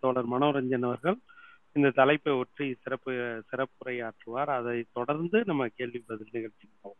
[0.00, 1.18] தோழர் மனோரஞ்சன் அவர்கள்
[1.72, 4.44] இந்த தலைப்பை ஒற்றி சிறப்பு சிறப்புரையாற்றுவார்.
[4.44, 6.98] அதை தொடர்ந்து நம்ம கேள்வி பதில் நிகழ்ச்சி போவோம்.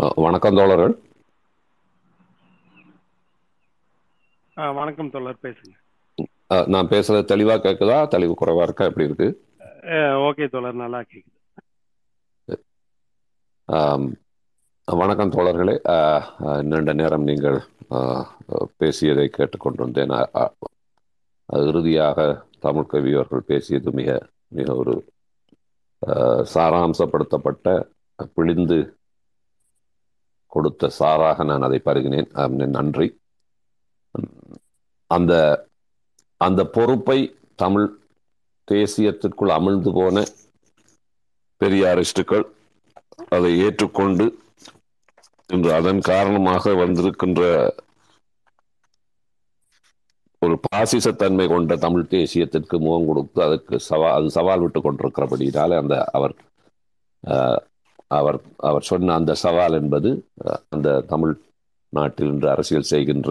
[0.00, 0.98] அஹ் வணக்கம் தோழர்கள்.
[4.54, 5.82] வணக்கம் தோழர் பேசுங்க.
[6.66, 8.06] நான் பேசுறது தெளிவா கேக்குதா?
[8.06, 8.84] தெளிவு குறைவா இருக்கா?
[8.84, 9.44] எப்படி இருக்கு?
[10.26, 11.04] ஓகே தோழர் நல்லா
[13.68, 14.22] கேக்குது.
[14.84, 16.62] வணக்கம் தோழர்களே.
[16.62, 17.62] நீண்ட நேரம் நீங்கள்
[18.76, 20.10] பேசியதை கேட்டுக்கொண்டிருந்தேன்.
[20.36, 20.54] அ-
[21.46, 25.04] அது இறுதியாக தமிழ் கவி அவர்கள் பேசியது மிக மிக ஒரு
[26.06, 27.88] அஹ், சாராம்சப்படுத்தப்பட்ட
[28.34, 28.96] பிழிந்து
[30.46, 32.66] கொடுத்த சாராக நான் அதை பருகினேன்.
[32.66, 33.20] நன்றி.
[35.06, 35.66] அந்த
[36.36, 37.98] அந்த பொறுப்பை தமிழ்
[38.70, 40.24] தேசியத்திற்குள் அமிழ்ந்து போன
[41.60, 42.44] பெரியாரிஸ்டுகள்
[43.28, 44.38] அதை ஏற்றுக்கொண்டு
[45.50, 47.42] என்று அதன் காரணமாக வந்திருக்கின்ற
[50.42, 56.34] ஒரு பாசிசத்தன்மை கொண்ட தமிழ் தேசியத்திற்கு முகம் கொடுத்து அதற்கு சவால் அது சவால் விட்டு கொண்டிருக்கிறபடினால அந்த அவர்
[58.18, 60.10] அவர் அவர் சொன்ன அந்த சவால் என்பது
[60.74, 61.34] அந்த தமிழ்
[61.92, 63.30] நாட்டில் இன்று அரசியல் செய்கின்ற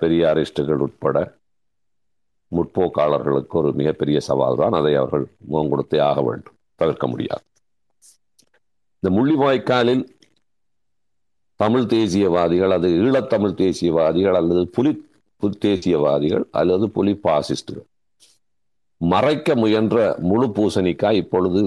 [0.00, 1.18] பெரியாரிஸ்டுகள் உட்பட
[2.52, 4.76] முற்போக்காளர்களுக்கு ஒரு மிகப்பெரிய சவால் தான்.
[4.78, 6.56] அதை அவர்கள் முகம் கொடுத்தே ஆக வேண்டும்.
[6.80, 7.44] தவிர்க்க முடியாது.
[8.98, 10.04] இந்த முள்ளிவாய்க்காலில்
[11.60, 14.92] தமிழ் தேசியவாதிகள் அது ஈழத்தமிழ் தேசியவாதிகள் அல்லது புலி
[15.66, 17.88] தேசியவாதிகள் அல்லது புலி பாசிஸ்டுகள்.
[19.00, 19.98] மறைக்க முயன்ற
[20.30, 21.60] முழு பூசணிக்காய் இப்பொழுது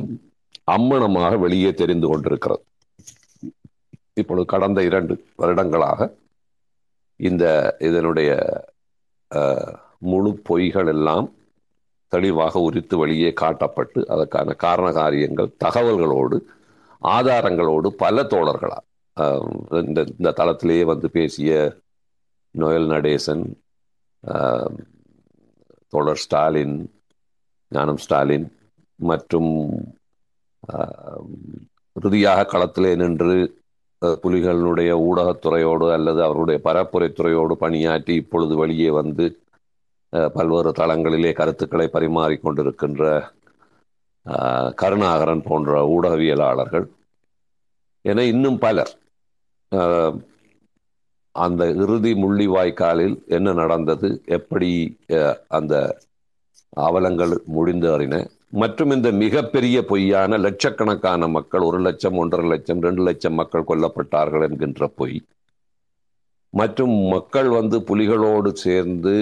[0.71, 2.63] அம்மணமாக வெளியே தெரிந்து கொண்டிருக்கிறது.
[4.13, 6.09] இப்பொழுது கடந்த இரண்டு வருடங்களாக
[7.27, 7.45] இந்த
[7.89, 8.31] இதனுடைய
[10.11, 11.27] முழு பொய்கள் எல்லாம்
[12.11, 16.37] தெளிவாக உரித்து வெளியே காட்டப்பட்டு அதற்கான காரண காரியங்கள் தகவல்களோடு
[17.03, 18.86] ஆதாரங்களோடு பல தோழர்களால்
[19.69, 21.77] இந்த இந்த தளத்திலேயே வந்து பேசிய
[22.55, 23.43] நோயல் நடேசன்
[24.23, 24.81] தொடர்
[25.93, 26.75] தோழர் ஸ்டாலின்
[27.71, 28.47] ஞானம் ஸ்டாலின்
[28.95, 29.51] மற்றும்
[31.95, 33.35] இறுதியாக களத்திலே நின்று
[34.01, 39.25] புலிகளினுடைய ஊடகத்துறையோடு அல்லது அவருடைய பரப்புரைத்துறையோடு பணியாற்றி இப்பொழுது வெளியே வந்து
[40.33, 43.03] பல்வேறு தளங்களிலே கருத்துக்களை பரிமாறிக் கொண்டிருக்கின்ற
[44.75, 46.87] கருணாகரன் போன்ற ஊடகவியலாளர்கள்.
[48.01, 48.93] என இன்னும் பலர்
[51.35, 54.07] அந்த இறுதி முள்ளிவாய்க்காலில் என்ன நடந்தது?
[54.37, 54.69] எப்படி
[55.09, 55.73] அஹ், அந்த
[56.87, 58.15] அவலங்கள் முடிந்தறின
[58.53, 64.87] மற்றும் இந்த மிகப்பெரிய பொய்யான லட்சக்கணக்கான மக்கள் ஒரு லட்சம் ஒன்றரை லட்சம் ரெண்டு லட்சம் மக்கள் கொல்லப்பட்டார்கள் என்கின்ற
[64.97, 65.17] பொய்.
[66.53, 69.15] மற்றும் மக்கள் வந்து புலிகளோடு சேர்ந்து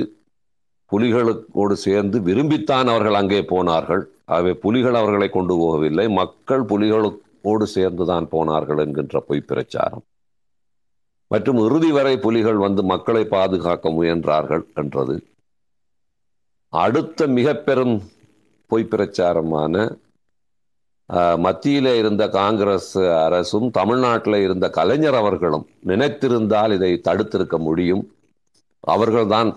[0.92, 4.04] புலிகளோடு சேர்ந்து விரும்பித்தான் அவர்கள் அங்கே போனார்கள்.
[4.26, 6.06] ஆகவே புலிகள் அவர்களை கொண்டு போகவில்லை.
[6.22, 10.06] மக்கள் புலிகளோடு சேர்ந்துதான் போனார்கள் என்கின்ற பொய் பிரச்சாரம்.
[11.32, 15.16] மற்றும் இறுதி வரை புலிகள் வந்து மக்களை பாதுகாக்க முயன்றார்கள் என்றது.
[16.70, 17.96] அடுத்த மிக பெரும்
[18.72, 19.76] பொய் பிரச்சாரமான
[21.38, 22.94] மத்தியில் இருந்த காங்கிரஸ்
[23.26, 28.04] அரசும் தமிழ்நாட்டில் இருந்த கலைஞர் அவர்களும் நினைத்திருந்தால் இதை தடுத்திருக்க முடியும்.
[28.80, 29.50] அவர்கள்தான்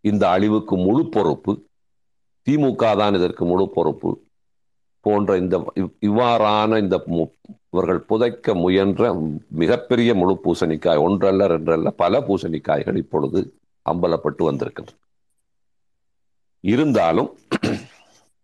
[0.00, 1.52] இந்த அழிவுக்கு முழு பொறுப்பு.
[2.46, 4.10] திமுக தான் இதற்கு முழு பொறுப்பு.
[5.08, 6.96] போன்ற இந்த இவ்- இவ்வாறான இந்த
[7.68, 9.02] இவர்கள் புதைக்க முயன்ற
[9.58, 13.40] மிகப்பெரிய முழு பூசணிக்காய் ஒன்றல்ல ரெண்டல்ல பல பூசணிக்காய்கள் இப்பொழுது
[13.86, 14.96] அம்பலப்பட்டு வந்திருக்கின்றன.
[16.64, 17.30] இருந்தாலும்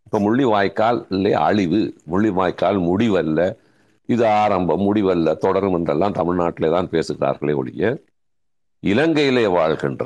[0.06, 0.98] இப்போ முள்ளிவாய்க்கால்
[1.42, 1.80] அழிவு
[2.10, 3.40] முள்ளிவாய்க்கால் முடிவல்ல
[4.08, 7.84] இது ஆரம்பம் முடிவல்ல தொடரும் என்றெல்லாம் தமிழ்நாட்டிலே தான் பேசுகிறார்களே ஒழிய
[8.82, 10.04] இலங்கையிலே வாழ்கின்ற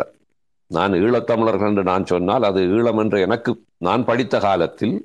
[0.71, 4.97] நான் ஈழத்தமிழர்கள் என்று நான் சொன்னால் அது ஈழம் என்று எனக்கு நான் படித்த காலத்தில்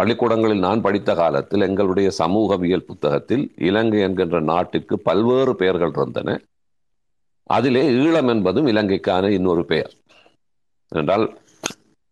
[0.00, 6.38] பள்ளிக்கூடங்களில் நான் படித்த காலத்தில் எங்களுடைய சமூகவியல் புத்தகத்தில் இலங்கை என்கின்ற நாட்டிற்கு பல்வேறு பெயர்கள் இருந்தன.
[7.50, 9.92] அதிலே ஈழம் என்பதும் இலங்கைக்கான இன்னொரு பெயர்.
[10.92, 11.24] என்றால்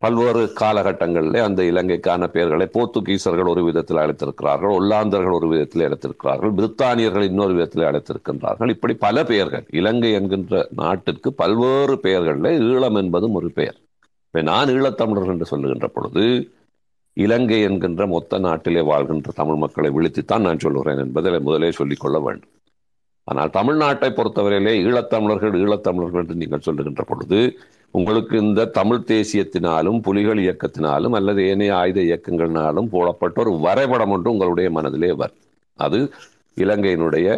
[0.02, 7.52] பல்வேறு காலகட்டங்களிலே அந்த இலங்கைக்கான பெயர்களை போர்த்துகீசர்கள் ஒரு விதத்தில் அழைத்திருக்கிறார்கள் ஒல்லாந்தர்கள் ஒரு விதத்தில் அழைத்திருக்கிறார்கள் பிரித்தானியர்கள் இன்னொரு
[7.52, 8.68] விதத்தில் அழைத்திருக்கின்றார்கள்.
[8.68, 9.66] இப்படி பல பெயர்கள்.
[9.80, 13.78] இலங்கை என்கின்ற நாட்டிற்கு பல்வேறு பெயர்களில் ஈழம் என்பதும் ஒரு பெயர்.
[14.26, 16.24] இப்போ நான் ஈழத்தமிழர் என்று சொல்லுகின்ற பொழுது
[17.24, 22.52] இலங்கை என்கின்ற மொத்த நாட்டிலே வாழ்கின்ற தமிழ் மக்களை விழித்துத்தான் நான் சொல்லுகிறேன் என்பதை முதலே சொல்லிக்கொள்ள வேண்டும்.
[23.28, 27.40] ஆனால் தமிழ்நாட்டை பொறுத்தவரையிலே ஈழத்தமிழர்கள் ஈழத்தமிழர்கள் என்று நீங்கள் சொல்லுகின்ற பொழுது
[27.94, 34.70] உங்களுக்கு இந்த தமிழ் தேசியத்தினாலும் புலிகள் இயக்கத்தினாலும் அல்லது ஏனைய ஆயுத இயக்கங்களினாலும் போடப்பட்ட ஒரு வரைபடம் ஒன்று உங்களுடைய
[34.76, 35.42] மனதிலே வரும்
[35.78, 36.00] அது
[36.56, 37.28] இலங்கையினுடைய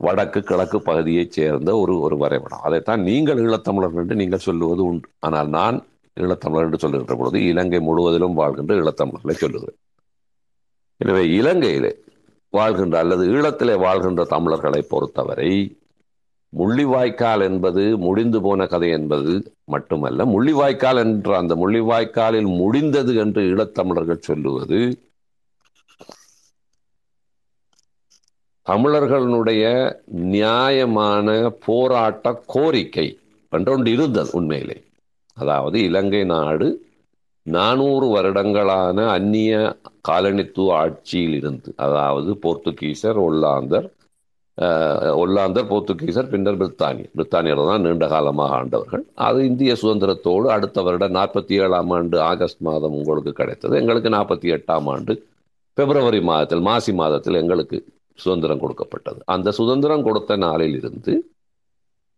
[0.00, 2.62] வடக்கு கிழக்கு பகுதியைச் சேர்ந்த ஒரு ஒரு வரைபடம்.
[2.68, 5.08] அதைத்தான் நீங்கள் ஈழத்தமிழர்கள் என்று நீங்கள் சொல்லுவது உண்டு.
[5.26, 5.76] ஆனால் நான்
[6.16, 9.78] ஈழத்தமிழர் என்று சொல்லுகின்ற பொழுது இலங்கை முழுவதிலும் வாழ்கின்ற ஈழத்தமிழர்களை சொல்லுகிறேன்
[10.96, 11.92] எனவே இலங்கையிலே
[12.52, 15.52] வாழ்கின்ற அல்லது ஈழத்திலே வாழ்கின்ற தமிழர்களை பொறுத்தவரை
[16.52, 19.32] முள்ளிவாய்க்கால் என்பது முடிந்து போன கதை என்பது
[19.64, 24.80] மட்டுமல்ல முள்ளிவாய்க்கால் என்ற அந்த முள்ளிவாய்க்காலில் முடிந்தது என்று ஈழத்தமிழர்கள் சொல்லுவது
[28.66, 29.64] தமிழர்களுடைய
[30.06, 31.28] நியாயமான
[31.66, 33.06] போராட்ட கோரிக்கை
[33.52, 34.76] என்றொன்று இருந்தது உண்மையிலே.
[35.36, 36.68] அதாவது இலங்கை நாடு
[37.46, 39.52] நானூறு வருடங்களான அந்நிய
[40.08, 43.88] காலனித்துவ ஆட்சியில் இருந்து அதாவது போர்த்துகீசர் ஒல்லாந்தர்
[45.22, 47.12] ஒல்லாந்தர் போர்த்துகீசர் பின்னர் பிரித்தானியர்.
[47.16, 49.04] பிரித்தானியர் தான் நீண்ட காலமாக ஆண்டவர்கள்.
[49.28, 53.74] அது இந்திய சுதந்திரத்தோடு அடுத்த வருடம் நாற்பத்தி ஏழாம் ஆண்டு ஆகஸ்ட் மாதம் உங்களுக்கு கிடைத்தது.
[53.80, 55.14] எங்களுக்கு நாற்பத்தி எட்டாம் ஆண்டு
[55.78, 57.78] பிப்ரவரி மாதத்தில் மாசி மாதத்தில் எங்களுக்கு
[58.18, 59.20] சுதந்திரம் கொடுக்கப்பட்டது.
[59.34, 61.12] அந்த சுதந்திரம் கொடுத்த நாளில் இருந்து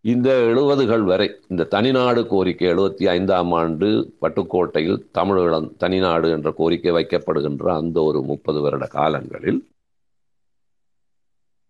[0.04, 3.88] இந்த எழுபதுகள் வரை இந்த தனிநாடு கோரிக்கை எழுபத்தி ஐந்தாம் ஆண்டு
[4.22, 9.60] பட்டுக்கோட்டையில் தமிழீழம் தனிநாடு என்ற கோரிக்கை வைக்கப்படுகின்ற அந்த ஒரு முப்பது வருட காலங்களில்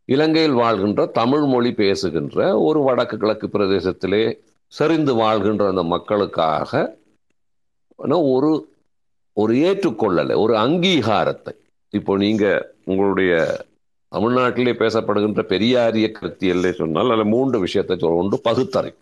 [0.05, 4.25] இலங்கையில் வாழ்கின்ற தமிழ் மொழி பேசுகின்ற ஒரு வடக்கு கிழக்கு பிரதேசத்திலே
[4.73, 7.01] செறிந்து வாழ்கின்ற அந்த மக்களுக்காக
[7.97, 8.51] ஒரு
[9.33, 11.53] ஒரு ஏற்றுக்கொள்ளலை ஒரு அங்கீகாரத்தை.
[11.91, 13.33] இப்போ நீங்கள் உங்களுடைய
[14.15, 18.99] தமிழ்நாட்டிலே பேசப்படுகின்ற பெரியாரிய கருத்தியல்லே சொன்னால் அதில் மூன்று விஷயத்தை சொல்ல ஒன்று பகுத்தறிவு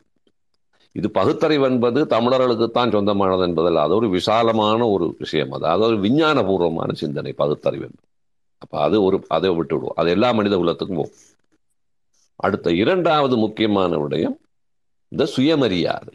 [0.95, 5.53] இது பகுத்தறிவு என்பது தமிழர்களுக்குத்தான் சொந்தமானது என்பதில் அது ஒரு விசாலமான ஒரு விஷயம்.
[5.53, 8.09] அது அது ஒரு விஞ்ஞானபூர்வமான சிந்தனை பகுத்தறிவு என்பது.
[8.59, 11.21] அப்போ அது ஒரு அதை விட்டு விடுவோம் அது எல்லா மனித குலத்துக்கும் போகும்.
[12.37, 14.37] அடுத்த இரண்டாவது முக்கியமான விடயம்
[15.13, 16.15] இந்த சுயமரியாதை.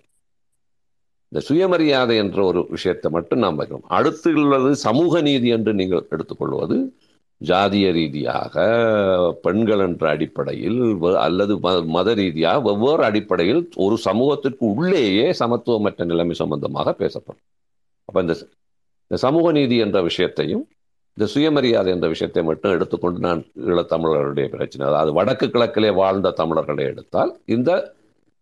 [1.32, 3.90] இந்த சுயமரியாதை என்ற ஒரு விஷயத்தை மட்டும் நாம் வைக்கணும்.
[3.98, 6.78] அடுத்து உள்ளது சமூக நீதி என்று நீங்கள் எடுத்துக்கொள்வது
[7.42, 8.54] ஜாதிய ரீதியாக
[9.42, 10.80] பெண்கள் என்ற அடிப்படையில்
[11.26, 11.54] அல்லது
[11.96, 17.46] மத ரீதியாக வெவ்வேறு அடிப்படையில் ஒரு சமூகத்திற்கு உள்ளேயே சமத்துவமற்ற நிலைமை சம்பந்தமாக பேசப்படும்.
[18.10, 18.36] அப்போ இந்த
[19.12, 20.64] இந்த சமூக நீதி என்ற விஷயத்தையும்
[21.18, 27.32] இந்த சுயமரியாதை என்ற விஷயத்தை மட்டும் எடுத்துக்கொண்டு நான் ஈழத்தமிழர்களுடைய பிரச்சனை அதாவது வடக்கு கிழக்கிலே வாழ்ந்த தமிழர்களை எடுத்தால்
[27.46, 27.72] இந்த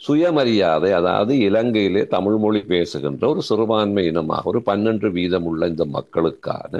[0.01, 6.73] சுயமரியாதை அதாவது இலங்கையிலே தமிழ் மொழி பேசுகின்ற ஒரு சிறுபான்மை இனமாக ஒரு பன்னெண்டு வீதம் உள்ள இந்த மக்களுக்கான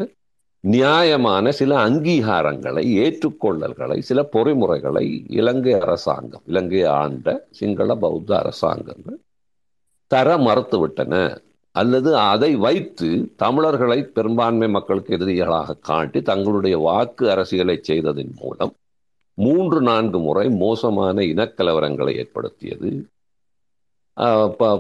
[0.74, 5.06] நியாயமான சில அங்கீகாரங்களை ஏற்றுக்கொள்ளல்களை சில பொறிமுறைகளை
[5.40, 9.20] இலங்கை அரசாங்கம் இலங்கை ஆண்ட சிங்கள பௌத்த அரசாங்கங்கள்
[10.12, 11.14] தர மறுத்துவிட்டன.
[11.76, 18.74] அல்லது அதை வைத்து தமிழர்களை பெரும்பான்மை மக்களுக்கு எதிரிகளாக காட்டி தங்களுடைய வாக்கு அரசியலை செய்ததன் மூலம்
[19.38, 22.92] மூன்று நான்கு முறை மோசமான இனக்கலவரங்களை ஏற்படுத்தியது.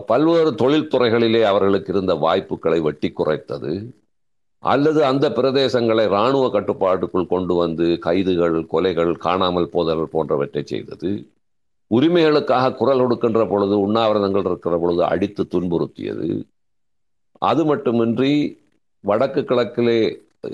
[0.08, 3.74] பல்வேறு தொழில்துறைகளிலே அவர்களுக்கு இருந்த வாய்ப்புகளை வெட்டி குறைத்தது.
[4.72, 11.12] அல்லது அந்த பிரதேசங்களை இராணுவ கட்டுப்பாட்டுக்குள் கொண்டு வந்து கைதுகள் கொலைகள் காணாமல் போதல் போன்றவற்றை செய்தது.
[11.92, 16.30] உரிமைகளுக்காக குரல் கொடுக்கின்ற பொழுது உண்ணாவிரதங்கள் இருக்கிற பொழுது அடித்து துன்புறுத்தியது.
[17.42, 18.34] அது மட்டுமின்றி
[19.04, 20.00] வடக்கு கிழக்கிலே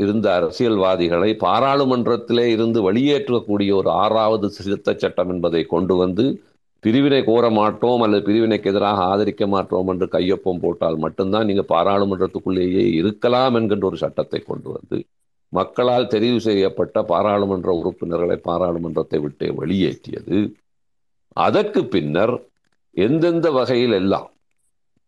[0.03, 6.25] இருந்த அரசியல்வாதிகளை பாராளுமன்றத்திலே இருந்து வெளியேற்றக்கூடிய ஒரு ஆறாவது சிறுத்த சட்டம் என்பதை கொண்டு வந்து
[6.83, 13.55] பிரிவினை கோர மாட்டோம் அல்லது பிரிவினைக்கு எதிராக ஆதரிக்க மாட்டோம் என்று கையொப்பம் போட்டால் மட்டும்தான் நீங்கள் பாராளுமன்றத்துக்குள்ளேயே இருக்கலாம்
[13.55, 14.97] என்கின்ற ஒரு சட்டத்தை கொண்டு வந்து
[15.49, 20.37] மக்களால் தெரிவு செய்யப்பட்ட பாராளுமன்ற உறுப்பினர்களை பாராளுமன்றத்தை விட்டு வெளியேற்றியது.
[21.37, 22.35] அதற்கு பின்னர்
[22.91, 24.29] எந்தெந்த வகையில் எல்லாம்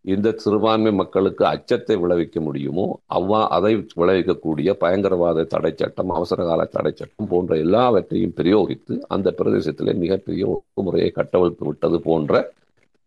[0.05, 7.27] இந்த சிறுபான்மை மக்களுக்கு அச்சத்தை விளைவிக்க முடியுமோ அவ்வா அதை விளைவிக்கக்கூடிய பயங்கரவாத தடை சட்டம் அவசரகால தடை சட்டம்
[7.27, 12.53] போன்ற எல்லாவற்றையும் பிரயோகித்து அந்த பிரதேசத்திலே மிகப்பெரிய ஒழுங்குமுறையை கட்டவிழ்த்து விட்டது போன்ற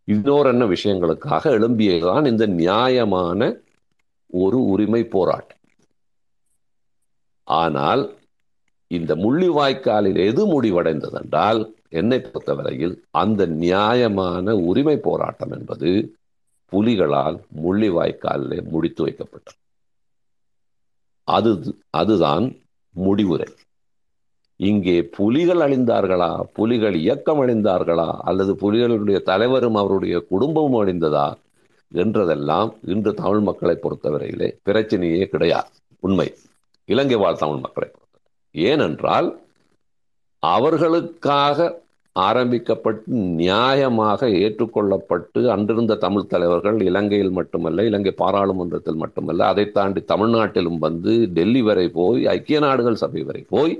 [0.05, 3.61] இன்னொரு விஷயங்களுக்காக எழும்பியதுதான் இந்த நியாயமான
[4.27, 5.59] ஒரு உரிமை போராட்டம்.
[7.45, 8.17] ஆனால்
[8.89, 15.91] இந்த முள்ளிவாய்க்காலில் எது முடிவடைந்ததென்றால் என்னை பொறுத்தவரையில் அந்த நியாயமான உரிமை போராட்டம் என்பது
[16.67, 19.61] புலிகளால் முள்ளிவாய்க்காலில் முடித்து வைக்கப்பட்டது.
[21.25, 22.57] அது அதுதான்
[22.91, 23.47] முடிவுரை.
[24.57, 26.41] இங்கே புலிகள் அழிந்தார்களா?
[26.43, 28.19] புலிகள் இயக்கம் அழிந்தார்களா?
[28.19, 31.35] அல்லது புலிகளுடைய தலைவரும் அவருடைய குடும்பமும் அழிந்ததா?
[31.95, 35.69] என்றதெல்லாம் இன்று தமிழ் மக்களை பொறுத்தவரையிலே பிரச்சனையே கிடையாது.
[36.01, 36.35] உண்மை.
[36.85, 38.33] இலங்கை வாழ் தமிழ் மக்களை பொறுத்தவரை.
[38.51, 39.41] ஏனென்றால்
[40.39, 41.83] அவர்களுக்காக
[42.25, 51.15] ஆரம்பிக்கப்பட்டு நியாயமாக ஏற்றுக்கொள்ளப்பட்டு அன்றிருந்த தமிழ் தலைவர்கள் இலங்கையில் மட்டுமல்ல இலங்கை பாராளுமன்றத்தில் மட்டுமல்ல அதை தாண்டி தமிழ்நாட்டிலும் வந்து
[51.39, 53.75] டெல்லி வரை போய் ஐக்கிய நாடுகள் சபை வரை போய்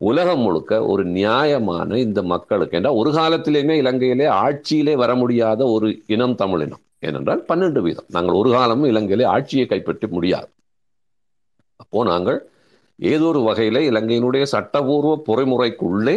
[0.00, 6.34] உலகம் முழுக்க ஒரு நியாயமான இந்த மக்களுக்கு என்றால் ஒரு காலத்திலேயுமே இலங்கையிலே ஆட்சியிலே வர முடியாத ஒரு இனம்
[6.34, 8.08] தமிழினம் ஏனென்றால் பன்னெண்டு வீதம்.
[8.08, 10.48] நாங்கள் ஒரு காலமும் இலங்கையிலே ஆட்சியை கைப்பற்ற முடியாது.
[11.76, 12.38] அப்போ நாங்கள்
[12.98, 16.16] ஏதோ ஒரு வகையில் இலங்கையினுடைய சட்டபூர்வ பொறிமுறைக்குள்ளே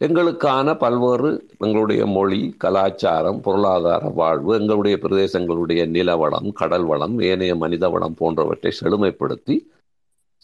[0.00, 8.14] எங்களுக்கான பல்வேறு எங்களுடைய மொழி கலாச்சாரம் பொருளாதார வாழ்வு எங்களுடைய பிரதேசங்களுடைய நிலவளம் கடல் வளம் ஏனைய மனித வளம்
[8.14, 9.56] போன்றவற்றை செழுமைப்படுத்தி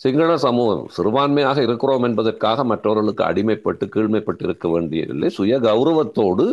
[0.01, 5.29] சிங்கள சமூகம் சிறுபான்மையாக இருக்கிறோம் என்பதற்காக மற்றவர்களுக்கு அடிமைப்பட்டு கீழ்மைப்பட்டு இருக்க வேண்டியதில்லை.
[5.29, 6.47] சுய கௌரவத்தோடு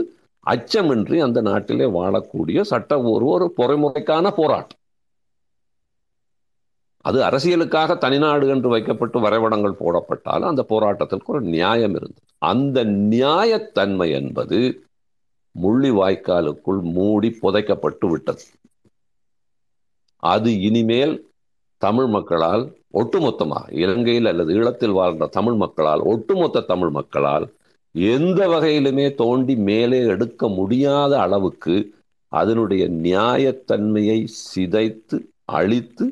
[0.45, 4.79] அச்சமின்றி அந்த நாட்டிலே வாழக்கூடிய சட்டபூர்வ ஒரு பொறைமுறைக்கான போராட்டம்.
[7.07, 12.25] அது அரசியலுக்காக தனிநாடு என்று வைக்கப்பட்டு வரைபடங்கள் போடப்பட்டாலும் அந்த போராட்டத்திற்கு ஒரு நியாயம் இருந்தது.
[12.51, 12.77] அந்த
[13.13, 14.59] நியாயத்தன்மை என்பது
[15.55, 18.43] முள்ளி வாய்க்காலுக்குள் மூடி புதைக்கப்பட்டு விட்டது.
[20.23, 21.15] அது இனிமேல்
[21.81, 27.45] தமிழ் மக்களால் ஒட்டுமொத்தமாக இலங்கையில் அல்லது ஈழத்தில் வாழ்ந்த தமிழ் மக்களால் ஒட்டுமொத்த தமிழ் மக்களால்
[27.95, 31.75] எந்த வகையிலுமே தோண்டி மேலே எடுக்க முடியாத அளவுக்கு
[32.31, 35.17] அதனுடைய நியாயத்தன்மையை சிதைத்து
[35.57, 36.05] அழித்து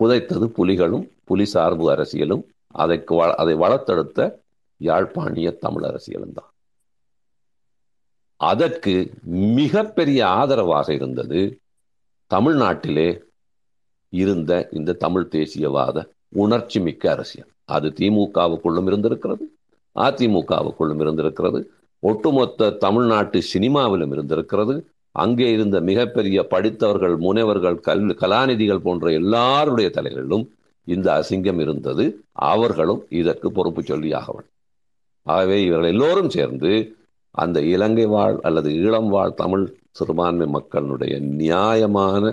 [0.00, 2.42] புதைத்தது புலிகளும் புலி சார்பு அரசியலும்
[2.84, 4.38] அதற்கு அதை வளர்த்தெடுத்த
[4.80, 6.50] யாழ்ப்பாணிய தமிழ் அரசியலும் தான்.
[8.40, 8.94] அதற்கு
[9.60, 11.60] மிகப்பெரிய ஆதரவாக இருந்தது
[12.30, 13.08] தமிழ்நாட்டிலே
[14.08, 17.48] இருந்த இந்த தமிழ் தேசியவாத உணர்ச்சி மிக்க அரசியல்.
[17.64, 19.44] அது திமுகவுக்குள்ளும் இருந்திருக்கிறது
[19.96, 21.60] அதிமுகவுக்குள்ளும் இருந்திருக்கிறது
[22.02, 24.74] ஒட்டுமொத்த தமிழ்நாட்டு சினிமாவிலும் இருந்திருக்கிறது
[25.22, 30.44] அங்கே இருந்த மிகப்பெரிய படித்தவர்கள் முனைவர்கள் கல் கலாநிதிகள் போன்ற எல்லாருடைய தலைகளிலும்
[30.86, 32.04] இந்த அசிங்கம் இருந்தது.
[32.50, 34.48] அவர்களும் இதற்கு பொறுப்பு சொல்லி ஆகவன்
[35.26, 36.72] ஆகவே இவர்கள் எல்லோரும் சேர்ந்து
[37.34, 42.24] அந்த இலங்கை வாழ் அல்லது ஈழம் வாழ் தமிழ் சிறுபான்மை மக்களுடைய நியாயமான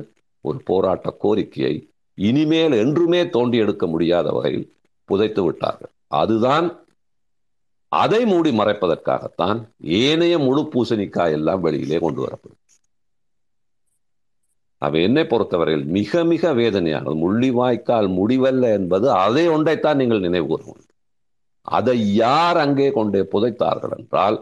[0.46, 1.74] ஒரு போராட்ட கோரிக்கையை
[2.18, 4.68] இனிமேல் என்றுமே தோண்டி எடுக்க முடியாத வகையில்
[5.10, 5.92] புதைத்து விட்டார்கள்.
[6.22, 6.68] அதுதான்
[7.92, 9.60] அதை மூடி மறைப்பதற்காகத்தான்
[10.02, 12.60] ஏனைய முழு பூசணிக்காய் எல்லாம் வெளியிலே கொண்டு வரப்படும்.
[14.84, 20.80] அவை என்னை பொறுத்தவரையில் மிக மிக வேதனையானது முள்ளிவாய்க்கால் முடிவல்ல என்பது அதை ஒன்றைத்தான் நீங்கள் நினைவு கூறுவோம்.
[21.68, 24.38] அதை யார் அங்கே கொண்டே புதைத்தார்கள் என்றால்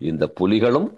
[0.00, 0.88] இந்த புலிகளும்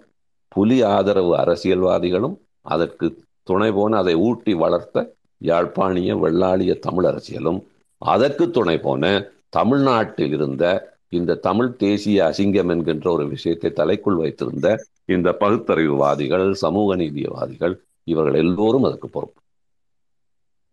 [0.51, 2.35] புலி ஆதரவு அரசியல்வாதிகளும்
[2.65, 3.07] அதற்கு
[3.43, 4.97] துணை போன அதை ஊட்டி வளர்த்த
[5.41, 7.59] யாழ்ப்பாணிய வெள்ளாளிய தமிழ் அரசியலும்
[8.01, 9.03] அதற்கு துணை போன
[9.49, 10.65] தமிழ்நாட்டில் இருந்த
[11.09, 14.67] இந்த தமிழ் தேசிய அசிங்கம் என்கின்ற ஒரு விஷயத்தை தலைக்குள் வைத்திருந்த
[15.05, 17.75] இந்த பகுத்தறிவுவாதிகள் சமூக நீதியவாதிகள்
[18.13, 19.39] இவர்கள் எல்லோரும் அதற்கு பொறுப்பு.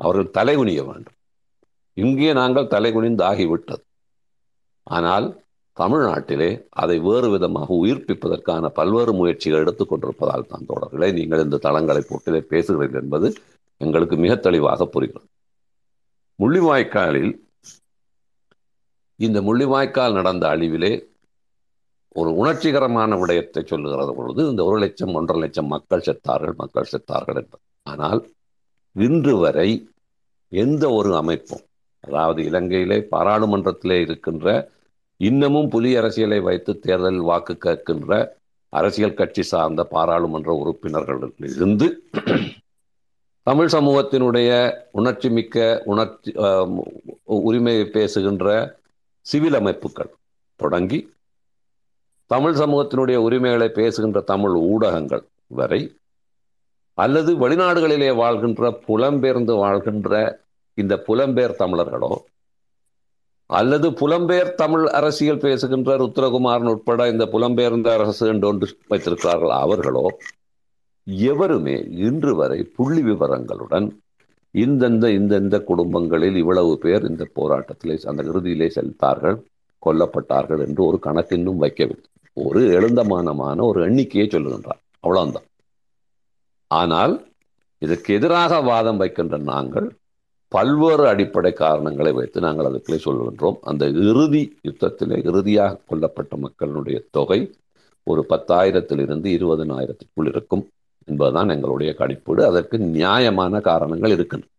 [0.01, 1.17] அவர்கள் தலைகுனிய வேண்டும்.
[1.97, 3.85] இங்கே நாங்கள் தலைகுனிந்து ஆகிவிட்டது
[4.87, 5.27] ஆனால்
[5.77, 6.49] தமிழ்நாட்டிலே
[6.83, 13.29] அதை வேறு விதமாக உயிர்ப்பிப்பதற்கான பல்வேறு முயற்சிகள் எடுத்துக்கொண்டிருப்பதால் தான் தோழர்களே நீங்கள் இந்த தளங்களை போட்டிலே பேசுகிறீர்கள் என்பது
[13.81, 15.29] எங்களுக்கு மிக தெளிவாக புரிகிறது.
[16.39, 17.33] முள்ளிவாய்க்காலில்
[19.19, 20.93] இந்த முள்ளிவாய்க்கால் நடந்த அழிவிலே
[22.19, 27.63] ஒரு உணர்ச்சிகரமான விடயத்தை சொல்லுகிறது பொழுது இந்த ஒரு லட்சம் ஒன்றரை லட்சம் மக்கள் செத்தார்கள் மக்கள் செத்தார்கள் என்பது.
[27.87, 28.21] ஆனால்
[28.97, 29.69] இன்று வரை
[30.53, 31.65] எந்த ஒரு அமைப்பும்
[32.05, 34.49] அதாவது இலங்கையிலே பாராளுமன்றத்திலே இருக்கின்ற
[35.21, 38.11] இன்னமும் புலி அரசியலை வைத்து தேர்தல் வாக்கு கேட்கின்ற
[38.73, 41.21] அரசியல் கட்சி சார்ந்த பாராளுமன்ற உறுப்பினர்கள்
[41.51, 41.87] இருந்து
[43.47, 44.51] தமிழ் சமூகத்தினுடைய
[44.93, 46.31] உணர்ச்சி மிக்க உணர்ச்சி
[47.45, 48.49] உரிமையை பேசுகின்ற
[49.27, 50.11] சிவில் அமைப்புகள்
[50.61, 50.99] தொடங்கி
[52.31, 55.81] தமிழ் சமூகத்தினுடைய உரிமைகளை பேசுகின்ற தமிழ் ஊடகங்கள் வரை
[56.99, 60.13] அல்லது வெளிநாடுகளிலே வாழ்கின்ற புலம்பெயர்ந்து வாழ்கின்ற
[60.75, 62.13] இந்த புலம்பெயர் தமிழர்களோ
[63.51, 70.05] அல்லது புலம்பெயர் தமிழ் அரசியல் பேசுகின்ற ருத்ரகுமாரன் உட்பட இந்த புலம்பெயர்ந்த அரசு என்று ஒன்று வைத்திருக்கிறார்கள் அவர்களோ
[71.27, 71.77] எவருமே
[72.09, 73.87] இன்று வரை புள்ளி விவரங்களுடன்
[74.55, 79.39] இந்தந்த இந்தந்த குடும்பங்களில் இவ்வளவு பேர் இந்த போராட்டத்திலே அந்த இறுதியிலே செலுத்தார்கள்
[79.83, 82.09] கொல்லப்பட்டார்கள் என்று ஒரு கணக்கு இன்னும் வைக்கவில்லை.
[82.33, 84.83] ஒரு எழுந்தமானமான ஒரு எண்ணிக்கையை சொல்லுகின்றார்.
[85.01, 85.45] அவ்வளவுதான்.
[86.67, 87.33] ஆனால்
[87.79, 89.97] இதற்கு எதிராக வாதம் வைக்கின்ற நாங்கள்
[90.49, 93.59] பல்வேறு அடிப்படை காரணங்களை வைத்து நாங்கள் அதுக்குள்ளே சொல்லுகின்றோம்.
[93.61, 97.55] அந்த இறுதி யுத்தத்திலே இறுதியாக கொல்லப்பட்ட மக்களுடைய தொகை
[98.03, 100.69] ஒரு பத்தாயிரத்திலிருந்து இருபதனாயிரத்துக்குள் இருக்கும்
[101.05, 102.43] என்பதுதான் எங்களுடைய கணிப்பீடு.
[102.43, 104.53] அதற்கு நியாயமான காரணங்கள் இருக்கின்றன.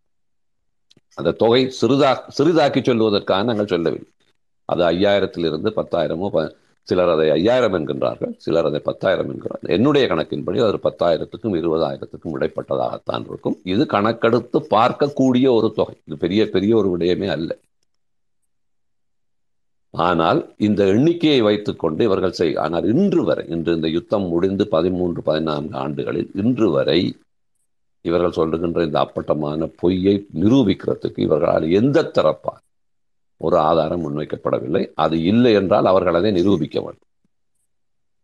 [1.13, 4.11] அந்த தொகை சிறிதா சிறிதாக்கி சொல்வதற்காக நாங்கள் சொல்லவில்லை.
[4.65, 6.49] அது ஐயாயிரத்திலிருந்து பத்தாயிரமோ
[6.89, 9.71] சிலர் அதை ஐயாயிரம் என்கின்றார்கள் சிலர் அதை பத்தாயிரம் என்கிறார்கள்.
[9.77, 13.57] என்னுடைய கணக்கின்படி அது பத்தாயிரத்துக்கும் இருபதாயிரத்துக்கும் இடைப்பட்டதாகத்தான் இருக்கும்.
[13.73, 15.97] இது கணக்கெடுத்து பார்க்கக்கூடிய ஒரு தொகை.
[16.07, 17.51] இது பெரிய பெரிய ஒரு விடயமே அல்ல.
[19.93, 25.75] ஆனால் இந்த எண்ணிக்கையை வைத்துக்கொண்டு இவர்கள் செய் ஆனால் இன்று வரை இன்று இந்த யுத்தம் முடிந்து பதிமூன்று பதினான்கு
[25.83, 26.99] ஆண்டுகளில் இன்று வரை
[28.05, 32.61] இவர்கள் சொல்லுகின்ற இந்த அப்பட்டமான பொய்யை நிரூபிக்கிறதுக்கு இவர்களால் எந்த தரப்பால்
[33.41, 34.83] ஒரு ஆதாரம் முன்வைக்கப்படவில்லை.
[35.03, 37.05] அது இல்லை என்றால் அவர்கள் அதை நிரூபிக்க வேண்டும்.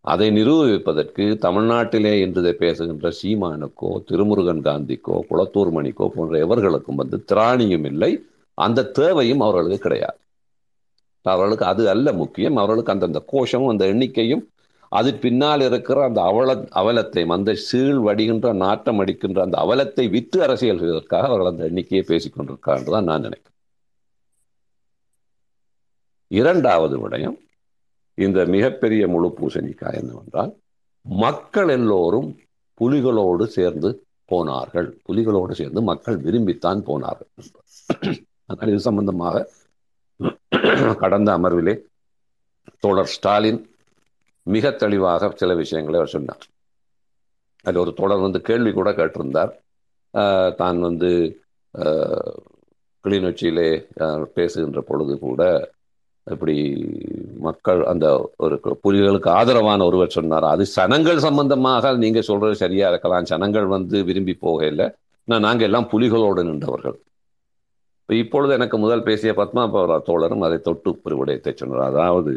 [0.05, 8.12] அதை நிரூபிப்பதற்கு தமிழ்நாட்டிலே இன்று பேசுகின்ற சீமானுக்கோ திருமுருகன் காந்திக்கோ குளத்தூர் மணிக்கோ போன்ற எவர்களுக்கும் வந்து திராணியும் இல்லை.
[8.57, 10.19] அந்த தேவையும் அவர்களுக்கு கிடையாது.
[11.25, 12.60] அவர்களுக்கு அது அல்ல முக்கியம்.
[12.62, 14.43] அவர்களுக்கு அந்தந்த கோஷமும் அந்த எண்ணிக்கையும்
[14.91, 20.81] அது பின்னால் இருக்கிற அந்த அவல அவலத்தை அந்த சீழ் வடிகின்ற நாட்டம் அடிக்கின்ற அந்த அவலத்தை விற்று அரசியல்
[20.81, 23.54] செய்வதற்காக அவர்கள் அந்த எண்ணிக்கையை பேசிக் கொண்டிருக்கார் நான் நினைக்கிறேன்.
[26.32, 27.38] இரண்டாவது விடயம்
[28.17, 30.51] இந்த மிகப்பெரிய முழு பூசணிக்காய் என்னவென்றால்
[31.05, 32.29] மக்கள் எல்லோரும்
[32.79, 33.89] புலிகளோடு சேர்ந்து
[34.32, 34.88] போனார்கள்.
[35.08, 37.29] புலிகளோடு சேர்ந்து மக்கள் விரும்பித்தான் போனார்கள்.
[38.48, 39.46] அதனால் இது சம்பந்தமாக
[41.03, 41.75] கடந்த அமர்விலே
[42.84, 43.62] தோழர் ஸ்டாலின்
[44.48, 46.44] மிக தெளிவாக சில விஷயங்களை அவர் சொன்னார்.
[47.65, 49.53] அதில் ஒரு தொடர் வந்து கேள்வி கூட கேட்டிருந்தார்.
[50.62, 51.12] தான் வந்து
[53.03, 53.70] கிளிநொச்சியிலே
[54.38, 55.41] பேசுகின்ற பொழுது கூட
[56.34, 56.55] இப்படி
[57.48, 58.05] மக்கள் அந்த
[58.46, 60.48] ஒரு புலிகளுக்கு ஆதரவான ஒருவர் சொன்னார்.
[60.53, 63.29] அது சனங்கள் சம்பந்தமாக நீங்க சொல்றது சரியா இருக்கலாம்.
[63.32, 64.88] சனங்கள் வந்து விரும்பி போகல
[65.27, 66.98] நான் நாங்க எல்லாம் புலிகளோடு நின்றவர்கள்.
[68.01, 69.62] இப்போ இப்பொழுது எனக்கு முதல் பேசிய பத்மா
[70.10, 71.89] தோழரும் அதை தொட்டு ஒரு விடயத்தை சொன்னார்.
[71.91, 72.34] அதாவது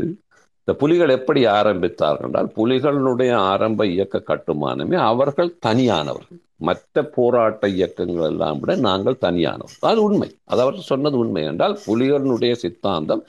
[0.61, 6.41] இந்த புலிகள் எப்படி ஆரம்பித்தார்கள் என்றால் புலிகளுடைய ஆரம்ப இயக்க கட்டுமானமே அவர்கள் தனியானவர்கள்.
[6.69, 9.91] மற்ற போராட்ட இயக்கங்கள் எல்லாம் விட நாங்கள் தனியானவர்கள்.
[9.91, 10.29] அது உண்மை.
[10.53, 13.23] அது அவர் சொன்னது உண்மை என்றால் புலிகளினுடைய சித்தாந்தம்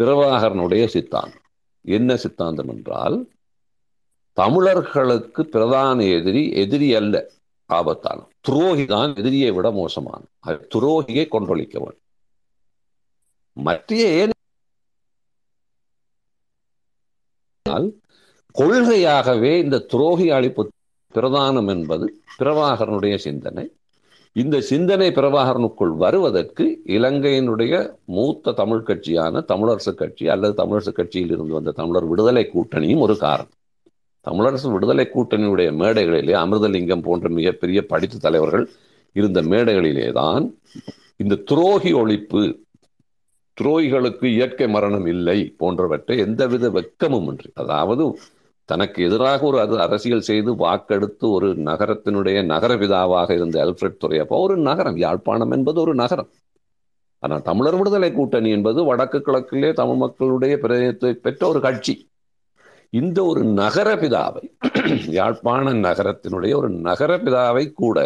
[0.00, 1.42] பிரபாகரனுடைய சித்தாந்தம்.
[1.80, 3.28] என்ன சித்தாந்தம் என்றால்
[4.32, 7.30] தமிழர்களுக்கு பிரதான எதிரி எதிரி அல்ல
[7.66, 8.28] ஆபத்தான.
[8.40, 10.24] துரோகி தான் எதிரியை விட மோசமான.
[10.46, 11.98] துரோகியை கொன்றொழிக்க வேண்டும்.
[13.52, 14.28] மற்ற
[18.58, 20.68] கொள்கையாகவே இந்த துரோகி அழிப்பு
[21.14, 23.72] பிரதானம் என்பது பிரபாகரனுடைய சிந்தனை.
[24.36, 26.64] இந்த சிந்தனை பிரபாகரனுக்குள் வருவதற்கு
[26.96, 27.72] இலங்கையினுடைய
[28.04, 33.56] மூத்த தமிழ் கட்சியான தமிழரசு கட்சி அல்லது தமிழரசு கட்சியில் இருந்து வந்த தமிழர் விடுதலை கூட்டணியும் ஒரு காரணம்.
[34.26, 38.66] தமிழரசு விடுதலை கூட்டணியுடைய மேடைகளிலே அமிர்தலிங்கம் போன்ற மிகப்பெரிய படித்த தலைவர்கள்
[39.16, 40.44] இருந்த மேடைகளிலே தான்
[41.16, 42.42] இந்த துரோகி ஒழிப்பு
[43.56, 48.04] துரோகிகளுக்கு இயற்கை மரணம் இல்லை போன்றவற்றை எந்தவித வெக்கமும் இன்றி அதாவது
[48.70, 54.98] தனக்கு எதிராக ஒரு அது அரசியல் செய்து வாக்கெடுத்து ஒரு நகரத்தினுடைய நகரபிதாவாக இருந்த அல்ஃபிரட் துறையப்பா ஒரு நகரம்.
[55.04, 56.30] யாழ்ப்பாணம் என்பது ஒரு நகரம்.
[57.22, 61.94] ஆனால் தமிழர் விடுதலை கூட்டணி என்பது வடக்கு கிழக்கிலே தமிழ் மக்களுடைய பிரதிநிதித்துவை பெற்ற ஒரு கட்சி.
[62.92, 64.44] இந்த ஒரு நகரபிதாவை
[65.18, 67.98] யாழ்ப்பாண நகரத்தினுடைய ஒரு நகரபிதாவை கூட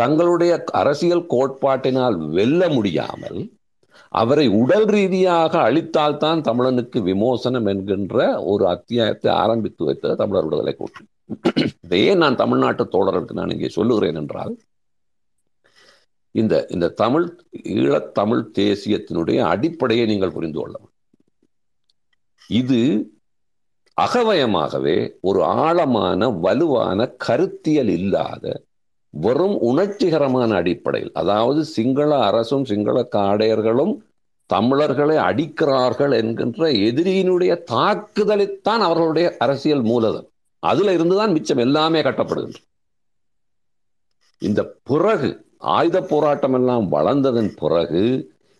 [0.00, 3.40] தங்களுடைய அரசியல் கோட்பாட்டினால் வெல்ல முடியாமல்
[4.12, 11.08] அவரை உடல் ரீதியாக அழித்தால்தான் தமிழனுக்கு விமோசனம் என்கின்ற ஒரு அத்தியாயத்தை ஆரம்பித்து வைத்தது தமிழர் விடுதலை கூட்டம்
[11.82, 14.54] இதையே நான் தமிழ்நாட்டு தோழர்களுக்கு நான் இங்கே சொல்லுகிறேன் என்றால்
[16.34, 17.26] இந்த இந்த தமிழ்
[17.74, 20.88] ஈழத்தமிழ் தேசியத்தினுடைய அடிப்படையை நீங்கள் புரிந்து கொள்ளலாம்
[22.50, 22.80] இது
[23.96, 28.44] அகவயமாகவே ஒரு ஆழமான வலுவான கருத்தியல் இல்லாத
[29.14, 33.94] வெறும் உணர்ச்சிகரமான அடிப்படையில் அதாவது சிங்கள அரசும் சிங்கள காடையர்களும்
[34.50, 40.28] தமிழர்களை அடிக்கிறார்கள் என்கின்ற எதிரியினுடைய தாக்குதலைத்தான் அவர்களுடைய அரசியல் மூலதம்
[40.62, 42.64] அதுல இருந்துதான் மிச்சம் எல்லாமே கட்டப்படுகின்றது.
[44.42, 45.30] இந்த பிறகு
[45.76, 48.02] ஆயுத போராட்டம் எல்லாம் வளர்ந்ததன் பிறகு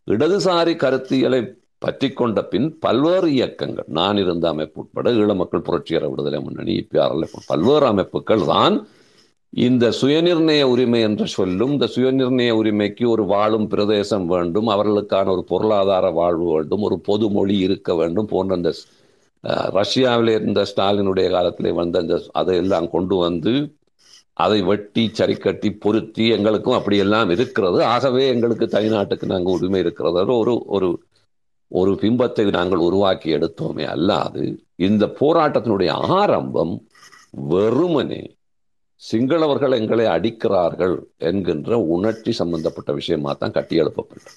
[0.07, 1.41] இடதுசாரி கருத்தியலை
[1.79, 7.27] பற்றி கொண்ட பின் பல்வேறு இயக்கங்கள் நான் இருந்த அமைப்பு உட்பட ஈழ மக்கள் புரட்சிகர விடுதலை முன்னணி இப்பிஆர்எல்
[7.47, 8.77] பல்வேறு அமைப்புகள் தான்
[9.53, 16.11] இந்த சுயநிர்ணய உரிமை என்று சொல்லும் இந்த சுயநிர்ணய உரிமைக்கு ஒரு வாழும் பிரதேசம் வேண்டும் அவர்களுக்கான ஒரு பொருளாதார
[16.11, 18.73] வாழ்வு வேண்டும் ஒரு பொது மொழி இருக்க வேண்டும் போன்ற அந்த
[19.75, 23.55] ரஷ்யாவில் இருந்த ஸ்டாலினுடைய காலத்தில் வந்த அந்த அதையெல்லாம் கொண்டு வந்து
[24.37, 27.85] அதை வெட்டி சரி கட்டி பொருத்தி எங்களுக்கும் அப்படியெல்லாம் இருக்கிறது.
[27.85, 30.19] ஆகவே எங்களுக்கு தனிநாட்டுக்கு நாங்கள் உரிமை இருக்கிறது.
[30.43, 30.89] ஒரு ஒரு
[31.71, 34.43] ஒரு பிம்பத்தை நாங்கள் உருவாக்கி எடுத்தோமே அல்லாது
[34.77, 36.75] இந்த போராட்டத்தினுடைய ஆரம்பம்
[37.53, 38.23] வெறுமனே
[39.03, 44.37] சிங்களவர்கள் எங்களை அடிக்கிறார்கள் என்கின்ற உணர்ச்சி சம்பந்தப்பட்ட விஷயமாக தான் கட்டி எழுப்பப்பட்டது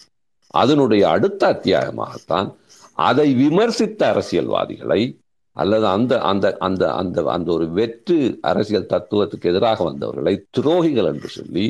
[0.53, 2.49] அதனுடைய அடுத்த அத்தியாயமாகத்தான்
[2.93, 5.01] அதை விமர்சித்த அரசியல்வாதிகளை
[5.55, 11.65] அல்லது அந்த அந்த அந்த அந்த அந்த ஒரு வெற்று அரசியல் தத்துவத்துக்கு எதிராக வந்தவர்களை துரோகிகள் என்று சொல்லி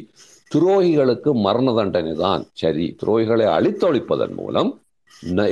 [0.51, 2.86] துரோகிகளுக்கு மரண தண்டனை தான் சரி.
[3.03, 4.71] துரோகிகளை அழித்தொழிப்பதன் மூலம்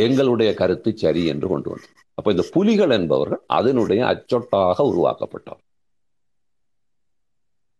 [0.06, 1.94] எங்களுடைய கருத்து சரி என்று கொண்டு வந்தது.
[2.18, 5.64] அப்போ இந்த புலிகள் என்பவர்கள் அதனுடைய அச்சொட்டாக உருவாக்கப்பட்டவர்.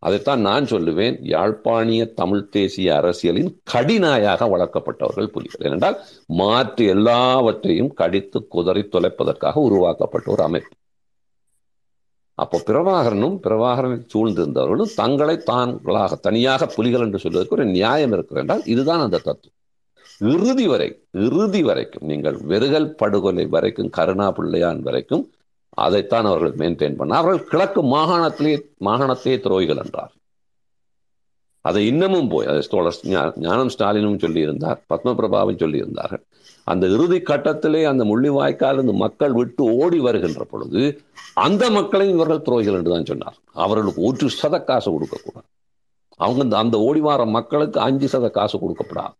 [0.04, 1.16] அதைத்தான் நான் சொல்லுவேன்.
[1.34, 5.64] யாழ்ப்பாணிய தமிழ் தேசிய அரசியலின் கடிநாயாக வளர்க்கப்பட்டவர்கள் புலிகள்.
[5.68, 5.98] ஏனென்றால்
[6.40, 10.74] மாற்று எல்லாவற்றையும் கடித்து குதறி தொலைப்பதற்காக உருவாக்கப்பட்ட ஒரு அமைப்பு.
[12.38, 19.04] அப்போ பிரபாகரனும் பிரபாகரனை சூழ்ந்திருந்தவர்களும் தங்களை தாங்களாக தனியாக புலிகள் என்று சொல்வதற்கு ஒரு நியாயம் இருக்கிறது என்றால் இதுதான்
[19.06, 19.58] அந்த தத்துவம்.
[20.20, 20.88] இறுதி வரை
[21.26, 25.24] இறுதி வரைக்கும் நீங்கள் வெறுகல் படுகொலை வரைக்கும் கருணா பிள்ளையான் வரைக்கும்
[25.74, 28.52] அதைத்தான் அவர்கள் மெயின்டைன் பண்ண அவர்கள் கிழக்கு மாகாணத்திலே
[28.84, 30.12] மாகாணத்தையே துரோகிகள் என்றார்.
[31.60, 32.62] அதை இன்னமும் போய் அதை
[33.36, 36.22] ஞானம் ஸ்டாலினும் சொல்லியிருந்தார் பத்மபிரபாவும் சொல்லியிருந்தார்கள்.
[36.64, 41.02] அந்த இறுதி கட்டத்திலே அந்த முள்ளிவாய்க்காலிருந்து மக்கள் விட்டு ஓடி வருகின்ற பொழுது
[41.34, 43.36] அந்த மக்களையும் இவர்கள் துரோகிகள் என்று தான் சொன்னார்.
[43.52, 45.48] அவர்களுக்கு ஒரு சத காசு கொடுக்கக்கூடாது.
[46.16, 49.14] அவங்க அந்த ஓடி வர மக்களுக்கு அஞ்சு சத காசு கொடுக்கப்படாது.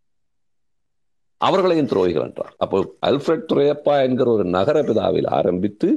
[1.40, 2.54] அவர்களையும் துரோகிகள் என்றார்.
[2.58, 5.88] அப்போ அல்ஃபிரட் துரையப்பா என்கிற ஒரு நகர பிதாவில் ஆரம்பித்து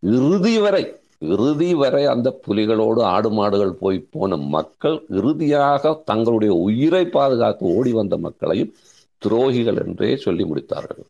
[0.00, 0.84] இறுதி வரை
[1.34, 8.16] இறுதி வரை அந்த புலிகளோடு ஆடு மாடுகள் போய் போன மக்கள் இறுதியாக தங்களுடைய உயிரை பாதுகாத்து ஓடி வந்த
[8.16, 8.72] மக்களையும்
[9.22, 11.02] துரோகிகள் என்றே சொல்லி முடித்தார்கள்.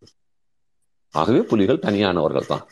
[1.14, 2.64] ஆகவே புலிகள் தனியானவர்கள் தான்.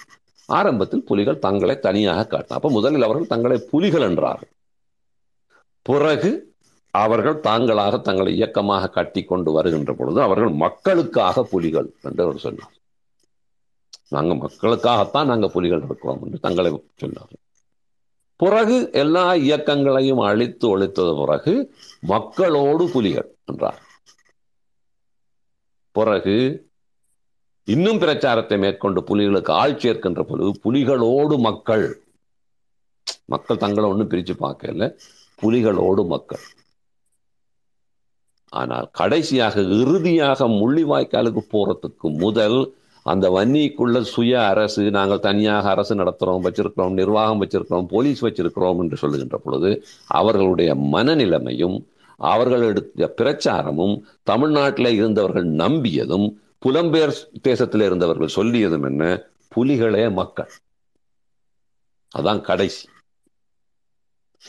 [0.48, 4.52] ஆரம்பத்தில் புலிகள் தங்களை தனியாக காட்டின அப்ப முதலில் அவர்கள் தங்களை புலிகள் என்றார்கள்.
[5.82, 6.49] பிறகு
[6.94, 12.74] அவர்கள் தாங்களாக தங்களை இயக்கமாக கட்டி கொண்டு வருகின்ற பொழுது அவர்கள் மக்களுக்காக புலிகள் என்று அவர் சொன்னார்.
[14.08, 17.36] நாங்க மக்களுக்காகத்தான் நாங்க புலிகள் இருக்கிறோம் என்று தங்களை சொன்னார்.
[18.36, 21.54] பிறகு எல்லா இயக்கங்களையும் அழித்து ஒழித்தது பிறகு
[22.12, 23.80] மக்களோடு புலிகள் என்றார்.
[25.96, 26.36] பிறகு
[27.64, 31.86] இன்னும் பிரச்சாரத்தை மேற்கொண்டு புலிகளுக்கு ஆட்சி ஏற்கின்ற பொழுது புலிகளோடு மக்கள்
[33.26, 34.86] மக்கள் தங்களை ஒன்றும் பிரிச்சு பார்க்கல
[35.42, 36.44] புலிகளோடு மக்கள்.
[38.50, 46.92] ஆனால் கடைசியாக இறுதியாக முள்ளிவாய்க்காலுக்கு போகிறதுக்கு முதல் அந்த வன்னிக்குள்ள சுய அரசு நாங்கள் தனியாக அரசு நடத்துகிறோம் வச்சிருக்கிறோம்
[46.92, 51.78] நிர்வாகம் வச்சிருக்கிறோம் போலீஸ் வச்சிருக்கிறோம் என்று சொல்லுகின்ற பொழுது அவர்களுடைய மனநிலைமையும்
[52.16, 56.26] அவர்கள் எடுத்த பிரச்சாரமும் தமிழ்நாட்டில் இருந்தவர்கள் நம்பியதும்
[56.66, 59.26] புலம்பெயர் தேசத்தில் இருந்தவர்கள் சொல்லியதும் என்ன?
[59.56, 60.50] புலிகளே மக்கள்.
[62.18, 62.88] அதான் கடைசி.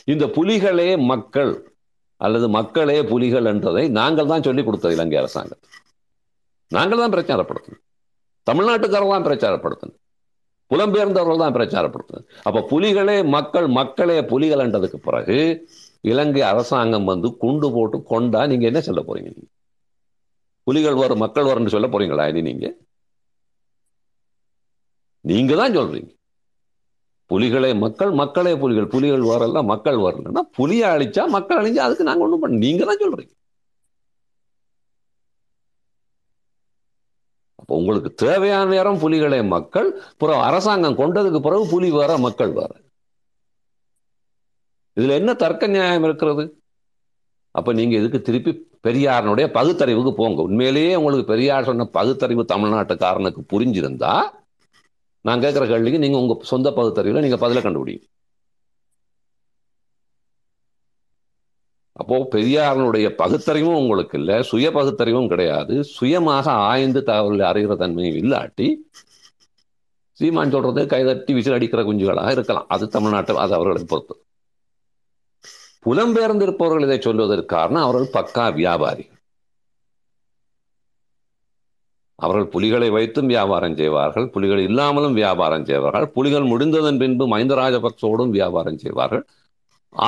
[0.04, 1.71] இந்த புலிகளே மக்கள்
[2.26, 5.62] அல்லது மக்களே புலிகள் என்றதை நாங்கள் தான் சொல்லிக் கொடுத்தது இலங்கை அரசாங்கம்.
[6.76, 7.82] நாங்கள் தான் பிரச்சாரப்படுத்தணும்.
[8.46, 9.98] தமிழ்நாட்டுக்காரர் தான் பிரச்சாரப்படுத்தணும்.
[10.70, 12.26] புலம்பெயர்ந்தவர்கள் தான் பிரச்சாரப்படுத்தணும்.
[12.46, 15.38] அப்போ புலிகளே மக்கள் மக்களே புலிகள் என்றதுக்கு பிறகு
[16.10, 19.30] இலங்கை அரசாங்கம் வந்து குண்டு போட்டு கொண்டா நீங்க என்ன சொல்ல போறீங்க?
[19.34, 19.50] நீங்க
[20.66, 22.66] புலிகள் வரும் மக்கள் வரும்னு சொல்ல போறீங்களா இனி நீங்க?
[25.30, 26.10] நீங்க தான் சொல்றீங்க.
[27.32, 28.88] புலிகளை மக்கள் மக்களே புலிகள்.
[28.94, 33.32] புலிகள் வரல மக்கள் வரலன்னா புலியை அழிச்சா மக்கள் அழிஞ்சா அதுக்கு நாங்கள் ஒன்றும் பண்ண நீங்க தான் சொல்றீங்க.
[37.62, 39.88] அப்போ உங்களுக்கு தேவையான நேரம் புலிகளே மக்கள்
[40.20, 42.70] பிறகு அரசாங்கம் கொண்டதுக்கு பிறகு புலி வர மக்கள் வர.
[44.96, 46.44] இதுல என்ன தர்க்க நியாயம் இருக்கிறது?
[47.54, 48.52] அப்ப நீங்க இதுக்கு திருப்பி
[48.86, 50.40] பெரியாரனுடைய பகுத்தறிவுக்கு போங்க.
[50.48, 54.14] உண்மையிலேயே உங்களுக்கு பெரியார் சொன்ன பகுத்தறிவு தமிழ்நாட்டுக்காரனுக்கு புரிஞ்சிருந்தா
[55.22, 58.04] நான் கேட்குற கேள்விக்கு நீங்க உங்க சொந்த பகுத்தறிவுல நீங்க பதில கண்டுபிடிங்க.
[61.92, 65.84] அப்போ பெரியாரனுடைய பகுத்தறிவும் உங்களுக்கு இல்லை சுய பகுத்தறிவும் கிடையாது.
[65.84, 68.68] சுயமாக ஆய்ந்து தகவல் அறிகிற தன்மையும் இல்லாட்டி
[70.12, 72.68] சீமான் சொல்கிறது கைதட்டி விசில் அடிக்கிற குஞ்சுகளாக இருக்கலாம்.
[72.68, 74.14] அது தமிழ்நாட்டு அது அவர்களை பொறுத்து.
[75.86, 79.04] புலம்பெயர்ந்திருப்பவர்கள் இதை சொல்வதற்கு காரணம் அவர்கள் பக்கா வியாபாரி.
[82.24, 84.26] அவர்கள் புலிகளை வைத்தும் வியாபாரம் செய்வார்கள்.
[84.34, 86.08] புலிகள் இல்லாமலும் வியாபாரம் செய்வார்கள்.
[86.16, 89.24] புலிகள் முடிந்ததன் பின்பு மஹிந்த ராஜபக்சோடும் வியாபாரம் செய்வார்கள்.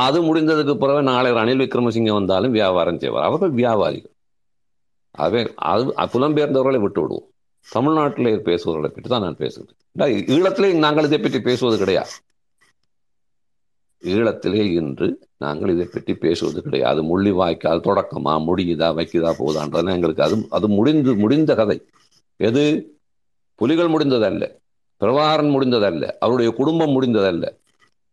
[0.02, 3.28] அது முடிந்ததுக்கு பிறகு நாளை ரணில் விக்ரமசிங்க வந்தாலும் வியாபாரம் செய்வார்.
[3.28, 4.12] அவர்கள் வியாபாரிகள்.
[5.24, 5.40] அவை
[5.72, 7.26] அது புலம்பெயர்ந்தவர்களை விட்டு விடுவோம்.
[7.66, 9.80] தமிழ்நாட்டிலே பேசுவவர்களை பற்றி தான் நான் பேசுகிறேன்.
[10.36, 12.14] ஈழத்திலே நாங்கள் இதை பற்றி பேசுவது கிடையாது.
[14.12, 15.08] ஈழத்திலே இன்று
[15.44, 17.00] நாங்கள் இதை பற்றி பேசுவது கிடையாது.
[17.10, 21.78] முள்ளி வாய்க்கால் தொடக்கமா முடியுதா வைக்குதா போதான்றதுலாம் எங்களுக்கு அது அது முடிந்து முடிந்த கதை.
[22.36, 22.94] எது?
[23.54, 24.56] புலிகள் முடிந்ததல்ல.
[25.00, 26.10] பிரபாகரன் முடிந்ததல்ல.
[26.18, 27.56] அவருடைய குடும்பம் முடிந்ததல்ல.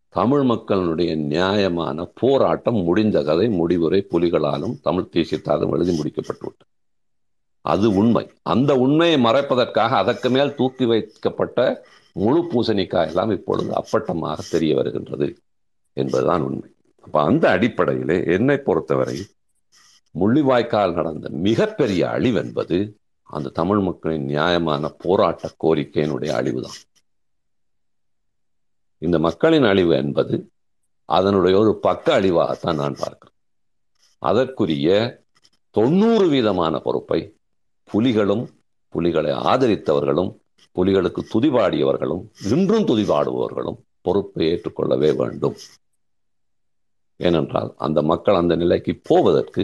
[0.09, 6.69] தமிழ் மக்களுடைய நியாயமான போராட்டம் முடிந்த கதை முடிவுரை புலிகளாலும் தமிழ் தேசியத்தாலும் எழுதி முடிக்கப்பட்டுவிட்டது.
[7.61, 8.31] அது உண்மை.
[8.41, 15.37] அந்த உண்மையை மறைப்பதற்காக அதற்கு மேல் தூக்கி வைக்கப்பட்ட முழு பூசணிக்காய் எல்லாம் இப்பொழுது அப்பட்டமாக தெரிய வருகின்றது
[15.93, 16.69] என்பதுதான் உண்மை.
[17.01, 19.25] அப்ப அந்த அடிப்படையிலே என்னை பொறுத்தவரை
[20.19, 22.95] முள்ளிவாய்க்கால் நடந்த மிகப்பெரிய அழிவு என்பது
[23.31, 26.79] அந்த தமிழ் மக்களின் நியாயமான போராட்ட கோரிக்கையினுடைய அழிவுதான்.
[28.97, 30.51] இந்த மக்களின் அழிவு என்பது
[31.05, 33.37] அதனுடைய ஒரு பக்க அழிவாகத்தான் நான் பார்க்கிறேன்.
[34.17, 34.89] அதற்குரிய
[35.71, 37.19] தொண்ணூறு வீதமான பொறுப்பை
[37.93, 38.45] புலிகளும்
[38.89, 40.31] புலிகளை ஆதரித்தவர்களும்
[40.75, 45.55] புலிகளுக்கு துதிபாடியவர்களும் இன்றும் துதிபாடுபவர்களும் பொறுப்பை ஏற்றுக்கொள்ளவே வேண்டும்.
[47.15, 49.63] ஏனென்றால் அந்த மக்கள் அந்த நிலைக்கு போவதற்கு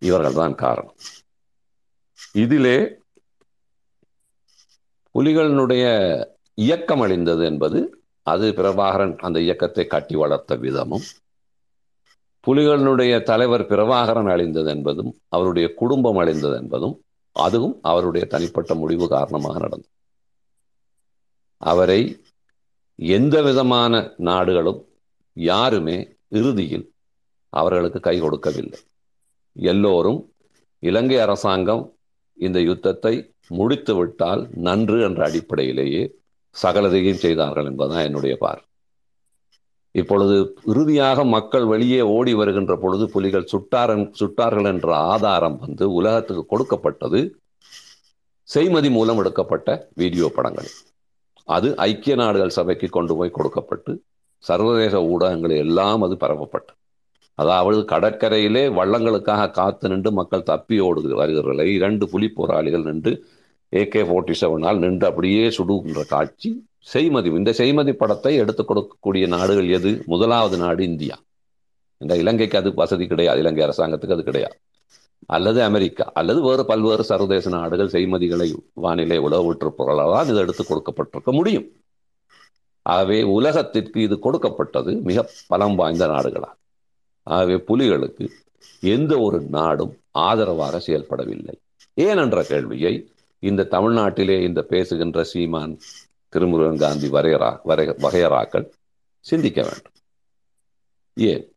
[0.00, 0.94] இவர்கள்தான் காரணம்.
[2.32, 2.98] இதிலே
[5.14, 5.84] புலிகளினுடைய
[6.54, 11.06] இயக்கம் அழிந்தது என்பது அது பிரபாகரன் அந்த இயக்கத்தை கட்டி வளர்த்த விதமும்
[12.46, 19.92] புலிகளினுடைய தலைவர் பிரபாகரன் அழிந்தது என்பதும் அவருடைய குடும்பம் அழிந்தது என்பதும் அதுவும் அவருடைய தனிப்பட்ட முடிவு காரணமாக நடந்தது.
[21.56, 22.22] அவரை
[22.94, 24.80] எந்த விதமான நாடுகளும்
[25.32, 26.94] யாருமே இறுதியில்
[27.48, 28.80] அவர்களுக்கு கை கொடுக்கவில்லை.
[29.52, 30.32] எல்லோரும்
[30.78, 31.98] இலங்கை அரசாங்கம்
[32.46, 33.14] இந்த யுத்தத்தை
[33.58, 36.02] முடித்து விட்டால் நன்று என்ற அடிப்படையிலேயே
[36.54, 38.60] சகலதையும் செய்தார்கள் என்பதுதான் என்னுடைய பார்
[39.94, 40.34] இப்பொழுது
[40.72, 47.20] இறுதியாக மக்கள் வெளியே ஓடி வருகின்ற பொழுது புலிகள் சுட்டாரன் சுட்டார்கள் என்ற ஆதாரம் வந்து உலகத்துக்கு கொடுக்கப்பட்டது
[48.48, 49.68] செய்மதி மூலம் எடுக்கப்பட்ட
[50.00, 50.70] வீடியோ படங்கள்.
[51.48, 53.92] அது ஐக்கிய நாடுகள் சபைக்கு கொண்டு போய் கொடுக்கப்பட்டு
[54.44, 56.79] சர்வதேச ஊடகங்கள் எல்லாம் அது பரப்பப்பட்டது.
[57.40, 63.12] அதாவது கடற்கரையிலே வள்ளங்களுக்காக காத்து நின்று மக்கள் தப்பி ஓடு வருகிறார்கள் இரண்டு புலி போராளிகள் நின்று
[63.76, 66.66] ஏகே ஃபோர்ட்டி செவனால் நின்று அப்படியே சுடுகின்ற காட்சி.
[66.92, 70.02] செய்மதி இந்த செய்மதி படத்தை எடுத்துக் கொடுக்கக்கூடிய நாடுகள் எது?
[70.06, 71.16] முதலாவது நாடு இந்தியா.
[71.98, 73.38] இந்த இலங்கைக்கு அது வசதி கிடையாது.
[73.38, 74.56] இலங்கை அரசாங்கத்துக்கு அது கிடையாது.
[75.26, 76.10] அல்லது அமெரிக்கா.
[76.14, 81.68] அல்லது வேறு பல்வேறு சர்வதேச நாடுகள் செய்மதிகளை வானிலை உழவுற்று பொருளால் இது எடுத்து கொடுக்கப்பட்டிருக்க முடியும்.
[82.82, 86.58] ஆகவே உலகத்திற்கு இது கொடுக்கப்பட்டது மிக பலம் வாய்ந்த நாடுகளாக
[87.22, 88.28] ஆகவே புலிகளுக்கு
[88.80, 91.60] எந்த ஒரு நாடும் ஆதரவாக செயல்படவில்லை.
[91.94, 95.78] ஏன் என்ற கேள்வியை இந்த தமிழ்நாட்டிலே இந்த பேசுகின்ற சீமான்
[96.28, 98.70] திருமுருகன் காந்தி வரையரா வரை வகையராக்கள்
[99.20, 99.92] சிந்திக்க வேண்டும்.
[101.14, 101.52] ஏன்?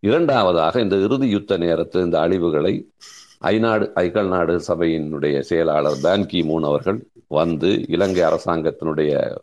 [0.00, 2.88] இரண்டாவதாக இந்த இறுதி யுத்த நேரத்தில் இந்த அழிவுகளை
[3.40, 9.36] ஐநாடு ஐக்கல் நாடு சபையினுடைய செயலாளர் பான் கி மூன் அவர்கள் வந்து இலங்கை அரசாங்கத்தினுடைய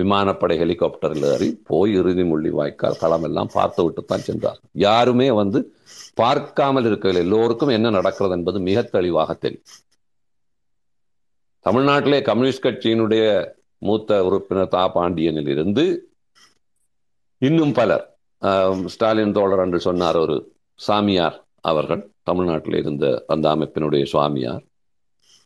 [0.00, 4.60] விமானப்படை ஹெலிகாப்டரில் ஏறி போய் இறுதி முள்ளி வாய்க்கால் களமெல்லாம் பார்த்து விட்டு தான் சென்றார்.
[4.86, 5.60] யாருமே வந்து
[6.20, 7.22] பார்க்காமல் இருக்கவில்லை.
[7.26, 9.68] எல்லோருக்கும் என்ன நடக்கிறது என்பது மிக தெளிவாக தெரியும்.
[11.66, 13.24] தமிழ்நாட்டிலே கம்யூனிஸ்ட் கட்சியினுடைய
[13.86, 14.84] மூத்த உறுப்பினர் தா.
[14.94, 15.84] பாண்டியனில் இருந்து
[17.48, 18.04] இன்னும் பலர்
[18.94, 20.36] ஸ்டாலின் தோழர் என்று சொன்னார் ஒரு
[20.86, 21.36] சாமியார்
[21.70, 22.02] அவர்கள்.
[22.28, 24.64] தமிழ்நாட்டில் இருந்த அந்த அமைப்பினுடைய சுவாமியார்.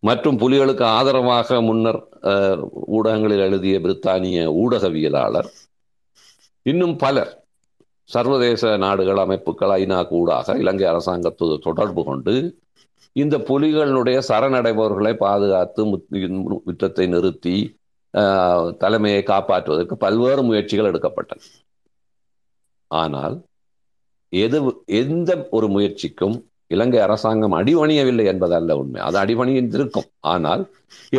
[0.03, 2.01] மற்றும் புலிகளுக்கு ஆதரவாக முன்னர்
[2.97, 5.51] ஊடகங்களில் எழுதிய பிரித்தானிய ஊடகவியலாளர்
[6.67, 7.33] இன்னும் பலர்
[8.11, 12.35] சர்வதேச நாடுகள் அமைப்புகள் ஐநா கூடாக இலங்கை அரசாங்கத்தோடு தொடர்பு கொண்டு
[13.17, 15.83] இந்த புலிகளுடைய சரணடைபவர்களை பாதுகாத்து
[16.67, 17.57] முற்றத்தை நிறுத்தி
[18.83, 21.41] தலைமையை காப்பாற்றுவதற்கு பல்வேறு முயற்சிகள் எடுக்கப்பட்டன.
[22.91, 23.37] ஆனால்
[24.33, 24.59] எது
[25.01, 26.37] எந்த ஒரு முயற்சிக்கும்
[26.75, 29.01] இலங்கை அரசாங்கம் அடிபணியவில்லை என்பதல்ல உண்மை.
[29.09, 30.63] அது அடிபணியிருக்கும் ஆனால்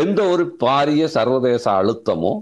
[0.03, 2.33] எந்த ஒரு பாரிய சர்வதேச அழுத்தமோ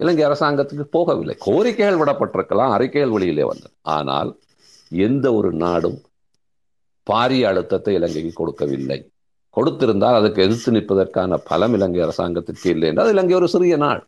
[0.00, 1.34] இலங்கை அரசாங்கத்துக்கு போகவில்லை.
[1.46, 4.30] கோரிக்கைகள் விடப்பட்டிருக்கலாம் அறிக்கைகள் வெளியிலே வந்தது ஆனால்
[4.92, 5.98] எந்த ஒரு நாடும்
[7.06, 8.98] பாரிய அழுத்தத்தை இலங்கைக்கு கொடுக்கவில்லை.
[9.56, 14.02] கொடுத்திருந்தால் அதுக்கு எதிர்த்து நிற்பதற்கான பலம் இலங்கை அரசாங்கத்திற்கு இல்லை என்றால் இலங்கை ஒரு சிறிய நாடு.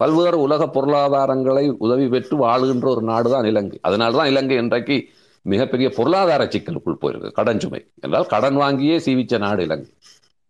[0.00, 3.78] பல்வேறு உலக பொருளாதாரங்களை உதவி பெற்று வாழுகின்ற ஒரு நாடு தான் இலங்கை.
[3.88, 4.96] அதனால்தான் இலங்கை இன்றைக்கு
[5.42, 7.32] மிகப்பெரிய பொருளாதார சிக்கலுக்குள் போயிருக்கு.
[7.32, 7.86] கடன் சுமை.
[8.00, 9.90] என்றால் கடன் வாங்கியே சீவிச்ச நாடு இலங்கை.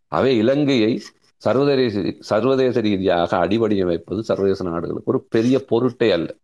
[0.08, 1.02] அவை இலங்கையை
[1.36, 6.34] சர்வதேச சர்வதேச ரீதியாக அடிவடியமைப்பது சர்வதேச நாடுகளுக்கு ஒரு பெரிய பொருட்டே அல்ல.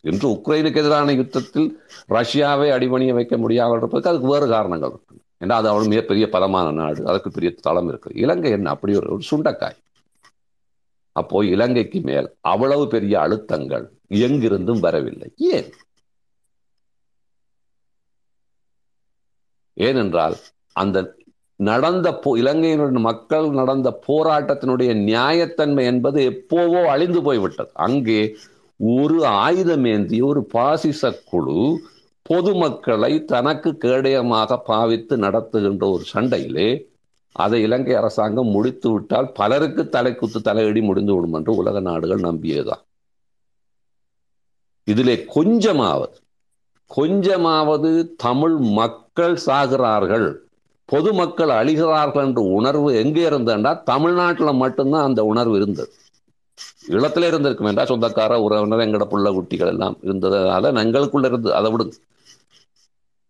[0.00, 5.16] இன்று உக்ரைனுக்கு எதிரான யுத்தத்தில் ரஷ்யாவை அடிபணிய வைக்க முடியாமல் இருப்பதற்கு அதுக்கு வேறு காரணங்கள் இருக்கு.
[5.40, 7.06] ஏன்னா அது அவள் மிகப்பெரிய பலமான நாடு.
[7.06, 8.10] அதற்கு பெரிய தளம் இருக்கு.
[8.14, 8.70] இலங்கை என்ன?
[8.70, 9.76] அப்படி ஒரு ஒரு சுண்டக்காய்.
[11.12, 15.32] அப்போ இலங்கைக்கு மேல் அவ்வளவு பெரிய அழுத்தங்கள் எங்கிருந்தும் வரவில்லை.
[15.36, 15.72] ஏன்?
[19.74, 20.36] ஏனென்றால்
[20.72, 20.98] அந்த
[21.60, 27.70] நடந்த போ இலங்கையினுடைய மக்கள் நடந்த போராட்டத்தினுடைய நியாயத்தன்மை என்பது எப்போவோ அழிந்து போய்விட்டது.
[27.72, 28.36] அங்கே
[28.76, 31.80] ஒரு ஆயுதமேந்தி ஒரு பாசிச குழு
[32.22, 36.68] பொதுமக்களை தனக்கு கேடயமாக பாவித்து நடத்துகின்ற ஒரு சண்டையிலே
[37.32, 42.82] அதை இலங்கை அரசாங்கம் முடித்து விட்டால் பலருக்கு தலைக்குத்து தலையடி முடிந்து விடும் என்று உலக நாடுகள் நம்பியதுதான்.
[44.84, 46.16] இதிலே கொஞ்சமாவது
[46.86, 48.56] கொஞ்சமாவது தமிழ்
[49.20, 50.28] மக்கள் சாகிறார்கள்.
[50.84, 55.92] பொதுமக்கள் அழிகிறார்கள் என்ற உணர்வு எங்கே இருந்தேன்டா தமிழ்நாட்டில் மட்டும்தான் அந்த உணர்வு இருந்தது.
[56.88, 61.94] இளத்துல இருந்திருக்கும் என்றா சொந்தக்கார உறவினர் எங்கட புள்ள குட்டிகள் எல்லாம் இருந்ததுனால எங்களுக்குள்ள இருந்து அதை விடுங்க.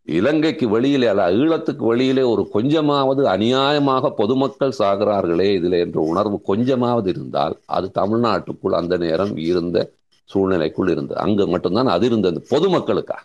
[0.08, 7.56] இலங்கைக்கு வெளியிலே அல்ல ஈழத்துக்கு வெளியிலே ஒரு கொஞ்சமாவது அநியாயமாக பொதுமக்கள் சாகிறார்களே இதில் என்ற உணர்வு கொஞ்சமாவது இருந்தால்
[7.66, 9.90] அது தமிழ்நாட்டுக்குள் அந்த நேரம் இருந்த
[10.30, 11.20] சூழ்நிலைக்குள் இருந்தது.
[11.20, 12.46] அங்கு மட்டும்தான் அது இருந்தது.
[12.50, 13.22] பொதுமக்களுக்காக.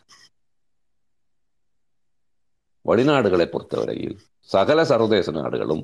[2.86, 4.18] வெளிநாடுகளை பொறுத்தவரையில்
[4.50, 5.84] சகல சர்வதேச நாடுகளும்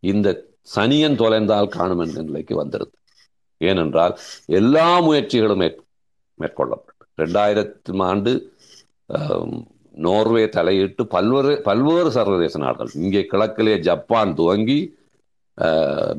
[0.00, 0.28] இந்த
[0.74, 3.02] சனியன் தொலைந்தால் காணும் என்ற நிலைக்கு வந்திருந்தது
[3.58, 4.14] ஏனென்றால்
[4.46, 5.62] எல்லா முயற்சிகளும்
[6.38, 7.02] மேற்கொள்ளப்பட்டு.
[7.16, 8.32] ரெண்டாயிரத்தி ஆண்டு
[10.06, 14.78] நோர்வே தலையிட்டு பல்வேறு பல்வேறு சர்வதேச நாடுகள் இங்கே கிழக்கிலே ஜப்பான் துவங்கி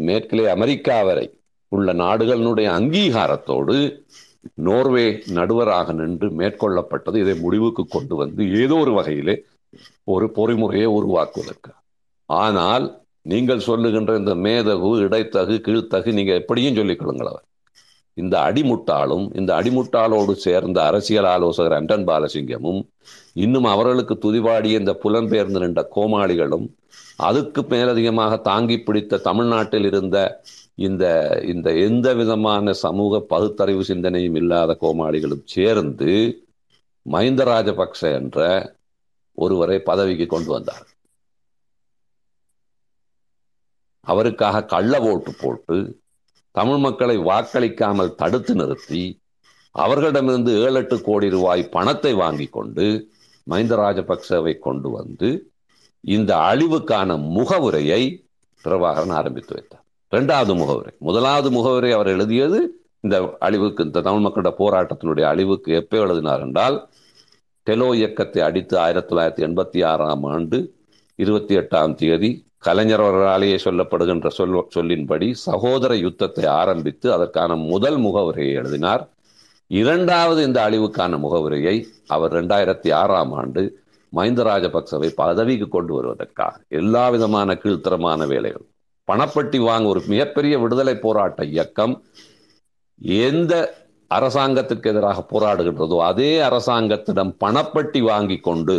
[0.07, 1.25] மேற்கிலே அமெரிக்கா வரை
[1.67, 3.77] உள்ள நாடுகளினுடைய அங்கீகாரத்தோடு
[4.53, 5.05] நோர்வே
[5.37, 7.15] நடுவராக நின்று மேற்கொள்ளப்பட்டது.
[7.15, 9.35] இதை முடிவுக்கு கொண்டு வந்து ஏதோ ஒரு வகையிலே
[10.13, 11.71] ஒரு பொறிமுறையை உருவாக்குவதற்கு.
[12.29, 12.85] ஆனால்
[13.25, 17.45] நீங்கள் சொல்லுகின்ற இந்த மேதகு இடைத்தகு கீழ்த்தகு நீங்க எப்படியும் சொல்லிக்கொள்ளுங்கள் அவர்.
[18.17, 22.81] இந்த அடிமுட்டாளும் இந்த அடிமுட்டாளோடு சேர்ந்த அரசியல் ஆலோசகர் அண்டன் பாலசிங்கமும்
[23.35, 26.67] இன்னும் அவர்களுக்கு துதிவாடிய இந்த புலம்பெயர்ந்து நின்ற கோமாளிகளும்
[27.19, 30.17] அதுக்கு மேலதிகமாக தாங்கி பிடித்த தமிழ்நாட்டில் இருந்த
[30.77, 31.03] இந்த
[31.45, 36.13] இந்த எந்த விதமான சமூக பகுத்தறிவு சிந்தனையும் இல்லாத கோமாளிகளும் சேர்ந்து
[37.05, 38.39] மஹிந்த ராஜபக்ச என்ற
[39.35, 40.85] ஒருவரை பதவிக்கு கொண்டு வந்தார்.
[44.07, 45.77] அவருக்காக கள்ள ஓட்டு போட்டு
[46.55, 49.03] தமிழ் மக்களை வாக்களிக்காமல் தடுத்து நிறுத்தி
[49.75, 52.85] அவர்களிடமிருந்து ஏழு எட்டு கோடி ரூபாய் பணத்தை வாங்கி கொண்டு
[53.47, 55.29] மஹிந்த ராஜபக்சவை கொண்டு வந்து
[56.03, 58.01] இந்த அழிவுக்கான முகவுரையை
[58.63, 59.83] பிரபாகரன் ஆரம்பித்து வைத்தார்.
[60.11, 62.59] இரண்டாவது முகவுரை முதலாவது முகவுரை அவர் எழுதியது
[62.99, 66.77] இந்த அழிவுக்கு இந்த தமிழ் மக்களோட போராட்டத்தினுடைய அழிவுக்கு எப்போ எழுதினார் என்றால்
[67.67, 70.57] டெலோ இயக்கத்தை அடித்து ஆயிரத்தி தொள்ளாயிரத்தி எண்பத்தி ஆறாம் ஆண்டு
[71.15, 79.03] இருபத்தி எட்டாம் தேதி கலைஞர் அவர்களாலேயே சொல்லப்படுகின்ற சொல் சொல்லின்படி சகோதர யுத்தத்தை ஆரம்பித்து அதற்கான முதல் முகவுரையை எழுதினார்.
[79.67, 81.75] இரண்டாவது இந்த அழிவுக்கான முகவுரையை
[82.07, 83.63] அவர் இரண்டாயிரத்தி ஆறாம் ஆண்டு
[84.13, 88.65] மஹிந்த ராஜபக்சவை பதவிக்கு கொண்டு வருவதற்காக எல்லா விதமான கீழ்த்தரமான வேலைகள்
[89.07, 91.95] பணப்பட்டி வாங்க ஒரு மிகப்பெரிய விடுதலை போராட்ட இயக்கம்
[93.23, 93.53] எந்த
[94.15, 98.75] அரசாங்கத்திற்கு எதிராக போராடுகின்றதோ அதே அரசாங்கத்திடம் பணப்பட்டி வாங்கி கொண்டு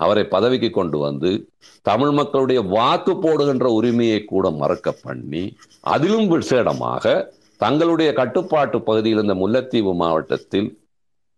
[0.00, 1.30] அவரை பதவிக்கு கொண்டு வந்து
[1.82, 5.42] தமிழ் மக்களுடைய வாக்கு போடுகின்ற உரிமையை கூட மறக்க பண்ணி
[5.80, 7.04] அதிலும் விசேடமாக
[7.60, 10.68] தங்களுடைய கட்டுப்பாட்டு பகுதியில் இந்த முல்லைத்தீவு மாவட்டத்தில்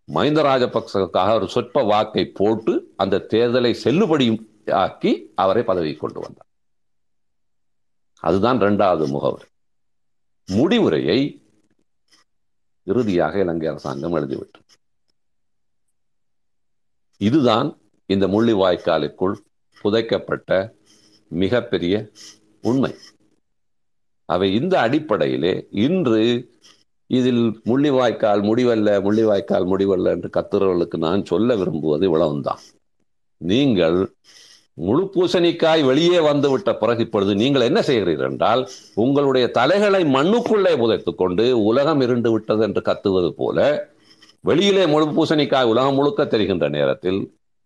[0.09, 4.41] மஹிந்த ராஜபக்சவுக்காக ஒரு சொற்ப வாக்கை போட்டு அந்த தேர்தலை செல்லுபடியும்
[4.85, 6.49] ஆக்கி அவரை பதவி கொண்டு வந்தார்.
[8.23, 9.47] அதுதான் இரண்டாவது முகவர்.
[10.49, 11.21] முடிவுரையை
[12.85, 14.71] இறுதியாக இலங்கை அரசாங்கம் எழுதிவிட்டது.
[17.21, 17.69] இதுதான்
[18.07, 19.35] இந்த முள்ளிவாய்க்காலுக்குள்
[19.83, 20.51] புதைக்கப்பட்ட
[21.31, 21.95] மிகப்பெரிய
[22.63, 22.93] உண்மை.
[24.29, 26.21] அவை இந்த அடிப்படையிலே இன்று
[27.11, 32.63] இதில் முள்ளிவாய்க்கால் முடிவல்ல முள்ளிவாய்க்கால் முடிவல்ல என்று கத்துறவர்களுக்கு நான் சொல்ல விரும்புவது இவ்வளவுதான்
[33.41, 33.99] நீங்கள்
[34.75, 41.65] முழு பூசணிக்காய் வெளியே வந்துவிட்ட பிறகு இப்பொழுது நீங்கள் என்ன செய்கிறீர்கள் என்றால் உங்களுடைய தலைகளை மண்ணுக்குள்ளே புதைத்துக் கொண்டு
[41.65, 43.59] உலகம் இருண்டு விட்டது என்று கத்துவது போல
[44.41, 47.21] வெளியிலே முழு பூசணிக்காய் உலகம் முழுக்க தெரிகின்ற நேரத்தில்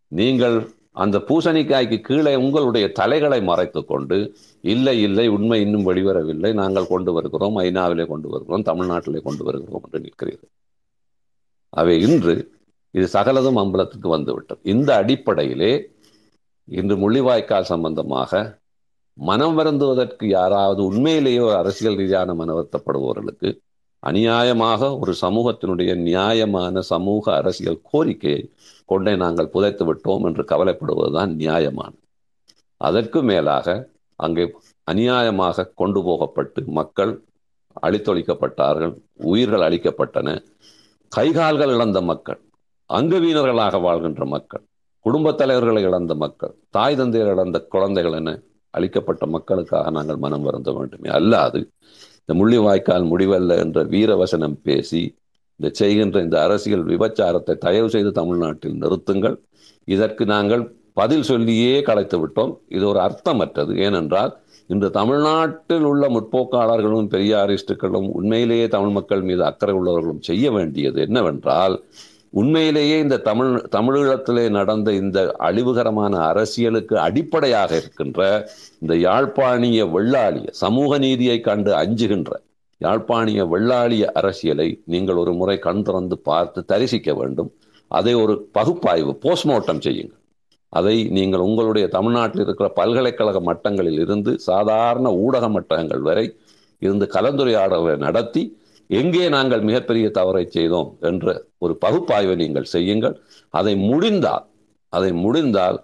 [0.09, 0.57] நீங்கள்
[0.93, 4.19] அந்த பூசணிக்காய்க்கு கீழே உங்களுடைய தலைகளை மறைத்து கொண்டு
[4.61, 10.01] இல்லை இல்லை உண்மை இன்னும் வெளிவரவில்லை நாங்கள் கொண்டு வருகிறோம் ஐநாவிலே கொண்டு வருகிறோம் தமிழ்நாட்டிலே கொண்டு வருகிறோம் என்று
[10.01, 10.53] நிற்கிறீர்கள்.
[11.69, 12.35] அவை இன்று
[12.91, 15.73] இது சகலதும் அம்பலத்துக்கு வந்துவிட்டது இந்த அடிப்படையிலே
[16.69, 18.33] இன்று முள்ளிவாய்க்கால் சம்பந்தமாக
[19.19, 23.51] மனம் வருந்துவதற்கு யாராவது உண்மையிலேயே ஒரு அரசியல் ரீதியான மனவருத்தப்படுபவர்களுக்கு
[24.03, 28.43] அநியாயமாக ஒரு சமூகத்தினுடைய நியாயமான சமூக அரசியல் கோரிக்கையை
[28.87, 31.93] கொண்டே நாங்கள் புதைத்து விட்டோம் என்று கவலைப்படுவதுதான் நியாயமான
[32.81, 33.77] அதற்கு மேலாக
[34.21, 34.45] அங்கே
[34.87, 37.13] அநியாயமாக கொண்டு போகப்பட்டு மக்கள்
[37.83, 40.29] அழித்தொழிக்கப்பட்டார்கள் உயிர்கள் அளிக்கப்பட்டன
[41.13, 42.41] கைகால்கள் இழந்த மக்கள்
[42.91, 44.65] அங்கவீனர்களாக வாழ்கின்ற மக்கள்
[45.07, 48.31] குடும்பத் தலைவர்களை இழந்த மக்கள் தாய் தந்தையர் இழந்த குழந்தைகள் என
[48.75, 51.09] அளிக்கப்பட்ட மக்களுக்காக நாங்கள் மனம் வருந்த வேண்டுமே.
[51.09, 51.61] அல்லாது
[52.21, 55.03] இந்த முள்ளிவாய்க்கால் முடிவல்ல என்ற வீரவசனம் பேசி
[55.61, 59.37] இந்த செய்கின்ற இந்த அரசியல் விபச்சாரத்தை தயவு செய்து தமிழ்நாட்டில் நிறுத்துங்கள்.
[59.85, 62.53] இதற்கு நாங்கள் பதில் சொல்லியே கலைத்து விட்டோம்.
[62.69, 63.73] இது ஒரு அர்த்தமற்றது.
[63.79, 64.35] ஏனென்றால்
[64.67, 71.77] இன்று தமிழ்நாட்டில் உள்ள முற்போக்காளர்களும் பெரியாரிஸ்டுகளும் உண்மையிலேயே தமிழ் மக்கள் மீது அக்கறை உள்ளவர்களும் செய்ய வேண்டியது என்னவென்றால்
[72.33, 78.21] உண்மையிலேயே இந்த தமிழ் தமிழீழத்திலே நடந்த இந்த அழிவுகரமான அரசியலுக்கு அடிப்படையாக இருக்கின்ற
[78.81, 82.33] இந்த யாழ்ப்பாணிய வெள்ளாளிய சமூக நீதியை கண்டு அஞ்சுகின்ற
[82.81, 87.51] யாழ்ப்பாணிய வெள்ளாளிய அரசியலை நீங்கள் ஒரு முறை கண் திறந்து பார்த்து தரிசிக்க வேண்டும்.
[87.91, 90.21] அதை ஒரு பகுப்பாய்வு போஸ்ட்மார்ட்டம் செய்யுங்கள்.
[90.73, 96.27] அதை நீங்கள் உங்களுடைய தமிழ்நாட்டில் இருக்கிற பல்கலைக்கழக மட்டங்களில் இருந்து சாதாரண ஊடக மட்டங்கள் வரை
[96.83, 98.43] இருந்து கலந்துரையாடலை நடத்தி
[98.91, 103.17] எங்கே நாங்கள் மிகப்பெரிய தவறை செய்தோம் என்ற ஒரு பகுப்பாய்வை நீங்கள் செய்யுங்கள்.
[103.51, 104.45] அதை முடிந்தால்
[104.93, 105.79] அதை முடிந்தால்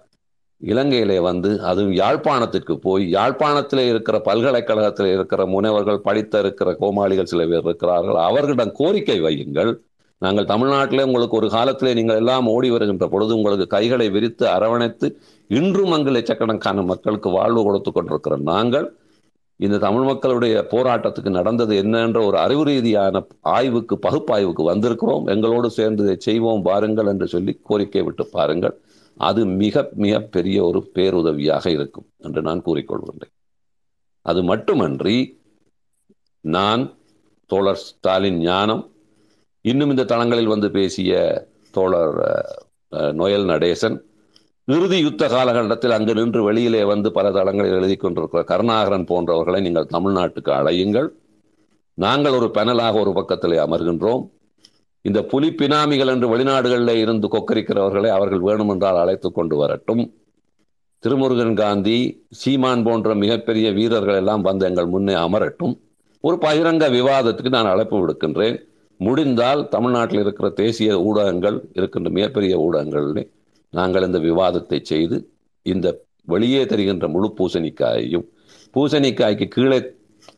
[0.61, 7.67] இலங்கையிலே வந்து அதுவும் யாழ்ப்பாணத்திற்கு போய் யாழ்ப்பாணத்தில் இருக்கிற பல்கலைக்கழகத்தில் இருக்கிற முனைவர்கள் படித்த இருக்கிற கோமாளிகள் சில பேர்
[7.69, 8.19] இருக்கிறார்கள்.
[8.29, 9.71] அவர்களிடம் கோரிக்கை வையுங்கள்.
[10.21, 15.07] நாங்கள் தமிழ்நாட்டிலே உங்களுக்கு ஒரு காலத்திலே நீங்கள் எல்லாம் ஓடி வருகின்ற பொழுது உங்களுக்கு கைகளை விரித்து அரவணைத்து
[15.49, 18.87] இன்றும் அங்கு லட்சக்கணக்கான மக்களுக்கு வாழ்வு கொடுத்து கொண்டிருக்கிற நாங்கள்
[19.59, 25.25] இந்த தமிழ் மக்களுடைய போராட்டத்துக்கு நடந்தது என்னன்ற ஒரு அறிவு ரீதியான ஆய்வுக்கு பகுப்பாய்வுக்கு வந்திருக்கிறோம்.
[25.33, 28.75] எங்களோடு சேர்ந்து இதை செய்வோம் பாருங்கள் என்று சொல்லி கோரிக்கை விட்டு பாருங்கள்.
[29.17, 33.33] அது மிக மிக பெரிய ஒரு பேருதவியாக இருக்கும் என்று நான் கூறிக்கொள்கின்றேன்.
[34.21, 35.17] அது மட்டுமன்றி
[36.41, 36.83] நான்
[37.49, 38.83] தோழர் ஸ்டாலின் ஞானம்
[39.61, 41.11] இன்னும் இந்த தளங்களில் வந்து பேசிய
[41.71, 42.17] தோழர்
[43.19, 43.97] நொயல் நடேசன்
[44.67, 50.51] இறுதி யுத்த காலகட்டத்தில் அங்கு நின்று வெளியிலே வந்து பல தளங்களில் எழுதி கொண்டிருக்கிற கருணாகரன் போன்றவர்களை நீங்கள் தமிழ்நாட்டுக்கு
[50.59, 51.07] அழையுங்கள்.
[51.93, 54.23] நாங்கள் ஒரு பெனலாக ஒரு பக்கத்திலே அமர்கின்றோம்.
[55.01, 60.13] இந்த புலி பினாமிகள் என்று வெளிநாடுகளில் இருந்து கொக்கரிக்கிறவர்களை அவர்கள் வேணுமென்றால் அழைத்து கொண்டு வரட்டும்.
[60.99, 65.77] திருமுருகன் காந்தி சீமான் போன்ற மிகப்பெரிய வீரர்கள் எல்லாம் வந்து எங்கள் முன்னே அமரட்டும்.
[66.21, 68.57] ஒரு பகிரங்க விவாதத்துக்கு நான் அழைப்பு விடுக்கின்றேன்.
[68.99, 73.23] முடிந்தால் தமிழ்நாட்டில் இருக்கிற தேசிய ஊடகங்கள் இருக்கின்ற மிகப்பெரிய ஊடகங்கள்னு
[73.73, 75.17] நாங்கள் இந்த விவாதத்தை செய்து
[75.61, 75.87] இந்த
[76.25, 78.27] வெளியே தெரிகின்ற முழு பூசணிக்காயையும்
[78.73, 79.79] பூசணிக்காய்க்கு கீழே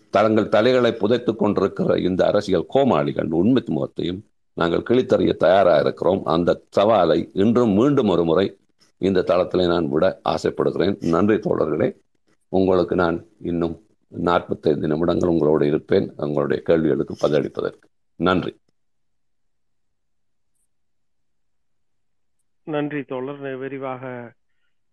[0.10, 4.22] தங்கள் தலைகளை புதைத்துக் கொண்டிருக்கிற இந்த அரசியல் கோமாளிகள் உண்மை முகத்தையும்
[4.54, 6.22] நாங்கள் கிழித்தறிய தயாராக இருக்கிறோம்.
[6.26, 8.58] அந்த சவாலை இன்றும் மீண்டும் ஒரு முறை
[8.98, 10.98] இந்த தளத்தில் நான் விட ஆசைப்படுகிறேன்.
[11.00, 11.90] நன்றி தோழர்களே.
[12.48, 13.76] உங்களுக்கு நான் இன்னும்
[14.08, 16.14] நாற்பத்தைந்து நிமிடங்கள் உங்களோடு இருப்பேன்.
[16.18, 17.86] உங்களுடைய கேள்விகளுக்கு பதிலளிப்பதற்கு.
[18.16, 18.56] நன்றி.
[22.68, 23.58] நன்றி தோழர்.
[23.58, 24.04] விரிவாக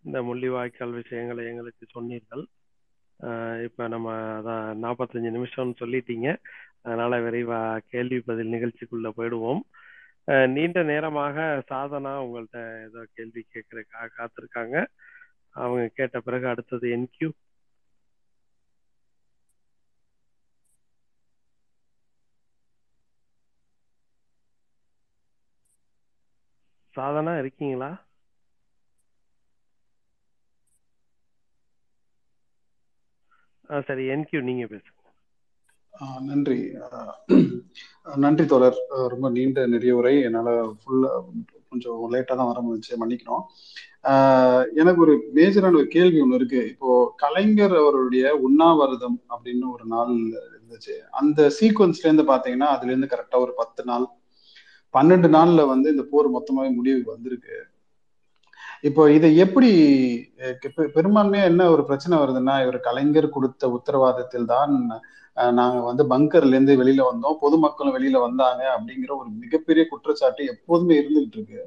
[0.03, 2.43] இந்த முள்ளிவாய்க்கால் விஷயங்களை எங்களுக்கு சொன்னீர்கள்.
[3.63, 4.07] இப்ப நம்ம
[4.39, 6.29] அதான் நாற்பத்தஞ்சு நிமிஷம்னு சொல்லிட்டீங்க.
[6.81, 7.59] அதனால விரைவா
[7.89, 9.61] கேள்வி பதில் நிகழ்ச்சிக்குள்ள போயிடுவோம்.
[10.47, 14.85] நீண்ட நேரமாக சாதனா உங்கள்கிட்ட ஏதோ கேள்வி கேட்கறதுக்காக காத்திருக்காங்க.
[15.49, 17.29] அவங்க கேட்ட பிறகு அடுத்தது என்கியூ.
[26.95, 27.91] சாதனா இருக்கீங்களா?
[33.87, 34.99] சரி என்கியூ நீங்க பேசுங்க.
[36.27, 36.57] நன்றி.
[38.23, 38.77] நன்றி தோழர்.
[39.13, 40.13] ரொம்ப நீண்ட நிறைய உரை.
[40.27, 41.19] என்னால் ஃபுல்லாக
[41.69, 43.43] கொஞ்சம் லேட்டாக தான் வர முடிஞ்சு மன்னிக்கணும்.
[44.81, 46.61] எனக்கு ஒரு மேஜரான ஒரு கேள்வி ஒன்று இருக்கு.
[46.73, 46.89] இப்போ
[47.23, 50.13] கலைஞர் அவருடைய உண்ணாவிரதம் அப்படின்னு ஒரு நாள்
[50.57, 50.95] இருந்துச்சு.
[51.21, 54.05] அந்த சீக்வன்ஸ்ல இருந்து பாத்தீங்கன்னா அதுல இருந்து கரெக்டா ஒரு பத்து நாள்
[54.93, 57.55] பன்னெண்டு நாள்ல வந்து இந்த போர் மொத்தமாவே முடிவுக்கு வந்திருக்கு.
[58.87, 59.69] இப்போ இதை எப்படி
[60.95, 64.73] பெரும்பான்மையா என்ன ஒரு பிரச்சனை வருதுன்னா இவர் கலைஞர் கொடுத்த உத்தரவாதத்தில் தான்
[65.59, 71.37] நாங்க வந்து பங்கர்ல இருந்து வெளியில வந்தோம் பொதுமக்களும் வெளியில வந்தாங்க அப்படிங்கிற ஒரு மிகப்பெரிய குற்றச்சாட்டு எப்போதுமே இருந்துகிட்டு
[71.39, 71.61] இருக்கு.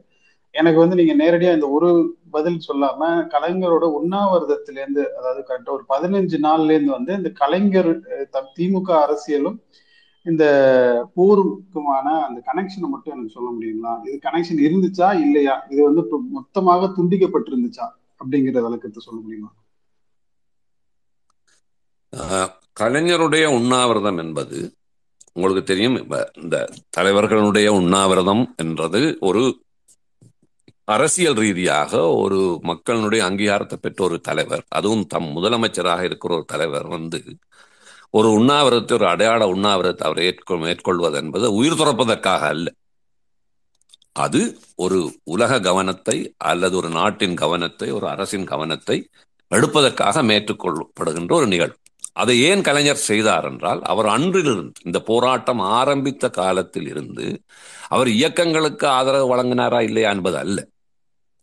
[0.55, 1.89] எனக்கு வந்து நீங்க நேரடியா இந்த ஒரு
[2.35, 7.91] பதில் சொல்லாம கலைஞரோட உண்ணாவிரதத்திலேருந்து அதாவது கரெக்டா ஒரு பதினஞ்சு நாள்ல இருந்து வந்து இந்த கலைஞர்
[8.59, 9.59] திமுக அரசியலும்
[10.27, 10.45] இந்த
[11.16, 13.93] போருக்குமான அந்த கனெக்ஷனை மட்டும் எனக்கு சொல்ல முடியுங்களா?
[14.07, 15.09] இது கனெக்ஷன் இருந்துச்சா?
[15.24, 15.55] இல்லையா?
[15.72, 16.03] இது வந்து
[16.39, 17.87] மொத்தமாக துண்டிக்கப்பட்டிருந்துச்சா?
[18.20, 19.51] அப்படிங்கிற விளக்கத்தை சொல்ல முடியுமா?
[22.81, 24.59] கலைஞருடைய உண்ணாவிரதம் என்பது
[25.37, 25.97] உங்களுக்கு தெரியும்
[26.43, 26.57] இந்த
[26.97, 29.43] தலைவர்களுடைய உண்ணாவிரதம் என்றது ஒரு
[30.95, 31.93] அரசியல் ரீதியாக
[32.24, 32.39] ஒரு
[32.70, 34.62] மக்களுடைய அங்கீகாரத்தை பெற்ற ஒரு தலைவர்.
[34.79, 37.20] அதுவும் தம் முதலமைச்சராக இருக்கிற ஒரு தலைவர் வந்து
[38.16, 42.66] ஒரு உண்ணாவிரத்தை ஒரு அடையாள உண்ணாவிரத்தை அவர் ஏற்கொள் மேற்கொள்வது என்பது உயிர் துறப்பதற்காக அல்ல.
[44.16, 44.40] அது
[44.84, 44.98] ஒரு
[45.34, 46.16] உலக கவனத்தை
[46.50, 48.96] அல்லது ஒரு நாட்டின் கவனத்தை ஒரு அரசின் கவனத்தை
[49.50, 51.76] எடுப்பதற்காக மேற்றுக்கொள்ளப்படுகின்ற ஒரு நிகழ்வு.
[52.22, 57.26] அதை ஏன் கலைஞர் செய்தார் என்றால் அவர் அன்றிலிருந்து இந்த போராட்டம் ஆரம்பித்த காலத்தில் இருந்து
[57.88, 60.58] அவர் இயக்கங்களுக்கு ஆதரவு வழங்கினாரா இல்லையா என்பது அல்ல.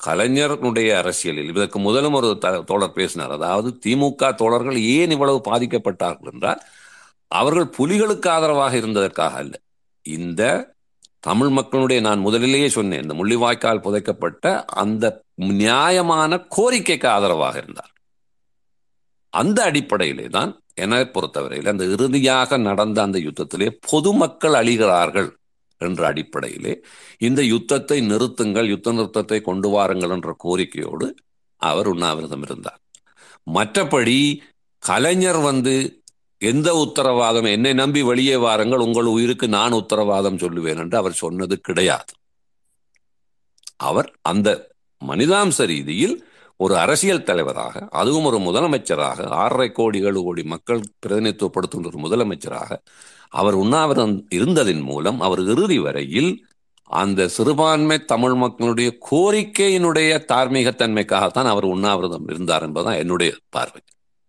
[0.06, 2.30] கலைஞருடைய அரசியலில் இதற்கு முதலும் ஒரு
[2.66, 3.32] தோழர் பேசினார்.
[3.32, 6.62] அதாவது திமுக தோழர்கள் ஏன் இவ்வளவு பாதிக்கப்பட்டார்கள் என்றால்
[7.28, 9.54] அவர்கள் புலிகளுக்கு ஆதரவாக இருந்ததற்காக அல்ல.
[10.06, 10.42] இந்த
[11.20, 17.92] தமிழ் மக்களுடைய நான் முதலிலேயே சொன்னேன் இந்த முள்ளிவாய்க்கால் புதைக்கப்பட்ட அந்த நியாயமான கோரிக்கைக்கு ஆதரவாக இருந்தார்.
[19.34, 25.30] அந்த அடிப்படையிலே தான் என்னை பொறுத்தவரையில் அந்த இறுதியாக நடந்த அந்த யுத்தத்திலே பொதுமக்கள் அழிகிறார்கள்.
[25.78, 26.74] என்ற அடிப்படையிலே
[27.18, 31.08] இந்த யுத்தத்தை நிறுத்துங்கள் யுத்த நிறுத்தத்தை கொண்டு வாருங்கள் என்ற கோரிக்கையோடு
[31.62, 32.80] அவர் உண்ணாவிரதம் இருந்தார்.
[33.48, 34.18] மற்றபடி
[34.84, 35.76] கலைஞர் வந்து
[36.42, 42.12] எந்த உத்தரவாதம் என்னை நம்பி வெளியே வாருங்கள் உங்கள் உயிருக்கு நான் உத்தரவாதம் சொல்லுவேன் என்று அவர் சொன்னது கிடையாது.
[43.78, 44.50] அவர் அந்த
[45.02, 46.16] மனிதாம்ச ரீதியில்
[46.60, 52.78] ஒரு அரசியல் தலைவராக அதுவும் ஒரு முதலமைச்சராக ஆறரை கோடி ஏழு கோடி மக்கள் பிரதிநிதித்துவப்படுத்துகின்ற ஒரு முதலமைச்சராக
[53.34, 56.32] அவர் உண்ணாவிரதம் இருந்ததின் மூலம் அவர் இறுதி வரையில்
[56.90, 63.82] அந்த சிறுபான்மை தமிழ் மக்களுடைய கோரிக்கையினுடைய தார்மீகத்தன்மைக்காகத்தான் அவர் உண்ணாவிரதம் இருந்தார் என்பதுதான் என்னுடைய பார்வை.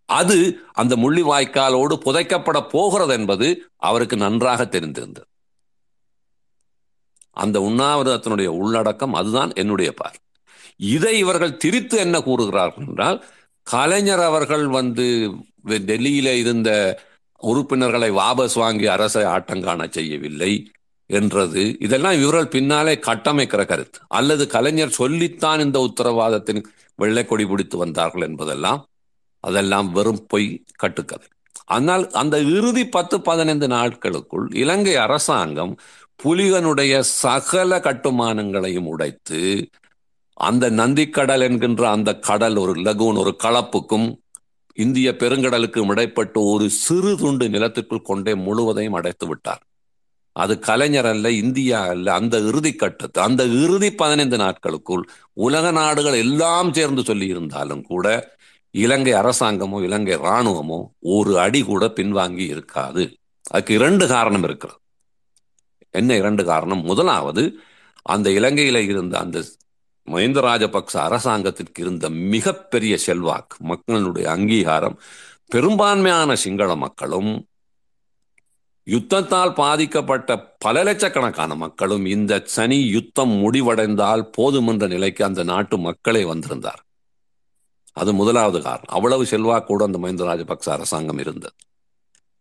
[0.09, 0.39] அது
[0.73, 3.47] அந்த முள்ளிவாய்க்காலோடு புதைக்கப்பட போகிறது என்பது
[3.77, 5.29] அவருக்கு நன்றாக தெரிந்திருந்தது.
[7.37, 10.21] அந்த உண்ணாவிரதத்தினுடைய உள்ளடக்கம் அதுதான் என்னுடைய பார்வை.
[10.77, 13.19] இதை இவர்கள் திரித்து என்ன கூறுகிறார்கள் என்றால்
[13.67, 15.07] கலைஞர் அவர்கள் வந்து
[15.89, 16.71] டெல்லியில இருந்த
[17.51, 20.53] உறுப்பினர்களை வாபஸ் வாங்கி அரசை ஆட்டங்காண செய்யவில்லை
[21.11, 21.63] என்றது.
[21.81, 23.99] இதெல்லாம் இவர்கள் பின்னாலே கட்டமைக்கிற கருத்து.
[24.09, 26.63] அல்லது கலைஞர் சொல்லித்தான் இந்த உத்தரவாதத்தின்
[26.99, 28.81] வெள்ளை கொடி பிடித்து வந்தார்கள் என்பதெல்லாம்
[29.45, 31.27] அதெல்லாம் வெறும் பொய் கட்டுக்கதை.
[31.67, 35.73] ஆனால் அந்த இறுதி பத்து பதினைந்து நாட்களுக்குள் இலங்கை அரசாங்கம்
[36.21, 39.41] புலிகனுடைய சகல கட்டுமானங்களையும் உடைத்து
[40.41, 44.07] அந்த நந்திக்கடல் என்கின்ற அந்த கடல் ஒரு லகூன் ஒரு கலப்புக்கும்
[44.75, 49.63] இந்திய பெருங்கடலுக்கும் இடைப்பட்டு ஒரு சிறு துண்டு நிலத்திற்குள் கொண்டே முழுவதையும் அடைத்து விட்டார்.
[50.33, 56.73] அது கலைஞர் அல்ல இந்தியா அல்ல அந்த இறுதி கட்டத்து அந்த இறுதி பதினைந்து நாட்களுக்குள் உலக நாடுகள் எல்லாம்
[56.73, 58.37] சேர்ந்து சொல்லி இருந்தாலும் கூட
[58.71, 63.17] இலங்கை அரசாங்கமோ இலங்கை இராணுவமோ ஒரு அடி கூட பின்வாங்கி இருக்காது.
[63.51, 64.81] அதுக்கு இரண்டு காரணம் இருக்கிறது.
[65.91, 66.83] என்ன இரண்டு காரணம்?
[66.83, 67.59] முதலாவது
[68.03, 69.45] அந்த இலங்கையில இருந்த அந்த
[70.11, 75.01] மஹிந்த ராஜபக்ச அரசாங்கத்திற்கு இருந்த மிகப்பெரிய செல்வாக்கு மக்களுடைய அங்கீகாரம்
[75.47, 77.49] பெரும்பான்மையான சிங்கள மக்களும்
[78.87, 86.25] யுத்தத்தால் பாதிக்கப்பட்ட பல லட்சக்கணக்கான மக்களும் இந்த சனி யுத்தம் முடிவடைந்தால் போதும் என்ற நிலைக்கு அந்த நாட்டு மக்களே
[86.25, 86.85] வந்திருந்தார்.
[87.93, 88.85] அது முதலாவது காரணம்.
[88.87, 91.55] அவ்வளவு செல்வாக்கூட அந்த மஹிந்த ராஜபக்ச அரசாங்கம் இருந்தது.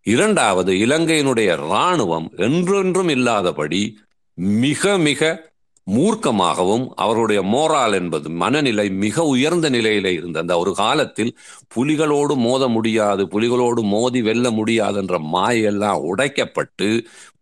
[0.01, 3.99] இரண்டாவது இலங்கையினுடைய இராணுவம் என்றென்றும் இல்லாதபடி
[4.33, 5.51] மிக மிக
[5.87, 11.31] மூர்க்கமாகவும் அவருடைய மோரால் என்பது மனநிலை மிக உயர்ந்த நிலையில இருந்த அந்த ஒரு காலத்தில்
[11.75, 16.87] புலிகளோடு மோத முடியாது புலிகளோடு மோதி வெல்ல முடியாது என்ற மாயெல்லாம் உடைக்கப்பட்டு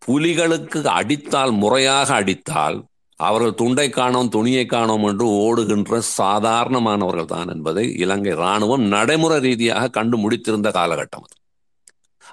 [0.05, 2.79] புலிகளுக்கு அடித்தால் முறையாக அடித்தால்
[3.19, 10.17] அவர்கள் துண்டை காணோம் துணியை காணோம் என்று ஓடுகின்ற சாதாரணமானவர்கள் தான் என்பதை இலங்கை இராணுவம் நடைமுறை ரீதியாக கண்டு
[10.19, 11.35] முடித்திருந்த காலகட்டம் அது.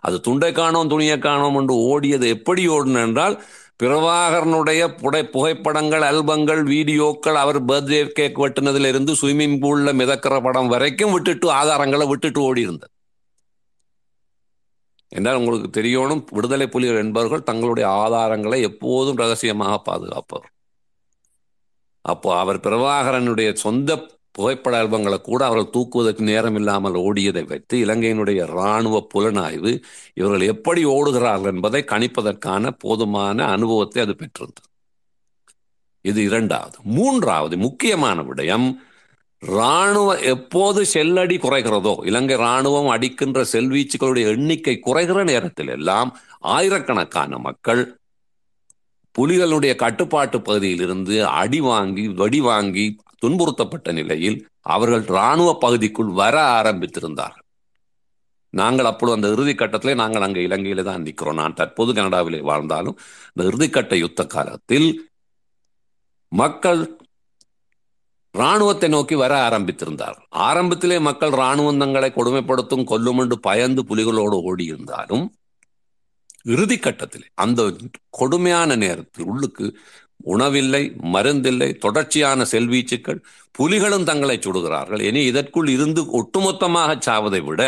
[0.02, 3.36] அது துண்டை காணோம் துணியை காணோம் என்று ஓடியது எப்படி ஓடுன என்றால்
[3.82, 11.48] பிரபாகரனுடைய புடை புகைப்படங்கள் ஆல்பங்கள் வீடியோக்கள் அவர் பர்த்டே கேக் வெட்டினதிலிருந்து ஸ்விம்மிங் பூலில் மிதக்கிற படம் வரைக்கும் விட்டுட்டு
[11.52, 12.92] ஆதாரங்களை விட்டுட்டு ஓடி இருந்தது
[15.12, 20.50] என்றால் உங்களுக்கு தெரியணும் விடுதலை புலிகள் என்பவர்கள் தங்களுடைய ஆதாரங்களை எப்போதும் ரகசியமாக பாதுகாப்பவர்.
[22.04, 23.96] அப்போ அவர் பிரபாகரனுடைய சொந்த
[24.38, 29.72] புகைப்பட ஆல்பங்களை கூட அவர்கள் தூக்குவதற்கு நேரம் இல்லாமல் ஓடியதை வைத்து இலங்கையினுடைய இராணுவ புலனாய்வு
[30.14, 34.68] இவர்கள் எப்படி ஓடுகிறார்கள் என்பதை கணிப்பதற்கான போதுமான அனுபவத்தை அது பெற்றிருந்தது.
[36.04, 36.76] இது இரண்டாவது.
[36.96, 38.68] மூன்றாவது முக்கியமான விடயம்
[39.42, 46.10] இராணுவ எப்போது செல்லடி குறைகிறதோ இலங்கை இராணுவம் அடிக்கின்ற செல்வீச்சுகளுடைய எண்ணிக்கை குறைகிற நேரத்தில் எல்லாம்
[46.54, 47.82] ஆயிரக்கணக்கான மக்கள்
[49.18, 52.86] புலிகளுடைய கட்டுப்பாட்டு பகுதியில் இருந்து அடி வாங்கி வடி வாங்கி
[53.22, 54.38] துன்புறுத்தப்பட்ட நிலையில்
[54.74, 57.44] அவர்கள் இராணுவ பகுதிக்குள் வர ஆரம்பித்திருந்தார்கள்.
[58.54, 61.38] நாங்கள் அப்பொழுது அந்த இறுதி கட்டத்திலே நாங்கள் அங்கே இலங்கையில தான் நிற்கிறோம்.
[61.40, 62.96] நான் தற்போது கனடாவிலே வாழ்ந்தாலும்
[63.28, 64.88] இந்த இறுதிக்கட்ட யுத்த காலத்தில்
[66.32, 66.80] மக்கள்
[68.34, 70.16] இராணுவத்தை நோக்கி வர ஆரம்பித்திருந்தார்
[70.48, 75.24] ஆரம்பத்திலே மக்கள் இராணுவம் தங்களை கொடுமைப்படுத்தும் கொல்லும் என்று பயந்து புலிகளோடு ஓடியிருந்தாலும்
[76.46, 77.70] இறுதி கட்டத்தில் அந்த
[78.10, 79.66] கொடுமையான நேரத்தில் உள்ளுக்கு
[80.26, 80.82] உணவில்லை
[81.14, 83.20] மருந்தில்லை தொடர்ச்சியான செல்வீச்சுக்கள்
[83.58, 85.00] புலிகளும் தங்களை சுடுகிறார்கள்.
[85.00, 87.62] இனி இதற்குள் இருந்து ஒட்டுமொத்தமாக சாவதை விட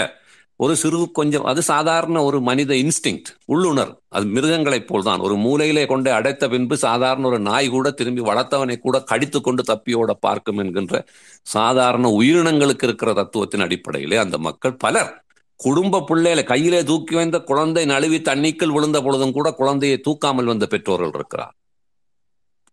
[0.61, 5.21] ஒரு சிறு கொஞ்சம் அது சாதாரண ஒரு மனித இன்ஸ்டிங் உள்ளுணர் அது மிருகங்களைப் போல்தான்.
[5.21, 10.11] ஒரு மூலையிலே கொண்டு அடைத்த பின்பு சாதாரண ஒரு நாய் கூட திரும்பி வளர்த்தவனை கூட கடித்து கொண்டு தப்பியோட
[10.21, 11.05] பார்க்கும் என்கின்ற
[11.47, 15.13] சாதாரண உயிரினங்களுக்கு இருக்கிற தத்துவத்தின் அடிப்படையிலே அந்த மக்கள் பலர்
[15.61, 21.15] குடும்ப பிள்ளைகளை கையிலே தூக்கி வந்த குழந்தை நழுவி தண்ணிக்குள் விழுந்த பொழுதும் கூட குழந்தையை தூக்காமல் வந்த பெற்றோர்கள்
[21.19, 21.55] இருக்கிறார்.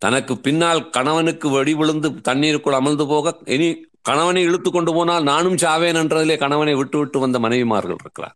[0.02, 3.70] தனக்கு பின்னால் கணவனுக்கு வெடி விழுந்து தண்ணீருக்குள் அமர்ந்து போக இனி
[4.10, 8.36] கணவனை இழுத்து கொண்டு போனால் நானும் சாவேன் என்றதிலே கணவனை விட்டு விட்டு வந்த மனைவிமார்கள் இருக்கிறார்.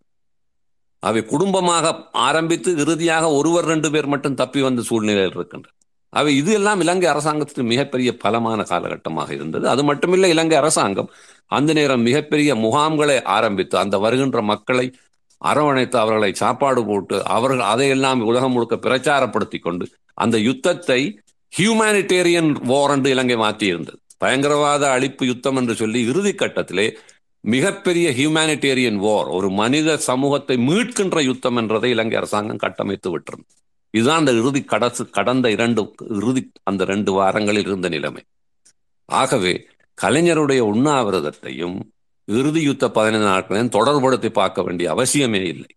[1.04, 1.94] அவை குடும்பமாக
[2.28, 5.78] ஆரம்பித்து இறுதியாக ஒருவர் ரெண்டு பேர் மட்டும் தப்பி வந்த சூழ்நிலையில் இருக்கின்றன
[6.14, 9.66] அவை இது எல்லாம் இலங்கை அரசாங்கத்துக்கு மிகப்பெரிய பலமான காலகட்டமாக இருந்தது.
[9.70, 11.10] அது மட்டுமில்லை இலங்கை அரசாங்கம்
[11.48, 14.86] அந்த நேரம் மிகப்பெரிய முகாம்களை ஆரம்பித்து அந்த வருகின்ற மக்களை
[15.42, 19.86] அரவணைத்து அவர்களை சாப்பாடு போட்டு அவர்கள் அதையெல்லாம் உலகம் முழுக்க பிரச்சாரப்படுத்தி கொண்டு
[20.18, 21.00] அந்த யுத்தத்தை
[21.54, 23.98] ஹியூமானிட்டேரியன் வார் என்று இலங்கை மாற்றியிருந்தது.
[24.18, 26.86] பயங்கரவாத அழிப்பு யுத்தம் என்று சொல்லி இறுதி கட்டத்திலே
[27.44, 33.61] மிகப்பெரிய ஹியூமானிட்டேரியன் வார் ஒரு மனித சமூகத்தை மீட்கின்ற யுத்தம் என்றதை இலங்கை அரசாங்கம் கட்டமைத்து விட்டிருந்தது.
[33.94, 35.82] இதுதான் அந்த இறுதி கடசு கடந்த இரண்டு
[36.18, 38.24] இறுதி அந்த ரெண்டு வாரங்களில் இருந்த நிலைமை.
[39.10, 39.54] ஆகவே
[39.98, 41.78] கலைஞருடைய உண்ணாவிரதத்தையும்
[42.28, 45.72] இறுதி யுத்த பதினைந்து நாட்களையும் தொடர்படுத்தி பார்க்க வேண்டிய அவசியமே இல்லை.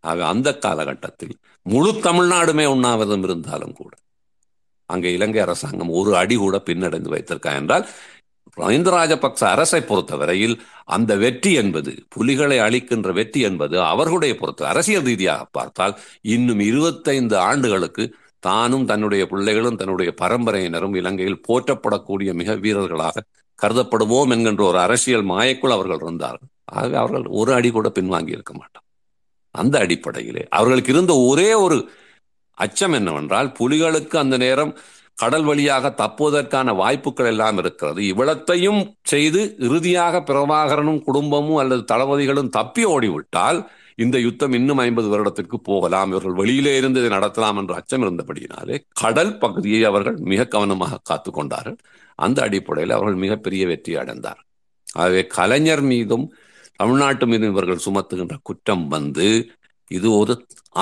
[0.00, 1.34] ஆக அந்த காலகட்டத்தில்
[1.66, 3.94] முழு தமிழ்நாடுமே உண்ணாவிரதம் இருந்தாலும் கூட
[4.90, 7.84] அங்கே இலங்கை அரசாங்கம் ஒரு அடி கூட பின்னடைந்து வைத்திருக்கா என்றால்
[8.56, 14.68] மஹிந்த ராஜபக்ச அரசை பொறுத்தவரையில் அந்த வெற்றி என்பது புலிகளை அளிக்கின்ற வெற்றி என்பது அவர்களுடைய பொறுத்த.
[14.68, 15.94] அரசியல் ரீதியாக பார்த்தால்
[16.34, 18.04] இன்னும் இருபத்தைந்து ஆண்டுகளுக்கு
[18.42, 23.24] தானும் தன்னுடைய பிள்ளைகளும் தன்னுடைய பரம்பரையினரும் இலங்கையில் போற்றப்படக்கூடிய மிக வீரர்களாக
[23.58, 26.50] கருதப்படுவோம் என்கின்ற ஒரு அரசியல் மாயக்குள் அவர்கள் இருந்தார்கள்.
[26.64, 28.86] ஆகவே அவர்கள் ஒரு அடி கூட பின்வாங்கி இருக்க மாட்டார்
[29.54, 31.76] அந்த அடிப்படையிலே அவர்களுக்கு இருந்த ஒரே ஒரு
[32.58, 34.72] அச்சம் என்னவென்றால் புலிகளுக்கு அந்த நேரம்
[35.18, 38.00] கடல் வழியாக தப்புவதற்கான வாய்ப்புகள் எல்லாம் இருக்கிறது.
[38.12, 43.60] இவ்வளத்தையும் செய்து இறுதியாக பிரபாகரனும் குடும்பமும் அல்லது தளபதிகளும் தப்பி ஓடிவிட்டால்
[44.04, 46.10] இந்த யுத்தம் இன்னும் ஐம்பது வருடத்திற்கு போகலாம்.
[46.12, 51.78] இவர்கள் வெளியிலே இருந்து இதை நடத்தலாம் என்ற அச்சம் இருந்தபடியினாலே கடல் பகுதியை அவர்கள் மிக கவனமாக காத்து கொண்டார்கள்.
[52.18, 54.40] அந்த அடிப்படையில் அவர்கள் மிகப்பெரிய வெற்றி அடைந்தார்.
[54.92, 56.26] ஆகவே கலைஞர் மீதும்
[56.76, 59.28] தமிழ்நாட்டு மீதும் இவர்கள் சுமத்துகின்ற குற்றம் வந்து
[59.90, 60.34] இது ஒரு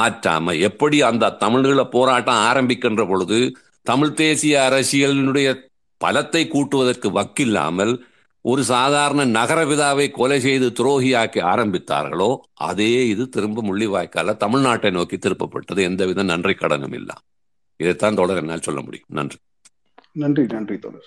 [0.04, 0.54] ஆற்றாமை.
[0.68, 3.38] எப்படி அந்த தமிழீழ போராட்டம் ஆரம்பிக்கின்ற பொழுது
[3.86, 5.48] தமிழ் தேசிய அரசியலினுடைய
[6.04, 7.92] பலத்தை கூட்டுவதற்கு வக்கில்லாமல்
[8.40, 15.82] ஒரு சாதாரண நகரபிதாவை கொலை செய்து துரோகியாக்கி ஆரம்பித்தார்களோ அதே இது திரும்ப முள்ளிவாய்க்கால தமிழ்நாட்டை நோக்கி திருப்பப்பட்டது.
[15.82, 17.16] எந்தவித நன்றி கடனும் இல்லா.
[17.76, 19.06] இதைத்தான் தொடர் என்னால் சொல்ல முடியும்.
[19.08, 19.38] நன்றி.
[20.12, 21.06] நன்றி நன்றி தொடர்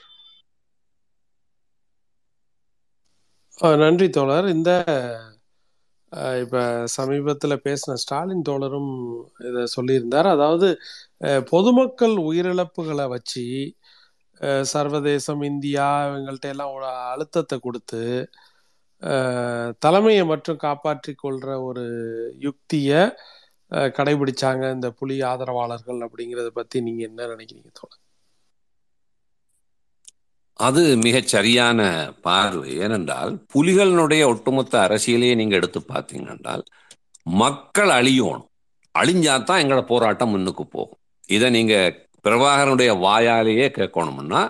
[3.78, 4.48] நன்றி தோழர்.
[4.48, 4.70] இந்த
[6.44, 6.58] இப்ப
[6.98, 8.92] சமீபத்துல பேசின ஸ்டாலின் தோழரும்
[9.50, 10.28] இத சொல்லியிருந்தார்.
[10.28, 10.70] அதாவது
[11.52, 13.46] பொதுமக்கள் உயிரிழப்புகளை வச்சு
[14.74, 18.02] சர்வதேசம் இந்தியா இவங்கள்ட்ட எல்லாம் ஒரு அழுத்தத்தை கொடுத்து
[19.82, 21.86] தலைமையை மட்டும் காப்பாற்றி கொள்ற ஒரு
[22.48, 22.92] யுக்திய
[23.98, 28.02] கடைபிடிச்சாங்க இந்த புலி ஆதரவாளர்கள் அப்படிங்கறத பத்தி நீங்க என்ன நினைக்கிறீங்க தோழர்?
[30.60, 31.82] அது மிகச் சரியான
[32.22, 32.78] பார்வை.
[32.78, 36.64] ஏனென்றால் புலிகளினுடைய ஒட்டுமொத்த அரசியலையே நீங்க எடுத்து பார்த்தீங்க என்றால்
[37.24, 38.48] மக்கள் அழியணும்.
[38.96, 41.00] அழிஞ்சாதான் எங்களோட போராட்டம் முன்னுக்கு போகும்.
[41.28, 41.76] இதை நீங்க
[42.26, 44.42] பிரபாகரனுடைய வாயாலேயே கேட்கணும்னா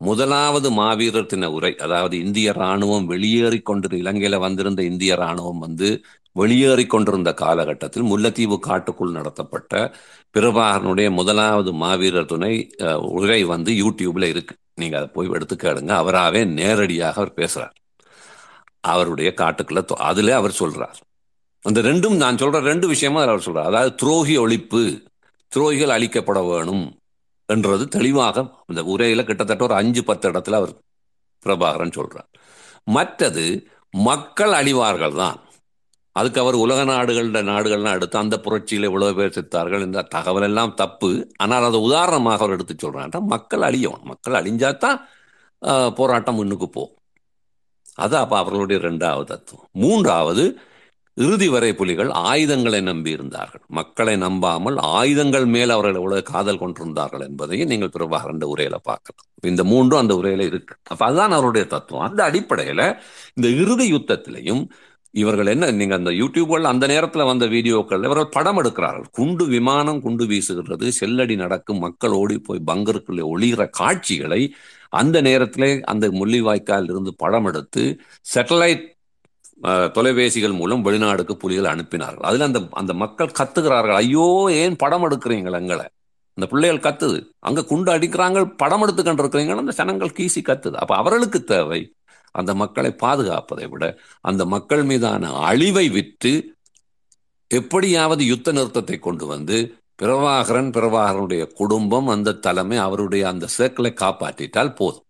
[0.00, 5.88] முதலாவது மாவீரர் தின உரை அதாவது இந்திய ராணுவம் வெளியேறி கொண்டிருந்த இலங்கையில வந்திருந்த இந்திய ராணுவம் வந்து
[6.40, 9.72] வெளியேறிக் கொண்டிருந்த காலகட்டத்தில் முல்லைத்தீவு காட்டுக்குள் நடத்தப்பட்ட
[10.34, 12.54] பிரபாகரனுடைய முதலாவது மாவீரர் துணை
[13.16, 14.54] உரை வந்து யூடியூப்ல இருக்கு.
[14.80, 15.92] நீங்க அதை போய் எடுத்து கேளுங்க.
[16.02, 17.74] அவராகவே நேரடியாக அவர் பேசுறார்.
[18.92, 20.98] அவருடைய காட்டுக்குள்ள அதுல அவர் சொல்றார்.
[21.64, 23.70] அந்த ரெண்டும் நான் சொல்ற ரெண்டு விஷயமா அவர் சொல்றார்.
[23.70, 24.82] அதாவது துரோகி ஒழிப்பு
[25.52, 26.84] துரோகிகள் அழிக்கப்பட வேணும்
[27.48, 30.72] என்றது தெளிவாக இந்த உரையில கிட்டத்தட்ட ஒரு அஞ்சு பத்து இடத்துல அவர்
[31.44, 32.28] பிரபாகரன் சொல்றார்.
[32.96, 33.44] மற்றது
[33.94, 35.36] மக்கள் அழிவார்கள் தான்
[36.16, 39.82] அதுக்கு அவர் உலக நாடுகள நாடுகள்லாம் எடுத்து அந்த புரட்சியில இவ்வளவு பேர் செத்தார்கள்.
[39.82, 41.10] இந்த தகவல் எல்லாம் தப்பு.
[41.36, 44.00] ஆனால் அதை உதாரணமாக அவர் எடுத்து சொல்றாங்க மக்கள் அழியும்.
[44.04, 44.98] மக்கள் அழிஞ்சாதான்
[45.62, 46.96] ஆஹ், போராட்டம் முன்னுக்கு போகும்.
[47.96, 49.68] அது அப்போ அவர்களுடைய ரெண்டாவது தத்துவம்.
[49.76, 50.44] மூன்றாவது
[51.16, 53.62] இறுதி வரை புலிகள் ஆயுதங்களை நம்பி இருந்தார்கள்.
[53.70, 59.22] மக்களை நம்பாமல் ஆயுதங்கள் மேல் அவர்கள் எவ்வளவு காதல் கொண்டிருந்தார்கள் என்பதையும் நீங்கள் பிரபாகரன் உரையில பார்க்கலாம்.
[59.42, 60.74] இந்த மூன்றும் அந்த உரையில இருக்கு.
[60.88, 62.06] அப்ப அதுதான் அவருடைய தத்துவம்.
[62.08, 62.82] அந்த அடிப்படையில
[63.34, 64.62] இந்த இறுதி யுத்தத்திலையும்
[65.20, 69.06] இவர்கள் என்ன நீங்க அந்த யூடியூப்கள் அந்த நேரத்துல வந்த வீடியோக்கள் இவர்கள் படம் எடுக்கிறார்கள்.
[69.18, 74.42] குண்டு விமானம் குண்டு வீசுகிறது செல்லடி நடக்கும் மக்கள் ஓடி போய் பங்கருக்குள்ளே ஒளிகிற காட்சிகளை
[75.00, 77.84] அந்த நேரத்திலே அந்த முள்ளிவாய்க்கால் இருந்து படம் எடுத்து
[78.34, 78.84] சேட்டலைட்
[79.96, 82.26] தொலைபேசிகள் மூலம் வெளிநாடுக்கு புலிகள் அனுப்பினார்கள்.
[82.30, 84.26] அதுல அந்த அந்த மக்கள் கத்துகிறார்கள் ஐயோ
[84.62, 85.86] ஏன் படம் எடுக்கிறீங்கள் எங்களை?
[86.38, 87.18] அந்த பிள்ளைகள் கத்துது.
[87.48, 90.76] அங்க குண்டு அடிக்கிறாங்க படம் எடுத்துக்கிட்டு இருக்கிறீங்க அந்த சனங்கள் கீசி கத்துது.
[90.82, 91.80] அப்ப அவர்களுக்கு தேவை
[92.40, 93.84] அந்த மக்களை பாதுகாப்பதை விட
[94.20, 96.32] அந்த மக்கள் மீதான அழிவை விற்று
[97.50, 99.58] எப்படியாவது யுத்த நிறுத்தத்தை கொண்டு வந்து
[100.02, 105.06] பிரபாகரன் பிரபாகரனுடைய குடும்பம் அந்த தலைமை அவருடைய அந்த சேர்க்கலை காப்பாற்றிட்டால் போதும்.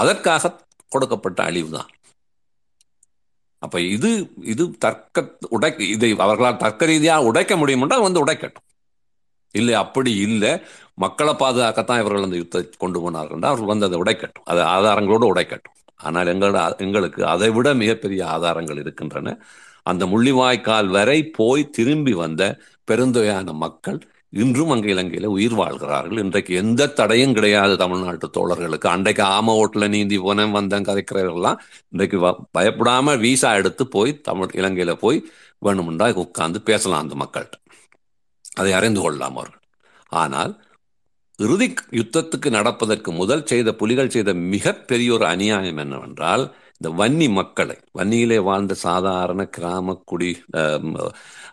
[0.00, 0.52] அதற்காக
[0.92, 1.90] கொடுக்கப்பட்ட அழிவுதான்.
[3.62, 4.10] அப்ப இது
[4.52, 5.26] இது தர்க்க
[5.56, 8.66] உடை இதை அவர்களால் தர்க்க ரீதியாக உடைக்க முடியும் என்றால் வந்து உடைக்கட்டும்.
[9.54, 10.52] இல்லை அப்படி இல்லை.
[11.04, 14.46] மக்களை பாதுகாக்கத்தான் இவர்கள் அந்த யுத்தத்தை கொண்டு போனார்கள் அவர்கள் வந்து அதை உடைக்கட்டும்.
[14.52, 15.73] அதை ஆதாரங்களோடு உடைக்கட்டும்.
[16.04, 19.40] ஆனால் எங்களோட எங்களுக்கு அதை விட மிகப்பெரிய ஆதாரங்கள் இருக்கின்றன.
[19.82, 22.58] அந்த முள்ளிவாய்க்கால் வரை போய் திரும்பி வந்த
[22.90, 23.98] பெருந்தொகையான மக்கள்
[24.28, 26.18] இன்றும் அங்கே இலங்கையில் உயிர் வாழ்கிறார்கள்.
[26.18, 28.86] இன்றைக்கு எந்த தடையும் கிடையாது தமிழ்நாட்டு தோழர்களுக்கு.
[28.86, 34.96] அன்றைக்கு ஆம ஓட்டுல நீந்தி போனேன் வந்தேன் கதைக்கிறவர்கள்லாம் இன்றைக்கு வ- பயப்படாம வீசா எடுத்து போய் தமிழ் இலங்கையில்
[34.96, 35.24] போய்
[35.64, 37.64] வேணுமென்றா உட்கார்ந்து பேசலாம் அந்த மக்கள்கிட்ட.
[38.54, 39.60] அதை அறிந்து கொள்ளலாம் அவர்கள்.
[40.08, 40.63] ஆனால்
[41.38, 41.66] இறுதி
[41.98, 46.44] யுத்தத்துக்கு நடப்பதற்கு முதல் செய்த புலிகள் செய்த மிகப்பெரிய ஒரு அநியாயம் என்னவென்றால்
[46.76, 50.86] இந்த வன்னி மக்களை வன்னியிலே வாழ்ந்த சாதாரண கிராம குடி அஹ்,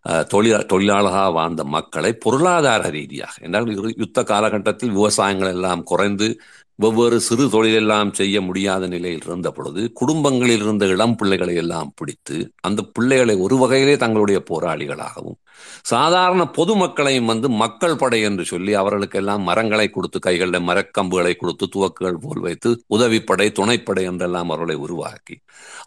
[0.05, 6.27] அஹ், தொழிலா தொழிலாளராக வாழ்ந்த மக்களை பொருளாதார ரீதியாக என்றால் யுத்த காலகட்டத்தில் விவசாயங்கள் எல்லாம் குறைந்து
[6.81, 12.81] வெவ்வேறு சிறு தொழிலெல்லாம் செய்ய முடியாத நிலையில் இருந்த பொழுது குடும்பங்களில் இருந்த இளம் பிள்ளைகளை எல்லாம் பிடித்து அந்த
[12.91, 15.37] பிள்ளைகளை ஒரு வகையிலே தங்களுடைய போராளிகளாகவும்
[15.85, 22.41] சாதாரண பொதுமக்களையும் வந்து மக்கள் படை என்று சொல்லி அவர்களுக்கெல்லாம் மரங்களை கொடுத்து கைகளில் மரக்கம்புகளை கொடுத்து துவக்குகள் போல்
[22.41, 25.37] வைத்து உதவிப்படை துணைப்படை என்றெல்லாம் அவர்களை உருவாக்கி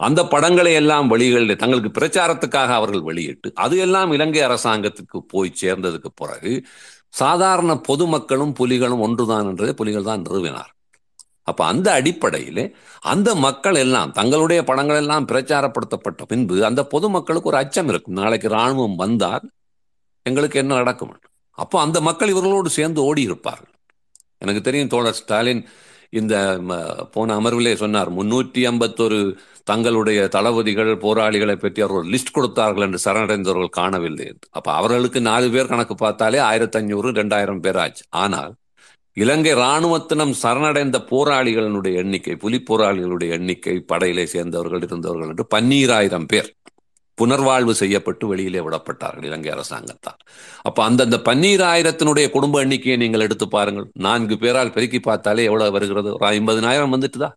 [0.01, 6.55] அந்த படங்களை எல்லாம் வெளிகளில் தங்களுக்கு பிரச்சாரத்துக்காக அவர்கள் வெளியிட்டு அது எல்லாம் இலங்கை அரசாங்கத்துக்கு போய் சேர்ந்ததுக்கு பிறகு
[7.17, 10.71] சாதாரண பொதுமக்களும் புலிகளும் ஒன்றுதான் என்றதை புலிகள் தான் நிறுவினார்
[11.49, 12.65] அப்ப அந்த அடிப்படையிலே
[13.13, 18.19] அந்த மக்கள் எல்லாம் தங்களுடைய படங்கள் எல்லாம் பிரச்சாரப்படுத்தப்பட்ட பின்பு அந்த பொதுமக்களுக்கு ஒரு அச்சம் இருக்கும்.
[18.23, 19.47] நாளைக்கு ராணுவம் வந்தால்
[20.27, 21.13] எங்களுக்கு என்ன நடக்கும்?
[21.59, 23.73] அப்போ அந்த மக்கள் இவர்களோடு சேர்ந்து ஓடி இருப்பார்கள்
[24.43, 25.61] எனக்கு தெரியும் தோழர் ஸ்டாலின்
[26.11, 26.35] இந்த
[27.11, 29.19] போன அமர்விலே சொன்னார் முன்னூற்றி ஐம்பத்தொரு
[29.71, 35.71] தங்களுடைய தளபதிகள் போராளிகளை பற்றி அவர்கள் லிஸ்ட் கொடுத்தார்கள் என்று சரணடைந்தவர்கள் காணவில்லை அப்போ அப்ப அவர்களுக்கு நாலு பேர்
[35.73, 38.05] கணக்கு பார்த்தாலே ஆயிரத்தி ஐநூறு ரெண்டாயிரம் பேர் ஆச்சு.
[38.25, 38.53] ஆனால்
[39.15, 46.55] இலங்கை இராணுவத்தினம் சரணடைந்த போராளிகளினுடைய எண்ணிக்கை புலி போராளிகளுடைய எண்ணிக்கை படையிலே சேர்ந்தவர்கள் இருந்தவர்கள் என்று பன்னீராயிரம் பேர்
[47.23, 50.17] புனர்வாழ்வு செய்யப்பட்டு வெளியிலே விடப்பட்டார்கள் இலங்கை அரசாங்கத்தால்.
[50.63, 53.91] அப்ப அந்தந்த பன்னீராயிரத்தினுடைய குடும்ப எண்ணிக்கையை நீங்கள் எடுத்து பாருங்கள்.
[53.93, 56.13] நான்கு பேரால் பெருக்கி பார்த்தாலே எவ்வளவு வருகிறது?
[56.13, 57.33] ஒரு ஐம்பதினாயிரம் வந்துட்டுதா?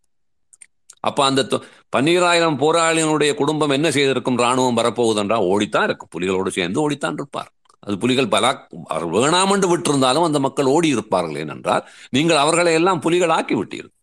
[0.99, 1.61] அப்ப அந்த தொ-
[1.97, 4.37] பன்னீராயிரம் போராளிகளுடைய குடும்பம் என்ன செய்திருக்கும்?
[4.37, 6.09] ராணுவம் வரப்போகுதுன்றா ஓடித்தான் இருக்கும்.
[6.17, 7.51] புலிகளோடு சேர்ந்து ஓடித்தான் இருப்பார்.
[7.87, 8.51] அது புலிகள் பலா
[8.93, 11.83] அவர் வேணாமென்று விட்டிருந்தாலும் அந்த மக்கள் ஓடி இருப்பார்கள் ஏனென்றால்
[12.15, 13.95] நீங்கள் அவர்களை எல்லாம் புலிகள் ஆக்கி விட்டீர்கள்.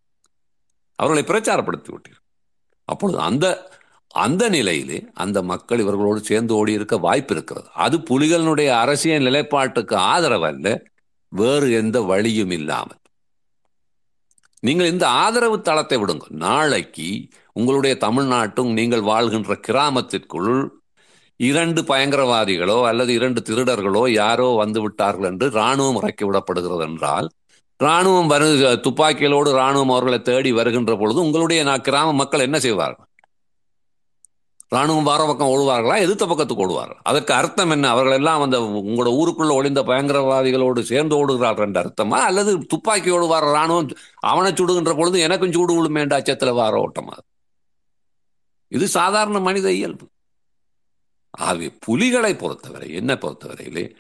[0.99, 2.27] அவர்களை பிரச்சாரப்படுத்தி விட்டீர்கள்.
[2.89, 3.47] அப்பொழுது அந்த
[4.25, 10.69] அந்த நிலையிலே அந்த மக்கள் இவர்களோடு சேர்ந்து ஓடி இருக்க வாய்ப்பு இருக்கிறது அது புலிகளினுடைய அரசியல் நிலைப்பாட்டுக்கு ஆதரவல்ல
[11.33, 13.01] வேறு எந்த வழியும் இல்லாமல்.
[14.67, 17.09] நீங்கள் இந்த ஆதரவு தளத்தை விடுங்க நாளைக்கு
[17.59, 20.55] உங்களுடைய தமிழ்நாட்டும் நீங்கள் வாழ்கின்ற கிராமத்திற்குள்
[21.37, 27.31] இரண்டு பயங்கரவாதிகளோ அல்லது இரண்டு திருடர்களோ யாரோ வந்து விட்டார்கள் என்று இராணுவம் இறக்கி விடப்படுகிறது என்றால்
[27.77, 28.47] இராணுவம் வரு
[28.87, 33.09] துப்பாக்கிகளோடு இராணுவம் அவர்களை தேடி வருகின்ற பொழுது உங்களுடைய நான் கிராம மக்கள் என்ன செய்வார்கள்?
[34.75, 35.97] ராணுவம் வார பக்கம் ஓடுவார்களா?
[36.01, 37.01] எதிர்த்த பக்கத்துக்கு ஓடுவார்கள்.
[37.03, 37.89] அதற்கு அர்த்தம் என்ன?
[37.89, 42.19] அவர்கள் எல்லாம் அந்த உங்களோட ஊருக்குள்ள ஒளிந்த பயங்கரவாதிகளோடு சேர்ந்து ஓடுகிறார்கள் என்ற அர்த்தமா?
[42.31, 47.19] அல்லது துப்பாக்கியோடு வார ராணுவம் அவனை சுடுகின்ற பொழுது எனக்கும் சூடு விழுமேண்ட அச்சத்தில் வார ஓட்டமா?
[48.69, 50.07] இது சாதாரண மனித இயல்பு.
[51.35, 53.95] ஆகவே புலிகளை பொறுத்தவரை என்ன பொறுத்தவரையிலே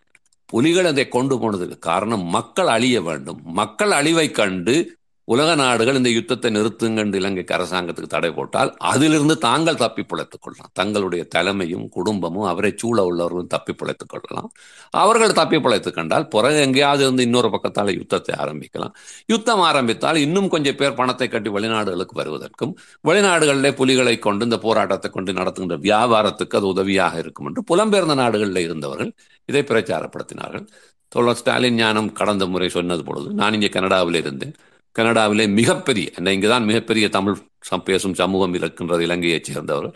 [0.46, 3.40] புலிகள் அதை கொண்டு போனதுக்கு காரணம் மக்கள் அழிய வேண்டும்.
[3.44, 4.96] மக்கள் அழிவை கண்டு
[5.32, 10.70] உலக நாடுகள் இந்த யுத்தத்தை நிறுத்துங்கன்று இலங்கைக்கு அரசாங்கத்துக்கு தடை போட்டால் அதிலிருந்து தாங்கள் தப்பி பிழைத்துக் கொள்ளலாம்.
[10.72, 14.48] தங்களுடைய தலைமையும் குடும்பமும் அவரை சூழ உள்ளவர்களும் தப்பி பிழைத்துக் கொள்ளலாம்.
[14.90, 18.94] அவர்கள் தப்பி பிழைத்துக் கண்டால் பிறகு எங்கேயாவது இருந்து இன்னொரு பக்கத்தால் யுத்தத்தை ஆரம்பிக்கலாம்.
[19.26, 22.74] யுத்தம் ஆரம்பித்தால் இன்னும் கொஞ்சம் பேர் பணத்தை கட்டி வெளிநாடுகளுக்கு வருவதற்கும்
[23.08, 29.12] வெளிநாடுகளிலே புலிகளை கொண்டு இந்த போராட்டத்தை கொண்டு நடத்துகின்ற வியாபாரத்துக்கு அது உதவியாக இருக்கும் என்று புலம்பெயர்ந்த நாடுகளில் இருந்தவர்கள்
[29.48, 30.66] இதை பிரச்சாரப்படுத்தினார்கள்.
[31.12, 34.54] தோழர் ஸ்டாலின் ஞானம் கடந்த முறை சொன்னது பொழுது நான் இங்கே கனடாவில் இருந்தேன்.
[34.98, 37.38] கனடாவிலே மிகப்பெரிய இங்கே தான் மிகப்பெரிய தமிழ்
[37.84, 39.94] பேசும் சமூகம் இருக்கின்றது இலங்கையைச் சேர்ந்தவர்கள்.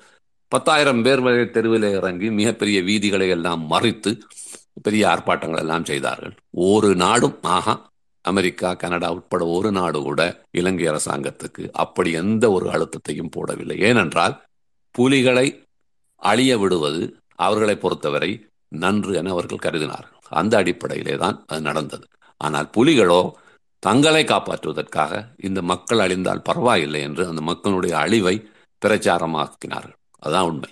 [0.53, 4.11] பத்தாயிரம் பேர் வரை தெருவில் இறங்கி மிகப்பெரிய வீதிகளை எல்லாம் மறித்து
[4.83, 6.35] பெரிய ஆர்ப்பாட்டங்கள் எல்லாம் செய்தார்கள்.
[6.73, 7.75] ஒரு நாடும் ஆகா
[8.25, 10.21] அமெரிக்கா கனடா உட்பட ஒரு நாடு கூட
[10.51, 13.77] இலங்கை அரசாங்கத்துக்கு அப்படி எந்த ஒரு அழுத்தத்தையும் போடவில்லை.
[13.89, 14.35] ஏனென்றால்
[14.95, 15.47] புலிகளை
[16.23, 17.03] அழிய விடுவது
[17.47, 18.31] அவர்களை பொறுத்தவரை
[18.83, 20.17] நன்று என அவர்கள் கருதினார்கள்.
[20.41, 22.07] அந்த அடிப்படையிலே தான் அது நடந்தது.
[22.37, 23.21] ஆனால் புலிகளோ
[23.87, 25.13] தங்களை காப்பாற்றுவதற்காக
[25.47, 28.35] இந்த மக்கள் அழிந்தால் பரவாயில்லை என்று அந்த மக்களுடைய அழிவை
[28.83, 29.97] பிரச்சாரமாக்கினார்கள்.
[30.27, 30.71] அதான் உண்மை.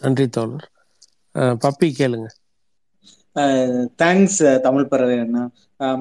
[0.00, 0.66] நன்றி தோழர்.
[1.34, 2.28] பப்பி கேளுங்க.
[4.02, 5.44] தேங்க்ஸ் தமிழ் பறவை அண்ணா.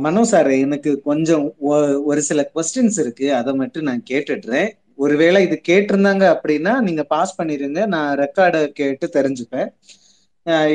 [0.06, 1.46] மனோ சார் எனக்கு கொஞ்சம்
[2.10, 3.28] ஒரு சில கொஸ்டின்ஸ் இருக்கு.
[3.40, 4.70] அதை மட்டும் நான் கேட்டுடுறேன்.
[4.96, 7.80] ஒருவேளை இது கேட்டிருந்தாங்க அப்படின்னா நீங்க பாஸ் பண்ணிருங்க.
[7.94, 9.70] நான் ரெக்கார்டை கேட்டு தெரிஞ்சுப்பேன்.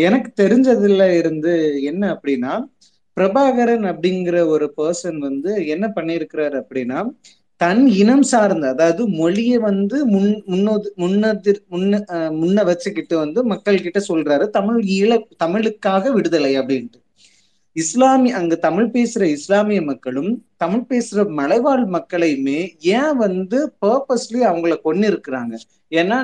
[0.08, 2.54] எனக்கு தெரிஞ்சதுல இருந்து என்ன அப்படின்னா
[3.16, 7.00] பிரபாகரன் அப்படிங்கிற ஒரு பர்சன் வந்து என்ன பண்ணிருக்கிறாரு அப்படின்னா
[7.60, 11.98] தன் இனம் சார்ந்த அதாவது மொழியை வந்து முன் முன்னோது முன்னதிர் முன்ன
[12.38, 15.10] முன்ன வச்சுக்கிட்டு வந்து மக்கள் கிட்ட சொல்றாரு தமிழ் ஈழ
[15.42, 16.98] தமிழுக்காக விடுதலை அப்படின்ட்டு.
[17.76, 22.60] இஸ்லாமிய அங்க தமிழ் பேசுற இஸ்லாமிய மக்களும் தமிழ் பேசுற மலைவாழ் மக்களையுமே
[22.94, 25.54] ஏன் வந்து பர்பஸ்லி அவங்கள கொண்டு இருக்கிறாங்க
[25.92, 26.18] ஏன்னா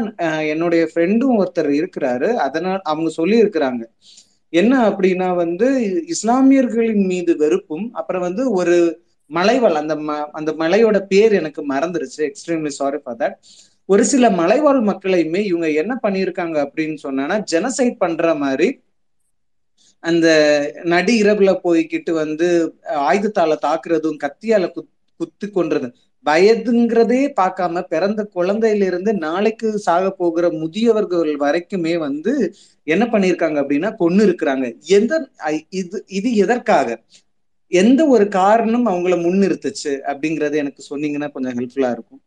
[0.53, 3.83] என்னுடைய ஃப்ரெண்டும் ஒருத்தர் இருக்கிறாரு அதனால் அவங்க சொல்லி இருக்கிறாங்க
[4.57, 5.69] என்ன அப்படின்னா வந்து
[6.15, 8.77] இஸ்லாமியர்களின் மீது வெறுப்பும் அப்புறம் வந்து ஒரு
[9.31, 12.21] மலைவாழ் அந்த ம அந்த மலையோட பேர் எனக்கு மறந்துருச்சு.
[12.29, 13.37] எக்ஸ்ட்ரீம்லி சாரி ஃபார் தட்
[13.89, 18.69] ஒரு சில மலைவாழ் மக்களையுமே இவங்க என்ன பண்ணியிருக்காங்க அப்படின்னு சொன்னா ஜெனசைட் பண்ற மாதிரி
[20.05, 20.27] அந்த
[20.93, 22.49] நடி இரவுல போய்கிட்டு வந்து
[23.07, 24.91] ஆயுதத்தால தாக்குறதும் கத்தியால குத்
[25.21, 25.89] குத்து கொன்றது.
[26.27, 32.33] வயதுங்கிறதே பார்க்காம பிறந்த குழந்தையிலிருந்து நாளைக்கு சாக போகிற முதியவர்கள் வரைக்குமே வந்து
[32.87, 34.67] என்ன பண்ணியிருக்காங்க அப்படின்னா கொண்டு இருக்கிறாங்க.
[34.97, 35.13] எந்த
[35.81, 36.89] இது இது எதற்காக?
[37.73, 42.23] எந்த ஒரு காரணம் அவங்கள முன்னிறுத்துச்சு அப்படிங்கறது எனக்கு சொன்னீங்கன்னா கொஞ்சம் ஹெல்ப்ஃபுல்லா இருக்கும்.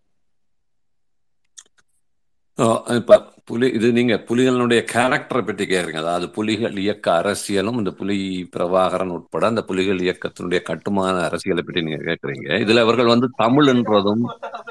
[2.95, 3.16] இப்போ
[3.49, 6.01] புலி இது நீங்க புலிகளினுடைய கேரக்டரை பற்றி கேக்குறீங்க.
[6.03, 8.18] அதாவது புலிகள் இயக்க அரசியலும் இந்த புலி
[8.53, 14.24] பிரபாகரன் உட்பட அந்த புலிகள் இயக்கத்தினுடைய கட்டுமான அரசியலை பற்றி நீங்க கேட்குறீங்க இதுல அவர்கள் வந்து தமிழ் என்றதும்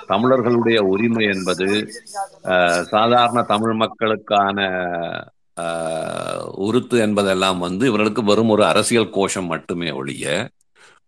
[0.07, 1.69] தமிழர்களுடைய உரிமை என்பது
[2.93, 4.59] சாதாரண தமிழ் மக்களுக்கான
[6.67, 10.27] உருத்து என்பதெல்லாம் வந்து இவர்களுக்கு வெறும் ஒரு அரசியல் கோஷம் மட்டுமே ஒழிய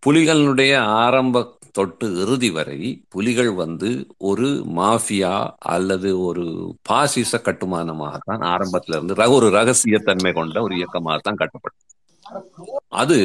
[0.02, 9.30] புலிகளினுடைய ஆரம்ப தொட்டு இறுதி வரை புலிகள் வந்து ஒரு மாஃபியா அல்லது ஒரு பாசிச கட்டுமானமாகத்தான் ஆரம்பத்துல இருந்து
[9.30, 11.86] ஒரு ரகசியத்தன்மை கொண்ட ஒரு இயக்கமாகத்தான் கட்டப்பட்டது.
[12.88, 13.18] அது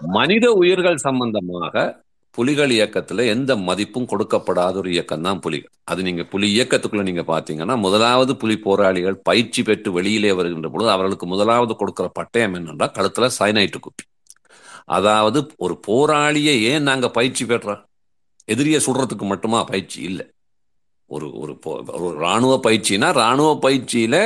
[0.00, 5.70] மனித உயிர்கள் சம்பந்தமாக புலிகள் இயக்கத்துல எந்த மதிப்பும் கொடுக்கப்படாத ஒரு இயக்கம் தான் புலிகள்.
[5.84, 11.26] அது நீங்க புலி இயக்கத்துக்குள்ள நீங்க பாத்தீங்கன்னா முதலாவது புலி போராளிகள் பயிற்சி பெற்று வெளியிலே வருகின்ற பொழுது அவர்களுக்கு
[11.26, 14.04] முதலாவது கொடுக்கிற பட்டயம் என்னன்னா கழுத்துல சைனைட்டு குப்பி.
[14.88, 17.82] அதாவது ஒரு போராளியை ஏன் நாங்க பயிற்சி பெற்றோம்?
[18.48, 20.26] எதிரியை சுடுறதுக்கு மட்டுமா பயிற்சி இல்லை.
[21.10, 21.52] ஒரு ஒரு
[22.06, 24.16] ஒரு ராணுவ பயிற்சினா ராணுவ பயிற்சியில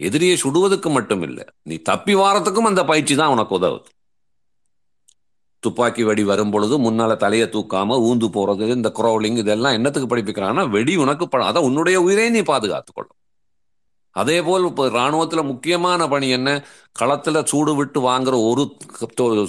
[0.00, 1.44] எதிரியை சுடுவதற்கு மட்டும் இல்லை.
[1.62, 3.88] நீ தப்பி வாரத்துக்கும் அந்த பயிற்சி தான் உனக்கு உதவுது.
[5.62, 10.94] துப்பாக்கி வெடி வரும் பொழுது முன்னால தலையை தூக்காம ஊந்து போறது இந்த குரோலிங் இதெல்லாம் என்னத்துக்கு படிப்பிக்கிறாங்கன்னா வெடி
[10.96, 13.18] உனக்கு படம் அதான் உன்னுடைய உயிரை நீ பாதுகாத்துக்கொள்ளும்.
[14.16, 16.50] அதே போல் இப்போ இராணுவத்தில் முக்கியமான பணி என்ன?
[17.00, 18.62] களத்தில் சூடு விட்டு வாங்குற ஒரு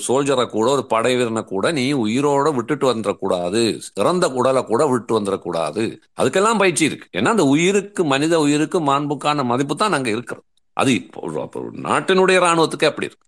[0.07, 3.63] சோல்ஜரை கூட ஒரு படை வீரனை கூட நீ உயிரோட விட்டுட்டு வந்துடக்கூடாது.
[3.87, 5.83] சிறந்த குடலை கூட விட்டு வந்துடக்கூடாது.
[6.19, 7.09] அதுக்கெல்லாம் பயிற்சி இருக்கு.
[7.19, 10.45] ஏன்னா அந்த உயிருக்கு மனித உயிருக்கு மாண்புக்கான மதிப்பு தான் அங்கே இருக்கிறது.
[10.77, 13.25] அது இப்போ நாட்டினுடைய ராணுவத்துக்கு அப்படி இருக்கு.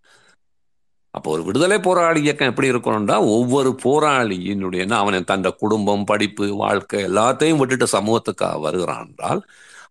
[1.13, 7.59] அப்போ ஒரு விடுதலை போராளி இயக்கம் எப்படி இருக்கணும்டா ஒவ்வொரு போராளியினுடைய அவன் தன் குடும்பம் படிப்பு வாழ்க்கை எல்லாத்தையும்
[7.61, 9.41] விட்டுட்டு சமூகத்துக்காக வருகிறான் என்றால்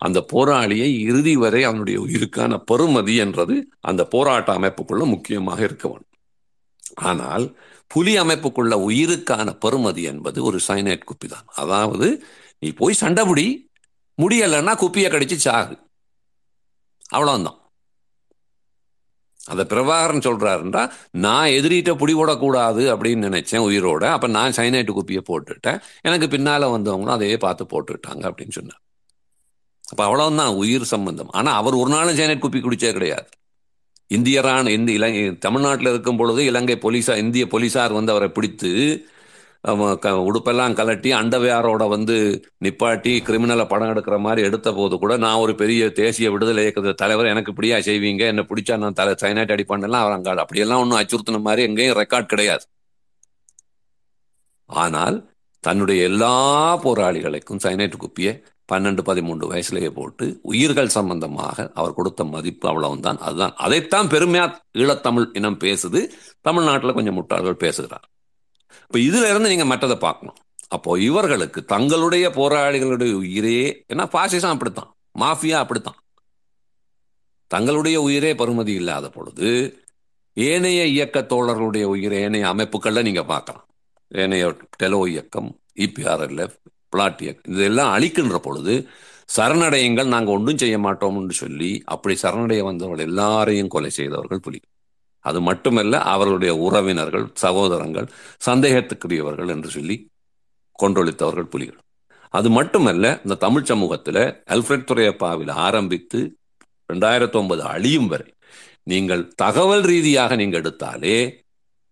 [0.07, 3.57] அந்த போராளியை இறுதி வரை அவனுடைய உயிருக்கான பெருமதி என்றது
[3.91, 6.19] அந்த போராட்ட அமைப்புக்குள்ள முக்கியமாக இருக்க வேண்டும்.
[7.11, 7.45] ஆனால்
[7.91, 12.09] புலி அமைப்புக்குள்ள உயிருக்கான பெருமதி என்பது ஒரு சைனைட் குப்பி தான் அதாவது
[12.63, 13.47] நீ போய் சண்டைபுடி
[14.19, 15.77] முடியலைன்னா குப்பியை கடிச்சு சாகு.
[17.17, 17.59] அவ்வளோதான்
[19.41, 20.83] அந்த பிரபாகரன் சொல்றாருன்றா
[21.25, 25.81] நான் எதிரிட்ட புடி போடக்கூடாது அப்படின்னு நினைச்சேன் உயிரோட அப்ப நான் சைனைட்டு குப்பியை போட்டுட்டேன்.
[26.09, 28.83] எனக்கு பின்னால வந்தவங்களும் அதையே பார்த்து போட்டுட்டாங்க அப்படின்னு சொன்னார்.
[29.93, 31.31] அப்போ அவ்வளோதான் உயிர் சம்பந்தம்.
[31.39, 33.27] ஆனால் அவர் ஒரு நாளும் சைனைட் குப்பி குடிச்சே கிடையாது.
[34.11, 38.71] இந்தியரான இந்த இலங்கை தமிழ்நாட்டில் இருக்கும் பொழுது இலங்கை போலீஸார் இந்திய போலீஸார் வந்து அவரை பிடித்து
[40.29, 42.15] உடுப்பெல்லாம் கலட்டி அண்டவையாரோட வந்து
[42.65, 47.31] நிப்பாட்டி கிரிமினலை படம் எடுக்கிற மாதிரி எடுத்த போது கூட நான் ஒரு பெரிய தேசிய விடுதலை இயக்கத்தில் தலைவர்
[47.33, 48.23] எனக்கு இப்படியா செய்வீங்க?
[48.33, 52.65] என்னை பிடிச்சா நான் தலை சைனாட் அடிப்பான்லாம் அவர் அங்காடு அப்படியெல்லாம் ஒன்றும் அச்சுறுத்தின மாதிரி எங்கேயும் ரெக்கார்ட் கிடையாது.
[54.71, 55.19] ஆனால்
[55.65, 56.35] தன்னுடைய எல்லா
[56.87, 58.35] போராளிகளுக்கும் சைனைட் குப்பியை
[58.73, 63.19] பன்னெண்டு பதிமூன்று வயசுலேயே போட்டு உயிர்கள் சம்பந்தமாக அவர் கொடுத்த மதிப்பு அவ்வளவுதான்.
[63.19, 63.55] அதுதான்.
[63.57, 66.09] அதைத்தான் பெருமையா ஈழத்தமிழ் இனம் பேசுது.
[66.41, 68.09] தமிழ்நாட்டில் கொஞ்சம் முட்டாள்கள் பேசுகிறார்.
[68.83, 70.37] இப்போ இதுல இருந்து நீங்க மற்றதை பார்க்கணும்.
[70.69, 74.97] அப்போ இவர்களுக்கு தங்களுடைய போராளிகளுடைய உயிரே ஏன்னா பாசிசம் அப்படித்தான்.
[75.19, 75.95] மாஃபியா அப்படித்தான்.
[77.47, 79.79] தங்களுடைய உயிரே பருமதி இல்லாத பொழுது
[80.35, 83.67] ஏனைய இயக்க தோழர்களுடைய உயிர் ஏனைய அமைப்புகள்ல நீங்க பார்க்கலாம்.
[84.09, 86.57] ஏனைய டெலோ இயக்கம் இபிஆர்எல்எஃப்
[86.93, 87.23] பிளாட்
[87.55, 88.75] இதெல்லாம் அழிக்கின்ற பொழுது
[89.37, 94.61] சரணடையுங்கள் நாங்கள் ஒன்றும் செய்ய மாட்டோம்னு சொல்லி அப்படி சரணடைய வந்தவர்கள் எல்லாரையும் கொலை செய்தவர்கள் புலி.
[95.25, 98.09] அது மட்டுமல்ல அவர்களுடைய உறவினர்கள் சகோதரங்கள்
[98.47, 99.97] சந்தேகத்துக்குரியவர்கள் என்று சொல்லி
[100.79, 101.81] கொன்றொழித்தவர்கள் புலிகள்.
[102.35, 104.23] அது மட்டுமல்ல இந்த தமிழ் சமூகத்தில்
[104.55, 106.21] அல்ஃபிரட் துறையப்பாவில் ஆரம்பித்து
[106.91, 108.31] ரெண்டாயிரத்தி ஒன்பது அழியும் வரை
[108.85, 111.17] நீங்கள் தகவல் ரீதியாக நீங்க எடுத்தாலே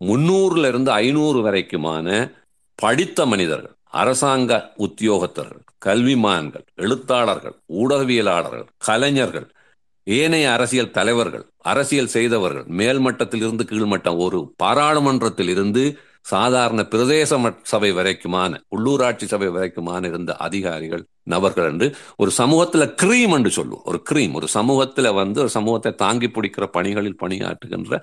[0.01, 2.07] முன்னூறுல இருந்து ஐநூறு வரைக்குமான
[2.78, 9.49] படித்த மனிதர்கள் அரசாங்க உத்தியோகத்தர்கள் கல்விமான்கள் எழுத்தாளர்கள் ஊடகவியலாளர்கள் கலைஞர்கள்
[10.07, 15.82] ஏனைய அரசியல் தலைவர்கள் அரசியல் செய்தவர்கள் மேல்மட்டத்தில் இருந்து கீழ்மட்டம் ஒரு பாராளுமன்றத்தில் இருந்து
[16.22, 23.50] சாதாரண பிரதேச சபை வரைக்குமான உள்ளூராட்சி சபை வரைக்குமான இருந்த அதிகாரிகள் நபர்கள் என்று ஒரு சமூகத்தில் கிரீம் என்று
[23.58, 23.84] சொல்லுவோம்.
[23.84, 28.02] ஒரு கிரீம் ஒரு சமூகத்தில் வந்து ஒரு சமூகத்தை தாங்கி பிடிக்கிற பணிகளில் பணியாற்றுகின்ற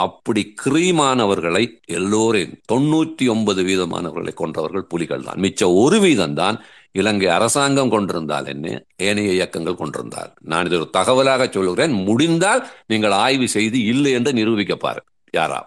[0.00, 1.62] அப்படி கிரீமானவர்களை
[1.98, 5.40] எல்லோரையும் தொண்ணூற்றி ஒன்பது வீதமானவர்களை கொன்றவர்கள் புலிகள் தான்.
[5.44, 6.56] மிச்ச ஒரு வீதம் தான்
[6.92, 8.66] இலங்கை அரசாங்கம் கொண்டிருந்தால் என்ன?
[9.08, 10.32] ஏனைய இயக்கங்கள் கொண்டிருந்தால்.
[10.52, 11.94] நான் இது ஒரு தகவலாக சொல்லுகிறேன்.
[12.08, 15.02] முடிந்தால் நீங்கள் ஆய்வு செய்து இல்லை என்று நிரூபிக்கப்பாரு
[15.34, 15.60] யாரா?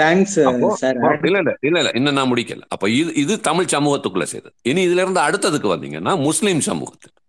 [0.00, 0.36] தேங்க்ஸ்
[0.82, 2.62] சார் இல்ல இல்ல இல்ல இல்ல இன்னும் நான் முடிக்கல.
[2.68, 7.20] அப்ப இது இது தமிழ் சமூகத்துக்குள்ள செய்தது இனி இதுல இருந்து அடுத்ததுக்கு வந்தீங்கன்னா முஸ்லிம் சமூகத்துக்கு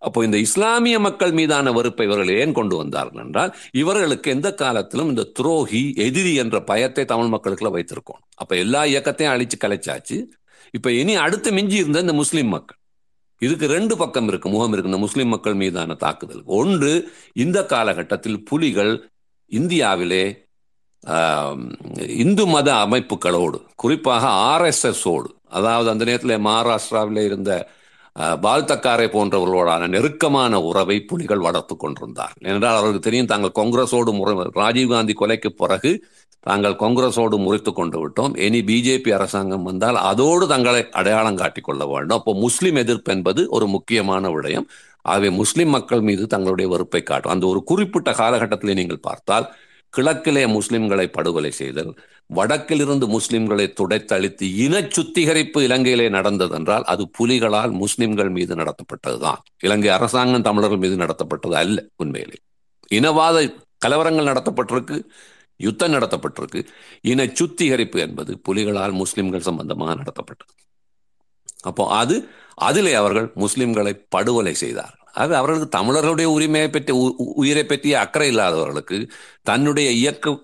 [0.00, 5.22] அப்போ இந்த இஸ்லாமிய மக்கள் மீதான வெறுப்பை இவர்கள் ஏன் கொண்டு வந்தார்கள் என்றால் இவர்களுக்கு எந்த காலத்திலும் இந்த
[5.22, 10.18] துரோகி எதிரி என்ற பயத்தை தமிழ் மக்களுக்குள்ள வைத்திருக்கோம் அப்ப எல்லா இயக்கத்தையும் அழிச்சு கலைச்சாச்சு.
[10.70, 12.78] இப்ப இனி அடுத்து மிஞ்சி இருந்த இந்த முஸ்லிம் மக்கள்.
[13.40, 14.90] இதுக்கு ரெண்டு பக்கம் இருக்கு முகம் இருக்கு.
[14.90, 16.42] இந்த முஸ்லிம் மக்கள் மீதான தாக்குதல்.
[16.58, 16.92] ஒன்று
[17.32, 18.92] இந்த காலகட்டத்தில் புலிகள்
[19.52, 20.24] இந்தியாவிலே
[22.22, 27.52] இந்து மத அமைப்புகளோடு குறிப்பாக ஆர்எஸ்எஸோடு அதாவது அந்த நேரத்தில் மகாராஷ்டிராவில் இருந்த
[28.44, 35.50] பால்தக்காரை போன்றவர்களோடான நெருக்கமான உறவை புலிகள் வளர்த்து கொண்டிருந்தார் என்றால் அவர்களுக்கு தெரியும் தாங்கள் காங்கிரஸோடு முறை ராஜீவ்காந்தி கொலைக்கு
[35.62, 35.92] பிறகு
[36.46, 38.34] தாங்கள் காங்கிரஸோடு முறித்து கொண்டு விட்டோம்.
[38.46, 42.18] இனி பிஜேபி அரசாங்கம் வந்தால் அதோடு தங்களை அடையாளம் காட்டிக் கொள்ள வேண்டும்.
[42.18, 44.66] அப்போ முஸ்லீம் எதிர்ப்பு என்பது ஒரு முக்கியமான விடயம்.
[45.02, 47.32] ஆகவே முஸ்லீம் மக்கள் மீது தங்களுடைய வெறுப்பை காட்டும்.
[47.32, 49.48] அந்த ஒரு குறிப்பிட்ட காலகட்டத்திலே நீங்கள் பார்த்தால்
[49.96, 51.92] கிழக்கிலே முஸ்லிம்களை படுகொலை செய்தல்
[52.34, 59.40] வடக்கிலிருந்து முஸ்லிம்களை துடைத்தளித்து இன சுத்திகரிப்பு இலங்கையிலே நடந்ததென்றால் அது புலிகளால் முஸ்லிம்கள் மீது நடத்தப்பட்டதுதான்.
[59.60, 62.38] இலங்கை அரசாங்கம் தமிழர்கள் மீது நடத்தப்பட்டது அல்ல உண்மையிலே.
[62.94, 63.54] இனவாத
[63.86, 65.02] கலவரங்கள் நடத்தப்பட்டிருக்கு
[65.56, 66.66] யுத்தம் நடத்தப்பட்டிருக்கு.
[67.00, 70.54] இன சுத்திகரிப்பு என்பது புலிகளால் முஸ்லிம்கள் சம்பந்தமாக நடத்தப்பட்டது.
[71.62, 75.05] அப்போ அது அதிலே அவர்கள் முஸ்லிம்களை படுகொலை செய்தார்கள்.
[75.16, 76.92] அது அவர்களுக்கு தமிழர்களுடைய உரிமையை பற்றி
[77.36, 78.98] உயிரை பற்றிய அக்கறை இல்லாதவர்களுக்கு
[79.42, 80.34] தன்னுடைய இயக்க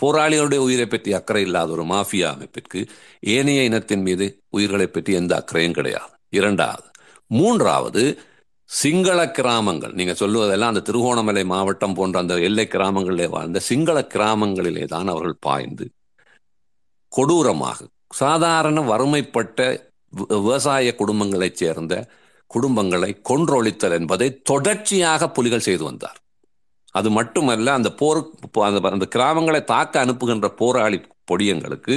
[0.00, 2.80] போராளிகளுடைய உயிரை பற்றி அக்கறை இல்லாத ஒரு மாஃபியா அமைப்பிற்கு
[3.28, 6.10] ஏனைய இனத்தின் மீது உயிர்களை பற்றி எந்த அக்கறையும் கிடையாது.
[6.30, 6.88] இரண்டாவது
[7.30, 8.02] மூன்றாவது
[8.70, 15.08] சிங்கள கிராமங்கள் நீங்க சொல்லுவதெல்லாம் அந்த திருகோணமலை மாவட்டம் போன்ற அந்த எல்லை கிராமங்களிலே வாழ்ந்த சிங்கள கிராமங்களிலே தான்
[15.08, 15.86] அவர்கள் பாய்ந்து
[17.12, 17.78] கொடூரமாக
[18.14, 19.60] சாதாரண வறுமைப்பட்ட
[20.12, 21.94] விவசாய குடும்பங்களைச் சேர்ந்த
[22.50, 26.18] குடும்பங்களை கொன்றொழித்தல் என்பதை தொடர்ச்சியாக புலிகள் செய்து வந்தார்.
[26.98, 28.20] அது மட்டுமல்ல அந்த போர்
[28.68, 30.98] அந்த அந்த கிராமங்களை தாக்க அனுப்புகின்ற போராளி
[31.30, 31.96] பொடியங்களுக்கு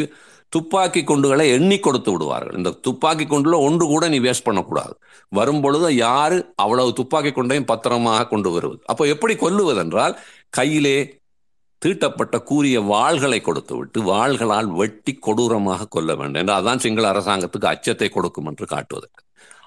[0.54, 2.56] துப்பாக்கி குண்டுகளை எண்ணி கொடுத்து விடுவார்கள்.
[2.60, 4.94] இந்த துப்பாக்கி குண்டுல ஒன்று கூட நீ வேஸ்ட் பண்ணக்கூடாது.
[5.32, 8.82] வரும் பொழுது யாரு அவ்வளவு துப்பாக்கி குண்டையும் பத்திரமாக கொண்டு வருவது?
[8.86, 10.16] அப்போ எப்படி கொல்லுவதென்றால்
[10.50, 10.98] கையிலே
[11.82, 16.42] தீட்டப்பட்ட கூறிய வாள்களை கொடுத்து விட்டு வாள்களால் வெட்டி கொடூரமாக கொல்ல வேண்டும்.
[16.42, 19.22] என்று அதான் சிங்கள அரசாங்கத்துக்கு அச்சத்தை கொடுக்கும் என்று காட்டுவதற்கு.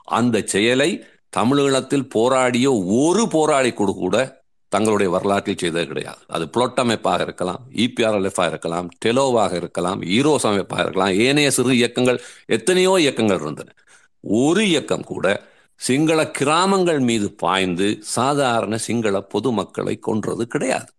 [0.04, 1.04] அந்த செயலை
[1.36, 6.18] தமிழீழத்தில் போராடிய ஒரு போராளி கூட கூட தங்களுடைய வரலாற்றில் செய்தது கிடையாது.
[6.28, 12.96] அது புளொட் அமைப்பாக இருக்கலாம் இபிஆர்எல்எஃபாக இருக்கலாம் டெலோவாக இருக்கலாம் ஈரோஸ் அமைப்பாக இருக்கலாம் ஏனைய சிறு இயக்கங்கள் எத்தனையோ
[12.98, 13.74] இயக்கங்கள் இருந்தன.
[14.20, 20.90] ஒரு இயக்கம் கூட சிங்கள கிராமங்கள் மீது பாய்ந்து சாதாரண சிங்கள பொதுமக்களை கொன்றது கிடையாது.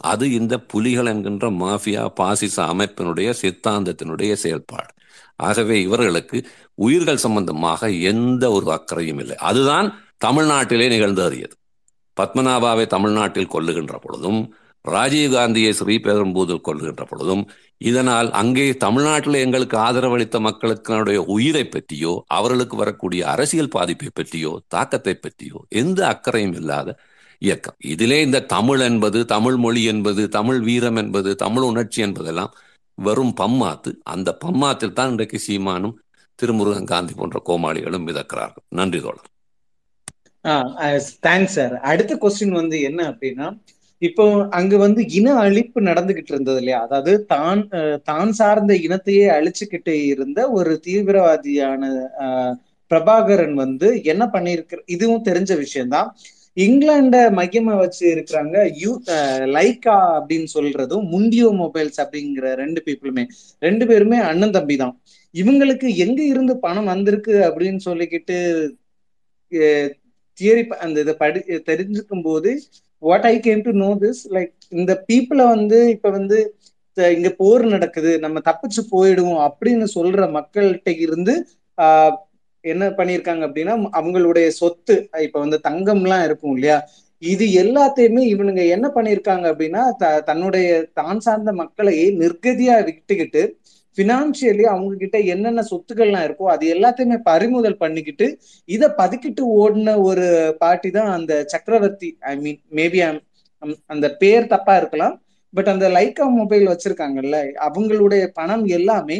[0.00, 4.92] அது இந்த புலிகள் என்கின்ற மாஃபியா பாசிச அமைப்பினுடைய சித்தாந்தத்தினுடைய செயல்பாடு.
[5.36, 9.36] ஆகவே இவர்களுக்கு உயிர்கள் சம்பந்தமாக எந்த ஒரு அக்கறையும் இல்லை.
[9.36, 9.88] அதுதான்
[10.24, 11.54] தமிழ்நாட்டிலே நிகழ்ந்தறியது.
[12.16, 14.54] பத்மநாபாவை தமிழ்நாட்டில் கொல்லுகின்ற பொழுதும்
[14.84, 17.42] ராஜீவ்காந்தியை ஸ்ரீபெரும்பூதில் கொள்கின்ற பொழுதும்
[17.78, 25.64] இதனால் அங்கே தமிழ்நாட்டில் எங்களுக்கு ஆதரவளித்த மக்களுக்கினுடைய உயிரை பற்றியோ அவர்களுக்கு வரக்கூடிய அரசியல் பாதிப்பை பற்றியோ தாக்கத்தை பற்றியோ
[25.68, 26.98] எந்த அக்கறையும் இல்லாத
[27.38, 27.76] இயக்கம்.
[27.84, 32.52] இதிலே இந்த தமிழ் என்பது தமிழ் மொழி என்பது தமிழ் வீரம் என்பது தமிழ் உணர்ச்சி என்பதெல்லாம்
[32.94, 33.92] வெறும் பம்மாத்து.
[34.02, 35.94] அந்த பம்மாத்தில் தான் இன்றைக்கு சீமானும்
[36.38, 38.64] திருமுருகன் காந்தி போன்ற கோமாளிகளும் மிதக்கிறார்கள்.
[38.78, 39.28] நன்றி தோழர்.
[41.26, 43.48] தேங்க்ஸ் சார் அடுத்த கொஸ்டின் வந்து என்ன அப்படின்னா
[44.02, 44.24] இப்போ
[44.58, 46.78] அங்க வந்து இன அழிப்பு நடந்துகிட்டு இருந்தது இல்லையா?
[46.86, 47.60] அதாவது தான்
[48.10, 51.90] தான் சார்ந்த இனத்தையே அழிச்சுக்கிட்டு இருந்த ஒரு தீவிரவாதியான
[52.90, 56.08] பிரபாகரன் வந்து என்ன பண்ணிருக்கிற இதுவும் தெரிஞ்ச விஷயம்தான்.
[56.64, 58.90] இங்கிலாண்ட மையமா வச்சு இருக்கிறாங்க யூ
[59.56, 63.24] லைக்கா அப்படின்னு சொல்றதும் முண்டியோ மொபைல்ஸ் அப்படிங்கிற ரெண்டு பீப்புளுமே
[63.62, 64.94] ரெண்டு பேருமே அண்ணன் தம்பி தான்
[65.34, 68.38] இவங்களுக்கு எங்க இருந்து பணம் வந்திருக்கு அப்படின்னு சொல்லிக்கிட்டு
[70.38, 72.50] தியரி அந்த இதை படி தெரிஞ்சுக்கும் போது
[73.02, 76.38] what I came to know this like இந்த பீப்புளை வந்து இப்ப வந்து
[76.96, 81.34] இங்க போர் நடக்குது நம்ம தப்பிச்சு போயிடுவோம் அப்படின்னு சொல்ற மக்கள்கிட்ட இருந்து
[81.78, 82.16] ஆஹ்
[82.64, 84.94] என்ன பண்ணிருக்காங்க அப்படின்னா அவங்களுடைய சொத்து
[85.26, 86.76] இப்ப வந்து தங்கம்லாம் இருக்கும் இல்லையா?
[87.22, 90.68] இது எல்லாத்தையுமே இவனுங்க என்ன பண்ணிருக்காங்க அப்படின்னா த தன்னுடைய
[90.98, 93.42] தான் சார்ந்த மக்களை நிர்கதியா விட்டுக்கிட்டு
[93.98, 98.26] பினான்சியலி அவங்க கிட்ட என்னென்ன சொத்துக்கள்லாம் இருக்கோ அது எல்லாத்தையுமே பறிமுதல் பண்ணிக்கிட்டு
[98.68, 100.26] இதை பதுக்கிட்டு ஓடின ஒரு
[100.62, 102.10] பார்ட்டி தான் அந்த சக்கரவர்த்தி.
[102.30, 103.00] ஐ மீன் மேபி
[103.92, 105.16] அந்த பேர் தப்பா இருக்கலாம்.
[105.54, 109.18] பட் அந்த லைக்கா மொபைல் வச்சிருக்காங்கல்ல அவங்களுடைய பணம் எல்லாமே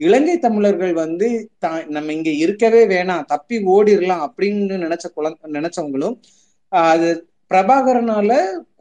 [0.00, 1.26] இலங்கை தமிழர்கள் வந்து
[1.88, 6.16] நம்ம இங்க இருக்கவே வேணாம் தப்பி ஓடிடலாம் அப்படின்னு நினைச்ச குழந்தை நினைச்சவங்களும்
[6.72, 7.08] அது
[7.50, 8.30] பிரபாகரனால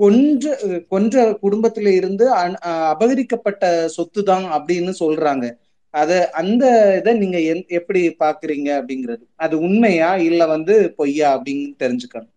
[0.01, 0.45] கொன்ற
[0.91, 2.25] கொன்ற குடும்பத்துல இருந்து
[2.93, 3.63] அபகரிக்கப்பட்ட
[3.95, 5.45] சொத்து தான் அப்படின்னு சொல்றாங்க.
[5.93, 6.11] அத
[6.41, 6.63] அந்த
[6.99, 7.39] இதை நீங்க
[7.79, 9.23] எப்படி பாக்குறீங்க அப்படிங்கிறது.
[9.45, 12.31] அது உண்மையா இல்ல வந்து பொய்யா அப்படின்னு தெரிஞ்சுக்கணும்.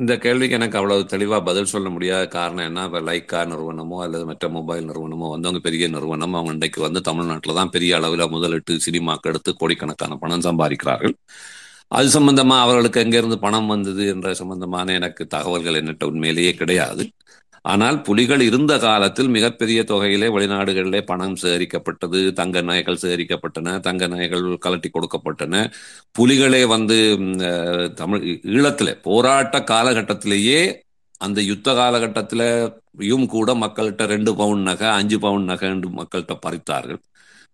[0.00, 2.84] இந்த கேள்விக்கு எனக்கு அவ்வளவு தெளிவா பதில் சொல்ல முடியாத காரணம் என்ன?
[2.88, 7.72] இப்போ லைக்கா நிறுவனமோ அல்லது மற்ற மொபைல் நிறுவனமோ வந்தவங்க பெரிய நிறுவனம் அவங்க இன்றைக்கு வந்து தமிழ்நாட்டில் தான்
[7.76, 11.14] பெரிய அளவில் முதலிட்டு சினிமாக்கு எடுத்து கோடிக்கணக்கான பணம் சம்பாதிக்கிறார்கள்.
[11.96, 17.04] அது சம்பந்தமா அவர்களுக்கு எங்கிருந்து பணம் வந்தது என்ற சம்பந்தமான எனக்கு தகவல்கள் என்னட்ட உண்மையிலேயே கிடையாது.
[17.72, 24.88] ஆனால் புலிகள் இருந்த காலத்தில் மிகப்பெரிய தொகையிலே வெளிநாடுகளிலே பணம் சேகரிக்கப்பட்டது தங்க நகைகள் சேகரிக்கப்பட்டன தங்க நகைகள் கலட்டி
[24.96, 25.54] கொடுக்கப்பட்டன.
[26.18, 26.98] புலிகளே வந்து
[28.00, 28.24] தமிழ்
[28.56, 30.60] ஈழத்துல போராட்ட காலகட்டத்திலேயே
[31.26, 37.00] அந்த யுத்த காலகட்டத்திலையும் கூட மக்கள்கிட்ட ரெண்டு பவுன் நகை அஞ்சு பவுன் நகை என்று மக்கள்கிட்ட பறித்தார்கள்.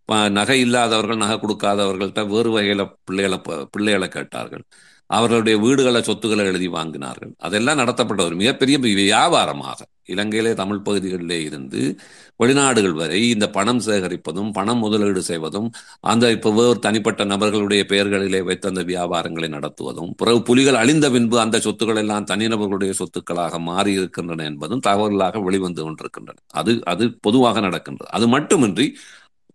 [0.09, 3.39] நகை இல்லாதவர்கள் நகை கொடுக்காதவர்கள்ட்ட வேறு வகையில பிள்ளைகளை
[3.71, 4.65] பிள்ளைகளை கேட்டார்கள்.
[5.07, 7.33] அவர்களுடைய வீடுகளை சொத்துக்களை எழுதி வாங்கினார்கள்.
[7.39, 9.81] அதெல்லாம் நடத்தப்பட்ட ஒரு மிகப்பெரிய வியாபாரமாக.
[10.05, 11.99] இலங்கையிலே தமிழ் பகுதிகளிலே இருந்து
[12.37, 18.69] வெளிநாடுகள் வரை இந்த பணம் சேகரிப்பதும் பணம் முதலீடு செய்வதும் அந்த இப்போ வேறு தனிப்பட்ட நபர்களுடைய பெயர்களிலே வைத்து
[18.69, 24.81] அந்த வியாபாரங்களை நடத்துவதும் பிறகு புலிகள் அழிந்த பின்பு அந்த சொத்துக்கள் எல்லாம் தனிநபர்களுடைய சொத்துக்களாக மாறி இருக்கின்றன என்பதும்
[24.87, 26.39] தகவல்களாக வெளிவந்து கொண்டிருக்கின்றன.
[26.47, 28.11] அது அது பொதுவாக நடக்கின்றது.
[28.11, 28.97] அது மட்டுமின்றி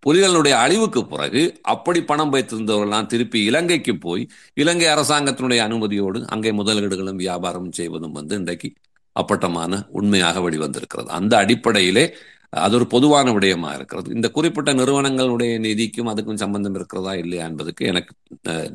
[0.05, 7.71] புலிகளுடைய அழிவுக்கு பிறகு அப்படி பணம் வைத்திருந்தவர்கள்லாம் திருப்பி இலங்கைக்கு போய் இலங்கை அரசாங்கத்தினுடைய அனுமதியோடு அங்கே முதலீடுகளும் வியாபாரம்
[7.71, 8.73] செய்வதும் வந்து இன்றைக்கு
[9.11, 11.05] அப்பட்டமான உண்மையாக வெளிவந்திருக்கிறது.
[11.05, 12.15] அந்த அடிப்படையிலே
[12.53, 14.07] அது ஒரு பொதுவான விடயமா இருக்கிறது.
[14.11, 18.11] இந்த குறிப்பிட்ட நிறுவனங்களுடைய நிதிக்கும் அதுக்கும் சம்பந்தம் இருக்கிறதா இல்லையா என்பதுக்கு எனக்கு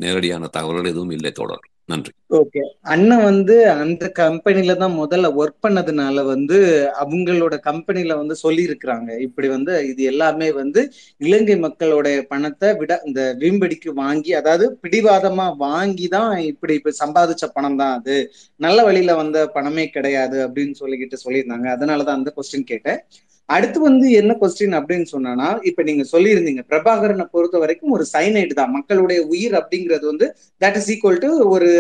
[0.05, 2.13] நேரடியான தகவல்கள் எதுவும் இல்லை தொடர் நன்றி.
[2.39, 2.63] ஓகே.
[2.93, 6.59] அண்ணன் வந்து அந்த கம்பெனில தான் முதல்ல ஒர்க் பண்ணதுனால வந்து
[7.03, 10.81] அவங்களோட கம்பெனில வந்து சொல்லி இருக்கிறாங்க இப்படி வந்து இது எல்லாமே வந்து
[11.21, 17.81] இலங்கை மக்களுடைய பணத்தை விட இந்த வீம்படிக்கு வாங்கி அதாவது பிடிவாதமா வாங்கி தான் இப்படி இப்ப சம்பாதிச்ச பணம்
[17.83, 18.19] தான் அது.
[18.61, 21.69] நல்ல வழியில வந்த பணமே கிடையாது அப்படின்னு சொல்லிக்கிட்டு சொல்லியிருந்தாங்க.
[21.77, 23.01] அதனாலதான் அந்த கொஸ்டின் கேட்டேன்.
[23.49, 25.35] அடுத்து வந்து என்ன கொஸ்டின் அப்படின்னு சொன்னா
[25.69, 28.75] இப்ப நீங்க சொல்லியிருந்தீங்க பிரபாகரனை பொறுத்த வரைக்கும் ஒரு சைனைடு தான்.
[28.79, 30.27] மக்களுடைய உயிர் அப்படிங்கிறது வந்து
[30.61, 31.71] தட் இஸ் ஈக்குவல் டு ஒரு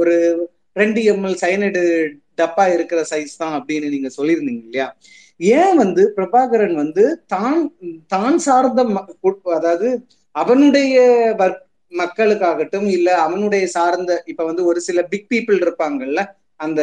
[0.00, 0.14] ஒரு
[0.76, 1.82] ரெண்டு எம்எல் சைனைடு
[2.38, 4.88] டப்பா இருக்கிற சைஸ் தான் அப்படின்னு நீங்க சொல்லியிருந்தீங்க இல்லையா?
[5.40, 7.04] ஏன் வந்து பிரபாகரன் வந்து
[7.34, 7.60] தான்
[8.14, 8.82] தான் சார்ந்த
[9.58, 9.88] அதாவது
[10.34, 10.94] அவனுடைய
[11.92, 16.20] மக்களுக்காகட்டும் இல்ல அவனுடைய சார்ந்த இப்ப வந்து ஒரு சில பிக் பீப்புள் இருப்பாங்கல்ல
[16.56, 16.80] அந்த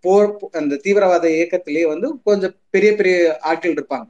[0.00, 4.06] போர் அந்த தீவிரவாத இயக்கத்திலேயே வந்து கொஞ்சம் பெரிய பெரிய ஆட்கள் இருப்பாங்க.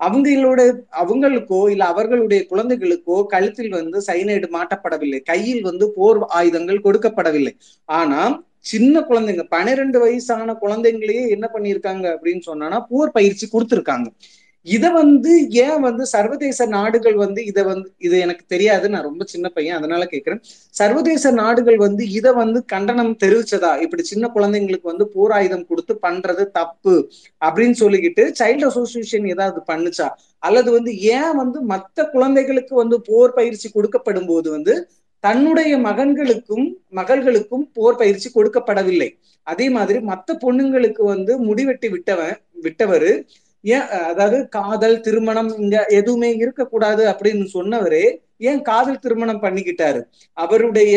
[0.00, 0.60] அவங்களோட
[1.02, 5.22] அவங்களுக்கோ இல்ல அவர்களுடைய குழந்தைகளுக்கோ கழுத்தில் வந்து சைனைடு மாட்டப்படவில்லை.
[5.22, 7.52] கையில் வந்து போர் ஆயுதங்கள் கொடுக்கப்படவில்லை.
[7.84, 8.20] ஆனா
[8.60, 14.08] சின்ன குழந்தைங்க பனிரெண்டு வயசான குழந்தைங்களையே என்ன பண்ணியிருக்காங்க அப்படின்னு சொன்னா போர் பயிற்சி கொடுத்துருக்காங்க.
[14.66, 15.30] இதை வந்து
[15.62, 20.02] ஏன் வந்து சர்வதேச நாடுகள் வந்து இதை வந்து இது எனக்கு தெரியாது நான் ரொம்ப சின்ன பையன் அதனால
[20.12, 20.42] கேட்கிறேன்
[20.74, 23.72] சர்வதேச நாடுகள் வந்து இதை வந்து கண்டனம் தெரிவிச்சதா?
[23.84, 26.94] இப்படி சின்ன குழந்தைங்களுக்கு வந்து போர் ஆயுதம் கொடுத்து பண்றது தப்பு
[27.42, 30.08] அப்படின்னு சொல்லிக்கிட்டு சைல்டு அசோசியேஷன் ஏதாவது பண்ணுச்சா?
[30.42, 34.74] அல்லது வந்து ஏன் வந்து மற்ற குழந்தைகளுக்கு வந்து போர் பயிற்சி கொடுக்கப்படும் போது வந்து
[35.24, 36.66] தன்னுடைய மகன்களுக்கும்
[36.98, 39.08] மகள்களுக்கும் போர் பயிற்சி கொடுக்கப்படவில்லை.
[39.46, 42.36] அதே மாதிரி மற்ற பொண்ணுங்களுக்கு வந்து முடிவெட்டி விட்டவன்
[42.66, 43.10] விட்டவர்
[43.64, 48.04] ஏன் அதாவது காதல் திருமணம் இங்க எதுவுமே இருக்கக்கூடாது அப்படின்னு சொன்னவரே
[48.50, 50.00] ஏன் காதல் திருமணம் பண்ணிக்கிட்டாரு?
[50.36, 50.94] அவருடைய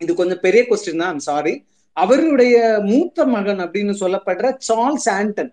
[0.00, 1.54] இது கொஞ்சம் பெரிய கொஸ்டின் தான் சாரி
[1.96, 2.56] அவருடைய
[2.90, 5.52] மூத்த மகன் அப்படின்னு சொல்லப்படுற சார்ல்ஸ் ஆண்டன்.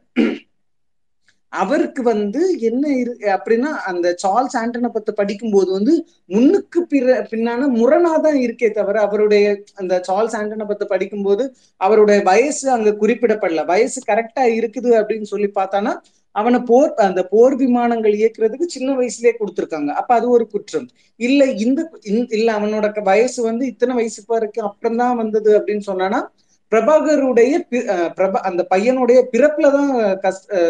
[1.54, 5.94] அவருக்கு வந்து என்ன இரு அப்படின்னா அந்த சார்ல்ஸ் ஆண்டனை பத்தி படிக்கும்போது வந்து
[6.26, 11.46] முன்னுக்கு பிற பின்னான முரணாதான் இருக்கே தவிர அவருடைய அந்த சார்ல்ஸ் ஆண்டனை பத்தி படிக்கும்போது
[11.82, 13.66] அவருடைய வயசு அங்க குறிப்பிடப்படல.
[13.66, 15.94] வயசு கரெக்டா இருக்குது அப்படின்னு சொல்லி பார்த்தானா
[16.36, 19.90] அவனை போர் அந்த போர் விமானங்கள் இயக்குறதுக்கு சின்ன வயசுலயே கொடுத்துருக்காங்க.
[20.00, 20.88] அப்ப அது ஒரு குற்றம்.
[21.20, 21.82] இல்ல இந்த
[22.38, 26.22] இல்ல அவனோட வயசு வந்து இத்தனை வயசு வரைக்கும் அப்புறம் தான் வந்தது அப்படின்னு சொன்னானா
[26.72, 27.54] பிரபாகருடைய
[28.18, 30.62] பிரபா அந்த பையனுடைய பிறப்புலதான் கஷ்ட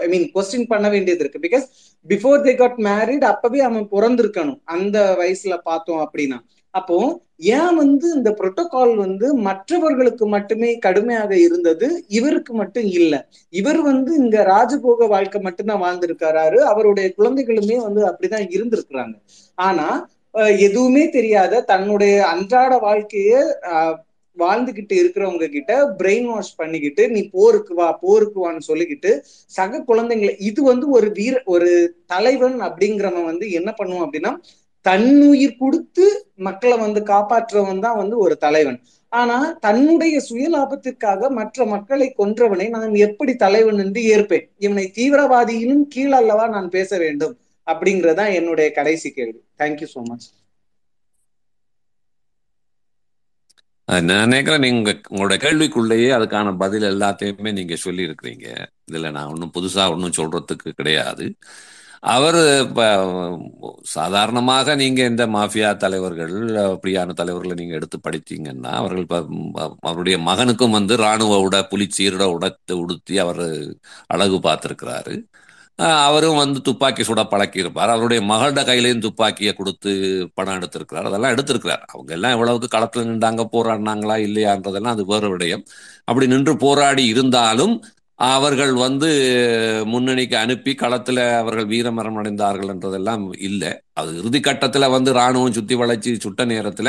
[0.00, 1.44] ஐ மீன் கொஸ்டின் பண்ண வேண்டியது இருக்கு.
[1.48, 1.66] Because
[2.08, 4.60] before they got married அப்பவே அவன் பிறந்திருக்கணும்.
[4.64, 6.38] அந்த வயசுல பார்த்தோம் அப்படின்னா.
[6.70, 12.04] அப்போ ஏன் வந்து இந்த புரோட்டோகால் வந்து மற்றவர்களுக்கு மட்டுமே கடுமையாக இருந்தது?
[12.08, 13.28] இவருக்கு மட்டும் இல்ல.
[13.50, 19.14] இவர் வந்து இங்க ராஜபோக வாழ்க்கை மட்டும்தான் வாழ்ந்திருக்காரு அவருடைய குழந்தைகளுமே வந்து அப்படிதான் இருந்திருக்கிறாங்க.
[19.54, 23.32] ஆனா uh, எதுவுமே தெரியாத தன்னுடைய அன்றாட வாழ்க்கைய
[23.72, 23.94] uh,
[24.38, 29.12] வாழ்ந்துகிட்டு இருக்கிறவங்க கிட்ட பிரெயின் வாஷ் பண்ணிக்கிட்டு நீ போருக்கு வா போருக்கு வான்னு சொல்லிக்கிட்டு
[29.56, 31.70] சக குழந்தைங்களை இது வந்து ஒரு வீர ஒரு
[32.06, 34.32] தலைவன் அப்படிங்கிறவன் வந்து என்ன பண்ணுவான் அப்படின்னா
[34.84, 36.04] தன்னுயிர் கொடுத்து
[36.48, 38.78] மக்களை வந்து காப்பாற்றுறவன் தான் வந்து ஒரு தலைவன்.
[39.12, 44.46] ஆனா தன்னுடைய சுயலாபத்திற்காக மற்ற மக்களை கொன்றவனை நான் எப்படி தலைவன் என்று ஏற்பேன்?
[44.58, 47.34] இவனை தீவிரவாதியிலும் கீழல்லவா நான் பேச வேண்டும்?
[47.66, 49.40] அப்படிங்கறதான் என்னுடைய கடைசி கேள்வி.
[49.58, 50.26] தேங்க்யூ சோ மச்
[53.88, 58.46] நான் நினைக்கிறேன் நீங்க உங்களோட கேள்விக்குள்ளேயே அதுக்கான பதில் எல்லாத்தையுமே நீங்க சொல்லி இருக்கிறீங்க
[58.90, 61.26] இதுல நான் ஒன்றும் புதுசா ஒன்றும் சொல்றதுக்கு கிடையாது.
[62.14, 62.86] அவர் இப்போ
[63.96, 66.34] சாதாரணமாக நீங்க இந்த மாஃபியா தலைவர்கள்
[66.64, 69.20] அப்படியான தலைவர்களை நீங்க எடுத்து படித்தீங்கன்னா அவர்கள் இப்போ
[69.90, 73.44] அவருடைய மகனுக்கும் வந்து ராணுவ உட புலிச்சீரோட உடத்து உடுத்தி அவர்
[74.14, 75.14] அழகு பார்த்திருக்கிறாரு.
[75.78, 79.90] அவரும் வந்து துப்பாக்கி சுட பழக்கி இருப்பார் அவருடைய மகளோட கையிலையும் துப்பாக்கியை கொடுத்து
[80.34, 81.02] பணம் எடுத்திருக்கிறார்.
[81.02, 81.82] அதெல்லாம் எடுத்திருக்கிறார்.
[81.86, 85.64] அவங்க எல்லாம் எவ்வளவுக்கு களத்துல நின்றாங்க போராடினாங்களா இல்லையான்றதெல்லாம் அது வேறு விடயம்.
[86.04, 87.84] அப்படி நின்று போராடி இருந்தாலும்
[88.18, 89.08] அவர்கள் வந்து
[89.92, 93.70] முன்னணிக்கு அனுப்பி களத்துல அவர்கள் வீரமரம் அடைந்தார்கள் என்றதெல்லாம் இல்லை.
[94.00, 96.88] அது இறுதி கட்டத்துல வந்து ராணுவம் சுத்தி வளைச்சி சுட்ட நேரத்துல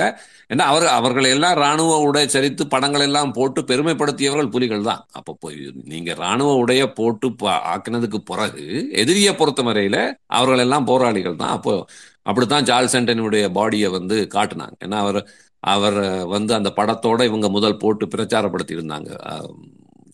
[0.51, 5.01] ஏன்னா அவர் அவர்கள் எல்லாம் ராணுவ உடை சரித்து படங்கள் எல்லாம் போட்டு பெருமைப்படுத்தியவர்கள் புலிகள் தான்.
[5.11, 5.59] அப்போ போய்
[5.93, 7.30] நீங்க ராணுவ உடைய போட்டு
[7.73, 8.65] ஆக்கினதுக்கு பிறகு
[9.03, 9.99] எதிரியை பொறுத்த வரையில
[10.39, 11.55] அவர்கள் எல்லாம் போராளிகள் தான்.
[11.58, 11.74] அப்போ
[12.29, 14.78] அப்படித்தான் ஜார்ல் சென்டனுடைய பாடியை வந்து காட்டினாங்க.
[14.87, 15.21] ஏன்னா அவர்
[15.63, 15.99] அவர்
[16.36, 19.09] வந்து அந்த படத்தோட இவங்க முதல் போட்டு பிரச்சாரப்படுத்தி இருந்தாங்க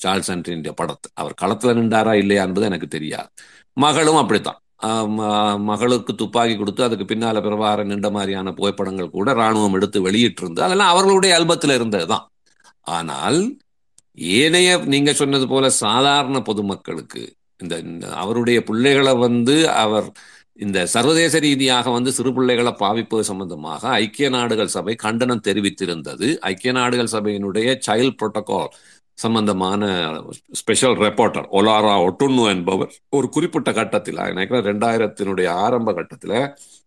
[0.04, 1.10] சார்ல்ஸ் ஆண்டனிய படத்தை.
[1.22, 3.30] அவர் களத்துல நின்றாரா இல்லையா என்பது எனக்கு தெரியாது.
[3.78, 4.60] மகளும் அப்படித்தான்.
[5.70, 11.34] மகளுக்கு துப்பாக்கி கொடுத்து அதுக்கு பின்னால பிரபாரம் நின்ற மாதிரியான புகைப்படங்கள் கூட ராணுவம் எடுத்து வெளியிட்டிருந்து அதெல்லாம் அவர்களுடைய
[11.40, 12.26] அல்பத்தில் இருந்தது தான்
[12.96, 13.40] ஆனால்
[14.40, 17.22] ஏனைய நீங்க சொன்னது போல சாதாரண பொதுமக்களுக்கு
[17.60, 17.76] இந்த
[18.24, 20.08] அவருடைய பிள்ளைகளை வந்து அவர்
[20.66, 26.28] இந்த சர்வதேச ரீதியாக வந்து சிறு பிள்ளைகளை பாவிப்பது சம்பந்தமாக ஐக்கிய நாடுகள் சபை கண்டனம் தெரிவித்திருந்தது.
[26.50, 28.70] ஐக்கிய நாடுகள் சபையினுடைய சைல்ட் புரோட்டோகால்
[29.16, 29.92] சம்பந்தமான
[30.52, 36.38] ஸ்பெஷல் ரெப்போர்ட்டர் ஒலாரா ஒட்டுன்னு என்பவர் ஒரு குறிப்பிட்ட கட்டத்தில் நினைக்கிறேன் ரெண்டாயிரத்தினுடைய ஆரம்ப கட்டத்தில்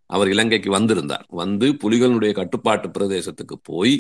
[0.07, 1.27] அவர் இலங்கைக்கு வந்திருந்தார்.
[1.43, 3.95] வந்து புலிகளுடைய கட்டுப்பாட்டு பிரதேசத்துக்கு போய்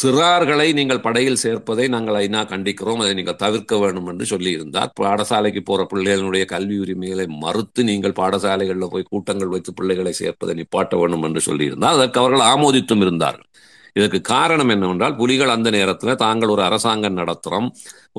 [0.00, 4.90] சிறார்களை நீங்கள் படையில் சேர்ப்பதை நாங்கள் ஐநா கண்டிக்கிறோம் அதை நீங்கள் தவிர்க்க வேண்டும் என்று சொல்லியிருந்தார்.
[5.00, 11.22] பாடசாலைக்கு போற பிள்ளைகளுடைய கல்வி உரிமைகளை மறுத்து நீங்கள் பாடசாலைகளில் போய் கூட்டங்கள் வைத்து பிள்ளைகளை சேர்ப்பதை நிப்பாட்ட வேண்டும்
[11.22, 11.96] என்று சொல்லியிருந்தார்.
[11.98, 13.48] அதற்கு அவர்கள் ஆமோதித்தும் இருந்தார்கள்.
[13.96, 17.68] இதற்கு காரணம் என்னவென்றால் புலிகள் அந்த நேரத்தில் தாங்கள் ஒரு அரசாங்கம் நடத்துகிறோம்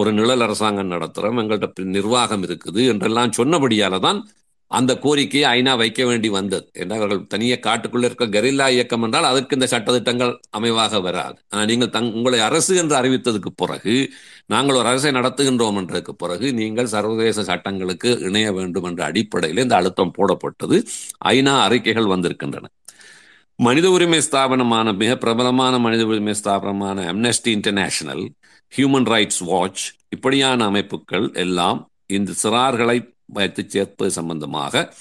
[0.01, 4.19] ஒரு நிழல் அரசாங்கம் நடத்துகிறோம் எங்கள்கிட்ட நிர்வாகம் இருக்குது என்றெல்லாம் சொன்னபடியால தான்
[4.71, 6.65] அந்த கோரிக்கையை ஐநா வைக்க வேண்டி வந்தது.
[6.81, 11.37] என்றால் அவர்கள் தனியே காட்டுக்குள்ளே இருக்க கெரில்லா இயக்கம் என்றால் அதற்கு இந்த சட்டத்திட்டங்கள் அமைவாக வராது.
[11.51, 13.95] ஆனால் நீங்கள் தங் உங்களை அரசு என்று அறிவித்ததுக்கு பிறகு
[14.53, 20.15] நாங்கள் ஒரு அரசை நடத்துகின்றோம் என்றதுக்கு பிறகு நீங்கள் சர்வதேச சட்டங்களுக்கு இணைய வேண்டும் என்ற அடிப்படையில் இந்த அழுத்தம்
[20.17, 20.79] போடப்பட்டது.
[21.33, 22.67] ஐநா அறிக்கைகள் வந்திருக்கின்றன.
[23.59, 28.23] மனித உரிமை ஸ்தாபனமான மிக பிரபலமான மனித உரிமை ஸ்தாபனமான Amnesty International
[28.73, 34.93] Human Rights Watch இப்படியான அமைப்புகள் எல்லாம் இந்த சிறார்களை வைத்து சேர்ப்பது சம்பந்தமாக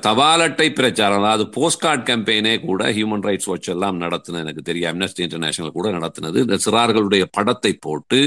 [0.00, 5.20] தபால் அட்டை பிரச்சாரம் அதாவது போஸ்ட்கார்டு கேம்பெயினே கூட ஹியூமன் ரைட்ஸ் வாட்ச் எல்லாம் நடத்தின எனக்கு தெரியும் அம்னஸ்டி
[5.20, 6.38] இன்டர்நேஷனல் கூட நடத்தினது.
[6.46, 8.20] இந்த சிறார்களுடைய படத்தை போட்டு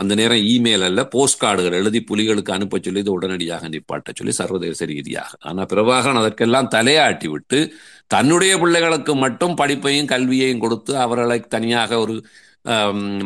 [0.00, 4.84] அந்த நேரம் இமெயில் அல்ல போஸ்ட் கார்டுகள் எழுதி புலிகளுக்கு அனுப்ப சொல்லி இது உடனடியாக நிப்பாட்ட சொல்லி சர்வதேச
[4.84, 5.30] ரீதியாக.
[5.40, 7.60] ஆனால் பிரபாகரன் அதற்கெல்லாம் தலையாட்டி விட்டு
[8.06, 12.16] தன்னுடைய பிள்ளைகளுக்கு மட்டும் படிப்பையும் கல்வியையும் கொடுத்து அவர்களை தனியாக ஒரு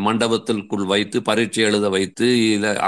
[0.06, 2.26] மண்டபத்திற்குள் வைத்து பரீட்சை எழுத வைத்து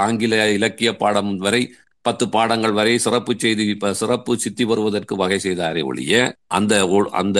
[0.05, 1.61] ஆங்கில இலக்கிய பாடம் வரை
[2.05, 3.63] பத்து பாடங்கள் வரை சிறப்பு செய்தி
[4.01, 6.13] சிறப்பு சித்தி வருவதற்கு வகை செய்தாரே ஒழிய
[6.57, 6.73] அந்த
[7.21, 7.39] அந்த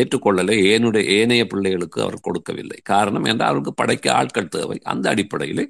[0.00, 2.78] ஏற்றுக்கொள்ளலை ஏனுடைய ஏனைய பிள்ளைகளுக்கு அவர் கொடுக்கவில்லை.
[2.92, 4.78] காரணம் என்றால் அவருக்கு படைக்க ஆட்கள் தேவை.
[4.92, 5.64] அந்த அடிப்படையிலே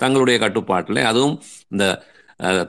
[0.00, 1.36] தங்களுடைய கட்டுப்பாட்டிலே அதுவும்
[1.72, 1.84] இந்த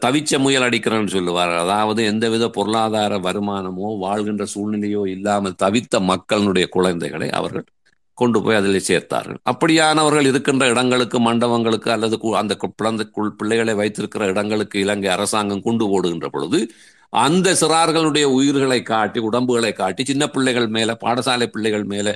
[0.04, 1.54] தவிச்ச முயல் அடிக்கிறேன்னு சொல்லுவார்.
[1.64, 7.66] அதாவது எந்தவித பொருளாதார வருமானமோ வாழ்கின்ற சூழ்நிலையோ இல்லாமல் தவித்த மக்களுடைய குழந்தைகளை அவர்கள்
[8.18, 9.40] கொண்டு போய் அதில் சேர்த்தார்கள்.
[9.52, 16.60] அப்படியானவர்கள் இருக்கின்ற இடங்களுக்கு மண்டபங்களுக்கு அல்லது அந்த குழந்தைக்குள் பிள்ளைகளை வைத்திருக்கிற இடங்களுக்கு இலங்கை அரசாங்கம் கொண்டு போடுகின்ற பொழுது
[17.14, 22.08] அந்த சிறார்களுடைய உயிர்களை காட்டி உடம்புகளை காட்டி சின்ன பிள்ளைகள் மேல பாடசாலை பிள்ளைகள் மேல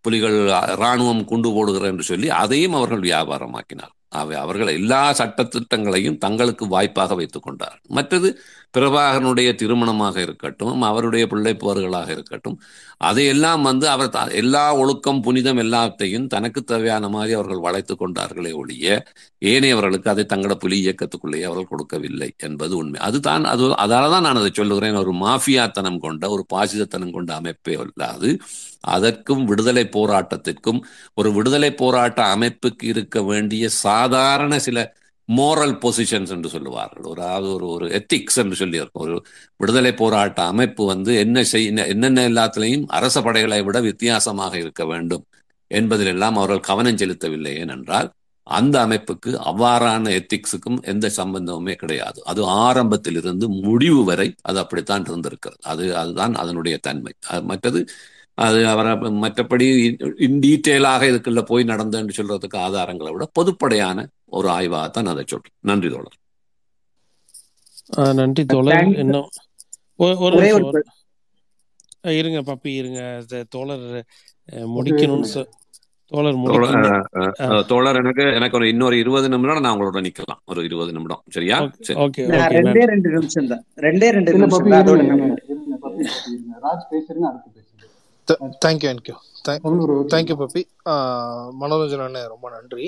[0.00, 0.36] புலிகள்
[0.76, 7.42] இராணுவம் கொண்டு போடுகிற என்று சொல்லி அதையும் அவர்கள் வியாபாரமாக்கினார் அவை அவர்கள் எல்லா சட்டத்திட்டங்களையும் தங்களுக்கு வாய்ப்பாக வைத்துக்
[7.42, 7.78] கொண்டார்.
[7.88, 8.40] மற்றது
[8.76, 12.56] பிரபாகரனுடைய திருமணமாக இருக்கட்டும் அவருடைய பிள்ளை போர்களாக இருக்கட்டும்
[12.96, 19.04] அதையெல்லாம் வந்து அவர் எல்லா ஒழுக்கம் புனிதம் எல்லாத்தையும் தனக்கு தேவையான மாதிரி அவர்கள் வளைத்து கொண்டார்களே ஒழிய
[19.44, 23.00] ஏனையவர்களுக்கு அதை தங்களோட புலி இயக்கத்துக்குள்ளேயே அவர்கள் கொடுக்கவில்லை என்பது உண்மை.
[23.00, 24.94] அதுதான் அது அதால தான் நான் அதை சொல்லுகிறேன்.
[24.94, 28.30] ஒரு மாஃபியாத்தனம் கொண்ட ஒரு பாசிதத்தனம் கொண்ட அமைப்பே அல்லாது
[28.80, 30.80] அதற்கும் விடுதலை போராட்டத்திற்கும்
[31.14, 34.78] ஒரு விடுதலை போராட்ட அமைப்புக்கு இருக்க வேண்டிய சா சாதாரண சில
[35.28, 37.04] மோரல் பொசிஷன்ஸ் என்று சொல்லுவார்கள்.
[37.10, 37.22] ஒரு
[37.54, 39.16] ஒரு ஒரு எத்திக்ஸ் என்று சொல்லி இருக்கும் ஒரு
[39.56, 45.24] விடுதலை போராட்ட அமைப்பு வந்து என்ன செய் என்னென்ன எல்லாத்திலையும் அரச படைகளை விட வித்தியாசமாக இருக்க வேண்டும்
[45.70, 47.52] என்பதிலெல்லாம் அவர்கள் கவனம் செலுத்தவில்லை.
[47.62, 48.08] ஏனென்றால்
[48.46, 52.18] அந்த அமைப்புக்கு அவ்வாறான எத்திக்ஸுக்கும் எந்த சம்பந்தமுமே கிடையாது.
[52.24, 55.62] அது ஆரம்பத்திலிருந்து முடிவு வரை அது அப்படித்தான் இருந்திருக்கிறது.
[55.72, 57.12] அது அதுதான் அதனுடைய தன்மை.
[57.42, 57.80] மற்றது
[58.38, 58.92] அது அவரை
[59.22, 59.66] மற்றபடி
[60.26, 64.04] இன் டீட்டெயிலாக இதுக்குள்ள போய் நடந்தேன்னு சொல்றதுக்கு ஆதாரங்களை விட பொதுப்படையான
[64.38, 66.18] ஒரு ஆய்வாகத்தான் அதை சொல்றேன் நன்றி தோழர்.
[68.20, 68.92] நன்றி தோழர்.
[69.02, 69.28] இன்னும்
[70.26, 70.36] ஒரு
[72.20, 73.00] இருங்க பப்பி இருங்க.
[73.56, 73.84] தோழர்
[74.76, 75.42] முடிக்கணும்னு
[76.12, 76.38] தோழர்
[77.70, 80.40] தோழர் எனக்கு எனக்கு ஒரு இன்னொரு இருபது நிமிடம் நான் உங்களோட நிக்கலாம்.
[80.50, 81.22] ஒரு இருபது நிமிடம்.
[81.36, 81.58] சரியா?
[82.04, 82.24] ஓகே
[82.56, 83.62] ரெண்டே ரெண்டு நிமிஷம் தான்.
[83.86, 84.68] ரெண்டே ரெண்டு நிமிஷம்
[86.66, 87.61] ராஜ் பேசுறீங்க அடுத்து
[88.28, 89.16] thank you thank you
[90.12, 90.62] thank you Pappi
[91.60, 92.86] Manoranjan அண்ணே ரொம்ப நன்றி.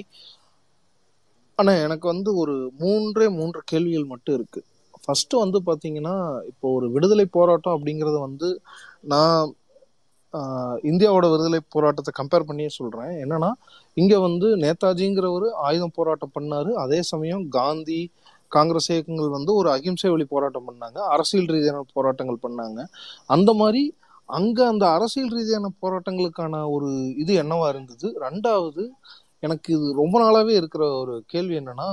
[1.58, 4.60] அண்ணா எனக்கு வந்து ஒரு மூன்றே மூன்று கேள்விகள் மட்டும் இருக்கு.
[5.04, 6.14] ஃபர்ஸ்ட் வந்து பாத்தீங்கன்னா
[6.50, 8.48] இப்போ ஒரு விடுதலை போராட்டம் அப்படிங்கறது வந்து
[9.12, 9.52] நான்
[10.90, 13.12] இந்தியாவோட விடுதலை போராட்டத்தை கம்பேர் பண்ணியே சொல்றேன்.
[13.24, 13.50] என்னன்னா
[14.02, 16.70] இங்க வந்து நேதாஜிங்கிறவர் ஆயுதம் போராட்டம் பண்ணாரு.
[16.84, 18.00] அதே சமயம் காந்தி
[18.56, 20.98] காங்கிரஸ் இயக்கங்கள் வந்து ஒரு அகிம்சை வழி போராட்டம் பண்ணாங்க.
[21.14, 22.80] அரசியல் ரீதியான போராட்டங்கள் பண்ணாங்க.
[23.36, 23.82] அந்த மாதிரி
[24.28, 26.88] அங்க அந்த அரசியல் ரீதியான போராட்டங்களுக்கான ஒரு
[27.22, 28.06] இது என்னவா இருந்தது?
[28.24, 28.82] ரெண்டாவது
[29.42, 31.90] எனக்கு இது ரொம்ப நாளாவே இருக்கிற ஒரு கேள்வி என்னன்னா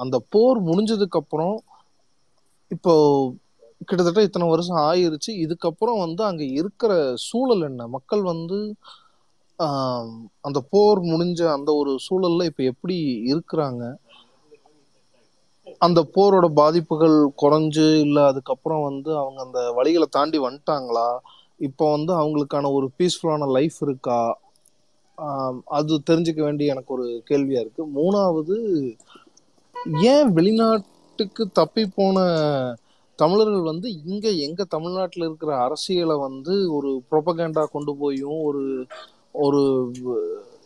[0.00, 1.56] அந்த போர் முடிஞ்சதுக்கு அப்புறம்
[2.70, 2.92] இப்போ
[3.80, 5.30] கிட்டத்தட்ட இத்தனை வருஷம் ஆயிருச்சு.
[5.44, 6.92] இதுக்கப்புறம் வந்து அங்க இருக்கிற
[7.26, 7.82] சூழல் என்ன?
[7.96, 8.58] மக்கள் வந்து
[10.44, 12.96] அந்த போர் முடிஞ்ச அந்த ஒரு சூழல்ல இப்ப எப்படி
[13.30, 13.82] இருக்கிறாங்க?
[15.80, 21.08] அந்த போரோட பாதிப்புகள் குறைஞ்சு இல்ல அதுக்கப்புறம் வந்து அவங்க அந்த வழிகளை தாண்டி வந்துட்டாங்களா?
[21.60, 24.20] இப்போ வந்து அவங்களுக்கான ஒரு பீஸ்ஃபுல்லான லைஃப் இருக்கா?
[25.78, 27.82] அது தெரிஞ்சுக்க வேண்டிய எனக்கு ஒரு கேள்வியா இருக்கு.
[27.98, 28.56] மூணாவது
[30.04, 32.16] ஏன் வெளிநாட்டுக்கு தப்பி போன
[33.18, 38.62] தமிழர்கள் வந்து இங்க எங்க தமிழ்நாட்டில் இருக்கிற அரசியலை வந்து ஒரு ப்ரொபகேண்டா கொண்டு போயும் ஒரு
[39.44, 39.62] ஒரு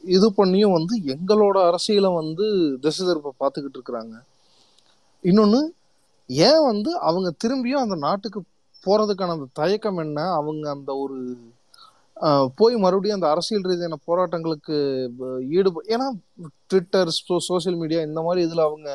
[0.09, 2.47] இது பண்ணியும் வந்து எங்களோட அரசியலை வந்து
[2.85, 4.15] திசை திருப்ப பார்த்துக்கிட்டு இருக்கிறாங்க.
[5.25, 5.61] இன்னொன்று
[6.31, 8.41] ஏன் வந்து அவங்க திரும்பியும் அந்த நாட்டுக்கு
[8.87, 10.21] போறதுக்கான அந்த தயக்கம் என்ன?
[10.39, 11.17] அவங்க அந்த ஒரு
[12.59, 14.77] போய் மறுபடியும் அந்த அரசியல் ரீதியான போராட்டங்களுக்கு
[15.59, 16.07] ஈடுப ஏன்னா
[16.71, 17.11] ட்விட்டர்
[17.49, 18.89] சோசியல் மீடியா இந்த மாதிரி இதில் அவங்க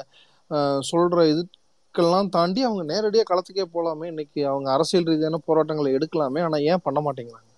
[0.91, 6.41] சொல்ற இதுக்கெல்லாம் தாண்டி அவங்க நேரடியாக களத்துக்கே போகலாமே இன்னைக்கு அவங்க அரசியல் ரீதியான போராட்டங்களை எடுக்கலாமே.
[6.47, 7.49] ஆனால் ஏன் பண்ண மாட்டேங்கிறாங்க?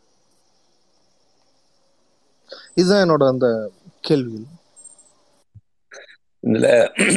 [2.80, 3.48] இதுதான் என்னோட அந்த
[4.08, 4.48] கேள்விகள்.
[6.44, 6.68] இதுல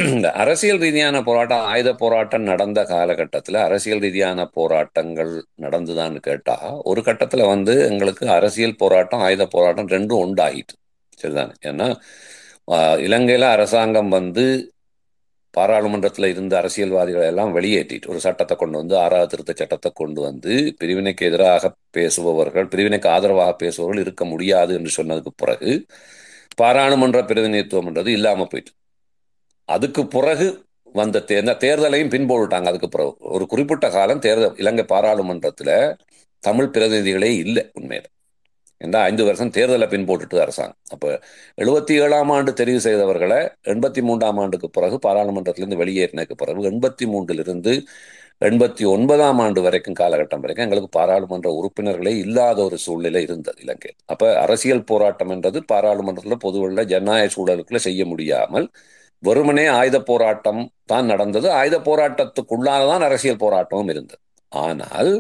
[0.09, 5.33] இந்த அரசியல் ரீதியான போராட்டம் ஆயுத போராட்டம் நடந்த காலகட்டத்தில் அரசியல் ரீதியான போராட்டங்கள்
[5.65, 6.57] நடந்துதான்னு கேட்டா
[6.91, 10.75] ஒரு கட்டத்துல வந்து எங்களுக்கு அரசியல் போராட்டம் ஆயுத போராட்டம் ரெண்டும் உண்டாயிட்டு
[11.19, 11.55] சரிதானே?
[11.71, 11.89] ஏன்னா
[12.69, 14.45] ஆஹ், இலங்கையில அரசாங்கம் வந்து
[15.55, 21.27] பாராளுமன்றத்தில் இருந்த அரசியல்வாதிகளை எல்லாம் வெளியேற்றிட்டு ஒரு சட்டத்தை கொண்டு வந்து ஆறாவது திருத்த சட்டத்தை கொண்டு வந்து பிரிவினைக்கு
[21.29, 21.67] எதிராக
[21.97, 25.73] பேசுபவர்கள் பிரிவினைக்கு ஆதரவாக பேசுபவர்கள் இருக்க முடியாது என்று சொன்னதுக்கு பிறகு
[26.59, 28.73] பாராளுமன்ற பிரதிநிதித்துவம் என்றது இல்லாம போயிட்டு
[29.69, 30.47] அதுக்கு பிறகு
[30.95, 35.75] வந்த தேர்ந்த தேர்தலையும் பின்போட்டாங்க அதுக்கு பிறகு ஒரு குறிப்பிட்ட காலம் தேர்தல் இலங்கை பாராளுமன்றத்தில்
[36.43, 38.09] தமிழ் பிரதிநிதிகளே இல்லை உண்மையில்.
[38.81, 40.79] ஏன்னா ஐந்து வருஷம் தேர்தலை பின்போட்டுட்டு அரசாங்கம்.
[40.95, 41.09] அப்போ
[41.59, 43.39] எழுபத்தி ஏழாம் ஆண்டு தெரிவு செய்தவர்களை
[43.73, 47.75] எண்பத்தி மூன்றாம் ஆண்டுக்கு பிறகு பாராளுமன்றத்திலிருந்து வெளியேறினதுக்கு பிறகு எண்பத்தி மூன்றிலிருந்து
[48.41, 54.29] எண்பத்தி ஒன்பதாம் ஆண்டு வரைக்கும் காலகட்டம் வரைக்கும் எங்களுக்கு பாராளுமன்ற உறுப்பினர்களே இல்லாத ஒரு சூழ்நிலை இருந்தது இலங்கை அப்போ
[54.37, 58.67] அரசியல் போராட்டம் என்றது பாராளுமன்றத்தில் பொதுவில் ஜனநாயக சூழலுக்குள்ள செய்ய முடியாமல்
[59.23, 61.49] வெறுமனே ஆயுத போராட்டம் தான் நடந்தது.
[61.51, 64.21] ஆயுத போராட்டத்துக்குள்ளானதான் அரசியல் போராட்டமும் இருந்தது.
[64.53, 65.13] ஆனால்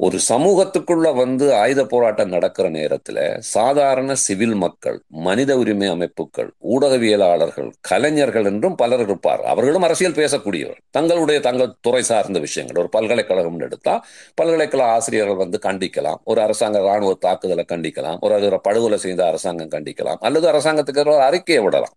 [0.00, 8.44] ஒரு சமூகத்துக்குள்ள வந்து ஆயுத போராட்டம் நடக்கிற நேரத்துல சாதாரண சிவில் மக்கள் மனித உரிமை அமைப்புகள் ஊடகவியலாளர்கள் கலைஞர்கள்
[8.44, 9.42] என்றும் பலர் இருப்பார்.
[9.44, 10.80] அவர்களும் அரசியல் பேசக்கூடியவர்.
[10.90, 12.76] தங்களுடைய தங்கள் துறை சார்ந்த விஷயங்கள்.
[12.76, 13.94] ஒரு பல்கலைக்கழகம் எடுத்தா
[14.34, 16.20] பல்கலைக்கழக ஆசிரியர்கள் வந்து கண்டிக்கலாம்.
[16.24, 18.18] ஒரு அரசாங்க ராணுவ தாக்குதலை கண்டிக்கலாம்.
[18.20, 20.20] ஒரு ஒரு படுகொலை செய்த அரசாங்கம் கண்டிக்கலாம்.
[20.20, 21.96] அல்லது அரசாங்கத்துக்கு ஒரு அறிக்கையை விடலாம்.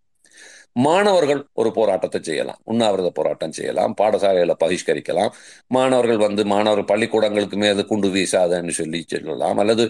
[0.75, 5.31] மாணவர்கள் ஒரு போராட்டத்தை செய்யலாம் உண்ணாவிரத போராட்டம் செய்யலாம் பாடசாலைகளை பகிஷ்கரிக்கலாம்.
[5.75, 9.59] மாணவர்கள் வந்து மாணவர் பள்ளிக்கூடங்களுக்கு மேது குண்டு வீசாதன்னு சொல்லி சொல்லலாம்.
[9.63, 9.85] அல்லது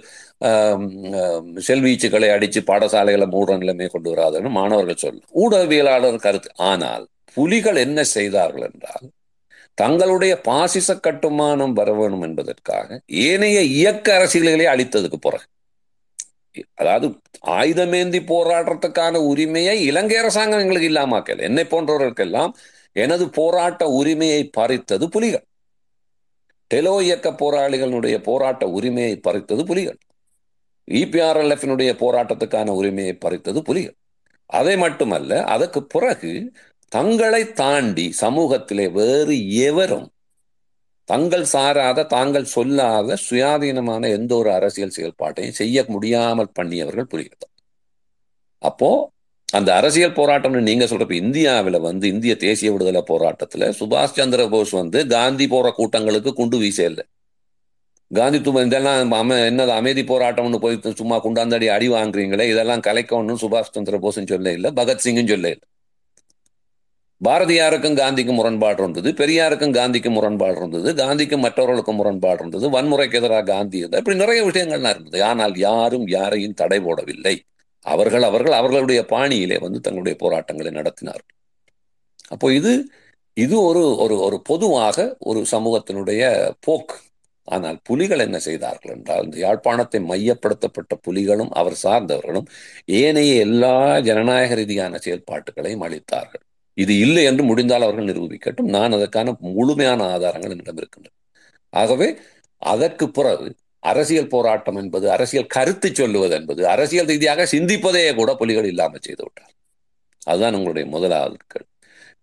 [1.70, 5.34] செல்வீச்சுகளை அடிச்சு பாடசாலைகளை மூட நிலைமை கொண்டு வராதுன்னு மாணவர்கள் சொல்லலாம்.
[5.44, 6.52] ஊடகவியலாளர் கருத்து.
[6.72, 7.06] ஆனால்
[7.38, 9.08] புலிகள் என்ன செய்தார்கள் என்றால்
[9.78, 12.88] தங்களுடைய பாசிச கட்டுமானம் வர வேணும் என்பதற்காக
[13.26, 15.46] ஏனைய இயக்க அரசியல்களை அளித்ததுக்கு பிறகு
[16.74, 21.42] அதாவது ஆயுதமேந்தி போராடுறதுக்கான உரிமையை இலங்கை அரசாங்கம் எங்களுக்கு இல்லாமக்கல.
[21.42, 22.52] என்னை போன்றவர்களுக்கெல்லாம்
[22.92, 25.46] எனது போராட்ட உரிமையை பறித்தது புலிகள்.
[26.74, 29.98] டெலோ இயக்க போராளிகளுடைய போராட்ட உரிமையை பறித்தது புலிகள்.
[30.92, 33.96] இபிஆர்எல்எஃபினுடைய போராட்டத்துக்கான உரிமையை பறித்தது புலிகள்.
[34.46, 36.52] அதை மட்டுமல்ல அதற்கு பிறகு
[36.88, 40.12] தங்களை தாண்டி சமூகத்திலே வேறு எவரும்
[41.10, 47.48] தங்கள் சாராத தாங்கள் சொல்லாத சுயாதீனமான எந்த ஒரு அரசியல் செயல்பாட்டையும் செய்ய முடியாமல் பண்ணியவர்கள் புரிகிறது?
[48.62, 48.90] அப்போ
[49.50, 55.02] அந்த அரசியல் போராட்டம்னு நீங்க சொல்றப்ப இந்தியாவில் வந்து இந்திய தேசிய விடுதலை போராட்டத்துல சுபாஷ் சந்திர போஸ் வந்து
[55.16, 57.06] காந்தி போற கூட்டங்களுக்கு குண்டு வீச இல்லை.
[58.12, 63.76] காந்தி தும இதெல்லாம் அம என்னது அமைதி போராட்டம்னு போய் சும்மா குண்டாந்தடி அடி வாங்குறீங்களே இதெல்லாம் கலைக்கணும்னு சுபாஷ்
[63.78, 65.68] சந்திர போஸ்ன்னு சொல்ல இல்லை பகத்சிங்கும் சொல்ல இல்லை.
[67.22, 73.78] பாரதியாருக்கும் காந்திக்கும் முரண்பாடு இருந்தது பெரியாருக்கும் காந்திக்கும் முரண்பாடு இருந்தது காந்திக்கும் மற்றவர்களுக்கும் முரண்பாடு இருந்தது வன்முறைக்கு எதிராக காந்தி
[73.82, 75.20] இருந்தது இப்படி நிறைய விஷயங்கள்லாம் இருந்தது.
[75.32, 77.36] ஆனால் யாரும் யாரையும் தடை போடவில்லை.
[77.86, 81.34] அவர்கள் அவர்கள் அவர்களுடைய பாணியிலே வந்து தங்களுடைய போராட்டங்களை நடத்தினார்கள்.
[82.34, 82.72] அப்போ இது
[83.38, 84.98] இது ஒரு ஒரு ஒரு பொதுவாக
[85.30, 86.22] ஒரு சமூகத்தினுடைய
[86.68, 86.98] போக்கு.
[87.48, 92.48] ஆனால் புலிகள் என்ன செய்தார்கள் என்றால் இந்த யாழ்ப்பாணத்தை மையப்படுத்தப்பட்ட புலிகளும் அவர் சார்ந்தவர்களும்
[93.02, 93.74] ஏனைய எல்லா
[94.10, 96.44] ஜனநாயக ரீதியான செயல்பாட்டுகளையும் அளித்தார்கள்
[96.78, 98.70] இது இல்லை என்று முடிந்தால் அவர்கள் நிரூபிக்கட்டும்.
[98.76, 101.16] நான் அதற்கான முழுமையான ஆதாரங்கள் என்னிடம் இருக்கின்றன.
[101.74, 102.08] ஆகவே
[102.62, 103.48] அதற்கு பிறகு
[103.84, 109.54] அரசியல் போராட்டம் என்பது அரசியல் கருத்து சொல்லுவது என்பது அரசியல் ரீதியாக சிந்திப்பதையே கூட புலிகள் இல்லாமல் செய்து விட்டார்
[110.28, 111.70] அதுதான் உங்களுடைய முதலாவது கேள்வி.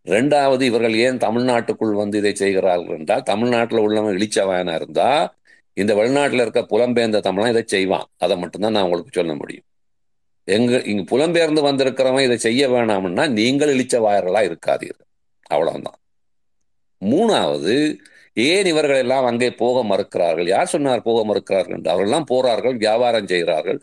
[0.06, 5.08] ரெண்டாவது இவர்கள் ஏன் தமிழ்நாட்டுக்குள் வந்து இதை செய்கிறார்கள் என்றால் தமிழ்நாட்டில் உள்ளவன் இழிச்சவாயனா இருந்தா
[5.76, 8.08] இந்த வெளிநாட்டில் இருக்க புலம்பெயர்ந்த தமிழன் இதை செய்வான்.
[8.24, 9.66] அதை மட்டும்தான் நான் உங்களுக்கு சொல்ல முடியும்.
[10.48, 15.08] எங்க இங்க புலம்பெயர்ந்து வந்திருக்கிறவன் இதை செய்ய வேணாம்னா நீங்கள் இழிச்சவாயர்களா இருக்காதீர்கள்
[15.54, 15.98] அவ்வளவுதான்.
[17.02, 17.74] மூணாவது
[18.46, 20.48] ஏன் இவர்கள் எல்லாம் அங்கே போக மறுக்கிறார்கள்?
[20.54, 21.90] யார் சொன்னார் போக மறுக்கிறார்கள் என்று?
[21.92, 23.78] அவர்கள்லாம் போறார்கள் வியாபாரம் செய்கிறார்கள்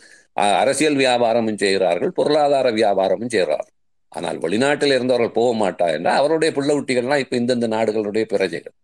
[0.61, 3.75] அரசியல் வியாபாரமும் செய்கிறார்கள் பொருளாதார வியாபாரமும் செய்கிறார்கள்.
[4.11, 8.75] ஆனால் வெளிநாட்டில் இருந்தவர்கள் போக மாட்டா என்றால் அவருடைய பிள்ளை குட்டிகள்லாம் இப்ப இந்தந்த நாடுகளுடைய பிரஜைகள்.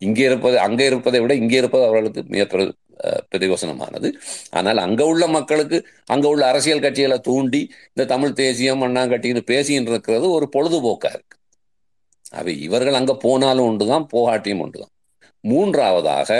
[0.00, 2.44] இங்கே இருப்பது அங்கே இருப்பதை விட இங்கே இருப்பது அவர்களுக்கு மிக
[3.32, 4.08] பிரயோசனமானது
[4.50, 7.60] ஆனால் அங்க உள்ள மக்களுக்கு அங்க உள்ள அரசியல் கட்சிகளை தூண்டி
[7.90, 11.36] இந்த தமிழ் தேசியம் அண்ணாங்கட்டின்னு பேசின்னு இருக்கிறது ஒரு பொழுதுபோக்கா இருக்கு.
[12.32, 14.92] அவை இவர்கள் அங்க போனாலும் உண்டுதான் போகாட்டியும் உண்டுதான்.
[15.44, 16.30] மூன்றாவதாக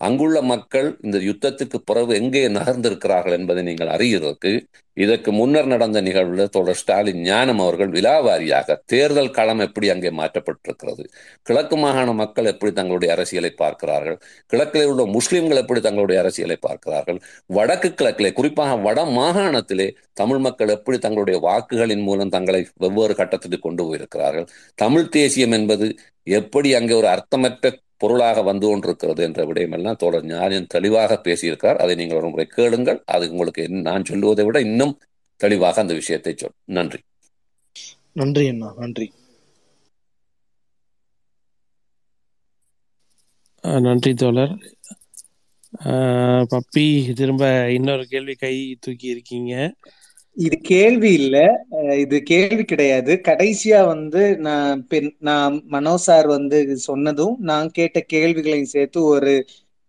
[0.00, 4.50] அங்குள்ள மக்கள் இந்த யுத்தத்துக்கு பிறகு எங்கே நகர்ந்திருக்கிறார்கள் என்பதை நீங்கள் அறிகிறதுக்கு
[4.96, 11.02] இதற்கு முன்னர் நடந்த நிகழ்வில் தொடர் ஸ்டாலின் ஞானம் அவர்கள் விலாவாரியாக தேர்தல் களம் எப்படி அங்கே மாற்றப்பட்டிருக்கிறது
[11.46, 14.18] கிழக்கு மாகாண மக்கள் எப்படி தங்களுடைய அரசியலை பார்க்கிறார்கள்
[14.50, 17.18] கிழக்கில் உள்ள முஸ்லிம்கள் எப்படி தங்களுடைய அரசியலை பார்க்கிறார்கள்
[17.50, 23.84] வடக்கு கிழக்கிலே குறிப்பாக வட மாகாணத்திலே தமிழ் மக்கள் எப்படி தங்களுடைய வாக்குகளின் மூலம் தங்களை வெவ்வேறு கட்டத்துக்கு கொண்டு
[23.84, 24.48] போயிருக்கிறார்கள்
[24.78, 25.88] தமிழ் தேசியம் என்பது
[26.32, 27.66] எப்படி அங்கே ஒரு அர்த்தமற்ற
[28.02, 31.80] பொருளாக வந்து கொண்டிருக்கிறது என்ற விடயமெல்லாம் தோழர் ஞானியன் தெளிவாக பேசியிருக்கார்.
[31.82, 33.00] அதை நீங்கள் ஒரு முறை கேளுங்கள்.
[33.14, 34.94] அது உங்களுக்கு நான் சொல்லுவதை விட இன்னும்
[35.40, 37.00] தெளிவாக அந்த விஷயத்தை சொல் நன்றி.
[38.20, 39.06] நன்றி அண்ணா நன்றி.
[43.86, 44.54] நன்றி தோழர்.
[46.52, 46.84] பப்பி
[47.18, 49.52] திரும்ப இன்னொரு கேள்வி கை தூக்கி இருக்கீங்க.
[50.36, 51.36] இது கேள்வி இல்ல.
[51.96, 53.12] இது கேள்வி கிடையாது.
[53.28, 59.34] கடைசியா வந்து நான் பெண் நான் மனோ சார் வந்து சொன்னதும் நான் கேட்ட கேள்விகளையும் சேர்த்து ஒரு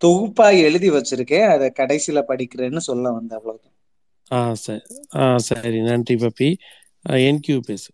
[0.02, 1.48] தொகுப்பா எழுதி வச்சிருக்கேன்.
[1.48, 3.38] அதை கடைசியில படிக்கிறேன்னு சொல்ல வந்தேன்.
[3.38, 3.76] அவ்வளவுதான்.
[4.32, 4.82] ஆ சரி
[5.16, 5.80] ஆ சரி.
[5.82, 6.50] நன்றி பப்பி.
[7.26, 7.90] என்கியூ பேசு.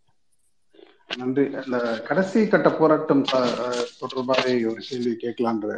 [1.17, 1.43] நன்றி.
[1.65, 1.77] இந்த
[2.07, 3.23] கடைசி கட்ட போராட்டம்
[3.99, 5.73] தொடர்பாக ஒரு கேள்வி கேட்கலான்ற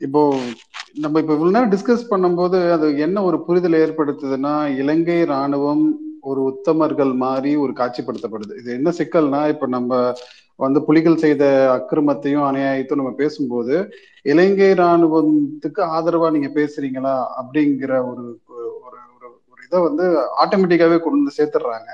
[0.00, 0.20] இப்போ
[0.94, 5.84] நம்ம இப்ப இவ்வளவு நேரம் டிஸ்கஸ் பண்ணும்போது அது என்ன ஒரு புரிதலை ஏற்படுத்துதுன்னா இலங்கை ராணுவம்
[6.22, 8.52] ஒரு உத்தமர்கள் மாதிரி ஒரு காட்சிப்படுத்தப்படுது.
[8.60, 9.90] இது என்ன சிக்கல்னா இப்ப நம்ம
[10.60, 11.44] வந்து புலிகள் செய்த
[11.76, 13.74] அக்கிரமத்தையும் அநியாயத்தையும் நம்ம பேசும்போது
[14.24, 18.98] இலங்கை ராணுவத்துக்கு ஆதரவா நீங்க பேசுறீங்களா அப்படிங்கிற ஒரு ஒரு ஒரு
[19.50, 20.04] ஒரு இதை வந்து
[20.42, 21.90] ஆட்டோமேட்டிக்காவே கொண்டு வந்து சேர்த்துடுறாங்க.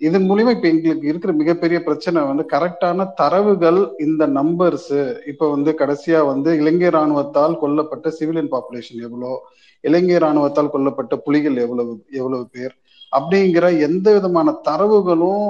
[0.00, 4.90] இதன் மூலியமா இப்ப எங்களுக்கு இருக்கிற மிகப்பெரிய பிரச்சனை வந்து கரெக்டான தரவுகள் இந்த நம்பர்ஸ்
[5.26, 9.32] இப்ப வந்து கடைசியா வந்து இலங்கை ராணுவத்தால் கொல்லப்பட்ட சிவிலியன் பாப்புலேஷன் எவ்வளோ?
[9.80, 12.74] இலங்கை ராணுவத்தால் கொல்லப்பட்ட புலிகள் எவ்வளவு எவ்வளவு பேர்?
[13.12, 15.46] அப்படிங்கிற எந்த விதமான தரவுகளும்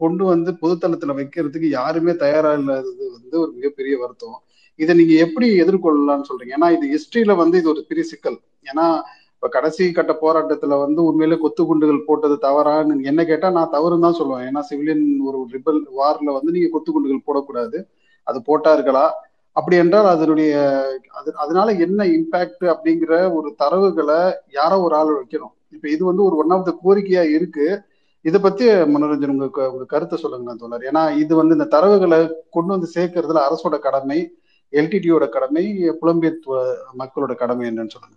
[0.00, 4.38] கொண்டு வந்து பொதுத்தளத்துல வைக்கிறதுக்கு யாருமே தயாரா இல்லாதது வந்து ஒரு மிகப்பெரிய வருத்தம்.
[4.78, 6.52] இதை நீங்க எப்படி எதிர்கொள்ளலாம்னு சொல்றீங்க?
[6.58, 8.38] ஏன்னா இது ஹிஸ்டரியில வந்து இது ஒரு பெரிய சிக்கல்.
[8.64, 8.86] ஏன்னா
[9.38, 14.16] இப்ப கடைசி கட்ட போராட்டத்துல வந்து உண்மையிலே கொத்து குண்டுகள் போட்டது தவறான்னு என்ன கேட்டா நான் தவறுன்னு தான்
[14.20, 14.44] சொல்லுவேன்.
[14.48, 17.78] ஏன்னா சிவிலியன் ஒரு ரிபல் வார்ல வந்து நீங்க கொத்து குண்டுகள் போடக்கூடாது.
[18.26, 19.04] அது போட்டார்களா
[19.56, 20.52] அப்படி என்றால் அதனுடைய
[21.18, 24.18] அது அதனால என்ன இம்பாக்ட் அப்படிங்கிற ஒரு தரவுகளை
[24.58, 25.54] யாரோ ஒரு ஆள் வைக்கணும்.
[25.76, 27.66] இப்ப இது வந்து ஒரு ஒன் ஆஃப் த கோரிக்கையா இருக்கு.
[28.24, 30.86] இதை பத்தி மனோரஞ்சன் உங்க உங்க கருத்தை சொல்லுங்க தோழர்.
[30.90, 32.18] ஏன்னா இது வந்து இந்த தரவுகளை
[32.56, 34.18] கொண்டு வந்து சேர்க்கறதுல அரசோட கடமை
[34.72, 35.64] எல்டிடியோட கடமை
[36.00, 36.38] புலம்பெயர்
[37.02, 38.16] மக்களோட கடமை என்னன்னு சொல்லுங்க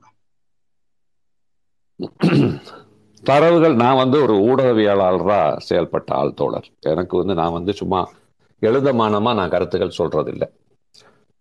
[3.24, 6.68] தரவுகள் நான் வந்து ஒரு ஊடகவியலாளராக செயல்பட்ட ஆள் தோழர்.
[6.92, 8.00] எனக்கு வந்து நான் வந்து சும்மா
[8.62, 10.48] எழுதமானமாக நான் கருத்துக்கள் சொல்கிறதில்லை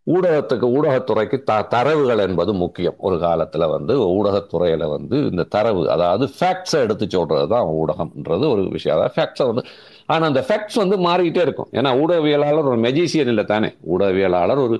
[0.06, 2.96] ஊடகத்துக்கு ஊடகத்துறைக்கு த தரவுகள் என்பது முக்கியம்.
[2.98, 8.96] ஒரு காலத்தில் வந்து ஊடகத்துறையில் வந்து இந்த தரவு அதாவது ஃபேக்ட்ஸை எடுத்து சொல்கிறது தான் ஊடகம்ன்றது ஒரு விஷயம்.
[8.96, 9.64] அதாவது ஃபேக்ட்ஸை வந்து
[10.06, 11.70] ஆனால் அந்த ஃபேக்ட்ஸ் வந்து மாறிக்கிட்டே இருக்கும்.
[11.78, 13.70] ஏன்னா ஊடகவியலாளர் ஒரு மெஜிசியன் இல்லை தானே.
[13.94, 14.78] ஊடகவியலாளர் ஒரு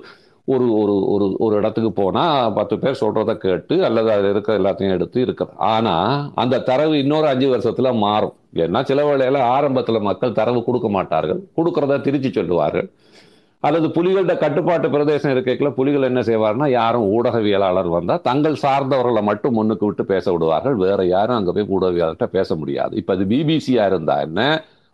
[0.53, 5.19] ஒரு ஒரு ஒரு ஒரு இடத்துக்கு போனால் பத்து பேர் சொல்கிறத கேட்டு அல்லது அதில் இருக்கிற எல்லாத்தையும் எடுத்து
[5.25, 8.35] இருக்கிறது ஆனால் அந்த தரவு இன்னொரு அஞ்சு வருஷத்தில் மாறும்.
[8.63, 11.41] ஏன்னா சில வேளையில் ஆரம்பத்தில் மக்கள் தரவு கொடுக்க மாட்டார்கள்.
[11.59, 12.89] கொடுக்குறத திருச்சி சொல்லுவார்கள்.
[13.67, 19.85] அல்லது புலிகளோட கட்டுப்பாட்டு பிரதேசம் இருக்கைக்குள்ள புலிகள் என்ன செய்வார்னா யாரும் ஊடகவியலாளர் வந்தால் தங்கள் சார்ந்தவர்களை மட்டும் முன்னுக்கு
[19.87, 20.77] விட்டு பேச விடுவார்கள்.
[20.85, 22.95] வேற யாரும் அங்கே போய் ஊடகவியலாளர்கிட்ட பேச முடியாது.
[23.01, 24.39] இப்போ அது பிபிசியாக இருந்தா என்ன?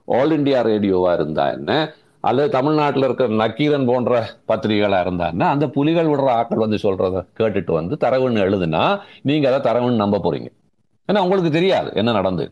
[0.07, 1.71] ஆல் இந்தியா ரேடியோவாக இருந்தா என்ன?
[2.19, 4.21] அல்லது தமிழ்நாட்டில் இருக்கிற நக்கீரன் போன்ற
[4.51, 10.03] பத்திரிகைகளாக இருந்தான்னா அந்த புலிகள் விடுற ஆட்கள் வந்து சொல்கிறத கேட்டுட்டு வந்து தரவுன்னு எழுதுனா நீங்கள் அதை தரவுன்னு
[10.03, 10.49] நம்ப போறீங்க.
[11.09, 12.45] ஏன்னா உங்களுக்கு தெரியாது என்ன நடந்து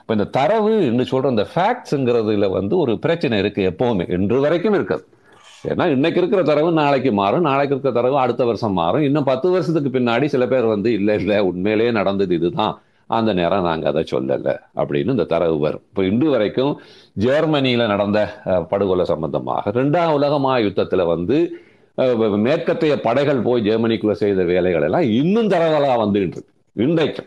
[0.00, 4.12] இப்போ இந்த தரவு என்று சொல்கிற இந்த ஃபேக்ட்ஸுங்கிறதுல வந்து ஒரு பிரச்சனை இருக்குது எப்போவுமே.
[4.16, 5.04] இன்று வரைக்கும் இருக்குது.
[5.70, 7.40] ஏன்னா இன்னைக்கு இருக்கிற தரவு நாளைக்கு மாறும்.
[7.40, 9.02] நாளைக்கு இருக்கிற தரவு அடுத்த வருஷம் மாறும்.
[9.02, 12.74] இன்னும் பத்து வருஷத்துக்கு பின்னாடி சில பேர் வந்து இல்லை இல்லை உண்மையிலேயே நடந்தது இதுதான்.
[13.12, 15.82] அந்த நேரம் நாங்கள் அதை சொல்லலை அப்படின்னு இந்த தரவு வரும்.
[15.88, 16.80] இப்போ இன்று வரைக்கும்
[17.12, 21.52] ஜெர்மனியில் நடந்த படுகொலை சம்பந்தமாக ரெண்டாம் உலக யுத்தத்துல வந்து
[22.20, 26.44] மேற்கத்தைய படைகள் போய் ஜெர்மனிக்குள்ளே செய்த வேலைகள் எல்லாம் இன்னும் தரவலாக வந்துகிட்டு இருக்கு.
[26.72, 27.26] இன்றைக்கும்.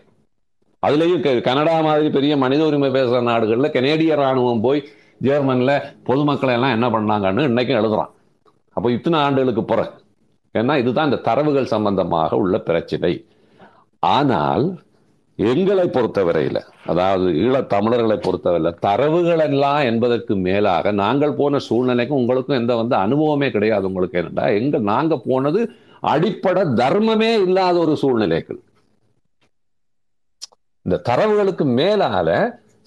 [0.87, 4.83] அதுலேயும் கெ- கனடா மாதிரி பெரிய மனித உரிமை பேசுகிற நாடுகளில் கெனேடிய ராணுவம் போய்
[5.19, 8.11] ஜெர்மனில் பொதுமக்களை எல்லாம் என்ன பண்ணாங்கன்னு இன்றைக்கும் எழுதுறான்.
[8.73, 9.91] அப்போ இத்தனை ஆண்டுகளுக்கு பிறகு.
[10.57, 13.25] ஏன்னா இதுதான் இந்த தரவுகள் சம்பந்தமாக உள்ள பிரச்சனை.
[13.99, 14.79] ஆனால்
[15.39, 22.75] எங்களை பொறுத்தவரையில அதாவது ஈழ தமிழர்களை பொறுத்தவரையில தரவுகள் எல்லாம் என்பதற்கு மேலாக நாங்கள் போன சூழ்நிலைக்கும் உங்களுக்கும் எந்த
[22.75, 25.61] வந்து அனுபவமே கிடையாது உங்களுக்கு என்னடா எங்க நாங்க போனது
[26.03, 28.59] அடிப்படை தர்மமே இல்லாத ஒரு சூழ்நிலைகள்.
[30.85, 32.29] இந்த தரவுகளுக்கு மேலால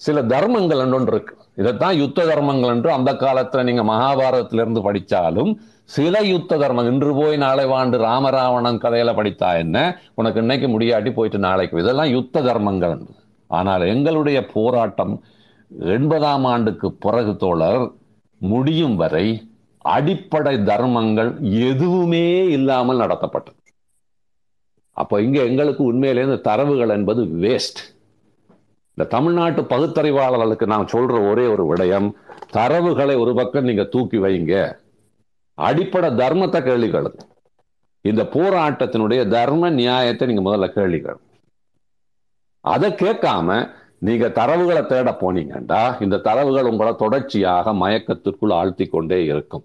[0.01, 1.35] சில தர்மங்கள் ஒன்று இருக்கு.
[1.55, 5.51] இதைத்தான் யுத்த தர்மங்கள் என்று அந்த காலத்துல நீங்க மகாபாரதத்துல இருந்து படிச்சாலும்
[5.95, 6.89] சில யுத்த தர்மம்.
[6.91, 9.77] இன்று போய் நாளை வாண்டு ராமராவணன் கதையில படித்தா என்ன?
[10.19, 12.95] உனக்கு இன்னைக்கு முடியாட்டி போயிட்டு நாளைக்கு இதெல்லாம் யுத்த தர்மங்கள்.
[13.47, 15.13] ஆனால் எங்களுடைய போராட்டம்
[15.95, 17.85] எண்பதாம் ஆண்டுக்கு பிறகு தோழர்
[18.41, 19.27] முடியும் வரை
[19.95, 21.31] அடிப்படை தர்மங்கள்
[21.69, 22.25] எதுவுமே
[22.57, 23.57] இல்லாமல் நடத்தப்பட்டது.
[24.91, 27.81] அப்போ இங்க எங்களுக்கு உண்மையிலே இந்த தரவுகள் என்பது வேஸ்ட்
[28.93, 32.09] இந்த தமிழ்நாட்டு பகுத்தறிவாளர்களுக்கு நான் சொல்ற ஒரே ஒரு விடயம்
[32.53, 34.53] தரவுகளை ஒரு பக்கம் நீங்க தூக்கி வைங்க.
[35.67, 37.23] அடிப்படை தர்மத்தை கேள்வி கேளுங்க.
[38.01, 41.25] இந்த போராட்டத்தினுடைய தர்ம நியாயத்தை நீங்க முதல்ல கேள்வி கேளுங்க.
[42.61, 43.57] அதை கேட்காம
[44.07, 49.63] நீங்க தரவுகளை தேட போனீங்கண்டா இந்த தரவுகள் உங்களை தொடர்ச்சியாக மயக்கத்திற்குள் ஆழ்த்தி கொண்டே இருக்கும்.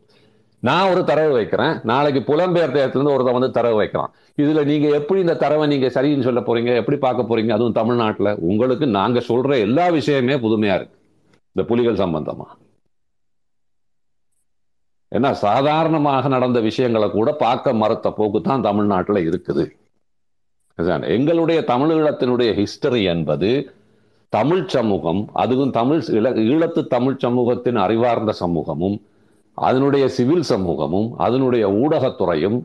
[0.58, 1.74] நான் ஒரு தரவு வைக்கிறேன்.
[1.82, 4.12] நாளைக்கு புலம்பெயர் தேசத்துலேருந்து ஒருத்தன் வந்து தரவு வைக்கிறான்.
[4.42, 6.70] இதுல நீங்க எப்படி இந்த தரவை நீங்க சரின்னு சொல்ல போறீங்க?
[6.74, 7.52] எப்படி பார்க்க போறீங்க?
[7.56, 8.30] அதுவும் தமிழ்நாட்டில்.
[8.50, 10.96] உங்களுக்கு நாங்க சொல்ற எல்லா விஷயமே புதுமையா இருக்கு.
[11.52, 12.48] இந்த புலிகள் சம்பந்தமா.
[15.14, 19.64] ஏன்னா சாதாரணமாக நடந்த விஷயங்களை கூட பார்க்க மறுத்த போக்கு தான் தமிழ்நாட்டில் இருக்குது.
[21.02, 23.72] எங்களுடைய தமிழீழத்தினுடைய ஹிஸ்டரி என்பது
[24.28, 29.02] தமிழ் சமூகம் அதுவும் தமிழ் ஈழ- ஈழத்து தமிழ் சமூகத்தின் அறிவார்ந்த சமூகமும்
[29.54, 32.62] அதனுடைய சிவில் சமூகமும் அதனுடைய ஊடகத்துறையும்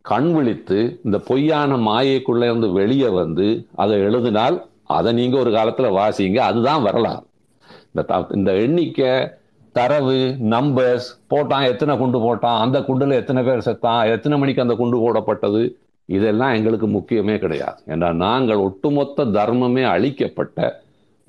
[0.00, 6.36] கண் விழித்து இந்த பொய்யான மாயைக்குள்ளே இருந்து வெளியே வந்து அதை எழுதினால் அதை நீங்கள் ஒரு காலத்தில் வாசிங்க
[6.36, 7.26] அதுதான் வரலாறு.
[7.86, 9.28] இந்த த- இந்த எண்ணிக்கை
[9.78, 10.18] தரவு
[10.54, 15.62] நம்பர்ஸ் போட்டான் எத்தனை குண்டு போட்டான் அந்த குண்டில் எத்தனை பேர் செத்தான் எத்தனை மணிக்கு அந்த குண்டு போடப்பட்டது
[16.16, 17.78] இதெல்லாம் எங்களுக்கு முக்கியமே கிடையாது.
[17.92, 20.58] ஏன்னா நாங்கள் ஒட்டுமொத்த தர்மமே அழிக்கப்பட்ட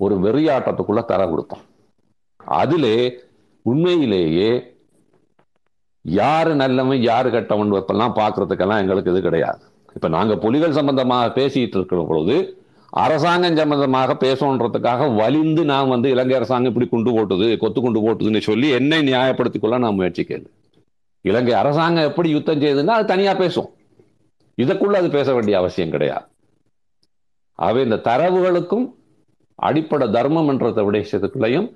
[0.00, 1.64] ஒரு வெறியாட்டத்துக்குள்ள தர கொடுத்தோம்.
[2.60, 2.98] அதிலே
[3.66, 4.50] உண்மையிலேயே
[6.04, 9.62] யாரு நல்லவன் யாரு கெட்டவன் இப்பெல்லாம் பார்க்கறதுக்கெல்லாம் எங்களுக்கு இது கிடையாது.
[9.96, 12.36] இப்போ நாங்கள் புலிகள் சம்பந்தமாக பேசிட்டு இருக்கிற பொழுது
[12.90, 18.68] அரசாங்கம் சம்பந்தமாக பேசணுன்றதுக்காக வலிந்து நான் வந்து இலங்கை அரசாங்கம் இப்படி குண்டு போட்டுது கொத்து குண்டு போட்டுதுன்னு சொல்லி
[18.68, 20.42] என்னை நியாயப்படுத்திக் கொள்ள நான் முயற்சிக்கல
[21.20, 23.70] இலங்கை அரசாங்கம் எப்படி யுத்தம் செய்யுதுன்னா அது தனியா பேசும்.
[24.56, 26.24] இதற்குள்ள அது பேச வேண்டிய அவசியம் கிடையாது.
[27.54, 28.94] ஆகவே இந்த தரவுகளுக்கும்
[29.54, 31.72] அடிப்படை தர்மம் என்ற விடயத்துக்குள்ளேயும்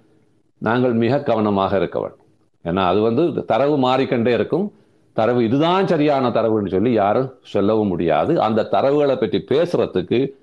[0.58, 2.26] நாங்கள் மிக கவனமாக இருக்க வேண்டும்.
[2.64, 4.72] ஏன்னா அது வந்து தரவு மாறிக்கொண்டே இருக்கும்.
[5.12, 8.40] தரவு இதுதான் சரியான தரவுன்னு சொல்லி யாரும் சொல்லவும் முடியாது.
[8.40, 10.40] அந்த தரவுகளை பற்றி பேசுறதுக்கு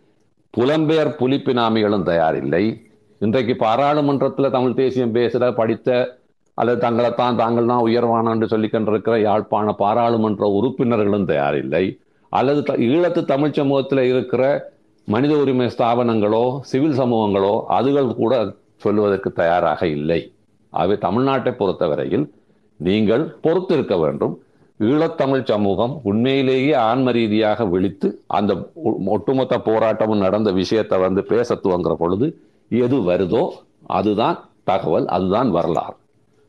[0.58, 2.82] புலம்பெயர் புலிப்பினாமிகளும் தயாரில்லை.
[3.20, 6.18] இன்றைக்கு பாராளுமன்றத்தில் தமிழ் தேசியம் பேசுகிற படித்த
[6.54, 12.00] அல்லது தங்களைத்தான் தாங்கள் தான் உயர்வானன்று சொல்லிக்கொண்டிருக்கிற யாழ்ப்பாண பாராளுமன்ற உறுப்பினர்களும் தயாரில்லை.
[12.30, 14.72] அல்லது த- ஈழத்து தமிழ் சமூகத்தில் இருக்கிற
[15.06, 20.32] மனித உரிமை ஸ்தாபனங்களோ சிவில் சமூகங்களோ அதுகள் கூட சொல்லுவதற்கு தயாராக இல்லை.
[20.70, 22.34] ஆகவே தமிழ்நாட்டை பொறுத்தவரையில்
[22.76, 24.42] நீங்கள் பொறுத்திருக்க வேண்டும்.
[24.80, 31.94] ஈழத்தமிழ் சமூகம் உண்மையிலேயே ஆன்ம ரீதியாக விழித்து அந்த ஒ- ஒட்டுமொத்த போராட்டமும் நடந்த விஷயத்தை வந்து பேச துவங்குற
[31.94, 32.28] பொழுது
[32.70, 33.44] எது வருதோ
[33.88, 35.96] அதுதான் தகவல் அதுதான் வரலாறு.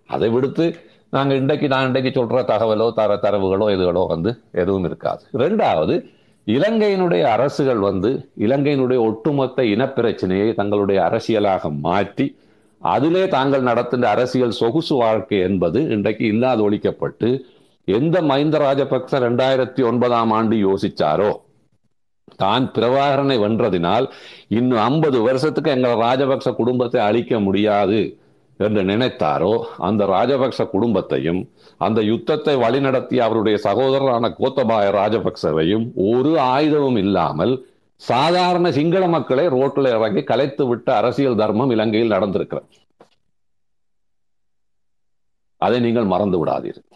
[0.08, 0.64] அதை விடுத்து
[1.10, 5.24] நாங்கள் இன்றைக்கு நான் இன்றைக்கு சொல்கிற தகவலோ தர தரவுகளோ இதுகளோ வந்து எதுவும் இருக்காது.
[5.32, 5.94] ரெண்டாவது
[6.46, 12.26] இலங்கையினுடைய அரசுகள் வந்து இலங்கையினுடைய ஒட்டுமொத்த இனப்பிரச்சனையை தங்களுடைய அரசியலாக மாற்றி
[12.82, 17.28] அதிலே தாங்கள் நடத்துகிற அரசியல் சொகுசு வாழ்க்கை என்பது இன்றைக்கு இல்லாது ஒழிக்கப்பட்டு
[17.96, 21.30] எந்த மஹிந்த ராஜபக்ச ரெண்டாயிரத்தி ஒன்பதாம் ஆண்டு யோசிச்சாரோ
[22.42, 24.06] தான் பிரபாகரனை வென்றதினால்
[24.58, 28.00] இன்னும் ஐம்பது வருஷத்துக்கு எங்கள் ராஜபக்ச குடும்பத்தை அழிக்க முடியாது
[28.60, 29.52] என்று நினைத்தாரோ
[29.86, 31.40] அந்த ராஜபக்ச குடும்பத்தையும்
[31.86, 37.54] அந்த யுத்தத்தை வழிநடத்திய அவருடைய சகோதரரான கோத்தபாய ராஜபக்சவையும் ஒரு ஆயுதமும் இல்லாமல்
[38.00, 42.68] சாதாரண சிங்கள மக்களை ரோட்டில் இறங்கி கலைத்து விட்ட அரசியல் தர்மம் இலங்கையில் நடந்திருக்கிறது.
[45.60, 46.89] அதை நீங்கள் மறந்து விடாதீர்கள்.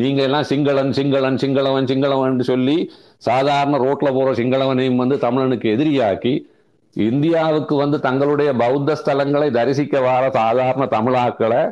[0.00, 2.76] நீங்க எல்லாம் சிங்களன் சிங்களன் சிங்களவன் சிங்களவன் சொல்லி
[3.18, 6.32] சாதாரண ரோட்ல போற சிங்களவனையும் வந்து தமிழனுக்கு எதிரியாக்கி
[6.96, 11.62] இந்தியாவுக்கு வந்து தங்களுடைய பௌத்த ஸ்தலங்களை தரிசிக்க வர சாதாரண தமிழாக்களை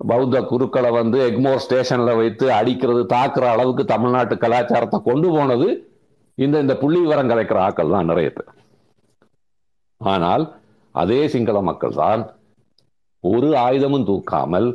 [0.00, 5.68] பௌத்த குருக்களை வந்து எக்மோர் ஸ்டேஷன்ல வைத்து அடிக்கிறது தாக்குற அளவுக்கு தமிழ்நாட்டு கலாச்சாரத்தை கொண்டு போனது
[6.38, 8.50] இந்த இந்த புள்ளி விவரம் கலைக்கிற ஆக்கள் தான் நிறைய பேர்.
[10.00, 10.44] ஆனால்
[10.94, 12.22] அதே சிங்கள மக்கள் தான்
[13.24, 14.68] ஒரு ஆயுதமும் தூக்காமல்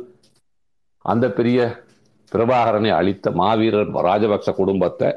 [1.04, 1.58] அந்த பெரிய
[2.32, 5.08] பிரபாகரனை அழித்த மாவீரர் ராஜபக்ச குடும்பத்தை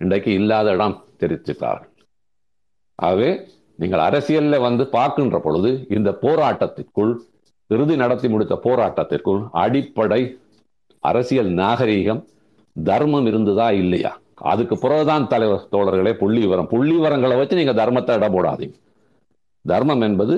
[0.00, 1.90] இன்றைக்கு இல்லாத இடம் தெரிவிச்சிட்டார்கள்
[2.98, 3.30] ஆகவே
[3.78, 7.12] நீங்கள் அரசியல்ல வந்து பார்க்கின்ற பொழுது இந்த போராட்டத்திற்குள்
[7.70, 10.20] இறுதி நடத்தி முடித்த போராட்டத்திற்குள் அடிப்படை
[11.02, 12.22] அரசியல் நாகரீகம்
[12.76, 14.10] தர்மம் இருந்ததா இல்லையா?
[14.42, 18.74] அதுக்கு பிறகுதான் தலைவர் தோழர்களே புள்ளி விவரம் புள்ளி விவரங்களை வச்சு நீங்க தர்மத்தை இடம் போடாதீங்க.
[19.64, 20.34] தர்மம் என்பது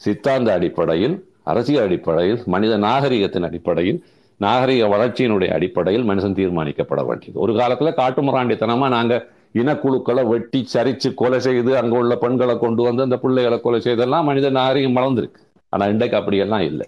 [0.00, 1.14] சித்தாந்த அடிப்படையில்
[1.44, 4.00] அரசியல் அடிப்படையில் மனித நாகரிகத்தின் அடிப்படையில்
[4.44, 7.36] நாகரிக வளர்ச்சியினுடைய அடிப்படையில் மனுஷன் தீர்மானிக்கப்பட வேண்டியது.
[7.44, 9.22] ஒரு காலத்தில் காட்டுமிராண்டித்தனமா நாங்கள்
[9.60, 14.50] இனக்குழுக்களை வெட்டி சரித்து கொலை செய்து அங்கே உள்ள பெண்களை கொண்டு வந்து அந்த பிள்ளைகளை கொலை செய்தெல்லாம் மனித
[14.58, 15.40] நாகரிகம் வளர்ந்துருக்கு
[15.72, 16.86] ஆனால் இன்றைக்கு அப்படியெல்லாம் இல்லை.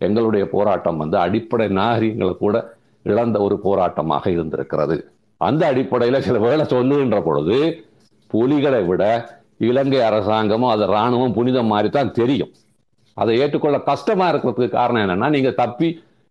[0.00, 2.56] எங்களுடைய போராட்டம் வந்து அடிப்படை நாகரிகங்களை கூட
[3.04, 4.96] இழந்த ஒரு போராட்டமாக இருந்திருக்கிறது.
[5.40, 7.56] அந்த அடிப்படையில் சில வேளை சொல்லுகின்ற பொழுது
[8.30, 9.04] புலிகளை விட
[9.68, 12.52] இலங்கை அரசாங்கமும் அது இராணுவம் புனிதம் மாதிரி தான் தெரியும்.
[13.16, 15.88] அதை ஏற்றுக்கொள்ள கஷ்டமாக இருக்கிறதுக்கு காரணம் என்னென்னா நீங்கள் தப்பி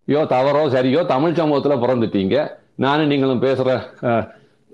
[0.08, 2.36] யோ தவறோ சரியோ தமிழ் சமூகத்தில் பிறந்துட்டீங்க.
[2.84, 3.72] நானும் நீங்களும் பேசுகிற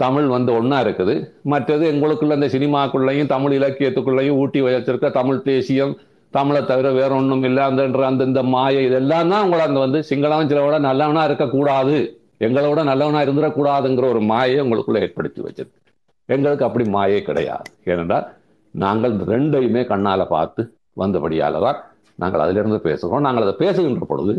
[0.04, 1.16] தமிழ் வந்து ஒன்றா இருக்குது.
[1.52, 5.94] மற்றது எங்களுக்குள்ள இந்த சினிமாக்குள்ளேயும் தமிழ் இலக்கியத்துக்குள்ளேயும் ஊட்டி வச்சிருக்க தமிழ் தேசியம்
[6.34, 7.62] தமிழை தவிர வேற ஒன்றும் இல்லை.
[7.70, 11.98] அந்த அந்த இந்த மாயை இதெல்லாம் தான் உங்களை அந்த வந்து சிங்களவன் சில விட நல்லவனா இருக்கக்கூடாது.
[12.46, 15.80] எங்களை விட நல்லவனா இருந்துடக்கூடாதுங்கிற ஒரு மாயை உங்களுக்குள்ள ஏற்படுத்தி வச்சிருக்கு.
[16.36, 17.68] எங்களுக்கு அப்படி மாயே கிடையாது.
[17.92, 18.28] ஏனென்றால்
[18.74, 20.64] நாங்கள் ரெண்டையுமே கண்ணால் பார்த்து
[21.02, 21.80] வந்தபடியால் தான்
[22.22, 23.26] நாங்கள் அதிலிருந்து பேசுகிறோம்.
[23.28, 24.36] நாங்கள் அதை பேசுகின்ற பொழுது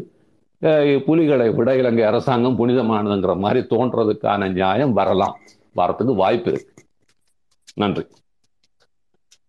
[1.05, 5.40] புலிகளை விட இலங்கை அரசாங்கம் புனிதமானதுங்கிற மாதிரி தோன்றதுக்கான நியாயம் வரலாம்.
[5.76, 6.85] வரத்துக்கு வாய்ப்பு இருக்கு.
[7.74, 8.06] நன்றி.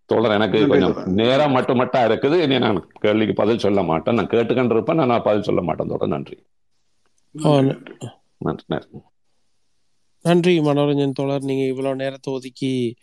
[0.05, 1.13] தோழர் எனக்கு கொஞ்சம்.
[1.13, 2.41] நேரம் மட்டும் மட்டும் இருக்குது.
[2.41, 4.15] இனி நான் கேள்விக்கு பதில் சொல்ல மாட்டேன்.
[4.15, 4.95] நான் கேட்டுக்கொண்டு இருப்பேன்.
[4.95, 6.07] நான் பதில் சொல்ல மாட்டேன் தோழர்.
[6.07, 6.37] நன்றி.
[8.37, 8.63] நன்றி,
[10.21, 10.59] நன்றி.
[10.59, 11.41] மனோரஞ்சன் தோழர்.
[11.41, 12.95] நீங்க இவ்வளவு நேரத்தை ஒதுக்கி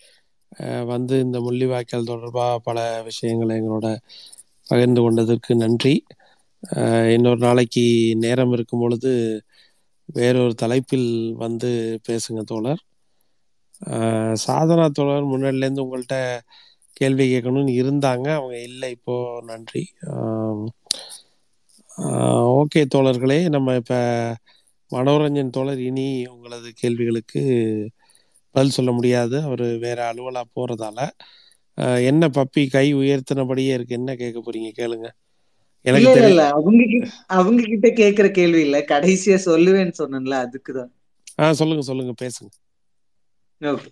[0.59, 3.97] அஹ், வந்து இந்த முள்ளிவாய்க்கால் தொடர்பா பல விஷயங்களை எங்களோட
[4.66, 6.05] பகிர்ந்து கொண்டதற்கு நன்றி.
[7.14, 7.84] இன்னொரு நாளைக்கு
[8.16, 9.12] நேரம் இருக்கும் பொழுது
[10.09, 11.09] வேறொரு தலைப்பில்
[11.43, 11.70] வந்து
[12.09, 12.82] பேசுங்க தோழர்.
[14.44, 16.18] சாதனா தோழர் முன்னாடிலேருந்து உங்கள்கிட்ட
[16.97, 19.82] கேள்வி கேட்கணும்னு இருந்தாங்க அவங்க இல்லை இப்போ நன்றி.
[22.59, 23.98] ஓகே தோழர்களே நம்ம இப்போ
[24.90, 27.43] மனோரஞ்சன் தோழர் இனி உங்களது கேள்விகளுக்கு
[28.55, 30.98] பதில் சொல்ல முடியாது அவர் வேற அலுவலா போகிறதால
[32.06, 35.09] என்ன பப்பி கை உயர்த்தினபடியே இருக்கு என்ன கேட்க போறீங்க கேளுங்க.
[35.87, 36.83] எனக்கு இல்ல அவங்க
[37.39, 38.79] அவங்க கிட்ட கேக்குற கேள்வி இல்ல.
[38.89, 40.91] கடைசியா சொல்லுவேன்னு சொன்னேன்ல அதுக்குதான்.
[41.39, 42.51] ஆ சொல்லுங்க சொல்லுங்க பேசுங்க.
[43.63, 43.91] Okay.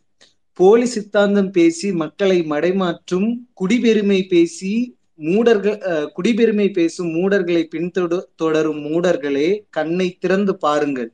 [0.58, 3.28] போலி சித்தாந்தம் பேசி மக்களை மடைமாற்றும்
[3.60, 4.72] குடிபெருமை பேசி
[5.20, 5.78] மூடர்கள்
[6.16, 11.10] குடிபெருமை பேசும் மூடர்களை பின்தொட தொடரும் மூடர்களே கண்ணை திறந்து பாருங்கள்.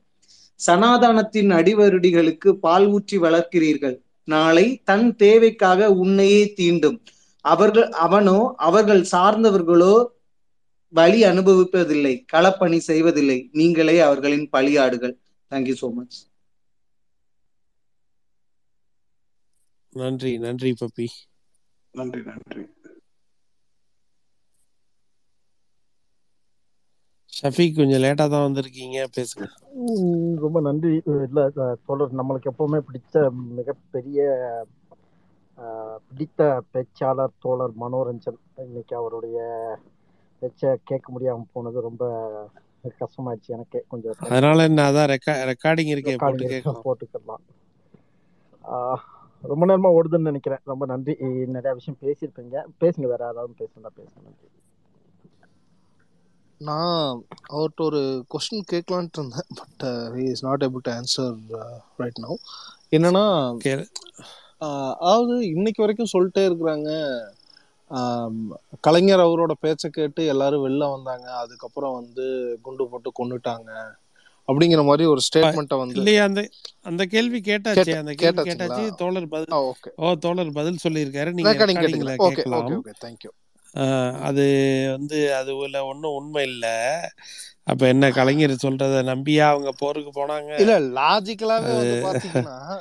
[0.60, 3.96] சனாதானத்தின் அடிவருடிகளுக்கு பால் ஊற்றி வளர்க்கிறீர்கள்.
[4.28, 6.98] நாளை தன் தேவைக்காக உன்னையே தீண்டும்.
[7.44, 8.38] அவர்கள் அவனோ
[8.68, 9.94] அவர்கள் சார்ந்தவர்களோ
[10.94, 13.38] பலி அனுபவிப்பதில்லை களப்பணி செய்வதில்லை.
[13.60, 15.14] நீங்களே அவர்களின் பலியாடுகள்
[15.50, 16.18] தேங்க்யூ சோ மச்
[19.92, 21.06] நன்றி நன்றி பப்பி.
[21.94, 22.62] நன்றி நன்றி.
[27.32, 28.98] ஷஃபீக் கொஞ்சம் லேட்டா தான் வந்திருக்கீங்க.
[29.16, 29.46] பேசுங்க.
[30.44, 30.92] ரொம்ப நன்றி.
[31.26, 31.44] இல்லை
[31.88, 33.14] தொடர் நம்மளுக்கு எப்பவுமே பிடிச்ச
[33.58, 34.20] மிகப்பெரிய
[36.08, 36.40] பிடித்த
[36.72, 38.38] பேச்சாளர் தோழர் மனோரஞ்சன்.
[38.66, 39.38] இன்னைக்கு அவருடைய
[40.40, 42.02] பேச்சை கேட்க முடியாம போனது ரொம்ப
[43.00, 43.54] கஷ்டமாயிடுச்சு.
[43.56, 46.14] எனக்கு கொஞ்சம் அதனால என்ன அதான் ரெக்கா ரெக்கார்டிங் இருக்கே
[46.86, 47.42] போட்டுக்கலாம்.
[49.42, 50.64] ரொம்ப நேரமா ஓடுதுன்னு நினைக்கிறேன்.
[50.70, 51.14] ரொம்ப நன்றி.
[51.56, 52.56] நிறைய விஷயம் பேசியிருப்பீங்க.
[52.80, 54.22] பேசுங்க வேற யாராவது பேசுனா பேசுங்க.
[54.26, 54.48] நன்றி.
[56.60, 57.04] நான்
[57.52, 58.00] அவர்கிட்ட ஒரு
[58.32, 59.48] கொஸ்டின் கேட்கலான்ட்டு இருந்தேன்.
[59.60, 59.84] But
[60.16, 61.38] he is not able to answer
[62.00, 62.36] right now
[62.96, 63.24] என்னன்னா
[64.98, 66.90] அதாவது இன்னைக்கு வரைக்கும் சொல்லிட்டே இருக்கிறாங்க.
[68.80, 71.36] கலைஞர் அவரோட பேச்சை கேட்டு எல்லாரும் வெளில வந்தாங்க.
[71.36, 73.70] அதுக்கப்புறம் வந்து குண்டு போட்டு கொன்னுட்டாங்க.
[74.48, 76.48] அப்படிங்கிற மாதிரி ஒரு ஸ்டேட்மெண்ட்டை வந்து இல்லையா அந்த
[76.82, 77.72] அந்த கேள்வி கேட்டாச்சு.
[77.72, 78.42] கேட்ட- அந்த கேள்வி?
[78.42, 78.94] கேட்டாச்சு.
[78.94, 79.88] தோழர் பதில் ஓகே.
[79.96, 81.32] ஓ தோழர் பதில் சொல்லியிருக்காரு.
[81.32, 82.14] நீங்க கேட்டீங்களா?
[82.16, 86.76] ஓகே தேங்க்யூ ஆஹ் அது வந்து அது உள்ள ஒன்றும் உண்மை இல்லை.
[87.62, 90.60] அப்ப என்ன கலைஞர் சொல்றத நம்பியா அவங்க போருக்கு போனாங்க?
[90.60, 92.76] இல்ல லாஜிக்கலாவே வந்து பாத்தீங்கன்னா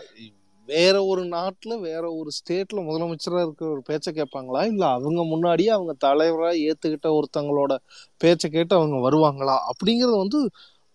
[0.70, 4.62] வேற ஒரு நாட்டுல வேற ஒரு ஸ்டேட்ல முதலமைச்சரா இருக்கிற ஒரு பேச்சை கேட்பாங்களா?
[4.72, 7.74] இல்ல அவங்க முன்னாடியே அவங்க தலைவரா ஏத்துக்கிட்ட ஒருத்தங்களோட
[8.22, 9.56] பேச்சை கேட்டு அவங்க வருவாங்களா?
[9.72, 10.41] அப்படிங்கறது வந்து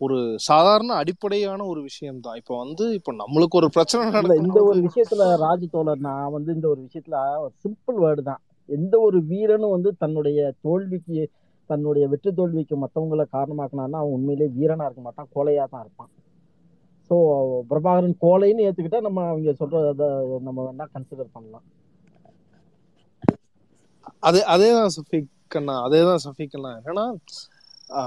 [0.01, 4.79] ஒரு சாதாரண அடிப்படையான ஒரு விஷயம் தான் இப்ப வந்து இப்ப நம்மளுக்கு ஒரு பிரச்சனை இல்ல இந்த ஒரு
[4.79, 7.17] நடக்கும் விஷயத்துல ராஜ் தோழர் நான் வந்து இந்த ஒரு விஷயத்துல
[7.65, 8.41] சிம்பிள் வேர்டு தான்.
[8.69, 11.19] எந்த ஒரு வீரனும் வந்து தன்னுடைய தோல்விக்கு
[11.71, 16.11] தன்னுடைய வெற்றி தோல்விக்கு மற்றவங்களை காரணமாக்கினான்னா அவன் உண்மையிலேயே வீரனா இருக்க மாட்டான் கோழையா தான் இருப்பான்.
[17.11, 17.17] ஸோ
[17.71, 20.05] பிரபாகரன் கோலைன்னு ஏத்துக்கிட்டா நம்ம அவங்க சொல்றத
[20.47, 21.67] நம்ம வேணா கன்சிடர் பண்ணலாம்.
[24.23, 27.99] அதே அதேதான் சஃபிக் அண்ணா அதேதான் சஃபிக் அண்ணா ஏன்னா இப்போ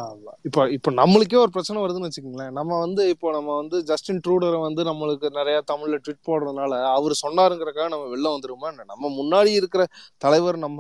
[0.48, 2.56] இப்ப இப்ப நம்மளுக்கே ஒரு பிரச்சனை வருதுன்னு வச்சுக்கோங்களேன்.
[2.60, 7.90] நம்ம வந்து இப்போ நம்ம வந்து ஜஸ்டின் ட்ரூடரை வந்து நம்மளுக்கு நிறைய தமிழ்ல ட்விட் போடுறதுனால அவர் சொன்னாருங்கிறக்காக
[7.94, 8.88] நம்ம வெளில வந்துருமா என்ன?
[8.94, 9.84] நம்ம முன்னாடி இருக்கிற
[10.22, 10.80] தலைவர் நம்ம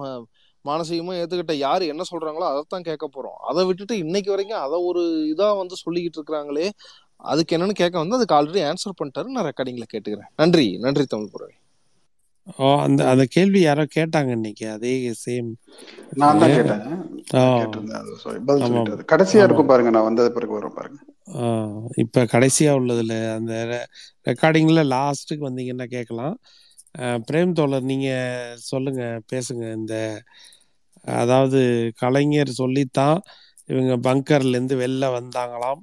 [0.65, 3.37] மானசீகமா ஏத்துக்கிட்ட யாரு என்ன சொல்றாங்களோ அதைத்தான் கேட்க போறோம்.
[3.49, 5.01] அதை விட்டுட்டு இன்னைக்கு வரைக்கும் அதை ஒரு
[5.33, 6.65] இதா வந்து சொல்லிக்கிட்டு இருக்கிறாங்களே
[7.23, 9.29] அதுக்கு என்னன்னு கேட்க வந்து அதுக்கு ஆல்ரெடி ஆன்சர் பண்ணிட்டாரு.
[9.35, 10.31] நான் ரெக்கார்டிங்ல கேட்டுக்கிறேன்.
[10.35, 10.67] நன்றி.
[10.77, 11.55] நன்றி தமிழ் புறவை
[12.57, 14.65] ஓ அந்த அந்த கேள்வி யாரோ கேட்டாங்க இன்னைக்கு.
[14.75, 14.91] அதே
[15.23, 15.49] சேம்
[16.19, 16.83] நான் தான் கேட்டேன்.
[19.11, 19.41] கடைசியா.
[19.45, 19.91] இருக்கும் பாருங்க.
[19.95, 20.99] நான் வந்தது பிறகு வரும் பாருங்க.
[22.03, 23.53] இப்போ கடைசியா உள்ளதுல அந்த
[24.27, 26.35] ரெக்கார்டிங்ல லாஸ்ட்டுக்கு வந்தீங்கன்னா கேட்கலாம்.
[27.27, 28.09] பிரேம் தோழர் நீங்க
[28.69, 29.63] சொல்லுங்க பேசுங்க.
[29.79, 29.93] இந்த
[31.17, 31.59] அதாவது
[31.97, 33.19] கலைஞர் சொல்லித்தான்
[33.69, 35.81] இவங்க பங்கர்ல இருந்து வெளில வந்தாங்களாம்.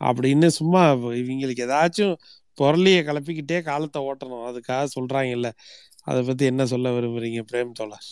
[0.00, 0.82] அப்படின்னு சும்மா
[1.22, 2.14] இவங்களுக்கு ஏதாச்சும்
[2.58, 4.44] பொருளிய கிளப்பிக்கிட்டே காலத்தை ஓட்டணும்.
[4.50, 5.50] அதுக்காக சொல்றாங்கல்ல.
[6.10, 8.08] அதை பத்தி என்ன சொல்ல விரும்புறீங்க பிரேம் தோழர்?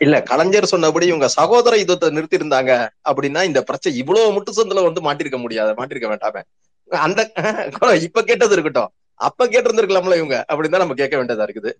[0.00, 2.72] இல்ல கலைஞர் சொன்னபடி இவங்க சகோதர யுத்தத்தை நிறுத்தி இருந்தாங்க
[3.10, 6.42] அப்படின்னா இந்த பிரச்சனை இவ்வளவு முட்டு சந்தில வந்து மாட்டிருக்க முடியாது மாட்டிருக்க வேண்டாமே.
[6.90, 7.20] அந்த
[8.08, 8.90] இப்ப கேட்டது இருக்கட்டும்.
[9.20, 11.72] அப்ப கேட்டிருந்திருக்கலாம்ல இவங்க அப்படின்னு தான் நம்ம கேட்க வேண்டியதா இருக்குது.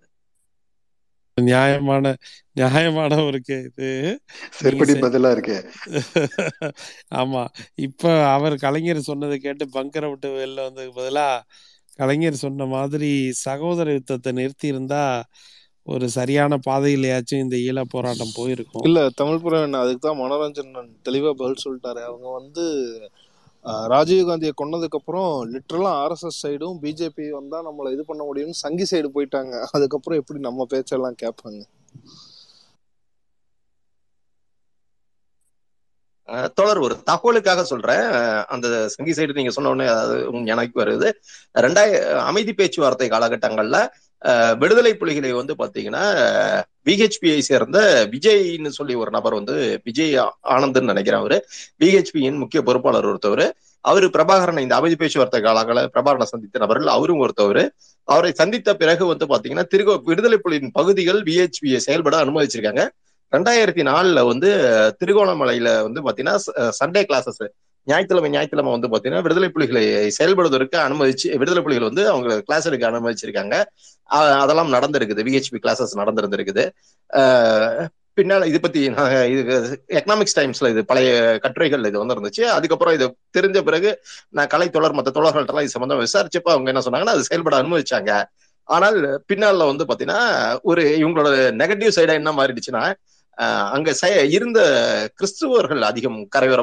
[1.37, 2.05] நியாயமான
[2.51, 3.89] நியாயமான ஒரு கே- இது
[4.57, 5.57] செருப்படி பதிலா இருக்கு.
[7.15, 7.43] ஆமா.
[7.79, 11.27] இப்ப அவர் கலைஞர் சொன்னதை கேட்டு பங்கரை விட்டு வெளில வந்ததுக்கு பதிலா
[11.99, 15.03] கலைஞர் சொன்ன மாதிரி சகோதர யுத்தத்தை நிறுத்தி இருந்தா
[15.87, 18.83] ஒரு சரியான பாதையிலயாச்சும் இந்த ஈழ போராட்டம் போயிருக்கும்.
[18.83, 20.73] இல்ல தமிழ் புறவன் அதுக்கு தான் மனோரஞ்சன்
[21.05, 22.01] தெளிவா பதில் சொல்லிட்டாரு.
[22.03, 22.65] அவங்க வந்து
[23.65, 28.87] ஆஹ் ராஜீவ் காந்தியை கொன்னதுக்கு அப்புறம் லிட்டரலா ஆர்எஸ்எஸ் சைடும் பிஜேபி வந்தா நம்மளை இது பண்ண முடியும்னு சங்கி
[28.91, 29.53] சைடு போயிட்டாங்க.
[29.71, 31.61] அதுக்கப்புறம் எப்படி நம்ம பேச்செல்லாம் கேட்பாங்க?
[36.57, 38.03] தொடர் ஒரு தகவலுக்காக சொல்றேன்.
[38.47, 40.17] அந்த சங்கி சைடு நீங்க சொன்ன உடனே அதாவது
[40.53, 41.07] எனக்கு வருது.
[41.65, 41.91] ரெண்டாய
[42.29, 43.79] அமைதி பேச்சுவார்த்தை காலகட்டங்கள்ல
[44.61, 46.03] விடுதலை புலிகளை வந்து பாத்தீங்கன்னா
[46.87, 47.79] விஹெச்பியை சேர்ந்த
[48.11, 49.55] விஜய்னு சொல்லி ஒரு நபர் வந்து
[49.87, 50.15] விஜய்
[50.55, 51.37] ஆனந்த்னு நினைக்கிறேன் அவரு.
[51.83, 53.45] பிஹெச்பியின் முக்கிய பொறுப்பாளர் ஒருத்தவர்.
[53.85, 57.63] அவரு பிரபாகரனை இந்த அமைதி பேச்சுவார்த்தை காலங்கள பிரபாகரனை சந்தித்த நபர்கள் அவரும் ஒருத்தவர்.
[58.07, 62.83] அவரை சந்தித்த பிறகு வந்து பாத்தீங்கன்னா திருகோ விடுதலை புலியின் பகுதிகள் விஹெச்பியை செயல்பட அனுமதிச்சிருக்காங்க.
[63.33, 64.49] ரெண்டாயிரத்தி நாலுல வந்து
[65.01, 66.37] திருகோணமலையில வந்து பாத்தீங்கன்னா
[66.79, 67.43] சண்டே கிளாஸஸ்
[67.87, 69.83] ஞாயிற்றுக்கிழமை ஞாயிற்றுக்கிழமை வந்து பாத்தீங்கன்னா விடுதலை புலிகளை
[70.17, 73.55] செயல்படுவதற்கு அனுமதிச்சு விடுதலை புலிகள் வந்து அவங்க கிளாஸ் எடுக்க அனுமதிச்சிருக்காங்க.
[74.41, 75.25] அதெல்லாம் நடந்திருக்குது.
[75.27, 76.63] விஹெச்பி கிளாஸஸ் நடந்திருந்திருக்குது.
[78.17, 79.41] பின்னால் இது பத்தி நான் இது
[79.99, 81.11] எக்கனாமிக்ஸ் டைம்ஸ்ல இது பழைய
[81.43, 83.05] கட்டுரைகள் இது வந்து இருந்துச்சு அதுக்கப்புறம் இது
[83.37, 83.91] தெரிஞ்ச பிறகு
[84.37, 88.11] நான் கலை தொடர் மற்ற தோழர்கள்ட்ட எல்லாம் இது சம்பந்தம் விசாரிச்சப்ப அவங்க என்ன சொன்னாங்கன்னா அது செயல்பட அனுமதிச்சாங்க.
[88.69, 88.97] ஆனால்
[89.29, 90.19] பின்னால வந்து பாத்தீங்கன்னா
[90.71, 91.29] ஒரு இவங்களோட
[91.61, 92.83] நெகட்டிவ் சைடா என்ன மாறிடுச்சுன்னா
[93.73, 93.89] அங்க
[94.29, 94.59] இருந்த
[95.15, 96.61] கிறிஸ்துவர்கள் அதிகம் கரையோர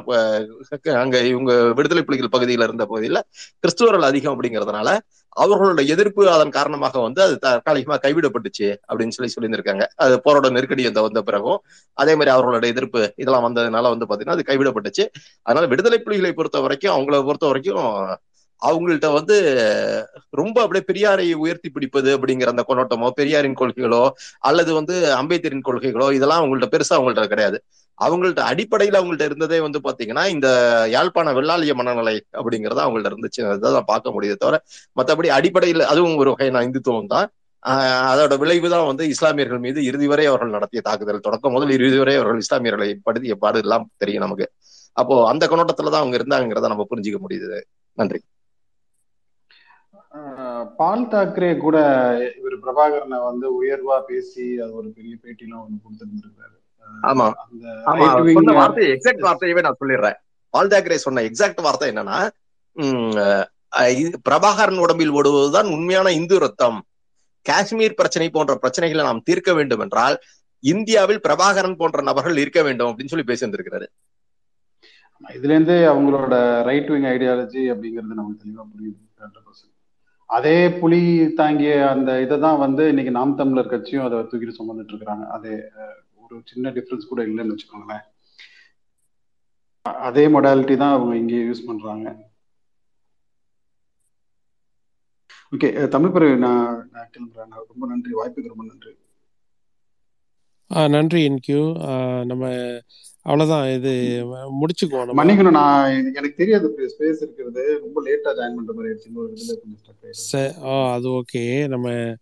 [1.03, 3.21] அங்க இவங்க விடுதலை புலிகள் பகுதியில இருந்த பகுதியில
[3.63, 4.91] கிறிஸ்துவர்கள் அதிகம் அப்படிங்கறதுனால
[5.37, 9.85] அவர்களோட எதிர்ப்பு அதன் காரணமாக வந்து அது தற்காலிகமா கைவிடப்பட்டுச்சு அப்படின்னு சொல்லி சொல்லியிருந்திருக்காங்க.
[9.97, 11.59] அது போரோட நெருக்கடி வந்த வந்த பிறகும்
[11.99, 15.05] அதே மாதிரி அவர்களோட எதிர்ப்பு இதெல்லாம் வந்ததுனால வந்து பாத்தீங்கன்னா அது கைவிடப்பட்டுச்சு.
[15.47, 17.85] அதனால விடுதலை புலிகளை பொறுத்த வரைக்கும் அவங்கள பொறுத்த வரைக்கும்
[18.63, 19.37] அவங்கள்ட்ட வந்து
[20.31, 26.43] ரொம்ப அப்படியே பெரியாரை உயர்த்தி பிடிப்பது அப்படிங்கிற அந்த கொண்டாட்டமோ பெரியாரின் கொள்கைகளோ அல்லது வந்து அம்பேத்கரின் கொள்கைகளோ இதெல்லாம்
[26.43, 27.59] அவங்கள்ட்ட பெருசா அவங்கள்ட்ட கிடையாது.
[27.99, 30.49] அவங்கள்ட்ட அடிப்படையில அவங்கள்ட்ட இருந்ததே வந்து பாத்தீங்கன்னா இந்த
[30.91, 33.43] யாழ்ப்பாண வெள்ளாளிய மனநிலை அப்படிங்கறத அவங்கள்ட்ட இருந்துச்சு.
[33.47, 34.57] அதான் பார்க்க முடியுது தவிர
[34.97, 37.29] மத்தபடி அடிப்படையில் அதுவும் ஒரு வகையான இந்துத்துவம் தான்.
[37.63, 41.21] ஆஹ் அதோட விளைவுதான் வந்து இஸ்லாமியர்கள் மீது இறுதி வரை அவர்கள் நடத்திய தாக்குதல்.
[41.21, 44.47] தொடக்கம் முதல் இறுதி வரை அவர்கள் இஸ்லாமியர்களை படுத்திய பாடு எல்லாம் தெரியும் நமக்கு.
[44.93, 47.61] அப்போ அந்த கண்ணோட்டத்துல தான் அவங்க இருந்தாங்கிறத நம்ம புரிஞ்சுக்க முடியுது.
[47.99, 48.21] நன்றி.
[50.79, 51.77] பால் தாக்கரே கூட
[52.39, 56.57] இவர் பிரபாகரனை வந்து உயர்வா பேசி அது ஒரு பெரிய பேட்டிலாம் ஒண்ணு கொடுத்துருந்துருக்காரு.
[57.11, 57.27] ஆமா.
[58.41, 60.19] அந்த வார்த்தை எக்ஸாக்ட் வார்த்தையவே நான் சொல்லிடுறேன்.
[60.55, 62.19] பால் தாக்கரே சொன்ன எக்ஸாக்ட் வார்த்தை என்னன்னா
[64.27, 66.79] பிரபாகரன் உடம்பில் ஓடுவதுதான் உண்மையான இந்து ரத்தம்.
[67.47, 70.17] காஷ்மீர் பிரச்சனை போன்ற பிரச்சனைகளை நாம் தீர்க்க வேண்டும் என்றால்
[70.65, 73.89] இந்தியாவில் பிரபாகரன் போன்ற நபர்கள் இருக்க வேண்டும் அப்படின்னு சொல்லி பேசியிருந்திருக்கிறாரு.
[75.37, 76.35] இதுல இருந்தே அவங்களோட
[76.69, 79.01] ரைட் விங் ஐடியாலஜி அப்படிங்கிறது நமக்கு தெளிவா புரியுது.
[79.23, 79.73] 100%.
[80.37, 81.01] அதே புலி
[81.41, 85.25] தாங்கிய அந்த இதை தான் வந்து இன்னைக்கு நாம் தமிழர் கட்சியும் அதை தூக்கிட்டு சுமந்துட்டு இருக்கிறாங்க.
[85.37, 85.55] அதே
[86.25, 88.05] ஒரு சின்ன டிஃபரன்ஸ் கூட இல்லைன்னு வச்சுக்கோங்களேன்.
[90.09, 92.09] அதே மொடாலிட்டி தான் அவங்க இங்கே யூஸ் பண்றாங்க.
[95.55, 96.65] ஓகே தமிழ் பிறகு நான்
[96.95, 97.55] நான் கிளம்புறேன்.
[97.71, 98.13] ரொம்ப நன்றி.
[98.21, 98.93] வாய்ப்புக்கு ரொம்ப நன்றி.
[100.95, 101.63] நன்றி என்கியூ
[102.31, 102.45] நம்ம
[103.29, 105.25] அவ்வளோதான் இது முடிச்சுக்குவோம் நம்ம.
[105.25, 107.81] மன்னிக்கணும் நான் எனக்கு தெரியாது ஸ்பேஸ் இருக்கிறது.
[107.81, 109.09] ரொம்ப லேட்டா ஜாயின் பண்ற மாதிரி ஆயிடுச்சு.
[109.13, 109.95] இதுல கொஞ்சம்
[110.33, 112.15] ச- ஆ அது ஓகே நம்ம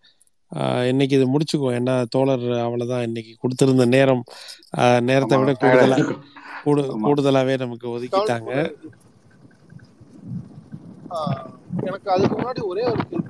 [0.86, 1.74] இன்னைக்கு இது முடிச்சுக்குவோம்.
[1.74, 4.24] ஏன்னா தோழர் அவ்வளோதான் இன்னைக்கு கொடுத்திருந்த நேரம்.
[5.00, 6.18] நேரத்தை விட கூடுதலா
[6.64, 8.74] கூடு கூடுதலாவே நமக்கு ஒதுக்கிட்டாங்க.
[11.10, 11.46] ஆஹ்
[11.82, 13.24] எனக்கு அதுக்கு முன்னாடி ஒரே ஒரு கேள்வி.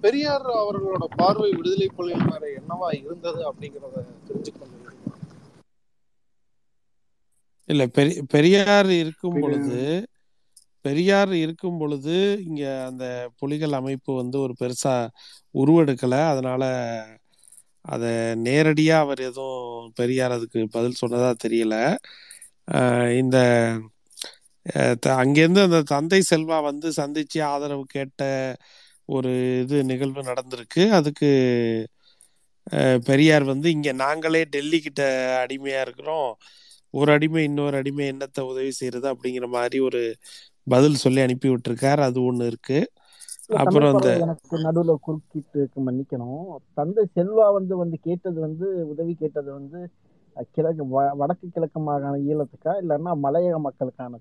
[0.00, 4.81] பெரியார் அவர்களோட பார்வை விடுதலை புலிகள் மேல என்னவா இருந்தது அப்படிங்கிறத தெரிஞ்சுக்கணும்.
[7.68, 9.78] இல்ல பெரி பெரியார் இருக்கும் பெரிய பொழுது
[10.84, 12.14] பெரியார் இருக்கும் பொழுது
[12.46, 13.04] இங்க அந்த
[13.40, 14.94] புலிகள் அமைப்பு வந்து ஒரு பெருசா
[15.54, 16.14] உருவெடுக்கல.
[16.32, 16.62] அதனால
[17.84, 18.04] அத
[18.44, 21.76] நேரடியா அவர் எதுவும் பெரியார் அதுக்கு பதில் சொன்னதா தெரியல.
[23.22, 23.36] இந்த
[25.16, 28.22] அங்கேருந்து அந்த தந்தை செல்வா வந்து சந்திச்சு ஆதரவு கேட்ட
[29.08, 29.30] ஒரு
[29.62, 30.82] இது நிகழ்வு நடந்திருக்கு.
[30.98, 31.28] அதுக்கு
[33.06, 35.02] பெரியார் வந்து இங்க நாங்களே டெல்லி கிட்ட
[35.42, 36.30] அடிமையா இருக்கிறோம்.
[36.94, 40.00] ஒரு அடிமை இன்னொரு அடிமை என்னத்த உதவி செய்யறது அப்படிங்கிற மாதிரி ஒரு
[40.66, 42.00] பதில் சொல்லி அனுப்பி விட்டுருக்கார்.
[42.00, 42.78] அது ஒண்ணு இருக்கு.
[43.56, 46.44] அப்புறம் அந்த எனக்கு நடுவுல குறுக்கிட்டு மன்னிக்கணும்.
[46.74, 49.80] தந்தை செல்வா வந்து வந்து கேட்டது வந்து உதவி கேட்டது வந்து
[50.50, 52.72] கிழக்கு வ- வடக்கு கிழக்கு மாகாண ஈழத்துக்கா?
[52.82, 54.20] இல்லைன்னா மலையக மக்களுக்கான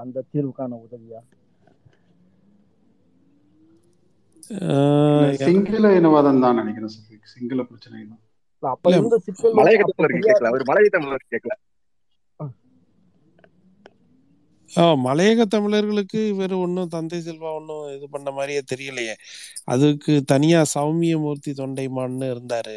[0.00, 1.20] அந்த தீர்வுக்கான உதவியா?
[5.46, 6.92] சிங்கள இனவாதம் தான் நினைக்கிறேன்.
[7.34, 8.25] சிங்கள பிரச்சனை தான் இல்ல,
[8.70, 11.54] அப்ப இருந்த சிக்கல் மலையக பெரியார் கேட்கல அவர் மலைய தமிழர்கள் கேட்கல
[14.70, 19.14] ஆ, மலையக தமிழர்களுக்கு இவர் ஒன்றும் தந்தை செல்வா ஒன்றும் இது பண்ண மாதிரியே தெரியலையே.
[19.64, 22.76] அதுக்கு தனியா சௌமியமூர்த்தி தொண்டைமான்னு இருந்தாரு.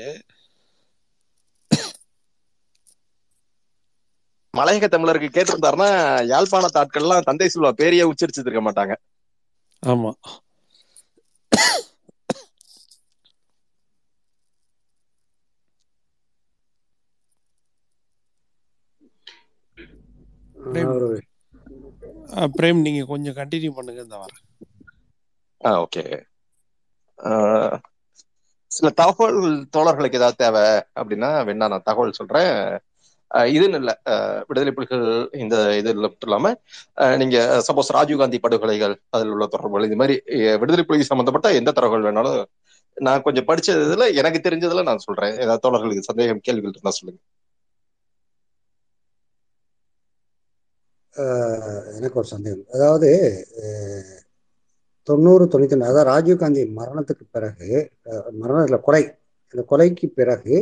[4.54, 5.90] மலையக தமிழர்கள் கேட்டிருந்தாருன்னா
[6.28, 8.94] யாழ்ப்பாணத்து ஆட்கள்லாம் தந்தை செல்வா பேரையே உச்சரிச்சிருக்க மாட்டாங்க.
[9.84, 10.12] ஆமா.
[22.54, 24.44] பிரேம் நீங்க கொஞ்சம் கண்டினியூ பண்ணுங்க இந்த வரேன்
[25.62, 26.04] ஆ ஓகே
[28.72, 29.40] சில தகவல்
[29.76, 30.66] தோழர்களுக்கு ஏதாவது தேவை
[31.00, 32.52] அப்படின்னா வேணா நான் தகவல் சொல்றேன்.
[33.52, 33.92] இதுன்னு இல்ல.
[34.50, 35.04] விடுதலை புலிகள்
[35.40, 36.52] இந்த இது மட்டும் இல்லாம
[37.22, 37.38] நீங்க
[37.68, 40.16] சப்போஸ் ராஜீவ்காந்தி படுகொலைகள் அதில் உள்ள தொடர்புகள் இது மாதிரி
[40.62, 42.40] விடுதலை புலிகள் சம்பந்தப்பட்ட எந்த தகவல் வேணாலும்
[42.98, 45.36] நான் கொஞ்சம் படிச்சதுல எனக்கு தெரிஞ்சதுல நான் சொல்றேன்.
[45.44, 47.20] ஏதாவது தோழர்களுக்கு சந்தேகம் கேள்விகள் இருந்தா சொல்லுங்க.
[51.96, 52.66] எனக்கு ஒரு சந்தேகம்.
[52.72, 53.10] அதாவது
[55.08, 57.70] தொண்ணூறு தொண்ணூத்தி ஒன்று அதாவது ராஜீவ்காந்தி மரணத்துக்கு பிறகு
[58.10, 59.04] அஹ், மரணம் இல்லை கொலை.
[59.54, 60.56] இந்த கொலைக்கு பிறகு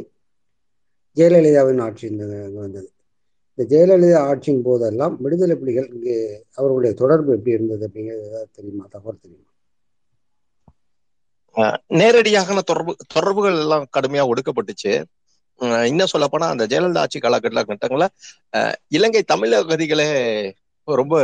[1.17, 2.05] ஜெயலலிதாவின் ஆட்சி
[2.57, 2.87] வந்தது.
[3.51, 6.17] இந்த ஜெயலலிதா ஆட்சியின் போதெல்லாம் விடுதலை புலிகள் இங்கே
[6.55, 8.85] அவர்களுடைய தொடர்பு எப்படி இருந்தது அப்படிங்கிறது ஏதாவது தெரியுமா?
[8.87, 9.45] தகவல் தெரியுமா?
[11.95, 14.93] நேரடியாக தொடர்பு தொடர்புகள் எல்லாம் கடுமையா ஒடுக்கப்பட்டுச்சு.
[15.85, 18.05] இன்னும் சொல்ல போனா அந்த ஜெயலலிதா ஆட்சி காலகட்டங்கள்ல கட்டங்கள
[18.91, 20.07] இலங்கை தமிழக அகதிகளே
[20.87, 21.15] ரொம்ப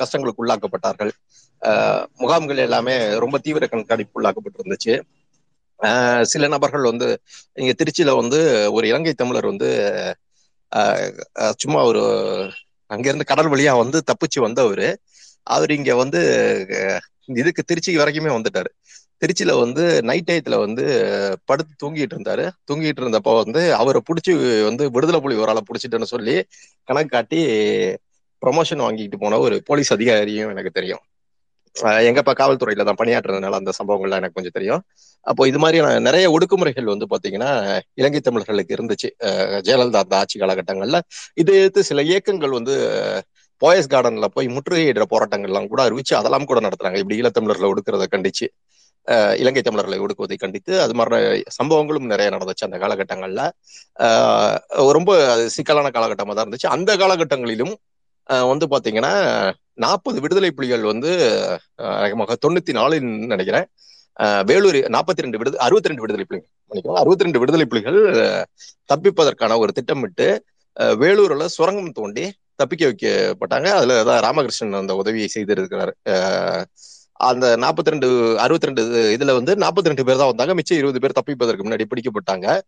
[0.00, 1.12] கஷ்டங்களுக்கு உள்ளாக்கப்பட்டார்கள்.
[2.18, 4.94] முகாம்கள் எல்லாமே ரொம்ப தீவிர கண்காணிப்பு உள்ளாக்கப்பட்டிருந்துச்சு.
[5.80, 7.06] இருந்துச்சு சில நபர்கள் வந்து
[7.56, 8.38] இங்க திருச்சியில வந்து
[8.76, 9.68] ஒரு இலங்கை தமிழர் வந்து
[11.56, 12.02] சும்மா ஒரு
[12.90, 14.86] அங்கிருந்து கடல் வழியா வந்து தப்பிச்சு வந்தவர்.
[15.46, 16.20] அவர் இங்க வந்து
[17.34, 18.70] இதுக்கு திருச்சி வரைக்குமே வந்துட்டாரு.
[19.22, 20.84] திருச்சியில வந்து நைட் டயத்துல வந்து
[21.44, 22.44] படுத்து தூங்கிட்டு இருந்தாரு.
[22.68, 24.32] தூங்கிட்டு இருந்தப்போ வந்து அவரை பிடிச்சி
[24.64, 26.36] வந்து விடுதலை புலி ஒரு ஆளை பிடிச்சிட்டுன்னு சொல்லி
[26.88, 27.40] கணக்கு காட்டி
[28.42, 31.02] ப்ரொமோஷன் வாங்கிட்டு போன ஒரு போலீஸ் அதிகாரியும் எனக்கு தெரியும்.
[31.76, 34.82] அஹ் எங்கப்பா காவல்துறையில தான் பணியாற்றுறதுனால அந்த சம்பவங்கள்லாம் எனக்கு கொஞ்சம் தெரியும்.
[35.26, 37.50] அப்போ இது மாதிரியான நிறைய ஒடுக்குமுறைகள் வந்து பாத்தீங்கன்னா
[37.94, 39.08] இலங்கை தமிழர்களுக்கு இருந்துச்சு.
[39.60, 40.98] ஜெயலலிதா அந்த ஆட்சி காலகட்டங்கள்ல.
[41.34, 42.74] இதை எடுத்து சில இயக்கங்கள் வந்து
[43.62, 46.96] போயஸ் கார்டன்ல போய் முற்றுகையிடுற போராட்டங்கள்லாம் கூட அறிவிச்சு அதெல்லாம் கூட நடத்துறாங்க.
[46.96, 48.46] இப்படி ஈழத்தமிழர்களை ஒடுக்கிறத கண்டிச்சு.
[49.40, 53.42] இலங்கை தமிழர்களை ஒடுக்குவதை கண்டித்து அது மாதிரி சம்பவங்களும் நிறைய நடந்துச்சு அந்த காலகட்டங்கள்ல.
[53.98, 54.56] ஆஹ்
[54.96, 55.10] ரொம்ப
[55.48, 56.66] சிக்கலான காலகட்டமா தான் இருந்துச்சு.
[56.76, 57.74] அந்த காலகட்டங்களிலும்
[58.30, 59.12] ஆஹ் வந்து பாத்தீங்கன்னா
[59.74, 61.10] நாற்பது விடுதலை புலிகள் வந்து
[62.46, 63.66] தொண்ணூத்தி நாலுன்னு நினைக்கிறேன்.
[64.22, 67.98] ஆஹ் வேலூர் நாற்பத்தி ரெண்டு விடுதலை அறுபத்தி ரெண்டு விடுதலை புலிகள் மன்னிக்கவும் அறுபத்தி ரெண்டு விடுதலை புலிகள்
[68.92, 70.28] தப்பிப்பதற்கான ஒரு திட்டமிட்டு
[71.02, 72.24] வேலூர்ல சுரங்கம் தோண்டி
[72.54, 73.68] தப்பிக்க வைக்கப்பட்டாங்க.
[73.78, 75.92] அதுல தான் ராமகிருஷ்ணன் அந்த உதவியை செய்திருக்கிறார்
[77.18, 80.54] அந்த நாற்பத்தி ரெண்டு அறுபத்தி ரெண்டு இதுல வந்து நாற்பத்தி ரெண்டு பேர் தான் வந்தாங்க.
[80.54, 82.60] மிச்சம் இருபது பேர் தப்பிப்பதற்கு முன்னாடி பிடிக்கப்பட்டாங்க.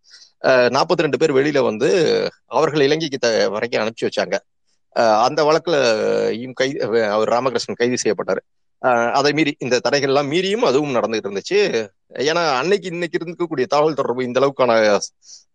[0.47, 1.89] நாற்பத்தி ரெண்டு பேர் வெளியில வந்து
[2.47, 4.39] அவர்கள் இலங்கைக்கு த வரைக்கும் அனுப்பிச்சு வச்சாங்க.
[5.23, 5.77] அந்த வழக்குல
[6.31, 8.43] இம் கைது அவர் ராமகிருஷ்ணன் கைது செய்யப்பட்டாரு.
[9.13, 11.89] அதை மீறி இந்த தடைகள்லாம் மீறியும் அதுவும் நடந்துகிட்டு இருந்துச்சு.
[12.15, 14.99] ஏன்னா அன்னைக்கு இன்னைக்கு இருக்கக்கூடிய தகவல் தொடர்பு இந்த அளவுக்கான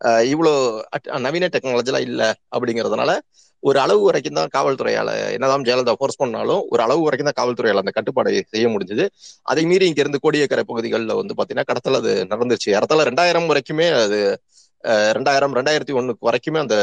[0.06, 3.20] இவ்வளோ அட்- நவீன டெக்னாலஜிலாம் இல்லை அப்படிங்கிறதுனால
[3.66, 7.94] ஒரு அளவு வரைக்கும் தான் காவல்துறையால என்னதான் ஜெயலலிதா ஃபோர்ஸ் பண்ணாலும் ஒரு அளவு வரைக்கும் தான் காவல்துறையால அந்த
[7.96, 9.06] கட்டுப்பாடை செய்ய முடிஞ்சது.
[9.48, 14.20] அதை மீறி இங்க இருந்து கோடியக்கரை பகுதிகளில் வந்து பாத்தீங்கன்னா கடத்தல் அது நடந்துச்சு இடத்துல ரெண்டாயிரம் வரைக்குமே அது
[14.84, 16.76] அஹ், ரெண்டாயிரம் ரெண்டாயிரத்தி ஒண்ணுக்கு வரைக்குமே அந்த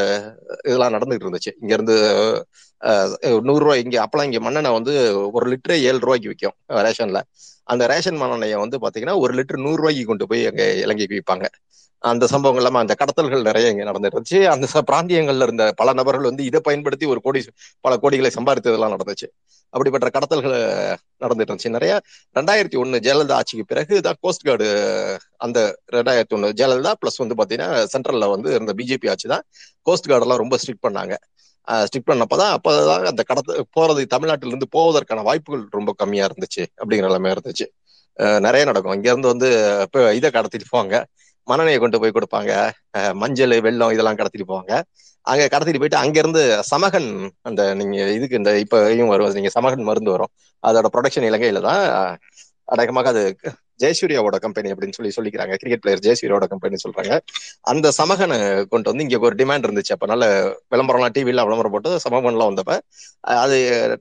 [0.65, 1.51] இதெல்லாம் நடந்துட்டு இருந்துச்சு.
[1.61, 1.95] இங்க இருந்து
[2.81, 3.11] அஹ்,
[3.47, 4.93] நூறு ரூபாய் இங்க அப்பெல்லாம் இங்க மண்ணெண்ணெய் வந்து
[5.35, 6.55] ஒரு லிட்டரே ஏழு ரூபாய்க்கு விற்கும்
[6.85, 7.19] ரேஷன்ல.
[7.67, 11.45] அந்த ரேஷன் மண்ணெண்ணெயை வந்து பாத்தீங்கன்னா ஒரு லிட்டர் நூறு ரூபாய்க்கு கொண்டு போய் அங்க இலங்கைக்கு விற்பாங்க
[12.03, 14.39] அந்த சம்பவங்கள் இல்லாம அந்த கடத்தல்கள் நிறைய இங்க நடந்துருந்துச்சு.
[14.53, 17.41] அந்த பிராந்தியங்கள்ல இருந்த பல நபர்கள் வந்து இதை பயன்படுத்தி ஒரு கோடி
[17.85, 19.27] பல கோடிகளை சம்பாதித்ததெல்லாம் நடந்துச்சு.
[19.73, 20.55] அப்படிப்பட்ட கடத்தல்கள்
[21.23, 21.93] நடந்துட்டு இருந்துச்சு நிறைய.
[22.35, 24.67] ரெண்டாயிரத்தி ஒண்ணு ஜெயலலிதா ஆட்சிக்கு பிறகு தான் கோஸ்ட் கார்டு
[25.45, 25.59] அந்த
[25.97, 29.45] ரெண்டாயிரத்தி ஒண்ணு ஜெயலலிதா பிளஸ் வந்து பாத்தீங்கன்னா சென்ட்ரல்ல வந்து இருந்த பிஜேபி ஆட்சி தான்.
[29.87, 31.15] கோஸ்ட் கார்டு எல்லாம் ரொம்ப ஸ்ட்ரிக்ட் பண்ணாங்க.
[31.87, 37.31] ஸ்ட்ரிக்ட் பண்ணப்பதான் அப்பதான் அந்த கடத்த போறது தமிழ்நாட்டில இருந்து போவதற்கான வாய்ப்புகள் ரொம்ப கம்மியா இருந்துச்சு அப்படிங்கிற நிலைமை
[37.35, 37.65] இருந்துச்சு.
[38.45, 38.95] நிறைய நடக்கும்.
[38.97, 39.49] இங்க இருந்து வந்து
[39.85, 40.95] இப்ப இதை கடத்திட்டு போவாங்க.
[41.51, 42.51] மனநையை கொண்டு போய் கொடுப்பாங்க.
[43.21, 44.73] மஞ்சள் வெள்ளம் இதெல்லாம் கடத்திட்டு போவாங்க.
[45.31, 46.41] அங்க கடத்திட்டு போயிட்டு அங்க இருந்து
[46.71, 47.09] சமகன்
[47.49, 49.35] அந்த நீங்க இதுக்கு இந்த இப்பயும் வரும்.
[49.39, 50.31] நீங்க சமகன் மருந்து வரும்.
[50.63, 51.83] அதோட ப்ரொடக்ஷன் இலங்கையில தான்
[52.73, 53.21] அடக்கமாக அது
[53.81, 55.53] ஜெயசூர்யாவோட கம்பெனி அப்படின்னு சொல்லி சொல்லிக்கிறாங்க.
[55.61, 57.13] கிரிக்கெட் பிளேயர் ஜெயசூர்யாவோட கம்பெனி சொல்றாங்க.
[57.71, 58.37] அந்த சமகனை
[58.73, 59.93] கொண்டு வந்து இங்க ஒரு டிமாண்ட் இருந்துச்சு.
[59.95, 60.25] அப்ப நல்ல
[60.73, 62.75] விளம்பரம்லாம் டிவில விளம்பரம் போட்டு சமகன்லாம் வந்தப்ப
[63.43, 63.57] அது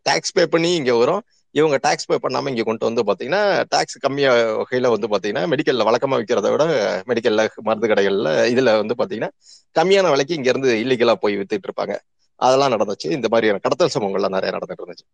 [0.08, 1.22] டாக்ஸ் பே பண்ணி இங்க வரும்.
[1.54, 3.40] இவங்க டாக்ஸ் பே பண்ணாம இங்க கொண்டு வந்து பாத்தீங்கன்னா
[3.72, 4.30] டாக்ஸ் கம்மியா
[4.60, 6.64] வகையில வந்து பாத்தீங்கன்னா மெடிக்கல்ல வழக்கமா விற்கிறத விட
[7.10, 9.30] மெடிக்கல்ல மருந்து கடைகள்ல இதுல வந்து பாத்தீங்கன்னா
[9.76, 11.94] கம்மியான விலைக்கு இங்க இருந்து இல்லீகலா போய் வித்துட்டு இருப்பாங்க.
[12.40, 13.08] அதெல்லாம் நடந்துச்சு.
[13.16, 15.06] இந்த மாதிரியான கடத்தல் சம்பவங்கள்லாம் நிறைய நடந்துட்டு இருந்துச்சு.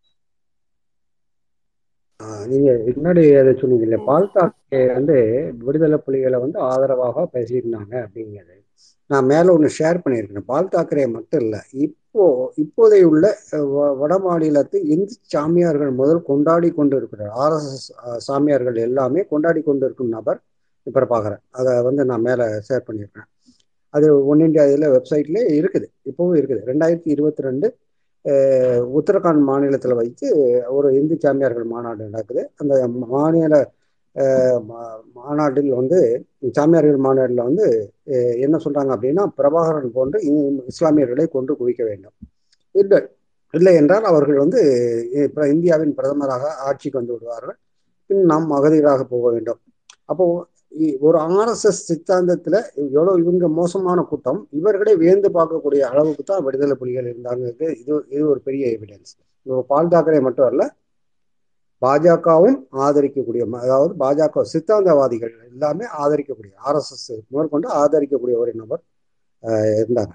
[2.48, 5.16] நீங்க முன்னாடி அதை சொன்னீங்க பால் தாக்கரே வந்து
[5.62, 8.57] விடுதலை புலிகளை வந்து ஆதரவாக பேசியிருந்தாங்க அப்படிங்கிறது.
[9.09, 11.59] நான் மேலே ஒன்று ஷேர் பண்ணியிருக்கேன் பால் தாக்கரே மட்டும் இல்லை.
[11.85, 12.24] இப்போ
[12.56, 19.60] இப்போதைய உள்ள வ- வட மாநிலத்து இந்து சாமியார்கள் முதல் கொண்டாடி கொண்டு இருக்கிறார் ஆர்எஸ்எஸ் சாமியார்கள் எல்லாமே கொண்டாடி
[19.62, 20.40] கொண்டு இருக்கும் நபர்
[20.94, 23.28] பிரபாகரன் அதை வந்து நான் மேலே ஷேர் பண்ணியிருக்கிறேன்.
[23.97, 25.86] அது ஒன் இண்டியா இதில் வெப்சைட்லேயே இருக்குது.
[26.09, 26.62] இப்போவும் இருக்குது.
[26.70, 27.68] ரெண்டாயிரத்தி இருபத்தி ரெண்டு
[28.98, 30.26] உத்தரகாண்ட் மாநிலத்தில் வைத்து
[30.68, 32.43] ஒரு இந்து சாமியார்கள் மாநாடு நடக்குது.
[32.56, 33.55] அந்த மாநில
[35.14, 35.98] மாநாட்டில் வந்து
[36.50, 37.66] சாமியார்கள் மாநாட்டில் வந்து
[38.40, 42.14] என்ன சொல்றாங்க அப்படின்னா பிரபாகரன் போன்று இ- இஸ்லாமியர்களை கொன்று குவிக்க வேண்டும்.
[42.74, 43.00] இல்லை
[43.54, 44.60] இல்லை என்றால் அவர்கள் வந்து
[45.24, 47.58] இப்போ இந்தியாவின் பிரதமராக ஆட்சிக்கு வந்து விடுவார்கள்.
[48.10, 49.60] பின் நாம் அகதிகளாக போக வேண்டும்.
[50.04, 50.26] அப்போ
[50.78, 57.14] இ- ஒரு ஆர்எஸ்எஸ் சித்தாந்தத்துல எவ்வளவு இவங்க மோசமான கூட்டம் இவர்களே வியந்து பார்க்கக்கூடிய அளவுக்கு தான் விடுதலை புலிகள்
[57.14, 59.12] இருந்தாங்க இது இது ஒரு பெரிய எவிடன்ஸ்
[59.46, 60.62] இப்போ பால் தாக்கரே மட்டும் அல்ல
[61.84, 68.82] பாஜகவும் ஆதரிக்கக்கூடிய ம- அதாவது பாஜக சித்தாந்தவாதிகள் எல்லாமே ஆதரிக்கக்கூடிய ஆர்எஸ்எஸ் முதற்கொண்டு ஆதரிக்கக்கூடிய ஒரு நபர்
[69.80, 70.14] இருந்தாங்க.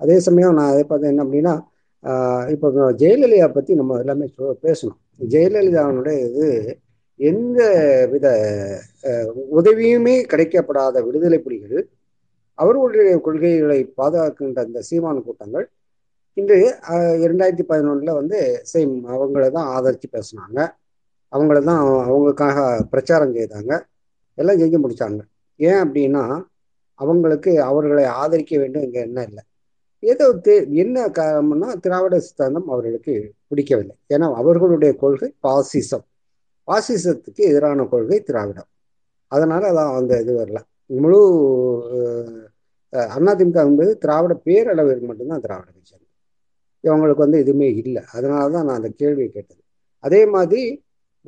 [0.00, 1.54] அதே சமயம் நான் அதை பார்த்து என்ன அப்படின்னா
[2.50, 2.68] இப்போ
[3.02, 4.26] ஜெயலலிதா பற்றி நம்ம எல்லாமே
[4.62, 4.98] பேசணும்.
[5.34, 6.48] ஜெயலலிதாவுடைய இது
[7.20, 7.60] எந்த
[8.10, 8.26] வித
[9.58, 11.88] உதவியுமே கிடைக்கப்படாத விடுதலை புலிகள்
[12.58, 15.66] அவர்களுடைய கொள்கைகளை பாதுகாக்கின்ற அந்த சீமான கூட்டங்கள்
[16.34, 16.56] இன்று
[17.24, 18.38] இரண்டாயிரத்தி பதினொன்றில் வந்து
[18.72, 20.60] சேம் அவங்கள தான் ஆதரித்து பேசினாங்க.
[21.32, 22.58] அவங்கள தான் அவங்களுக்காக
[22.92, 23.72] பிரச்சாரம் செய்தாங்க.
[24.38, 25.20] எல்லாம் செஞ்சு முடிச்சாங்க.
[25.60, 26.24] ஏன் அப்படின்னா
[26.98, 29.42] அவங்களுக்கு அவர்களை ஆதரிக்க வேண்டும் இங்கே என்ன இல்லை.
[30.02, 30.26] ஏதோ
[30.82, 33.14] என்ன காரணம்னா திராவிட சித்தாந்தம் அவர்களுக்கு
[33.50, 33.94] பிடிக்கவில்லை.
[34.14, 36.04] ஏன்னா அவர்களுடைய கொள்கை பாசிசம்.
[36.68, 38.68] பாசிசத்துக்கு எதிரான கொள்கை திராவிடம்.
[39.32, 40.60] அதனால அதான் அந்த இது வரல.
[41.04, 41.20] முழு
[43.16, 45.94] அதிமுக என்பது திராவிட பேரளவிற்கு மட்டும்தான் திராவிட கட்சி.
[46.84, 48.02] இவங்களுக்கு வந்து எதுவுமே இல்லை.
[48.16, 49.62] அதனால தான் நான் அந்த கேள்வியை கேட்டது.
[50.04, 50.62] அதே மாதிரி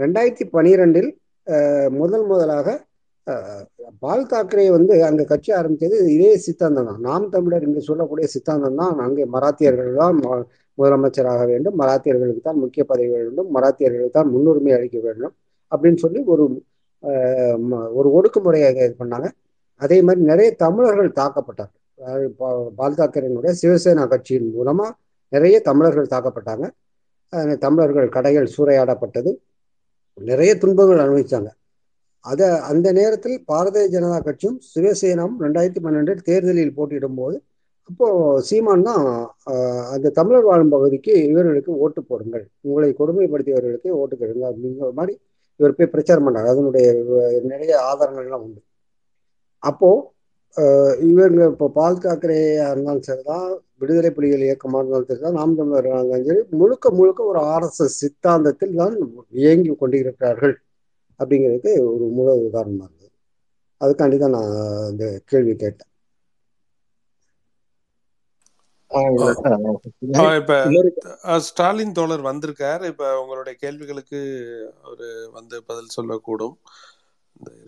[0.00, 1.10] ரெண்டாயிரத்தி பனிரெண்டில்
[1.90, 2.88] முதல் முதலாக
[3.98, 7.00] பால் தாக்கரே வந்து அங்கே கட்சி ஆரம்பித்தது இதே சித்தாந்தம் தான்.
[7.00, 8.98] நாம் தமிழர் இங்கு சொல்லக்கூடிய சித்தாந்தம் தான்.
[8.98, 10.20] அங்கே மராத்தியர்கள் தான்
[10.78, 11.78] முதலமைச்சராக வேண்டும்.
[11.78, 13.54] மராத்தியர்களுக்கு தான் முக்கிய பதவி வேண்டும்.
[13.54, 15.34] மராத்தியர்களுக்கு தான் முன்னுரிமை அளிக்க வேண்டும்
[15.70, 16.62] அப்படின்னு சொல்லி ஒரு
[17.70, 19.28] ம- ஒரு ஒடுக்குமுறையை இது பண்ணாங்க.
[19.76, 21.72] அதே மாதிரி நிறைய தமிழர்கள் தாக்கப்பட்டார்
[22.40, 24.94] பா- பால் தாக்கரேனுடைய சிவசேனா கட்சியின் மூலமாக
[25.28, 26.70] நிறைய தமிழர்கள் தாக்கப்பட்டாங்க.
[27.58, 29.36] தமிழர்கள் கடைகள் சூறையாடப்பட்டது.
[30.28, 31.50] நிறைய துன்பங்கள் அனுபவிச்சாங்க.
[32.24, 32.40] அத
[32.70, 37.36] அந்த நேரத்தில் பாரதிய ஜனதா கட்சியும் சிவசேனாவும் ரெண்டாயிரத்தி பன்னெண்டில் தேர்தலில் போட்டியிடும் போது
[37.88, 38.08] அப்போ
[38.48, 39.04] சீமான் தான்
[39.94, 42.44] அந்த தமிழர் வாழும் பகுதிக்கு இவர்களுக்கு ஓட்டு போடுங்கள்.
[42.66, 45.14] உங்களை கொடுமைப்படுத்தியவர்களுக்கு ஓட்டு கேளுங்க அப்படிங்கிற மாதிரி
[45.60, 46.50] இவர் போய் பிரச்சாரம் பண்ணார்.
[46.52, 46.86] அதனுடைய
[47.52, 48.60] நிறைய ஆதாரங்கள்லாம் உண்டு.
[49.62, 49.90] அப்போ
[51.08, 56.42] இவங்க இப்போ பால் தாக்கரேயா இருந்தாலும் சரிதான் விடுதலை புலிகள் இயக்கமாக இருந்தாலும் சரிதான் நாம் தமிழர் இருந்தாலும் சரி
[56.60, 58.96] முழுக்க முழுக்க ஒரு ஆர்எஸ்எஸ் சித்தாந்தத்தில் தான்
[59.42, 60.56] இயங்கி கொண்டிருக்கிறார்கள்
[61.20, 63.08] அப்படிங்கிறதுக்கு ஒரு முழு உதாரணமா இருந்தது
[63.80, 64.52] அதுக்காண்டி தான் நான்
[64.90, 65.86] இந்த கேள்வி கேட்டேன்.
[68.90, 70.54] ஆஹ் இப்ப
[71.48, 72.82] ஸ்டாலின் தோழர் வந்திருக்கார்.
[72.90, 74.20] இப்ப உங்களுடைய கேள்விகளுக்கு
[74.84, 75.08] அவரு
[75.38, 76.56] வந்து பதில் சொல்லக்கூடும்.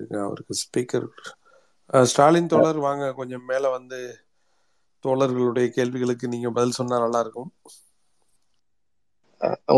[0.01, 1.07] இந்த அவருக்கு ஸ்பீக்கர்
[1.93, 3.99] ஸ்டாலின் தோழர் வாங்க கொஞ்சம் மேல வந்து
[5.05, 7.51] தோழர்களுடைய கேள்விகளுக்கு நீங்க பதில் சொன்னா நல்லா இருக்கும்.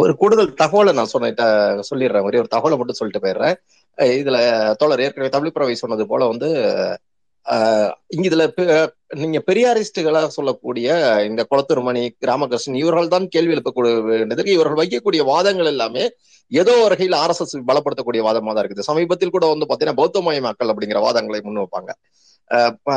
[0.03, 1.31] ஒரு கூடுதல் தகவலை நான் சொன்ன
[1.91, 2.27] சொல்லிடுறேன்.
[2.29, 3.57] ஒரே ஒரு தகவலை மட்டும் சொல்லிட்டு போயிடுறேன்.
[4.19, 4.39] இதுல
[4.77, 6.49] தோழர் ஏற்கனவே தமிழ்பிரவை சொன்னது போல வந்து
[8.07, 10.89] இங்க இதுல பெ- நீங்க பெரியாரிஸ்டுகளா சொல்லக்கூடிய
[11.29, 16.05] இந்த குளத்தூர்மணி ராமகிருஷ்ணன் இவர்கள் தான் கேள்வி எழுப்பக்கூடிய வேண்டியது இவர்கள் வைக்கக்கூடிய வாதங்கள் எல்லாமே
[16.49, 18.81] ஏதோ ஒரு வகையில் எஸ் பலப்படுத்தக்கூடிய வாதமா தான் இருக்குது.
[18.81, 21.91] சமீபத்தில் கூட வந்து பாத்தீங்கன்னா பௌத்தமயமாக்கல் அப்படிங்கிற வாதங்களை முன் வைப்பாங்க.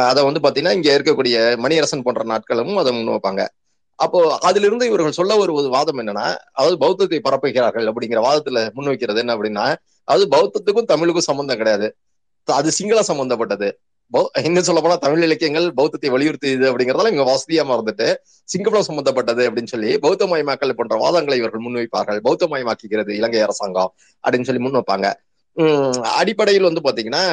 [0.09, 3.47] அதை வந்து பாத்தீங்கன்னா இங்க இருக்கக்கூடிய மணியரசன் போன்ற நாட்களும் அதை முன் வைப்பாங்க.
[3.95, 9.75] அப்போ அதிலிருந்து இவர்கள் சொல்ல வருவது வாதம் என்னன்னா அதாவது பௌத்தத்தை பரப்புகிறார்கள் அப்படிங்கிற வாதத்துல முன்வைக்கிறது என்ன அப்படின்னா
[10.03, 11.87] அது பௌத்தத்துக்கும் தமிழுக்கும் சம்பந்தம் கிடையாது.
[12.45, 13.69] அது சிங்கள சம்பந்தப்பட்டது.
[14.47, 18.07] இன்னும் சொல்ல போனா தமிழ் இலக்கியங்கள் பௌத்தத்தை வலியுறுத்தியது அப்படிங்கறதால இவங்க வசதியா மறந்துட்டு
[18.49, 22.19] சிங்களம் சம்பந்தப்பட்டது அப்படின்னு சொல்லி பௌத்தமயமாக்கல் போன்ற வாதங்களை இவர்கள் முன்வைப்பார்கள்.
[22.27, 23.91] பௌத்தமயமாக்குகிறது இலங்கை அரசாங்கம்
[24.23, 25.07] அப்படின்னு சொல்லி முன்வைப்பாங்க.
[25.57, 27.23] உம் அடிப்படையில் வந்து பாத்தீங்கன்னா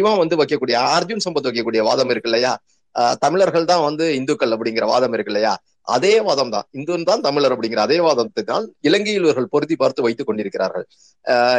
[0.00, 2.52] இவன் வந்து வைக்கக்கூடிய அர்ஜுன் சம்பத் வைக்கக்கூடிய வாதம் இருக்கு இல்லையா?
[3.24, 5.52] தமிழர்கள் தான் வந்து இந்துக்கள் அப்படிங்கிற வாதம் இருக்கு இல்லையா?
[5.94, 10.28] அதே வாதம் தான் இந்து தான் தமிழர் அப்படிங்கிற அதே வாதத்தை தான் இலங்கையில் இவர்கள் பொருத்தி பார்த்து வைத்துக்
[10.28, 10.84] கொண்டிருக்கிறார்கள்.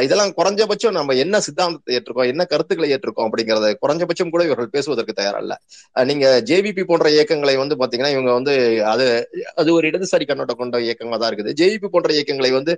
[0.06, 5.56] இதெல்லாம் குறைஞ்சபட்சம் நம்ம என்ன சித்தாந்தத்தை ஏற்றுக்கோம் என்ன கருத்துக்களை ஏற்றுக்கோம் அப்படிங்கறத குறைஞ்சபட்சம் கூட இவர்கள் பேசுவதற்கு தயாரல்ல.
[6.10, 8.54] நீங்க ஜேவிபி போன்ற இயக்கங்களை வந்து பாத்தீங்கன்னா இவங்க வந்து
[8.94, 9.08] அது
[9.62, 11.54] அது ஒரு இடதுசாரி கண்ணோட்டம் கொண்ட இயக்கமா தான் இருக்குது.
[11.62, 12.76] ஜேவிபி போன்ற இயக்கங்களை வந்து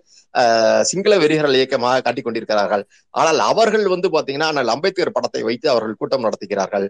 [0.91, 2.86] சிங்கள வெறிகரல் இயக்கமாக காட்டிக் கொண்டிருக்கிறார்கள்.
[3.14, 6.88] ஆனால் அவர்கள் வந்து பாத்தீங்கன்னா ஆனால் அம்பேத்கர் படத்தை வைத்து அவர்கள் கூட்டம் நடத்துகிறார்கள்.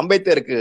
[0.00, 0.56] அம்பேத்கருக்கு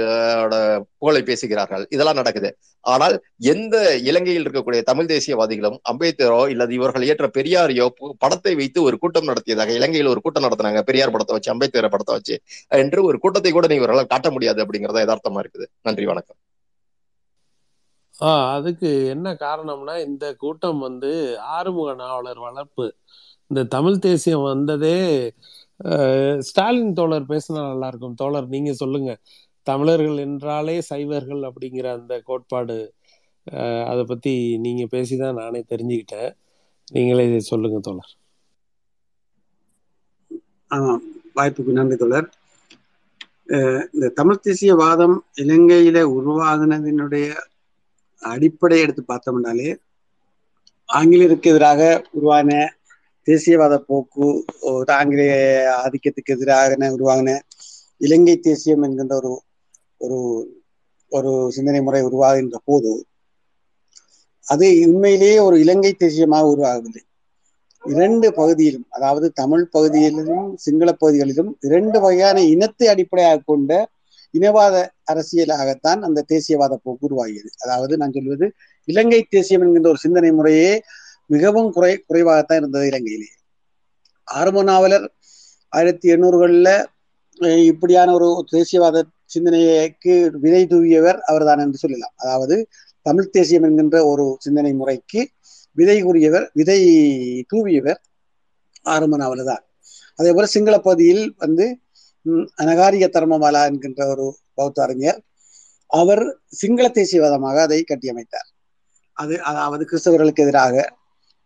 [1.02, 1.86] புகழை பேசுகிறார்கள்.
[1.96, 2.52] இதெல்லாம் நடக்குது.
[2.86, 3.16] ஆனால்
[3.52, 3.76] எந்த
[4.10, 7.86] இலங்கையில் இருக்கக்கூடிய தமிழ் தேசியவாதிகளும் அம்பேத்கரோ இல்லது இவர்கள் ஏற்ற பெரியாரையோ
[8.24, 10.82] படத்தை வைத்து ஒரு கூட்டம் நடத்தியதாக இலங்கையில் ஒரு கூட்டம் நடத்தினாங்க.
[10.90, 12.38] பெரியார் படத்தை வச்சு அம்பேத்கர் படத்தை வச்சு
[12.82, 15.68] என்று ஒரு கூட்டத்தை கூட நீ இவர்களால் காட்ட முடியாது அப்படிங்கறத யதார்த்தமா இருக்குது.
[15.82, 16.40] நன்றி வணக்கம்.
[18.22, 21.12] ஆஹ் அதுக்கு என்ன காரணம்னா இந்த கூட்டம் வந்து
[21.58, 22.86] ஆறுமுக நாவலர் வளர்ப்பு.
[23.52, 24.98] இந்த தமிழ் தேசியம் வந்ததே
[26.50, 29.12] ஸ்டாலின் தோழர் பேசினா நல்லா இருக்கும் தோழர் நீங்க சொல்லுங்க.
[29.68, 32.78] தமிழர்கள் என்றாலே சைவர்கள் அப்படிங்கிற அந்த கோட்பாடு
[33.44, 36.36] அதை அதை பத்தி நீங்க பேசிதான் நானே தெரிஞ்சுக்கிட்டேன்.
[36.92, 38.16] நீங்களே இதை சொல்லுங்க தோழர்.
[40.70, 40.98] ஆஹ்
[41.36, 42.34] வாய்ப்புக்கு நன்றி தோழர்.
[43.48, 47.34] அஹ் இந்த தமிழ் தேசியவாதம் இலங்கையில உருவாகினதினுடைய
[48.20, 49.76] அடிப்படை எடுத்து பார்த்தோம்னாலே
[50.94, 52.76] ஆங்கிலேயருக்கு எதிராக உருவான
[53.26, 57.40] தேசியவாத போக்கு ஒரு ஆங்கிலேய ஆதிக்கத்துக்கு எதிராக உருவாகின
[57.98, 59.42] இலங்கை தேசியம் என்கின்ற ஒரு
[59.98, 60.48] ஒரு
[61.10, 63.06] ஒரு சிந்தனை முறை உருவாகின்ற போது
[64.52, 67.02] அது உண்மையிலேயே ஒரு இலங்கை தேசியமாக உருவாகவில்லை.
[67.84, 73.72] இரண்டு பகுதியிலும் அதாவது தமிழ் பகுதியிலும் சிங்கள பகுதிகளிலும் இரண்டு வகையான இனத்தை அடிப்படையாக கொண்ட
[74.34, 74.76] இனவாத
[75.12, 77.50] அரசியலாகத்தான் அந்த தேசியவாத போக்கு உருவாகியது.
[77.64, 78.46] அதாவது நான் சொல்வது
[78.88, 80.72] இலங்கை தேசியம் என்கின்ற ஒரு சிந்தனை முறையே
[81.30, 83.36] மிகவும் குறை குறைவாகத்தான் இருந்தது இலங்கையிலேயே
[84.28, 85.06] ஆரம்ப நாவலர்
[85.74, 86.72] ஆயிரத்தி எண்ணூறுகளில்
[87.72, 90.14] இப்படியான ஒரு தேசியவாத சிந்தனைக்கு
[90.44, 92.14] விதை தூவியவர் அவர்தான் என்று சொல்லலாம்.
[92.16, 92.56] அதாவது
[93.06, 95.22] தமிழ் தேசியம் என்கின்ற ஒரு சிந்தனை முறைக்கு
[95.78, 96.80] விதை கூறியவர் விதை
[97.54, 98.00] தூவியவர்
[98.86, 99.64] ஆரம்பன் அவர் தான்
[100.20, 101.66] அதே போல சிங்கள பகுதியில் வந்து
[102.58, 105.20] அனகாரிய தர்மமாலா என்கின்ற ஒரு பௌத்த அறிஞர்
[105.90, 108.48] அவர் சிங்கள தேசியவாதமாக அதை கட்டியமைத்தார்.
[109.18, 110.76] அது அதாவது கிறிஸ்தவர்களுக்கு எதிராக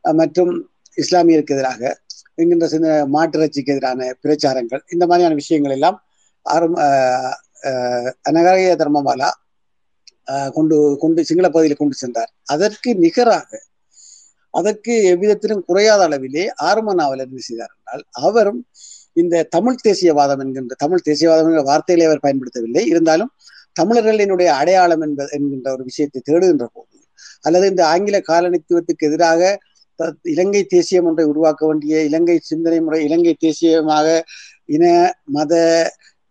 [0.06, 0.52] மற்றும்
[0.98, 1.82] இஸ்லாமியருக்கு எதிராக
[2.36, 5.98] என்கின்ற சிந்த மாட்டிறச்சிக்கு எதிரான பிரச்சாரங்கள் இந்த மாதிரியான விஷயங்கள் எல்லாம்
[6.46, 6.78] ஆரம்
[8.26, 9.30] அனகாரிய தர்மமாலா
[10.56, 12.32] கொண்டு கொண்டு சிங்கள பகுதியில் கொண்டு சென்றார்.
[12.54, 13.50] அதற்கு நிகராக
[14.54, 18.62] அதற்கு எவ்விதத்திலும் குறையாத அளவிலே ஆரம்ப நாவலர் என்ன செய்தார் என்றால் அவரும்
[19.14, 22.84] இந்த தமிழ் தேசியவாதம் என்கின்ற தமிழ் தேசியவாதம் என்கிற வார்த்தையிலே அவர் பயன்படுத்தவில்லை.
[22.92, 23.32] இருந்தாலும்
[23.76, 26.94] தமிழர்களினுடைய அடையாளம் என்பது என்கின்ற ஒரு விஷயத்தை தேடுகின்ற போது
[27.48, 29.42] அல்லது இந்த ஆங்கில காலனித்துவத்துக்கு எதிராக
[30.34, 34.08] இலங்கை தேசியம் ஒன்றை உருவாக்க வேண்டிய இலங்கை சிந்தனை முறை இலங்கை தேசியமாக
[34.76, 34.86] இன
[35.36, 35.54] மத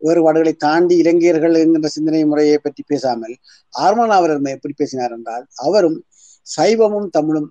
[0.05, 3.35] வேறுபாடுகளை தாண்டி இலங்கையர்கள் என்கின்ற சிந்தனை முறையை பற்றி பேசாமல்
[3.75, 5.99] ஆர்மனாவரர் எப்படி பேசினார் என்றால் அவரும்
[6.47, 7.49] சைவமும் தமிழும்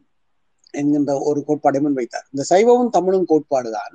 [0.73, 2.27] என்கின்ற ஒரு கோட்பாடை முன்வைத்தார்.
[2.33, 3.93] இந்த சைவமும் தமிழும் கோட்பாடுதான்.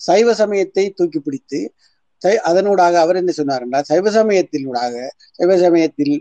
[0.00, 1.60] சைவ சமயத்தை தூக்கி பிடித்து
[2.50, 4.94] அதனூடாக அவர் என்ன சொன்னார் என்றால் சைவ சமயத்தினூடாக
[5.38, 6.14] சைவ சமயத்தில்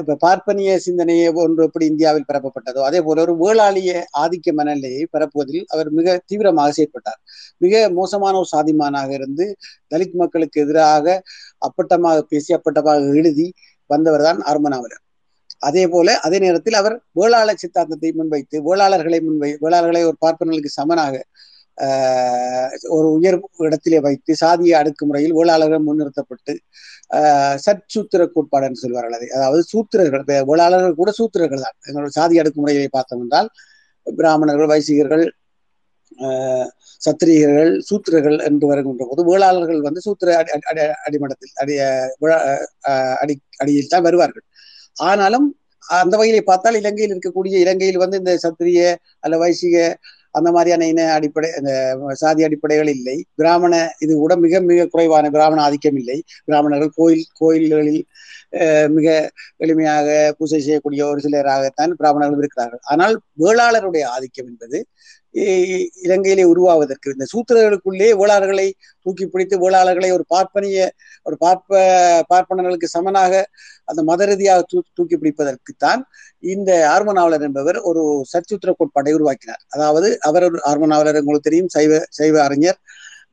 [0.00, 3.92] இப்ப பார்ப்பனிய சிந்தனையை ஒன்று எப்படி இந்தியாவில் பரப்பப்பட்டதோ அதே போல ஒரு வேளாளிய
[4.22, 7.20] ஆதிக்க மனநிலையை பரப்புவதில் அவர் மிக தீவிரமாக செயற்பட்டார்.
[7.60, 9.46] மிக மோசமான ஒரு சாதிமானாக இருந்து
[9.88, 11.06] தலித் மக்களுக்கு எதிராக
[11.68, 13.46] அப்பட்டமாக பேசி அப்பட்டமாக எழுதி
[13.90, 15.00] வந்தவர் தான் அருமனாவலர்.
[15.62, 21.14] அதே போல அதே நேரத்தில் அவர் வேளாள சித்தாந்தத்தை முன்வைத்து வேளாளர்களை முன்வை வேளாளர்களை ஒரு பார்ப்பனர்களுக்கு சமனாக
[22.96, 23.36] ஒரு உயர்
[23.68, 26.52] இடத்திலே வைத்து சாதிய அடக்குமுறையில் வேளாளர்கள் முன்னிறுத்தப்பட்டு
[27.66, 29.28] சற்சூத்திர கோட்பாடுன்னு சொல்வார்கள் அதை.
[29.36, 31.76] அதாவது சூத்திரர்கள் வேளாளர்கள் கூட சூத்திரர்கள் தான்.
[31.88, 33.50] எங்களோட சாதி அடக்குமுறையை பார்த்தோம் என்றால்
[34.06, 35.24] பிராமணர்கள் வைசிகர்கள்
[37.00, 40.36] சத்திரியர்கள் சூத்திரர்கள் என்று வருகின்ற போது வேளாளர்கள் வந்து சூத்திர
[41.06, 41.74] அடிமடத்தில் அடி
[43.22, 44.44] அடி அடியில் தான் வருவார்கள்.
[45.10, 45.46] ஆனாலும்
[45.82, 48.80] அந்த வகையிலே பார்த்தால் இலங்கையில் இருக்கக்கூடிய இலங்கையில் வந்து இந்த சத்திரிய
[49.24, 49.76] அல்ல வைசிக
[50.38, 51.72] அந்த மாதிரியான இன அடிப்படை இந்த
[52.22, 53.16] சாதி அடிப்படைகள் இல்லை.
[53.40, 53.74] பிராமண
[54.04, 56.18] இது கூட மிக மிக குறைவான பிராமண ஆதிக்கம் இல்லை.
[56.48, 58.00] பிராமணர்கள் கோயில் கோயில்களில்
[58.96, 59.06] மிக
[59.64, 60.08] எளிமையாக
[60.38, 62.82] பூஜை செய்யக்கூடிய ஒரு சிலராகத்தான் பிராமணர்கள் இருக்கிறார்கள்.
[62.92, 64.78] ஆனால் வேளாளருடைய ஆதிக்கம் என்பது
[66.06, 67.08] இலங்கையிலே உருவாவதற்கு.
[67.16, 68.66] இந்த சூத்திரர்களுக்குள்ளே வேளாளர்களை
[69.04, 70.78] தூக்கி பிடித்து வேளாளர்களை ஒரு பார்ப்பனிய
[71.26, 71.80] ஒரு பார்ப்ப
[72.32, 73.32] பார்ப்பனர்களுக்கு சமனாக
[73.90, 76.02] அந்த மத ரீதியாக தூ தூக்கி பிடிப்பதற்குத்தான்
[76.54, 78.02] இந்த ஆர்மனாவலர் என்பவர் ஒரு
[78.32, 79.62] சச்சுத்திர கோட்பாட்டை உருவாக்கினார்.
[79.74, 82.78] அதாவது அவர் ஒரு ஆர்மனாவலர் உங்களுக்கு தெரியும் சைவ சைவ அறிஞர்.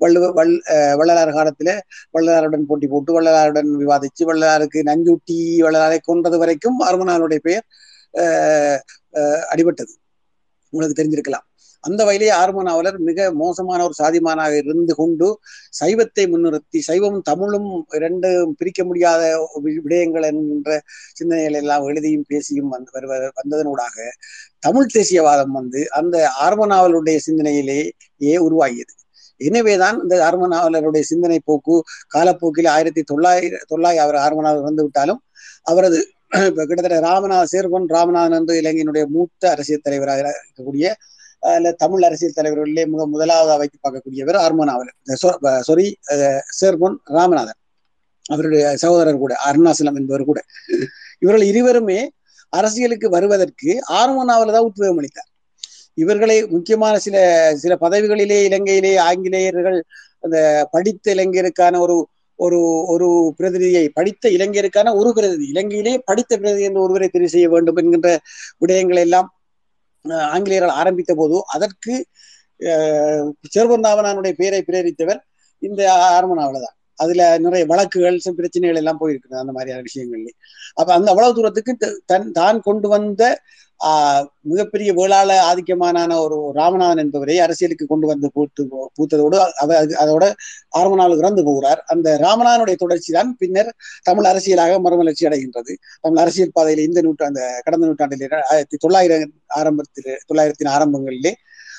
[0.04, 0.54] வள்ளுவ வள்
[1.00, 1.72] வள்ளலார் காலத்துல
[2.16, 7.66] வள்ளலாருடன் போட்டி போட்டு வள்ளலாருடன் விவாதிச்சு வள்ளலாருக்கு நஞ்சூட்டி வள்ளலாரை கொன்றது வரைக்கும் ஆர்மனாவலுடைய பெயர்
[9.54, 9.94] அடிபட்டது.
[10.74, 11.46] உங்களுக்கு தெரிஞ்சிருக்கலாம்.
[11.84, 15.28] அந்த வகையிலே ஆர்ம நாவலர் மிக மோசமான ஒரு சாதிமானாக இருந்து கொண்டு
[15.80, 18.30] சைவத்தை முன்னிறுத்தி சைவம் தமிழும் இரண்டு
[18.60, 19.22] பிரிக்க முடியாத
[19.80, 20.70] விடயங்கள் என்ற
[21.14, 22.92] சிந்தனைகள் எல்லாம் எழுதியும் பேசியும் வந்து
[23.38, 23.98] வந்ததனூடாக
[24.60, 28.94] தமிழ் தேசியவாதம் வந்து அந்த ஆர்மனாவலுடைய சிந்தனையிலேயே உருவாகியது.
[29.42, 31.76] எனவேதான் இந்த ஆர்மனாவலருடைய சிந்தனை போக்கு
[32.08, 35.22] காலப்போக்கில் ஆயிரத்தி தொள்ளாயிரம் தொள்ளாயிரம் அவர் ஆர்மனாவல் வந்து விட்டாலும்
[35.64, 36.00] அவரது
[36.60, 40.86] கிட்டத்தட்ட ராமநாத சேர்வன் ராமநாதன் வந்து இலங்கையினுடைய மூத்த அரசியல் தலைவராக இருக்கக்கூடிய
[41.44, 44.98] அல்ல தமிழ் அரசியல் தலைவர்களிலே மிக முதலாவதாக வைத்து பார்க்கக்கூடியவர் ஆர்மோனாவலர்
[45.68, 45.86] சாரி
[46.60, 47.60] சேர்பொன் ராமநாதன்.
[48.26, 50.40] அவருடைய சகோதரர் கூட அருணாசலம் என்பவர் கூட.
[51.24, 52.00] இவர்கள் இருவருமே
[52.54, 53.70] அரசியலுக்கு வருவதற்கு
[54.00, 55.30] ஆர்மோனாவில் தான் உத்வேகம் அளித்தார்.
[55.98, 57.16] இவர்களை முக்கியமான சில
[57.64, 59.78] சில பதவிகளிலே இலங்கையிலே ஆங்கிலேயர்கள்
[60.24, 60.38] அந்த
[60.72, 61.96] படித்த இளைஞருக்கான ஒரு
[62.40, 62.60] ஒரு
[62.94, 63.08] ஒரு
[63.40, 68.10] பிரதிநிதியை படித்த இளைஞருக்கான ஒரு பிரதிநிதி இலங்கையிலே படித்த பிரதிநிதி என்று ஒருவரை தெரிவு செய்ய வேண்டும் என்கின்ற
[68.62, 69.28] விடயங்களை எல்லாம்
[70.06, 71.94] ஆங்கிலேயரால் ஆரம்பித்த போது அதற்கு
[73.50, 75.20] சேர்வந்தாவனானுடைய பெயரை பிரேரித்தவர்
[75.62, 80.30] இந்த ஆர்மனாவில் தான் அதுல நிறைய வழக்குகள் சில பிரச்சனைகள் எல்லாம் போயிருக்குது அந்த மாதிரியான விஷயங்கள்ல
[80.74, 83.24] அப்ப அந்த அவ்வளவு தூரத்துக்கு தன் தான் கொண்டு வந்த
[83.86, 88.64] ஆஹ் மிகப்பெரிய வேளாள ஆதிக்கமான ஒரு ராமநாதன் என்பவரை அரசியலுக்கு கொண்டு வந்து பூத்து
[88.96, 90.26] பூத்ததோடு அது- அதோட
[90.70, 91.84] ஆரம்பநாள் இறந்து போகிறார்.
[91.88, 93.74] அந்த ராமநாதனுடைய தொடர்ச்சி தான் பின்னர்
[94.04, 95.74] தமிழ் அரசியலாக மறுமலர்ச்சி அடைகின்றது.
[96.02, 101.34] தமிழ் அரசியல் பாதையில் இந்த நூற்றாண்டு கடந்த நூற்றாண்டிலே ஆயிரத்தி தொள்ளாயிரம் ஆரம்பத்தில் தொள்ளாயிரத்தின் ஆரம்பங்களிலே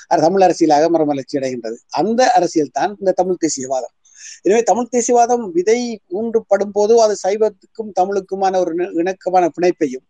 [0.07, 1.77] தமிழ் அரசியலாக மறுமலர்ச்சி அடைகின்றது.
[1.89, 3.93] அந்த அரசியல் தான் இந்த தமிழ் தேசியவாதம்.
[4.45, 5.79] எனவே தமிழ் தேசியவாதம் விதை
[6.11, 8.71] ஊன்று படும் போதோ அது சைவத்துக்கும் தமிழுக்குமான ஒரு
[9.01, 10.05] இணக்கமான பிணைப்பையும்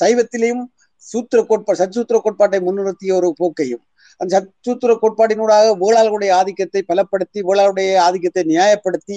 [0.00, 0.64] சைவத்திலேயும்
[1.02, 3.84] சூத்திர கோட்பாடு சச்சூத்திர கோட்பாட்டை முன்னிறுத்திய ஒரு போக்கையும்
[4.20, 9.16] அந்த சச்சூத்திர கோட்பாட்டினூடாக வேளாளர்களுடைய ஆதிக்கத்தை பலப்படுத்தி வேளாளருடைய ஆதிக்கத்தை நியாயப்படுத்தி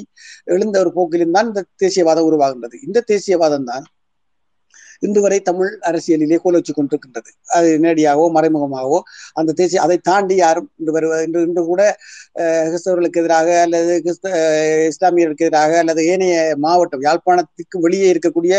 [0.53, 2.77] எழுந்த ஒரு போக்கிலும் தான் இந்த தேசியவாதம் உருவாகின்றது.
[2.87, 3.85] இந்த தேசியவாதம் தான்
[5.03, 7.29] இன்று வரை தமிழ் அரசியலிலே கோலோச்சு கொண்டிருக்கின்றது.
[7.55, 8.99] அது நேரடியாகவோ மறைமுகமாகவோ
[9.35, 11.81] அந்த தேசிய அதை தாண்டி யாரும் இன்று வருவ இன்று இன்று கூட
[12.65, 14.27] கிறிஸ்தவர்களுக்கு எதிராக அல்லது கிறிஸ்த
[14.89, 17.51] இஸ்லாமியர்களுக்கு எதிராக அல்லது ஏனைய மாவட்டம் யாழ்ப்பாணத்துக்கு
[17.83, 18.53] வெளியே இருக்கக்கூடிய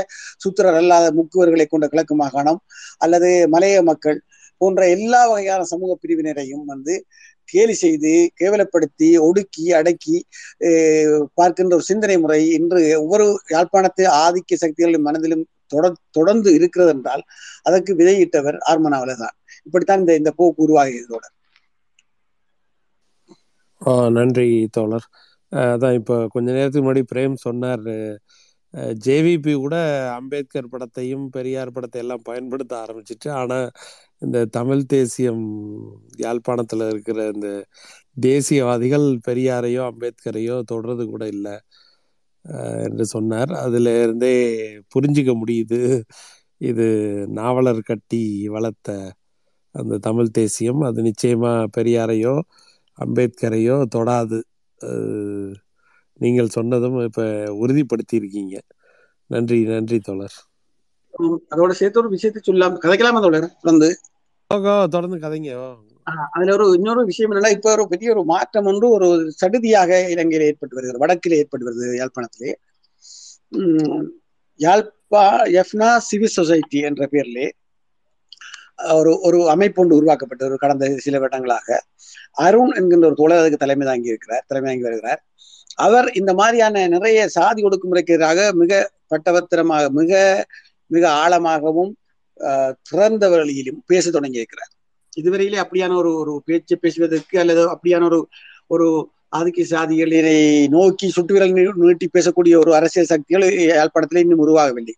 [0.45, 2.61] சுத்திரர் அல்லாத முக்குவர்களை கொண்ட கிழக்கு மாகாணம்
[3.01, 4.19] அல்லது மலைய மக்கள்
[4.61, 6.95] போன்ற எல்லா வகையான சமூக பிரிவினரையும் வந்து
[7.49, 10.15] கேலி செய்து கேவலப்படுத்தி ஒடுக்கி அடக்கி
[10.67, 11.09] அஹ்,
[11.39, 17.25] பார்க்கின்ற ஒரு சிந்தனை முறை இன்று ஒவ்வொரு யாழ்ப்பாணத்து ஆதிக்க சக்திகளின் மனதிலும் தொட- தொடர்ந்து இருக்கிறது என்றால்
[17.63, 19.37] அதற்கு விதையிட்டவர் ஆர்மனாவில தான்.
[19.67, 21.25] இப்படித்தான் இந்த இந்த போக்கு உருவாகியதோட
[23.83, 24.13] தோழர்.
[24.19, 25.07] நன்றி தோழர்.
[25.53, 27.89] அதான் இப்போ கொஞ்ச நேரத்துக்கு முன்னாடி பிரேம் சொன்னார்.
[29.07, 29.77] ஜேவிபி கூட
[30.15, 33.67] அம்பேத்கர் படத்தையும் பெரியார் படத்தை எல்லாம் பயன்படுத்த ஆரம்பிச்சிட்டு ஆனால்
[34.23, 35.45] இந்த தமிழ் தேசியம்
[36.17, 37.49] யாழ்ப்பாணத்தில் இருக்கிற இந்த
[38.21, 41.55] தேசியவாதிகள் பெரியாரையோ அம்பேத்கரையோ தொடுறது கூட இல்லை.
[42.85, 43.53] என்று சொன்னார்.
[43.65, 44.35] அதுல இருந்தே
[44.95, 45.81] புரிஞ்சுக்க முடியுது.
[46.61, 46.87] இது
[47.31, 48.89] நாவலர் கட்டி வளர்த்த
[49.75, 50.81] அந்த தமிழ் தேசியம்.
[50.81, 52.35] அது நிச்சயமா பெரியாரையோ
[52.99, 54.41] அம்பேத்கரையோ தொடாது.
[56.21, 57.23] நீங்கள் சொன்னதும் இப்ப
[57.63, 58.57] உறுதிப்படுத்தி இருக்கீங்க
[59.31, 60.37] நன்றி நன்றி தோழர்.
[61.55, 63.49] அதோட சேர்த்து ஒரு விஷயத்தை சொல்லலாம் கதைக்கலாமா தோழர்?
[63.61, 65.53] தொடர்ந்து கதைங்க.
[66.35, 69.07] அதுல ஒரு இன்னொரு விஷயம் என்னன்னா இப்ப ஒரு பெரிய ஒரு மாற்றம் ஒன்று ஒரு
[69.41, 72.53] சடுதியாக இலங்கையில் ஏற்பட்டு வருகிறது வடக்கில் ஏற்பட்டு வருகிறது யாழ்ப்பாணத்திலே.
[73.59, 74.05] உம்,
[74.61, 75.23] யாழ்ப்பா
[75.61, 77.47] எஃப்னா சிவில் சொசைட்டி என்ற பெயரிலே
[78.95, 81.69] ஒரு ஒரு அமைப்பு ஒன்று உருவாக்கப்பட்ட ஒரு கடந்த சில வருடங்களாக.
[82.39, 85.21] அருண் என்கின்ற ஒரு தோழர் அதுக்கு தலைமை தாங்கி இருக்கிறார் தலைமை தாங்கி வருகிறார்.
[85.79, 88.73] அவர் இந்த மாதிரியான நிறைய சாதி ஒடுக்குமுறைக்கு எதிராக மிக
[89.09, 90.13] பட்டவத்திரமாக மிக
[90.91, 91.93] மிக ஆழமாகவும்
[92.41, 94.73] ஆஹ், திறந்த வழியிலும் பேச தொடங்கி இருக்கிறார்
[95.21, 98.29] இதுவரையிலே அப்படியான ஒரு ஒரு பேச்சு பேசுவதற்கு அல்லது அப்படியான ஒரு
[98.67, 104.93] ஒரு ஆதிக்க சாதிகளினை நோக்கி சுட்டு விரல் நீட்டி பேசக்கூடிய ஒரு அரசியல் சக்திகள் யாழ்ப்பாணத்திலே இன்னும் உருவாகவில்லை.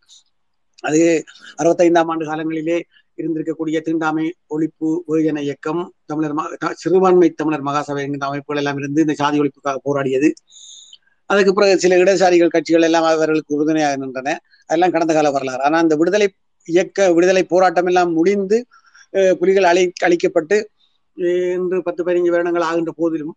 [0.81, 1.25] அது
[1.59, 2.81] அறுபத்தைந்தாம் ஆண்டு காலங்களிலே
[3.17, 9.15] இருந்திருக்கக்கூடிய தீண்டாமை ஒழிப்பு வெகுஜன இயக்கம் தமிழர் த- சிறுபான்மை தமிழர் மகாசபை என்கின்ற அமைப்புகள் எல்லாம் இருந்து இந்த
[9.15, 10.33] சாதி ஒழிப்புக்காக போராடியது.
[11.27, 14.37] அதுக்கு பிறகு சில இடதுசாரிகள் கட்சிகள் எல்லாம் அவர்களுக்கு உறுதுணையாக நின்றன.
[14.67, 15.63] அதெல்லாம் கடந்த கால வரலாறு.
[15.63, 16.35] ஆனா அந்த விடுதலை
[16.65, 18.67] இயக்க விடுதலை போராட்டம் எல்லாம் முடிந்து
[19.39, 20.57] புலிகள் அழி அழிக்கப்பட்டு
[21.55, 23.35] இன்று பத்து பதினைஞ்சு வருடங்கள் ஆகின்ற போதிலும்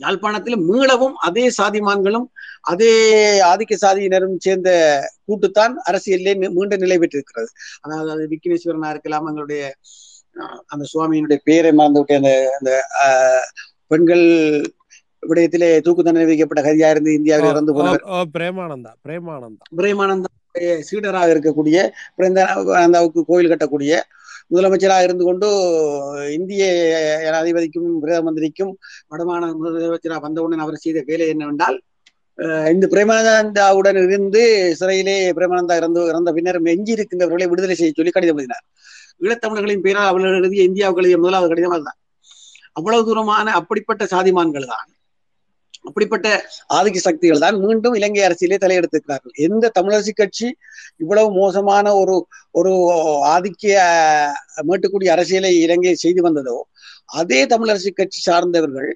[0.00, 2.26] யாழ்ப்பாணத்தில் மீளவும் அதே சாதிமான்களும்
[2.64, 2.90] அதே
[3.42, 4.70] ஆதிக்க சாதியினரும் சேர்ந்த
[5.24, 7.48] கூட்டுத்தான் அரசியலிலே மீ- மீண்டும் நிலை பெற்றிருக்கிறது.
[7.80, 9.62] அதாவது அது விக்னேஸ்வரனா இருக்கலாம் எங்களுடைய
[10.66, 12.72] அந்த சுவாமியினுடைய பெயரை மறந்து விட்டு அந்த அந்த
[13.90, 14.24] பெண்கள்
[15.22, 18.02] விடயத்திலே தூக்கு தண்டனை விதிக்கப்பட்ட கைதியா இருந்து இந்தியாவில் இறந்து போனவர்.
[18.34, 19.64] பிரேமானந்தா பிரேமானந்தா.
[19.76, 20.30] பிரேமானந்தா
[20.86, 21.78] சீடராக இருக்கக்கூடிய
[22.18, 23.94] பிறந்தாவுக்கு கோயில் கட்டக்கூடிய
[24.50, 25.48] முதலமைச்சராக இருந்து கொண்டு
[26.32, 26.64] இந்திய
[27.22, 28.72] ஜனாதிபதிக்கும் பிரதம மந்திரிக்கும்
[29.08, 31.76] வடமான முதலமைச்சராக வந்தவுடன் அவர் செய்த வேலை என்னவென்றால்
[32.38, 34.42] அஹ் இந்த பிரேமானந்தாவுடன் இருந்து
[34.80, 38.64] சிறையிலே பிரேமானந்தா இறந்து இறந்த பின்னர் எஞ்சி இருக்கின்றவர்களை விடுதலை செய்ய சொல்லி கடிதம் எழுதினார்.
[39.20, 41.98] ஈழத்தமிழர்களின் பெயரால் அவர்கள் எழுதிய இந்தியாவுக்கு எழுதிய முதலாவது கடிதம் அதுதான்.
[42.72, 44.88] அவ்வளவு தூரமான அப்படிப்பட்ட சாதிமான்கள் தான்
[45.86, 46.28] அப்படிப்பட்ட
[46.70, 49.34] ஆதிக்க சக்திகள் தான் மீண்டும் இலங்கை அரசியலே தலையெடுத்திருக்கிறார்கள்.
[49.46, 50.48] எந்த தமிழரசு கட்சி
[51.02, 52.14] இவ்வளவு மோசமான ஒரு
[52.54, 52.72] ஒரு
[53.34, 53.64] ஆதிக்க
[54.68, 56.56] மேட்டுக்குடி அரசியலை இலங்கை செய்து வந்ததோ
[57.14, 58.90] அதே தமிழரசு கட்சி சார்ந்தவர்கள்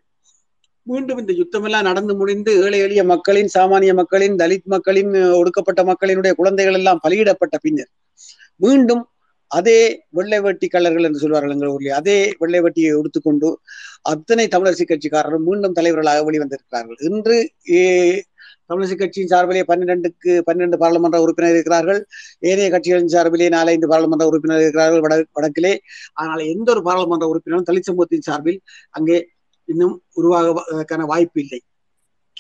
[0.87, 5.11] மீண்டும் இந்த யுத்தமெல்லாம் நடந்து முடிந்து ஏழை எளிய மக்களின் சாமானிய மக்களின் தலித் மக்களின்
[5.41, 7.91] ஒடுக்கப்பட்ட மக்களினுடைய குழந்தைகள் எல்லாம் பலியிடப்பட்ட பின்னர்
[8.61, 9.03] மீண்டும்
[9.51, 13.60] அதே வெள்ளை வேட்டி என்று சொல்வார்கள் எங்கள் ஊரில் அதே வெள்ளை வேட்டியை எடுத்துக்கொண்டு
[14.02, 16.94] அத்தனை தமிழரசு கட்சிக்காரர்கள் மீண்டும் தலைவர்களாக வெளிவந்திருக்கிறார்கள்.
[16.98, 18.22] இன்று ஏ-
[18.66, 22.06] கட்சியின் சார்பிலே பன்னிரெண்டுக்கு பன்னிரண்டு பாராளுமன்ற உறுப்பினர் இருக்கிறார்கள்.
[22.39, 25.78] ஏனைய கட்சிகளின் சார்பிலே நாலஞ்சு பாராளுமன்ற உறுப்பினர் இருக்கிறார்கள் வட வடக்கிலே.
[26.12, 28.60] ஆனால் எந்த ஒரு பாராளுமன்ற உறுப்பினரும் தலித் சமூகத்தின் சார்பில்
[28.90, 29.28] அங்கே
[29.64, 31.62] இன்னும் உருவாக வாய்ப்பு இல்லை.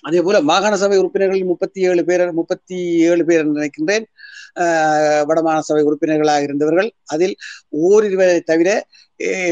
[0.00, 4.04] அதே போல மாகாண சபை உறுப்பினர்கள் முப்பத்தி ஏழு பேர் முப்பத்தி ஏழு பேர் என்று நினைக்கின்றேன்.
[5.28, 7.34] வடமான சபை உறுப்பினர்களாக இருந்தவர்கள் அதில்
[7.84, 8.68] ஓரிருவரை தவிர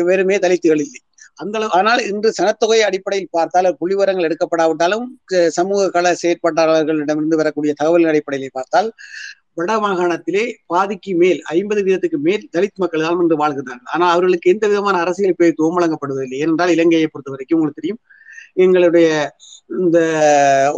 [0.09, 1.01] வெறுமே தலித்துகள் இல்லை.
[1.43, 5.05] அந்த அளவு ஆனால் இன்று சனத்தொகை அடிப்படையில் பார்த்தால் புள்ளிவரங்கள் எடுக்கப்படாவிட்டாலும்
[5.59, 8.89] சமூக கள செயற்பாட்டாளர்களிடமிருந்து வரக்கூடிய தகவல்கள் அடிப்படையில் பார்த்தால்
[9.59, 10.43] வட மாகாணத்திலே
[10.73, 13.89] பாதிக்கு மேல் ஐம்பது வீதத்துக்கு மேல் தலித் மக்கள் தான் இன்று வாழ்கிறார்கள்.
[13.95, 16.39] ஆனால் அவர்களுக்கு எந்த விதமான அரசியல் பேத்துவம் வழங்கப்படுவதில்லை.
[16.45, 18.01] ஏனென்றால் இலங்கையை பொறுத்த வரைக்கும் உங்களுக்கு தெரியும்
[18.65, 19.09] எங்களுடைய
[19.71, 19.99] இந்த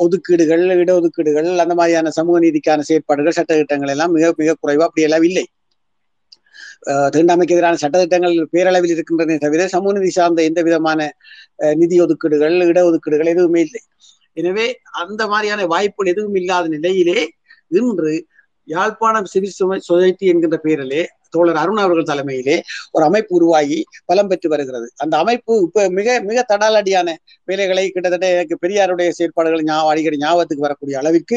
[0.03, 4.87] ஒதுக்கீடுகள் இடஒதுக்கீடுகள் அந்த மாதிரியான சமூக நீதிக்கான செயற்பாடுகள் சட்டத்திட்டங்கள் எல்லாம் மிக மிக குறைவா.
[4.89, 5.45] அப்படி எல்லாம் இல்லை.
[6.91, 11.01] அஹ் தீண்டாமைக்கு எதிரான சட்டத்திட்டங்கள் பேரளவில் இருக்கின்றன தவிர சமூக நிதி சார்ந்த எந்த விதமான
[11.65, 13.83] அஹ், நிதி ஒதுக்கீடுகள் இடஒதுக்கீடுகள் எதுவுமே இல்லை.
[14.37, 14.67] எனவே
[15.03, 17.19] அந்த மாதிரியான வாய்ப்புகள் எதுவும் இல்லாத நிலையிலே
[17.81, 18.13] இன்று
[18.71, 19.57] யாழ்ப்பாணம் சிவில்
[19.89, 21.03] சொசைட்டி என்கின்ற பெயரிலே
[21.35, 22.55] தோழர் அருண் அவர்கள் தலைமையிலே
[22.95, 23.77] ஒரு அமைப்பு உருவாகி
[24.09, 24.87] பலம் பெற்று வருகிறது.
[25.03, 27.09] அந்த அமைப்பு இப்ப மிக மிக தடாலடியான
[27.49, 31.37] வேலைகளை கிட்டத்தட்ட எனக்கு பெரியாருடைய செயற்பாடுகள் ஞாபகம் அடிக்கடி ஞாபகத்துக்கு வரக்கூடிய அளவிற்கு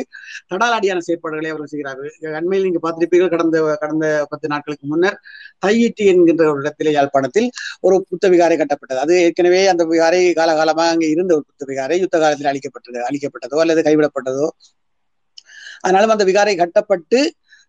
[0.52, 2.12] தடாலடியான செயற்பாடுகளை அவர்கள் செய்கிறார்கள்.
[2.40, 5.18] அண்மையில் நீங்க பார்த்திருப்பீர்கள் கடந்த கடந்த பத்து நாட்களுக்கு முன்னர்
[5.66, 7.50] தையிட்டி என்கின்ற ஒரு இடத்திலே யாழ்ப்பாணத்தில்
[7.82, 9.02] ஒரு புத்த விகாரை கட்டப்பட்டது.
[9.06, 13.84] அது ஏற்கனவே அந்த விகாரை காலகாலமாக அங்கே இருந்த ஒரு புத்த விகாரை யுத்த காலத்தில் அழிக்கப்பட்டது அழிக்கப்பட்டதோ அல்லது
[13.90, 14.48] கைவிடப்பட்டதோ
[15.84, 17.20] அதனால அந்த விகாரை கட்டப்பட்டு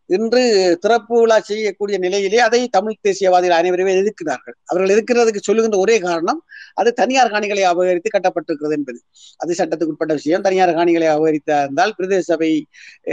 [0.06, 4.54] இன்று திறப்பு விழா செய்யக்கூடிய நிலையிலே அதை தமிழ் தேசியவாதிகள் அனைவருமே எதிர்க்கிறார்கள்.
[4.64, 6.42] அவர்கள் எதிர்க்கிறதுக்கு சொல்லுகின்ற ஒரே காரணம்
[6.74, 9.00] அது தனியார் காணிகளை அபகரித்து கட்டப்பட்டிருக்கிறது என்பது.
[9.36, 10.42] அது சட்டத்துக்குட்பட்ட விஷயம்.
[10.42, 12.66] தனியார் காணிகளை அபகரித்தா இருந்தால் பிரதேச சபை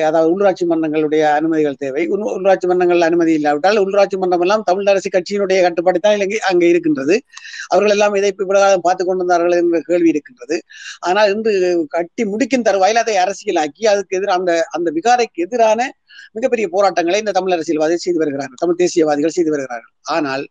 [0.03, 2.09] அதாவது உள்ளாட்சி மன்றங்களுடைய அனுமதிகள் தேவை.
[2.09, 6.69] உள்- உள்ளாட்சி மன்றங்கள் அனுமதி இல்லாவிட்டால் உள்ளாட்சி மன்றம் எல்லாம் தமிழ் அரசு கட்சியினுடைய கட்டுப்பாடு தான் இலங்கை அங்கே
[6.69, 7.22] இருக்கின்றது.
[7.68, 10.61] அவர்கள் எல்லாம் இதை இவ்வளவு பார்த்து கொண்டிருந்தார்கள் என்ற கேள்வி இருக்கின்றது.
[10.99, 15.95] ஆனால் இன்று கட்டி முடிக்கும் தருவாயில் அதை அரசியலாக்கி அதுக்கு எதிராக அந்த அந்த விகாரைக்கு எதிரான
[16.31, 18.60] மிகப்பெரிய போராட்டங்களை இந்த தமிழ் அரசியல்வாதிகள் செய்து வருகிறார்கள்.
[18.60, 19.93] தமிழ் தேசியவாதிகள் செய்து வருகிறார்கள்.
[20.10, 20.43] ஆனால்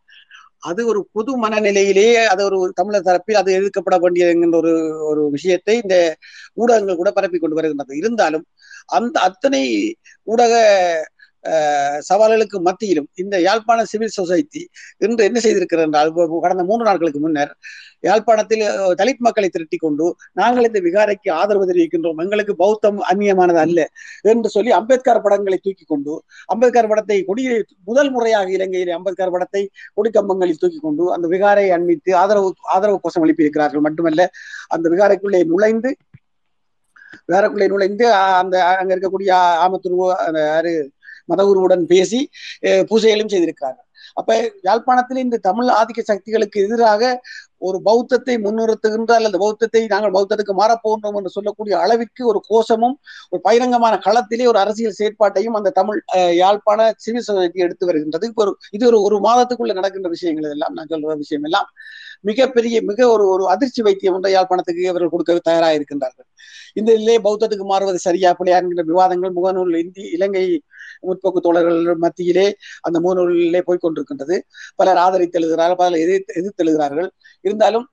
[0.63, 4.73] அது ஒரு பொது மனநிலையிலேயே அது ஒரு தமிழர் தரப்பில் அது எதிர்க்கப்பட வேண்டிய என்கின்ற ஒரு
[5.11, 5.97] ஒரு விஷயத்தை இந்த
[6.55, 7.93] ஊடகங்கள் கூட பரப்பி கொண்டு வருகின்றது.
[7.97, 8.45] இருந்தாலும்
[8.89, 9.63] அந்த அத்தனை
[10.25, 10.55] ஊடக
[12.09, 14.63] சவால்களுக்கு மத்தியிலும் இந்த யாழ்ப்பாண சிவில் சொசைட்டி
[14.99, 16.11] இன்று என்ன செய்திருக்கிறது என்றால்
[16.45, 17.53] கடந்த மூன்று நாட்களுக்கு முன்னர்
[18.05, 18.65] யாழ்ப்பாணத்தில்
[18.99, 23.81] தலித் மக்களை திரட்டி கொண்டு நாங்கள் இந்த விகாரைக்கு ஆதரவு தெரிவிக்கின்றோம் எங்களுக்கு பௌத்தம் அந்நியமானது அல்ல
[24.25, 26.15] என்று சொல்லி அம்பேத்கர் படங்களை தூக்கி கொண்டு
[26.49, 27.45] அம்பேத்கர் படத்தை கொடி
[27.85, 29.63] முதல் முறையாக இலங்கையில் அம்பேத்கர் படத்தை
[29.99, 33.85] கொடிக்கம்பங்களில் தூக்கி கொண்டு அந்த விகாரை அண்மித்து ஆதரவு ஆதரவு கோஷம் எழுப்பியிருக்கிறார்கள்.
[33.89, 34.23] மட்டுமல்ல
[34.75, 35.91] அந்த விகாரைக்குள்ளே நுழைந்து
[37.29, 38.05] விகாரைக்குள்ளே நுழைந்து
[38.41, 39.31] அந்த அங்க இருக்கக்கூடிய
[39.65, 40.73] ஆமத்துருவோ அந்த யாரு
[41.33, 42.21] மதகுருவுடன் பேசி
[42.91, 43.87] பூஜைகளையும் பூஜைகளும்
[44.21, 44.31] அப்ப
[44.67, 47.03] யாழ்ப்பாணத்தில் இந்த தமிழ் ஆதிக்க சக்திகளுக்கு எதிராக
[47.69, 52.97] ஒரு பௌத்தத்தை முன்னிறுத்துகின்ற அல்லது பௌத்தத்தை நாங்கள் பௌத்தத்துக்கு மாறப்போகின்றோம் என்று சொல்லக்கூடிய அளவிற்கு ஒரு கோஷமும்
[53.33, 56.01] ஒரு பகிரங்கமான களத்திலே ஒரு அரசியல் செயற்பாட்டையும் அந்த தமிழ்
[56.41, 58.27] யாழ்ப்பாண சிவில் சொசைட்டி எடுத்து வருகின்றது.
[58.31, 60.75] இப்போ ஒரு இது ஒரு ஒரு மாதத்துக்குள்ள நடக்கின்ற விஷயங்கள் இதெல்லாம்.
[60.79, 61.69] நான் சொல்ற விஷயம் எல்லாம்
[62.31, 66.27] மிகப்பெரிய மிக ஒரு ஒரு அதிர்ச்சி வைத்தியம் ஒன்றை யாழ்ப்பாணத்துக்கு அவர்கள் கொடுக்க தயாராக இருக்கின்றார்கள்.
[66.81, 70.45] இந்த இல்லையே பௌத்தத்துக்கு மாறுவது சரியா பிள்ளையா என்கிற விவாதங்கள் முகநூல் இந்தி இலங்கை
[71.01, 72.47] முற்போக்கு தோழர்கள் மத்தியிலே
[72.81, 74.39] அந்த முகநூலிலே போய்கொண்டிருக்கின்றது
[74.77, 77.09] பலர் ஆதரித்து எழுதுகிறார்கள் பலர் எதிர்த்து எதிர்த்து எழுதுகிறார்கள்
[77.45, 77.87] இருந்தாலும்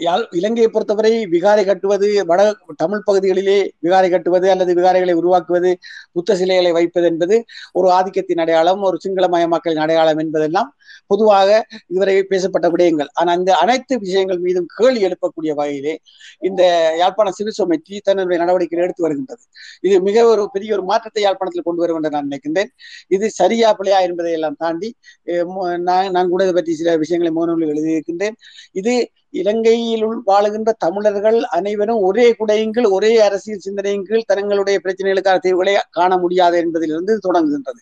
[0.00, 2.40] யாழ் இலங்கையை பொறுத்தவரை விகாரை கட்டுவது வட
[2.82, 3.56] தமிழ் பகுதிகளிலே
[3.86, 5.70] விகாரை கட்டுவது அல்லது விகாரைகளை உருவாக்குவது
[6.16, 7.36] புத்த சிலைகளை வைப்பது என்பது
[7.78, 10.70] ஒரு ஆதிக்கத்தின் அடையாளம் ஒரு சிங்களமயமாக்கலின் அடையாளம் என்பதெல்லாம்
[11.10, 11.48] பொதுவாக
[11.90, 13.10] இதுவரை பேசப்பட்ட விடயங்கள்.
[13.20, 15.94] ஆனால் இந்த அனைத்து விஷயங்கள் மீதும் கேள்வி எழுப்பக்கூடிய வகையிலே
[16.48, 16.62] இந்த
[17.00, 17.58] யாழ்ப்பாண சிவில்
[18.08, 19.42] தன்னுடைய நடவடிக்கைகள் எடுத்து வருகின்றது.
[19.86, 22.70] இது மிக ஒரு பெரிய ஒரு மாற்றத்தை யாழ்ப்பாணத்தில் கொண்டு வரும் என்று நான் நினைக்கின்றேன்.
[23.16, 24.90] இது சரியா பிள்ளையா என்பதை எல்லாம் தாண்டி
[25.88, 28.36] நான் நான் கூட இதை பற்றி சில விஷயங்களை மோனூலில் எழுதியிருக்கின்றேன்.
[28.80, 28.94] இது
[29.34, 36.56] இலங்கையில் வாழுகின்ற தமிழர்கள் அனைவரும் ஒரே குடையின் ஒரே அரசியல் சிந்தனையின் கீழ் தங்களுடைய பிரச்சனைகளுக்கான தீர்வுகளை காண முடியாது
[36.56, 37.80] என்பதிலிருந்து தொடங்குகின்றது.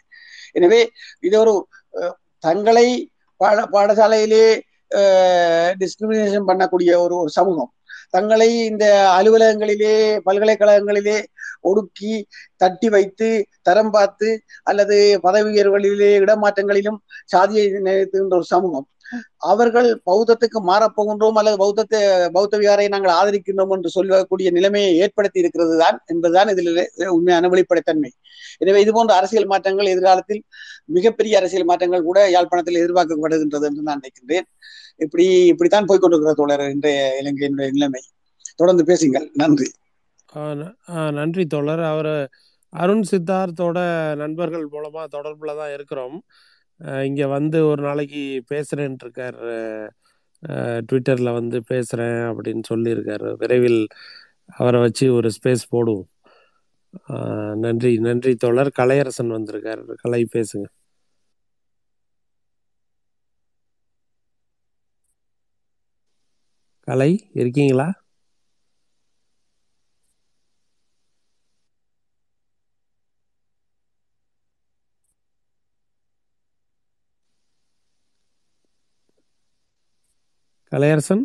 [0.53, 0.81] எனவே
[1.21, 1.55] இது ஒரு
[1.95, 2.15] அஹ்,
[2.45, 2.87] தங்களை
[3.41, 4.45] பாட பாடசாலையிலே
[5.81, 7.71] டிஸ்கிரிமினேஷன் பண்ணக்கூடிய ஒரு ஒரு சமூகம்.
[8.15, 8.85] தங்களை இந்த
[9.19, 9.95] அலுவலகங்களிலே
[10.27, 11.19] பல்கலைக்கழகங்களிலே
[11.69, 12.15] ஒடுக்கி
[12.63, 13.29] தட்டி வைத்து
[13.69, 14.29] தரம் பார்த்து
[14.71, 16.99] அல்லது பதவி உயர்வுகளிலே இடமாற்றங்களிலும்
[17.33, 18.87] சாதியை நினைத்துகின்ற ஒரு சமூகம்.
[19.51, 22.01] அவர்கள் பௌத்தத்துக்கு மாறப்போகின்றோம் அல்லது பௌத்தத்தை
[22.35, 26.73] பௌத்த விகாரை நாங்கள் ஆதரிக்கின்றோம் என்று சொல்லக்கூடிய நிலைமையை ஏற்படுத்தி இருக்கிறது தான் என்பதுதான் இதில்
[27.17, 28.11] உண்மையான வெளிப்படைத்தன்மை.
[28.63, 30.43] எனவே இது போன்ற அரசியல் மாற்றங்கள் எதிர்காலத்தில்
[30.97, 34.49] மிகப்பெரிய அரசியல் மாற்றங்கள் கூட யாழ்ப்பாணத்தில் எதிர்பார்க்கப்படுகின்றது என்று நான் நினைக்கின்றேன்.
[34.99, 38.01] இப்படி இப்படித்தான் போய்கொண்டிருக்கிற தோழர் இன்றைய இலங்கையினுடைய நிலைமை.
[38.57, 39.31] தொடர்ந்து பேசுங்கள்.
[39.35, 39.71] நன்றி.
[40.37, 41.81] ஆ, ந- ஆ, நன்றி தோழர்.
[41.81, 42.31] அவர்
[42.69, 43.77] அருண் சித்தார்த்தோட
[44.17, 46.23] நண்பர்கள் மூலமா தொடர்புல தான் இருக்கிறோம்.
[47.05, 49.89] இங்க வந்து ஒரு நாளைக்கு பேசுறேன்ட்டு இருக்காரு
[50.49, 53.37] ட்விட்டர்ல வந்து பேசுறேன் அப்படின்னு சொல்லியிருக்காரு.
[53.37, 53.87] விரைவில்
[54.47, 56.07] அவரை வச்சு ஒரு ஸ்பேஸ் போடுவோம்.
[57.57, 58.73] நன்றி நன்றி தோழர்.
[58.79, 59.93] கலையரசன் வந்திருக்காரு.
[59.97, 60.78] கலை பேசுங்க.
[66.89, 67.89] கலை இருக்கீங்களா?
[80.73, 81.25] கலையரசன்?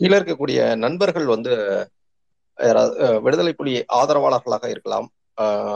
[0.00, 1.52] கீழே இருக்கக்கூடிய நண்பர்கள் வந்து
[3.22, 5.08] விடுதலை புலி ஆதரவாளர்களாக இருக்கலாம்.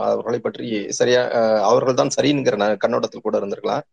[0.09, 1.21] அவர்களை பற்றி சரியா
[1.71, 3.83] அவர்கள் தான் சரிங்கிற கண்ணோட்டத்தில் கூட இருந்திருக்கலாம்.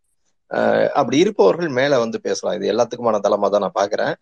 [1.00, 2.56] அப்படி இருப்பவர்கள் மேல வந்து பேசலாம்.
[2.56, 4.14] இது எல்லாத்துக்குமான தளமா தான் நான் பாக்குறேன்.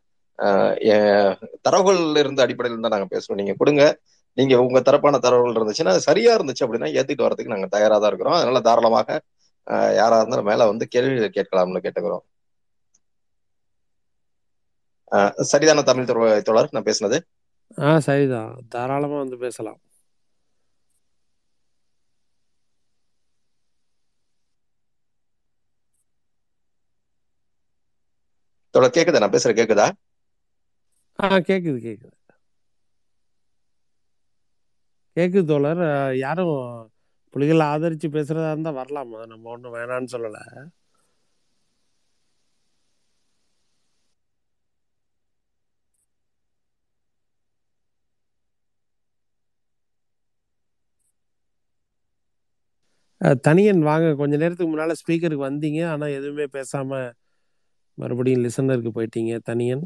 [1.60, 3.40] தரவுகள் இருந்த அடிப்படையில் தான் நாங்க பேசுறோம்.
[3.40, 3.84] நீங்க கொடுங்க.
[4.38, 8.36] நீங்க உங்க தரப்பான தரவுகள் இருந்துச்சுன்னா அது சரியா இருந்துச்சு அப்படின்னா ஏத்துட்டு வரதுக்கு நாங்க தயாரா தான் இருக்கிறோம்.
[8.36, 9.20] அதனால தாராளமாக
[10.00, 12.24] யாரா இருந்தாலும் மேல வந்து கேள்விகளை கேட்கலாம்னு கேட்டுக்கிறோம்.
[15.50, 16.68] சரிதான தமிழ் தோழ- தோழர்?
[16.70, 17.18] நான் பேசுனது?
[17.98, 18.52] சரிதான்.
[18.68, 19.78] தாராளமா வந்து பேசலாம்.
[28.78, 29.20] தொடர் கேக்குதா?
[29.20, 29.88] நான் பேசுற கேக்குதா?
[31.18, 32.14] ஆ கேக்குது கேக்குது.
[35.16, 35.82] கேக்குது தோழர்.
[36.18, 36.52] யாரும்
[37.34, 38.98] புலிகளை ஆதரிச்சு பேசுறதா இருந்தா வரலாமா.
[39.26, 40.38] நம்ம ஒன்றும் வேணான்னு சொல்லல.
[53.42, 54.14] தனியன் வாங்க.
[54.14, 55.80] கொஞ்ச நேரத்துக்கு முன்னால ஸ்பீக்கருக்கு வந்தீங்க.
[55.90, 56.90] ஆனா எதுவுமே பேசாம
[57.98, 59.84] மறுபடியும் லிசனருக்கு போயிட்டீங்க தனியன்?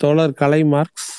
[0.00, 1.10] தோழர் கலை மார்க்ஸ்.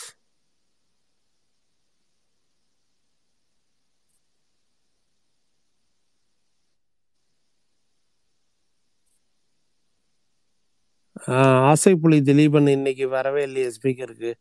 [11.27, 14.31] ஆஹ் ஆசைப்புலி திலீபன் இன்னைக்கு வரவே இல்லையே ஸ்பீக்கருக்கு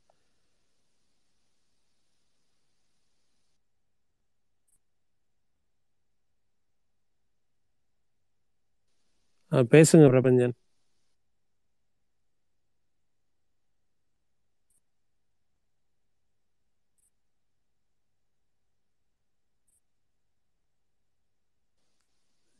[9.52, 10.54] பேசுங்க பிரபஞ்சன்.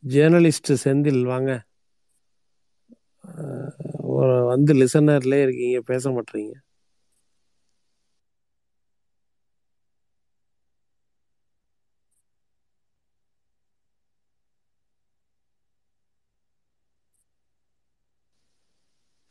[0.04, 1.50] ஜேர்னலிஸ்ட் செந்தில் வாங்க.
[4.46, 6.52] வந்து லிசனர்லேயே இருக்கீங்க பேச மாட்டீங்க.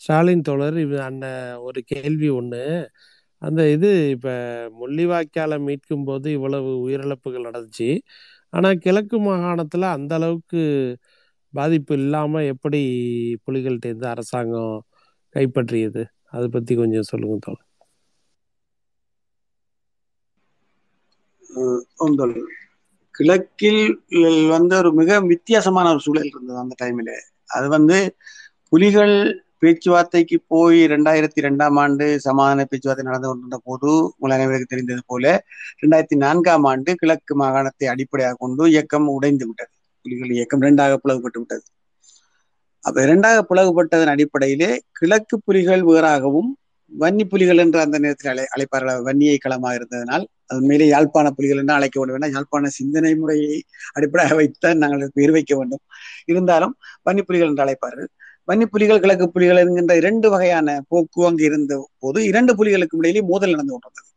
[0.02, 1.26] ஸ்டாலின் தோழர் இவ அந்த
[1.68, 2.64] ஒரு கேள்வி ஒன்று
[3.42, 4.32] அந்த இது இப்போ
[4.80, 7.90] முள்ளிவாய்க்கால மீட்கும் போது இவ்வளவு உயிரிழப்புகள் நடந்துச்சு.
[8.54, 10.62] ஆனால் கிழக்கு மாகாணத்தில் அந்த அளவுக்கு
[11.54, 12.82] பாதிப்பு இல்லாமல் எப்படி
[13.46, 14.76] புலிகள்கிட்ட இருந்து அரசாங்கம்
[15.36, 16.04] கைப்பற்றியது?
[16.32, 17.68] அதை பற்றி கொஞ்சம் சொல்லுங்க தோழர்.
[23.16, 23.82] கிழக்கில்
[24.54, 27.14] வந்து ஒரு மிக வித்தியாசமான ஒரு சூழல் இருந்தது அந்த டைமில்
[27.50, 27.98] அது வந்து
[28.72, 29.16] புலிகள்
[29.62, 35.26] பேச்சுவார்த்தைக்கு போய் ரெண்டாயிரத்தி ரெண்டாம் ஆண்டு சமாதான பேச்சுவார்த்தை நடந்து கொண்டிருந்த போது உங்கள் அனைவருக்கு தெரிந்தது போல
[35.82, 39.72] இரண்டாயிரத்தி நான்காம் ஆண்டு கிழக்கு மாகாணத்தை அடிப்படையாக கொண்டு இயக்கம் உடைந்து விட்டது.
[40.06, 41.64] புலிகள் இயக்கம் இரண்டாக பிளவுபட்டு விட்டது.
[42.84, 46.50] அப்ப இரண்டாக பிளவுபட்டதன் அடிப்படையிலே கிழக்கு புலிகள் வேறாகவும்
[46.92, 49.04] வன்னி புலிகள் என்று அந்த நேரத்தில் அழை அழைப்பார்கள்.
[49.08, 52.34] வன்னியை களமாக இருந்ததனால் அது உண்மையிலே யாழ்ப்பாண புலிகள் என்று அழைக்க வேண்டும்.
[52.36, 53.54] யாழ்ப்பாண சிந்தனை முறையை
[53.98, 55.84] அடிப்படையாக வைத்துதான் நாங்கள் பேர் வைக்க வேண்டும்.
[56.32, 56.74] இருந்தாலும்
[57.08, 58.10] வன்னி புலிகள் என்று அழைப்பார்கள்.
[58.48, 61.74] வன்னி புலிகள் கிழக்கு புலிகள் என்கின்ற இரண்டு வகையான போக்கு அங்கு இருந்த
[62.04, 64.10] போது இரண்டு புலிகளுக்கும் இடையிலே மோதல் நடந்து கொண்டிருந்தது.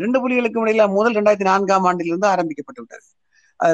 [0.00, 3.04] இரண்டு புலிகளுக்கும் இடையில மோதல் இரண்டாயிரத்தி நான்காம் ஆண்டிலிருந்து ஆரம்பிக்கப்பட்டு விட்டது.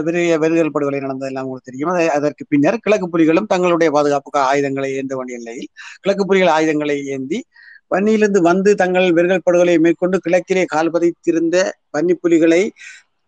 [0.07, 1.93] பெரிய வெறுகல் படுகொலை நடந்ததெல்லாம் உங்களுக்கு தெரியும்.
[2.16, 5.69] அதற்கு பின்னர் கிழக்கு புலிகளும் தங்களுடைய பாதுகாப்புக்கு ஆயுதங்களை ஏந்த வேண்டிய நிலையில்
[6.03, 7.39] கிழக்கு புலிகள் ஆயுதங்களை ஏந்தி
[7.90, 11.57] வன்னியிலிருந்து வந்து தங்கள் வெறுகல் படுகொலையை மேற்கொண்டு கிழக்கிலே கால் பதித்திருந்த
[11.97, 12.62] வன்னி புலிகளை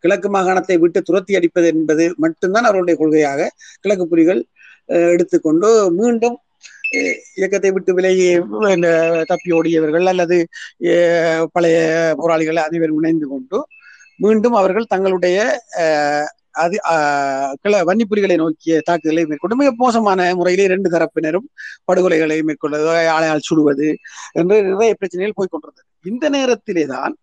[0.05, 3.49] கிழக்கு மாகாணத்தை விட்டு துரத்தி அடிப்பது என்பது மட்டும்தான் அவருடைய கொள்கையாக
[3.81, 4.41] கிழக்கு புலிகள்
[5.11, 5.69] எடுத்துக்கொண்டு
[5.99, 6.37] மீண்டும்
[7.35, 8.27] இயக்கத்தை விட்டு விலகி
[9.29, 10.37] தப்பி ஓடியவர்கள் அல்லது
[11.55, 11.77] பழைய
[12.19, 13.59] போராளிகள் அனைவரும் இணைந்து கொண்டு
[14.21, 15.37] மீண்டும் அவர்கள் தங்களுடைய
[15.83, 16.27] அஹ்,
[16.57, 21.47] அது ஆஹ், கிள வன்னிப்புலிகளை நோக்கிய தாக்குதலை மேற்கொண்டு மிக மோசமான முறையிலே இரண்டு தரப்பினரும்
[21.89, 23.89] படுகொலைகளை மேற்கொள்வது ஆளையால் சுடுவது
[24.35, 27.15] என்று நிறைய பிரச்சனைகள் போய்கொண்டிருந்தது இந்த நேரத்திலே தான்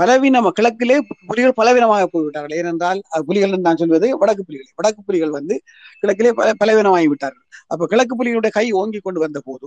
[0.00, 0.96] பலவீனம் கிழக்கிலே
[1.28, 2.54] புலிகள் பலவீனமாக போய்விட்டார்கள்.
[2.60, 2.98] ஏனென்றால்
[3.28, 4.68] புலிகள் நான் சொல்வது வடக்கு புலிகள்.
[4.78, 5.54] வடக்கு புலிகள் வந்து
[6.02, 7.44] கிழக்கிலே பல பலவீனமாகி விட்டார்கள்.
[7.72, 9.66] அப்ப கிழக்கு புலிகளுடைய கை ஓங்கி கொண்டு வந்த போது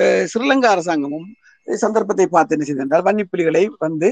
[0.00, 1.28] அஹ், ஸ்ரீலங்கா அரசாங்கமும்
[1.68, 4.08] சந்தர்ப்பத்தை பார்த்து என்ன செய்தென்றால் வன்னி புலிகளை வந்து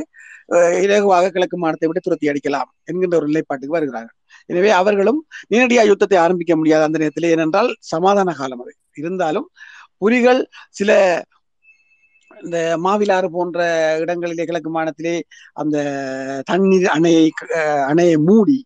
[0.55, 4.16] அஹ், இலகுவாக கிழக்கு மாநிலத்தை விட்டு துரத்தி அடிக்கலாம் என்கின்ற ஒரு நிலைப்பாட்டுக்கு வருகிறார்கள்.
[4.51, 7.32] எனவே அவர்களும் நேரடியாக யுத்தத்தை ஆரம்பிக்க முடியாது அந்த நேரத்தில்.
[7.32, 8.72] ஏனென்றால் சமாதான காலம் அது.
[8.97, 9.47] இருந்தாலும்
[10.02, 10.40] புலிகள்
[10.78, 10.90] சில
[12.44, 13.60] இந்த மாவிலாறு போன்ற
[14.05, 15.16] இடங்களிலே கிழக்கு மாநிலத்திலே
[15.62, 15.77] அந்த
[16.51, 17.27] தண்ணீர் அணையை
[17.90, 18.59] அணையை மூடி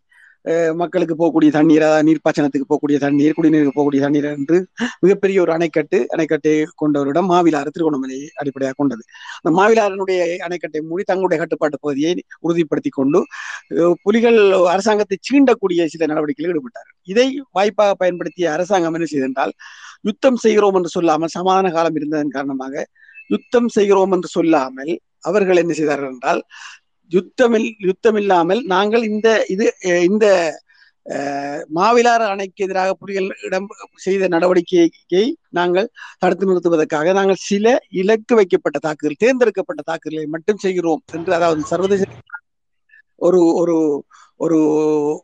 [0.79, 4.57] மக்களுக்கு போகக்கூடிய தண்ணீர் அதாவது நீர்ப்பாசனத்துக்கு போகக்கூடிய தண்ணீர் குடிநீருக்கு போகக்கூடிய தண்ணீர் என்று
[5.03, 9.03] மிகப்பெரிய ஒரு அணைக்கட்டு அணைக்கட்டை கொண்ட ஒரு இடம் மாவிலாறு திருகோணமலையை அடிப்படையாக கொண்டது.
[9.37, 12.11] அந்த மாவிலாறினுடைய அணைக்கட்டை மூடி தங்களுடைய கட்டுப்பாட்டு பகுதியை
[12.45, 13.21] உறுதிப்படுத்தி கொண்டு
[14.05, 14.39] புலிகள்
[14.73, 16.89] அரசாங்கத்தை சீண்டக்கூடிய சில நடவடிக்கைகளில் ஈடுபட்டார்.
[17.13, 17.27] இதை
[17.57, 19.53] வாய்ப்பாக பயன்படுத்திய அரசாங்கம் என்ன செய்தென்றால்
[20.09, 22.75] யுத்தம் செய்கிறோம் என்று சொல்லாமல் சமாதான காலம் இருந்ததன் காரணமாக
[23.33, 24.93] யுத்தம் செய்கிறோம் என்று சொல்லாமல்
[25.23, 26.41] அவர்கள் என்ன செய்தார்கள் என்றால்
[27.11, 29.65] யுத்தமில் யுத்தம் இல்லாமல் நாங்கள் இந்த இது
[30.07, 30.25] இந்த
[31.05, 33.65] அஹ், மாவிலாறு அணைக்கு எதிராக புலிகள் இடம்
[33.97, 35.87] செய்த நடவடிக்கையை நாங்கள்
[36.21, 37.65] தடுத்து நிறுத்துவதற்காக நாங்கள் சில
[38.01, 42.05] இலக்கு வைக்கப்பட்ட தாக்குதல் தேர்ந்தெடுக்கப்பட்ட தாக்குதலை மட்டும் செய்கிறோம் என்று அதாவது சர்வதேச
[43.23, 43.75] ஒரு ஒரு
[44.39, 44.57] ஒரு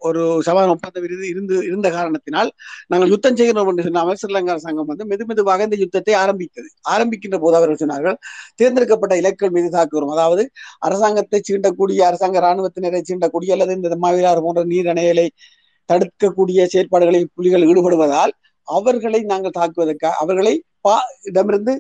[0.07, 2.49] ஒரு சமாதான ஒப்பந்தம் இருந்து இருந்து இருந்த காரணத்தினால்
[2.87, 6.69] நாங்கள் யுத்தம் செய்கிறோம் என்று சொன்னாமல் ஸ்ரீலங்கா அரசாங்கம் வந்து மெது மெதுவாக இந்த யுத்தத்தை ஆரம்பித்தது.
[6.93, 8.17] ஆரம்பிக்கின்ற போது அவர்கள் சொன்னார்கள்
[8.55, 10.45] தேர்ந்தெடுக்கப்பட்ட இலக்குகள் மீது தாக்குகிறோம் அதாவது
[10.81, 15.27] அரசாங்கத்தை சீண்டக்கூடிய அரசாங்க இராணுவத்தினரை சீண்டக்கூடிய அல்லது இந்த மாவிலாறு போன்ற நீர் அணைகளை
[15.89, 18.33] தடுக்கக்கூடிய செயற்பாடுகளில் புலிகள் ஈடுபடுவதால்
[18.67, 20.55] அவர்களை நாங்கள் தாக்குவதற்காக அவர்களை
[20.85, 20.95] பா
[21.29, 21.73] இடமிருந்து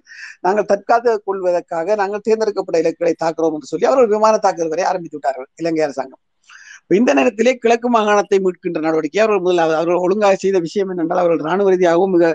[0.45, 5.49] நாங்கள் தற்காத்துக் கொள்வதற்காக நாங்கள் தேர்ந்தெடுக்கப்பட்ட இலக்குகளை தாக்குறோம் என்று சொல்லி அவர்கள் விமான தாக்குதல் வரை ஆரம்பித்து விட்டார்கள்
[5.61, 6.21] இலங்கை அரசாங்கம்.
[6.99, 11.71] இந்த நேரத்திலே கிழக்கு மாகாணத்தை மீட்கின்ற நடவடிக்கை அவர்கள் முதல் அவர்கள் ஒழுங்காக செய்த விஷயம் என்னென்றால் அவர்கள் ராணுவ
[11.73, 12.31] ரீதியாகவும் மிக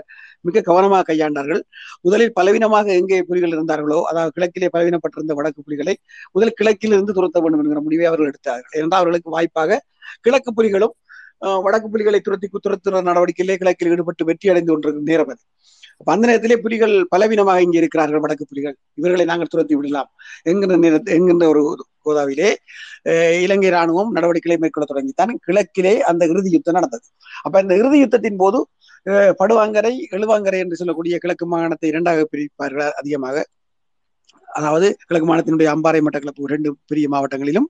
[0.47, 1.61] மிக கவனமாக கையாண்டார்கள்.
[2.05, 5.95] முதலில் பலவீனமாக எங்கே புலிகள் இருந்தார்களோ அதாவது கிழக்கிலே பலவீனப்பட்டிருந்த வடக்கு புலிகளை
[6.35, 8.73] முதல் கிழக்கில் இருந்து துரத்த வேண்டும் என்கிற முடிவை அவர்கள் எடுத்தார்கள்.
[8.83, 9.79] என்றால் அவர்களுக்கு வாய்ப்பாக
[10.27, 10.95] கிழக்கு புலிகளும்
[11.65, 15.41] வடக்கு புலிகளை துரத்தி துரத்துற நடவடிக்கையிலே கிழக்கில் ஈடுபட்டு வெற்றி அடைந்து கொண்டிருக்கும் நேரம் அது.
[16.01, 18.75] அப்ப அந்த நேரத்திலே புலிகள் பலவீனமாக இங்கே இருக்கிறார்கள் வடக்கு புலிகள்.
[18.99, 20.09] இவர்களை நாங்கள் துரத்தி விடலாம்.
[20.45, 21.61] என்கின்ற நேரத்தை என்கின்ற ஒரு
[22.05, 22.49] கோதாவிலே
[23.43, 25.31] இலங்கை ராணுவம் நடவடிக்கைகளை மேற்கொள்ள தொடங்கித்தான்.
[25.45, 27.05] கிழக்கிலே அந்த இறுதி யுத்தம் நடந்தது.
[27.43, 28.59] அப்ப இந்த இறுதி யுத்தத்தின் போது
[29.05, 33.35] அஹ், படுவாங்கரை எழுவாங்கரை என்று சொல்லக்கூடிய கிழக்கு மாகாணத்தை இரண்டாக பிரிப்பார்கள் அதிகமாக.
[34.49, 37.67] அதாவது கிழக்கு மாநிலத்தினுடைய அம்பாறை மட்டக்களப்பு ரெண்டு பெரிய மாவட்டங்களிலும்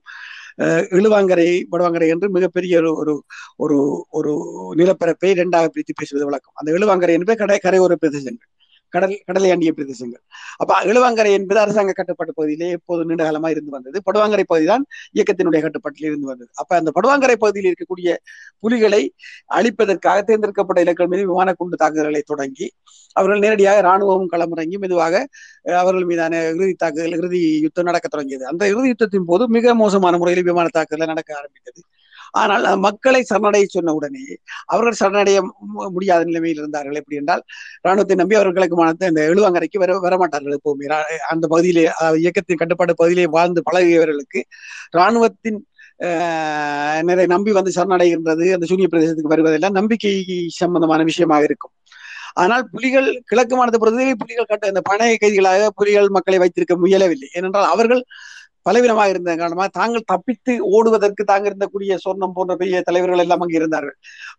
[0.58, 3.14] இழுவாங்கரை படுவாங்கரை என்று மிகப்பெரிய ஒரு ஒரு
[3.56, 3.76] ஒரு
[4.10, 4.32] ஒரு
[4.76, 6.52] நிலப்பரப்பை இரண்டாக பிரித்து பேசுவது வழக்கம்.
[6.54, 8.48] அந்த இழுவாங்கரை என்பது கடை கரையோர பிரதேசங்கள்.
[8.92, 10.22] கடல் கடலை அண்டிய பிரதேசங்கள்.
[10.56, 13.98] அப்ப எழுவாங்கரை என்பது அரசாங்க கட்டுப்பாட்டு பகுதியிலே எப்போது நீண்ட காலமா இருந்து வந்தது.
[14.08, 14.84] படுவாங்கரை பகுதி தான்
[15.16, 16.50] இயக்கத்தினுடைய கட்டுப்பாட்டில் இருந்து வந்தது.
[16.54, 18.10] அப்ப அந்த படுவாங்கரை பகுதியில் இருக்கக்கூடிய
[18.64, 19.02] புலிகளை
[19.58, 22.68] அழிப்பதற்காக தேர்ந்தெடுக்கப்பட்ட இலக்கள் மீது விமான குண்டு தாக்குதல்களை தொடங்கி
[23.16, 25.14] அவர்கள் நேரடியாக ராணுவமும் களமிறங்கி மெதுவாக
[25.82, 28.44] அவர்கள் மீதான இறுதி தாக்குதல் இறுதி யுத்தம் நடக்க தொடங்கியது.
[28.52, 31.80] அந்த இறுதி யுத்தத்தின் போது மிக மோசமான முறையில் விமான தாக்குதல் நடக்க ஆரம்பித்தது.
[32.30, 36.94] ஆனால் மக்களை சரணடைய சொன்ன உடனே அவர்கள் சரணடைய மு- முடியாத நிலைமையில் இருந்தார்கள்.
[36.94, 37.42] எப்படி என்றால்
[37.80, 40.86] ராணுவத்தை நம்பி அவர்கள் கிழக்கு இந்த எழுவாங்கரைக்கு வர வரமாட்டார்கள் எப்பவுமே.
[41.28, 44.42] அந்த பகுதியிலே இயக்கத்தின் கட்டுப்பாட்டு பகுதியிலே வாழ்ந்து பழகியவர்களுக்கு
[44.96, 45.66] ராணுவத்தின்
[46.00, 51.72] ஆஹ், நிறைய நம்பி வந்து சரணடைகின்றது அந்த சூனிய பிரதேசத்துக்கு வருவதெல்லாம் நம்பிக்கை சம்பந்தமான விஷயமாக இருக்கும்.
[52.34, 57.28] ஆனால் புலிகள் கிழக்கு மாநில பிரதேசத்தில் புலிகள் கட்ட இந்த பணைய கைதிகளாக புலிகள் மக்களை வைத்திருக்க முயலவில்லை.
[57.32, 58.04] ஏனென்றால் அவர்கள்
[58.66, 63.96] பலவீனமாக இருந்த காரணமாக தாங்கள் தப்பித்து ஓடுவதற்கு தாங்க இருந்தக்கூடிய சொர்ணம் போன்ற பெரிய தலைவர்கள் எல்லாம் அங்கே இருந்தார்கள்.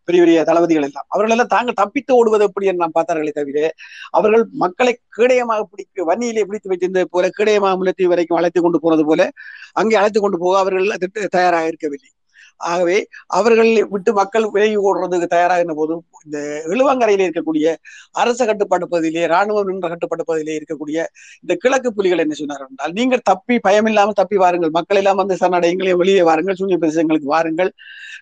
[0.08, 1.08] பெரிய பெரிய தளபதிகள் எல்லாம்.
[1.14, 3.60] அவர்கள் எல்லாம் தாங்கள் தப்பித்து ஓடுவது எப்படி என்று நாம் பார்த்தார்களே தவிர
[4.20, 9.22] அவர்கள் மக்களை கேடயமாக பிடிக்க வன்னியிலே பிடித்து வைத்திருந்தது போல கேடயமாக முல்லத்தீவு வரைக்கும் அழைத்து கொண்டு போனது போல
[9.82, 12.10] அங்கே அழைத்து கொண்டு போக அவர்கள் அதற்கு தயாராக இருக்கவில்லை.
[12.60, 12.98] ஆகவே
[13.38, 15.94] அவர்கள் விட்டு மக்கள் விலகி ஓடுறதுக்கு தயாராக இருந்த போது
[16.26, 16.38] இந்த
[16.74, 17.68] இழுவங்கரையில் இருக்கக்கூடிய
[18.22, 20.98] அரச கட்டுப்பாட்டு பகுதியிலே ராணுவம் நின்ற கட்டுப்பாட்டு பகுதியிலே இருக்கக்கூடிய
[21.44, 24.74] இந்த கிழக்கு புலிகள் என்ன சொன்னார் என்றால் நீங்கள் தப்பி பயமில்லாமல் தப்பி வாருங்கள்.
[24.80, 26.58] மக்கள் எல்லாம் வந்து சரணடையங்களையும் வெளியே வாருங்கள்.
[26.62, 27.72] சூன்ய பிரதேசங்களுக்கு வாருங்கள்.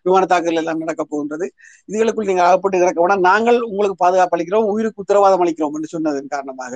[0.05, 1.45] விமான தாக்குதல் எல்லாம் நடக்க போகின்றது.
[1.89, 3.25] இதுகளுக்குள் நீங்கள் அகப்பட்டு கிடக்க வேணாம்.
[3.29, 4.67] நாங்கள் உங்களுக்கு பாதுகாப்பு அளிக்கிறோம்.
[4.73, 6.73] உயிருக்கு உத்தரவாதம் அளிக்கிறோம் என்று சொன்னதன் காரணமாக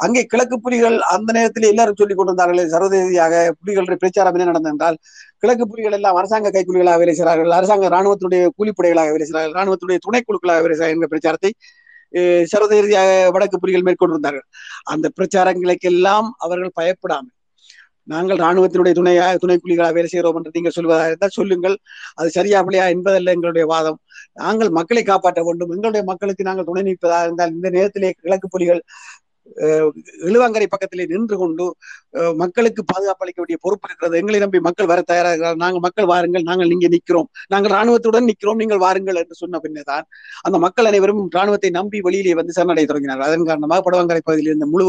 [0.00, 4.96] அங்கே கிழக்கு புலிகள் அந்த நேரத்தில் எல்லாரும் சொல்லிக் கொண்டிருந்தார்கள் சர்வதேசியாக புலிகளுடைய பிரச்சாரம் என்ன நடந்தென்றால்
[5.42, 6.50] கிழக்கு புலிகள் எல்லாம் அரசாங்க
[6.88, 11.50] கைக்குலிகளாக வேலை செய்கிறார்கள் அரசாங்க ராணுவத்துடைய கூலிப்படைகளாக வேலை செய்கிறார்கள் ராணுவத்துடைய துணைக்குழுக்களாக வேலை செய்கிறார்கள் என்ற பிரச்சாரத்தை
[12.14, 14.44] அஹ், சர்வதேச ரீதியாக வடக்கு புலிகள் மேற்கொண்டிருந்தார்கள்.
[14.92, 17.32] அந்த பிரச்சாரங்களுக்கெல்லாம் அவர்கள் பயப்படாமல்
[18.08, 21.76] நாங்கள் ராணுவத்தினுடைய துணையா துணைக்குழிகளாக வேலை செய்கிறோம் என்று நீங்கள் சொல்வதாக இருந்தால் சொல்லுங்கள்.
[22.16, 23.98] அது சரியா பிள்ளையா என்பதல்ல எங்களுடைய வாதம்.
[24.40, 25.72] நாங்கள் மக்களை காப்பாற்ற வேண்டும்.
[25.74, 28.80] எங்களுடைய மக்களுக்கு நாங்கள் துணை நிற்பதாக இருந்தால் இந்த நேரத்திலே கிழக்கு புலிகள்
[30.28, 31.64] எழுவாங்கரை பக்கத்திலே நின்று கொண்டு
[32.42, 34.14] மக்களுக்கு பாதுகாப்பு அளிக்க வேண்டிய பொறுப்பு இருக்கிறது.
[34.20, 36.44] எங்களை நம்பி மக்கள் வர தயாராகிறார் நாங்கள் மக்கள் வாருங்கள்.
[36.50, 40.06] நாங்கள் இங்கே நிற்கிறோம் நாங்கள் ராணுவத்துடன் நிற்கிறோம் நீங்கள் வாருங்கள் என்று சொன்ன பின்னர் தான்
[40.48, 43.28] அந்த மக்கள் அனைவரும் ராணுவத்தை நம்பி வெளியிலே வந்து சரணடைய தொடங்கினார்கள்.
[43.28, 44.86] அதன் காரணமாக படவங்கரை பகுதியில் இருந்த முழு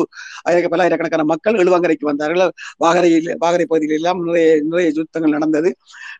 [0.47, 2.53] ஆயிரக்க பல்லாயிரக்கணக்கான மக்கள் எழுவாங்கரைக்கு வந்தார்கள்.
[2.85, 5.71] வாகரையில் வாகரை பகுதியில் எல்லாம் நிறைய நிறைய யுத்தங்கள் நடந்தது.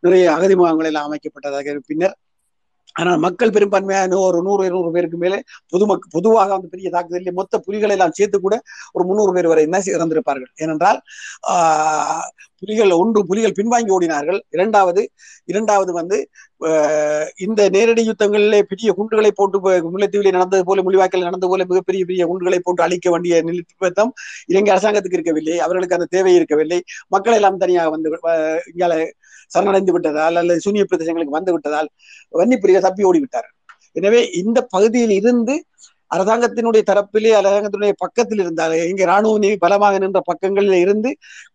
[0.06, 1.76] நிறைய அகதி முகாம்கள் எல்லாம் அமைக்கப்பட்டதாக.
[1.92, 2.16] பின்னர்
[2.98, 5.38] ஆனால் மக்கள் பெரும்பான்மையான ஒரு நூறு இருநூறு பேருக்கு மேலே
[5.74, 8.56] பொதுமக் பொதுவாக அந்த பெரிய தாக்குதலில் மொத்த புலிகளை எல்லாம் சேர்த்து கூட
[8.96, 10.52] ஒரு முந்நூறு பேர் வரை என்ன இறந்திருப்பார்கள்?
[10.64, 11.00] ஏனென்றால்
[11.54, 12.26] ஆஹ்,
[12.64, 14.40] புலிகள் ஒன்று புலிகள் பின்வாங்கி ஓடினார்கள்.
[14.56, 15.02] இரண்டாவது
[15.50, 16.18] இரண்டாவது வந்து
[17.46, 19.58] இந்த நேரடி யுத்தங்களிலே பெரிய குண்டுகளை போட்டு
[19.88, 24.12] முல்லைத்தீவிலே நடந்தது போல முள்ளிவாய்க்கால் நடந்தது போல மிகப்பெரிய பெரிய குண்டுகளை போட்டு அழிக்க வேண்டிய நிலைத்தம்
[24.52, 25.56] இலங்கை அரசாங்கத்துக்கு இருக்கவில்லை.
[25.66, 26.80] அவர்களுக்கு அந்த தேவை இருக்கவில்லை.
[27.16, 28.10] மக்கள் எல்லாம் தனியாக வந்து
[28.74, 28.88] இங்கே
[29.52, 31.90] சரணடைந்து விட்டதால் அல்லது சூனிய பிரதேசங்களுக்கு வந்து விட்டதால்
[32.34, 33.50] வன்னிப்புலிகள் தப்பி ஓடிவிட்டார்
[33.96, 35.56] எனவே இந்த பகுதியில் இருந்து
[36.12, 41.10] அரசாங்கத்தினுடைய தரப்பிலே அரசாங்கத்தினுடைய பக்கத்தில் இருந்தார் இங்கே இராணுவ பலமாக நின்ற பக்கங்களில் இருந்து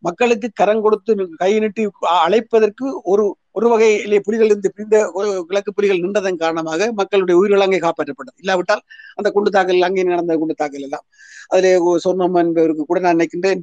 [0.06, 1.12] மக்களுக்கு கரம் கொடுத்து
[1.42, 1.84] கை நீட்டி
[2.26, 3.24] அழைப்பதற்கு ஒரு
[3.58, 8.38] ஒரு வகையிலே புலிகள் இருந்து பிரிந்த ஒரு கிழக்கு புலிகள் நின்றதன் காரணமாக மக்களுடைய உயிர்கள் அங்கே காப்பாற்றப்பட்டது.
[8.42, 8.82] இல்லாவிட்டால்
[9.18, 11.04] அந்த குண்டு தாக்கல் அங்கே நடந்த குண்டு தாக்கல் எல்லாம்.
[11.52, 13.62] அதிலே ஒரு சொர்ணம் என்பவருக்கு கூட நான் நினைக்கின்றேன்.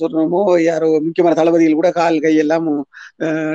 [0.00, 2.66] சொல்றோமோ யாரோ முக்கியமான தளபதிகள் கூட கால் கை எல்லாம்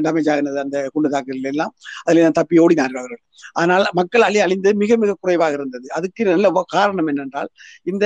[0.05, 1.72] டேமேஜ் ஆகினது அந்த குண்டு தாக்கல் எல்லாம்.
[2.07, 3.22] அதில் தப்பி ஓடினார்கள் அவர்கள்.
[3.61, 5.88] ஆனால் மக்கள் அழி அழிந்து மிக மிக குறைவாக இருந்தது.
[5.97, 7.49] அதுக்கு நல்ல காரணம் என்னென்றால்
[7.91, 8.05] இந்த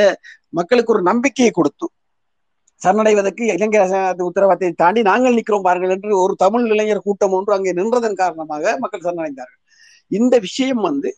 [0.60, 1.88] மக்களுக்கு ஒரு நம்பிக்கையை கொடுத்து
[2.82, 3.80] சரணடைவதற்கு இலங்கை
[4.28, 9.06] உத்தரவாதத்தை தாண்டி நாங்கள் நிற்கிறோம் பாருங்கள் என்று ஒரு தமிழ் இளைஞர் கூட்டம் ஒன்று அங்கே நின்றதன் காரணமாக மக்கள்
[9.06, 9.60] சரணடைந்தார்கள்.
[10.11, 11.10] இந்த விஷயம் வந்து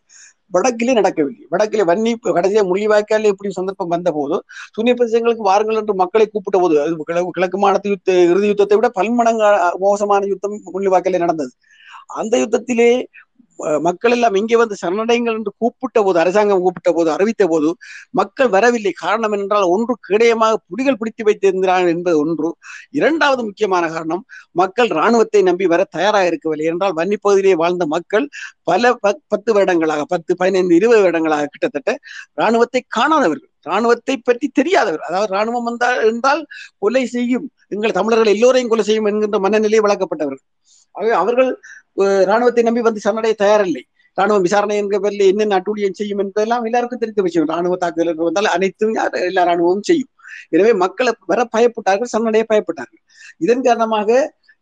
[0.53, 1.43] வடக்கிலே நடக்கவில்லை.
[1.53, 4.37] வடக்கிலே வன்னி கடைசியாக முள்ளிவாய்க்கால இப்படி சந்தர்ப்பம் வந்த போது
[4.75, 8.89] சூனிய பிரதேசங்களுக்கு வாருங்கள் என்று மக்களை கூப்பிட்ட போது அது கிழக்கு கிழக்கு மாநில யுத்த இறுதி யுத்தத்தை விட
[8.99, 9.49] பன்மடங்கு
[9.85, 11.51] மோசமான யுத்தம் முள்ளிவாய்க்காலே நடந்தது.
[12.21, 12.91] அந்த யுத்தத்திலே
[13.87, 17.69] மக்கள் எல்லாம் இங்கே வந்து சரணடைங்கள் என்று கூப்பிட்ட போது அரசாங்கம் கூப்பிட்ட போது அறிவித்த போது
[18.19, 18.93] மக்கள் வரவில்லை.
[19.03, 22.49] காரணம் என்றால் ஒன்று கிடையமாக புலிகள் பிடித்து வைத்திருந்தார்கள் என்பது ஒன்று.
[22.99, 24.23] இரண்டாவது முக்கியமான காரணம்
[24.61, 26.67] மக்கள் ராணுவத்தை நம்பி வர தயாராக இருக்கவில்லை.
[26.73, 28.27] என்றால் வன்னிப்பகுதியிலே வாழ்ந்த மக்கள்
[28.71, 28.93] பல
[29.31, 31.91] பத்து வருடங்களாக பத்து பதினைந்து இருபது வருடங்களாக கிட்டத்தட்ட
[32.41, 33.49] ராணுவத்தை காணாதவர்கள்.
[33.69, 35.03] ராணுவத்தை பற்றி தெரியாதவர்.
[35.07, 36.41] அதாவது ராணுவம் வந்தால் என்றால்
[36.83, 40.41] கொலை செய்யும் எங்கள் தமிழர்கள் எல்லோரையும் கொலை செய்யும் என்கின்ற மனநிலையை வழங்கப்பட்டவர்கள்
[40.95, 41.49] ஆகவே அவர்கள்
[42.29, 43.83] ராணுவத்தை நம்பி வந்து சரணடைய தயாரில்லை.
[44.17, 47.49] ராணுவம் விசாரணை என்கிற பேரில் என்னென்ன அட்டூழியம் செய்யும் என்பதெல்லாம் எல்லாருக்கும் தெரிந்த விஷயம்.
[47.53, 50.11] ராணுவ தாக்குதல் என்று வந்தால் அனைத்தும் யார் எல்லா ராணுவமும் செய்யும்.
[50.53, 53.01] எனவே மக்களை வர பயப்பட்டார்கள் சரணடைய பயப்பட்டார்கள்.
[53.45, 54.09] இதன் காரணமாக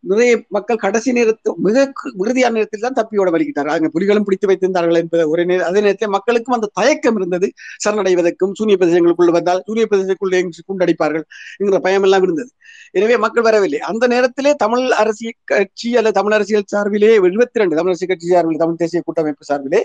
[0.09, 1.85] நிறைய மக்கள் கடைசி நேரத்து மிக
[2.21, 3.75] உறுதியான நேரத்தில் தான் தப்பியோட வலிக்கிட்டார்கள்.
[3.77, 7.47] அங்க புலிகளும் பிடித்து வைத்திருந்தார்கள் என்பது ஒரே நேரம் அதே நேரத்தில் மக்களுக்கும் அந்த தயக்கம் இருந்தது.
[7.85, 11.25] சரணடைவதற்கும் சூரிய பிரதேசங்களுக்குள் வந்தால் சூரிய பிரதேசங்களுக்குள் எங்கு குண்டடிப்பார்கள்
[11.59, 12.51] என்கிற பயம் எல்லாம் இருந்தது.
[12.99, 13.81] எனவே மக்கள் வரவில்லை.
[13.91, 18.63] அந்த நேரத்திலே தமிழ் அரசியல் கட்சி அல்ல தமிழ் அரசியல் சார்பிலே எழுபத்தி ரெண்டு தமிழ் அரசியல் கட்சி சார்பில்
[18.63, 19.83] தமிழ் தேசிய கூட்டமைப்பு சார்பிலே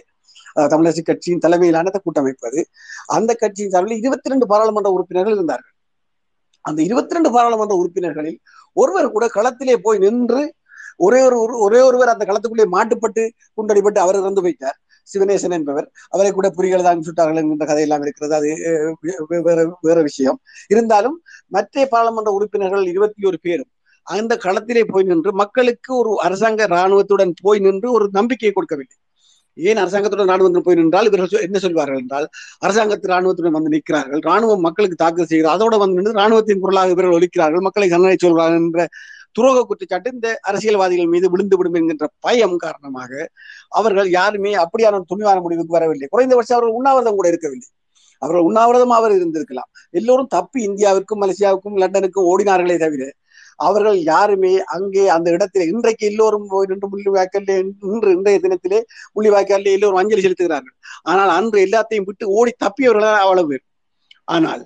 [0.72, 2.60] தமிழரசு கட்சியின் தலைமையிலான கூட்டமைப்பு அது.
[3.16, 5.72] அந்த கட்சியின் சார்பில் இருபத்தி ரெண்டு பாராளுமன்ற உறுப்பினர்கள் இருந்தார்கள்.
[6.64, 8.38] அந்த இருபத்தி ரெண்டு பாராளுமன்ற உறுப்பினர்களில்
[8.76, 10.42] ஒருவர் கூட களத்திலே போய் நின்று
[11.05, 11.36] ஒரே ஒரு
[11.66, 13.22] ஒரே ஒருவர் அந்த களத்துக்குள்ளே மாட்டுப்பட்டு
[13.56, 14.76] குண்டடிப்பட்டு அவர் இறந்து போயிட்டார்.
[15.09, 15.86] சிவனேசன் என்பவர்.
[16.09, 18.34] அவரை கூட புலிகள் தான் சுட்டார்கள் என்கின்ற கதையெல்லாம் இருக்கிறது.
[18.34, 18.51] அது
[19.48, 20.38] வேற வேற விஷயம்.
[20.72, 21.16] இருந்தாலும்
[21.56, 23.70] மற்ற பாராளுமன்ற உறுப்பினர்கள் இருபத்தி ஒரு பேரும்
[24.06, 28.96] அந்த களத்திலே போய் நின்று மக்களுக்கு ஒரு அரசாங்க இராணுவத்துடன் போய் நின்று ஒரு நம்பிக்கையை கொடுக்கவில்லை.
[29.55, 31.06] ஏன் அரசாங்கத்துடன் ராணுவத்துடன் போய் நின்றால்?
[31.06, 32.28] இவர்கள் சொ- என்ன சொல்வார்கள் என்றால்
[32.66, 34.18] அரசாங்கத்து ராணுவத்துடன் வந்து நிற்கிறார்கள்.
[34.18, 37.60] ராணுவம் மக்களுக்கு தாக்குதல் செய்கிறார் அதோட வந்து நின்று ராணுவத்தின் குரலாக இவர்கள் ஒலிக்கிறார்கள்.
[37.60, 38.89] மக்களை சந்தனை சொல்கிறார்கள் என்ற
[39.40, 43.28] துரோக குற்றச்சாட்டு இந்த அரசியல்வாதிகள் மீது விழுந்து விடும் என்கின்ற பயம் காரணமாக
[43.68, 46.09] அவர்கள் யாருமே அப்படியான துணிவான முடிவுக்கு வரவில்லை.
[46.10, 47.66] குறைந்தபட்சம் அவர்கள் உண்ணாவிரதம் கூட இருக்கவில்லை.
[48.18, 49.70] அவர்கள் உண்ணாவிரதமாக அவர் இருந்திருக்கலாம்.
[49.90, 53.12] எல்லோரும் தப்பி இந்தியாவிற்கும் மலேசியாவுக்கும் லண்டனுக்கும் ஓடினார்களே தவிர
[53.58, 58.80] அவர்கள் யாருமே அங்கே அந்த இடத்தில் இன்றைக்கு எல்லோரும் போய் நின்று முள்ளிவாய்க்காலே இன்று இன்றைய தினத்திலே
[59.16, 60.76] முள்ளிவாய்க்காலே எல்லோரும் அஞ்சலி செலுத்துகிறார்கள்.
[61.12, 63.64] ஆனால் அன்று எல்லாத்தையும் விட்டு ஓடி தப்பியவர்கள் அவ்வளவு பேர்.
[64.36, 64.62] ஆனால்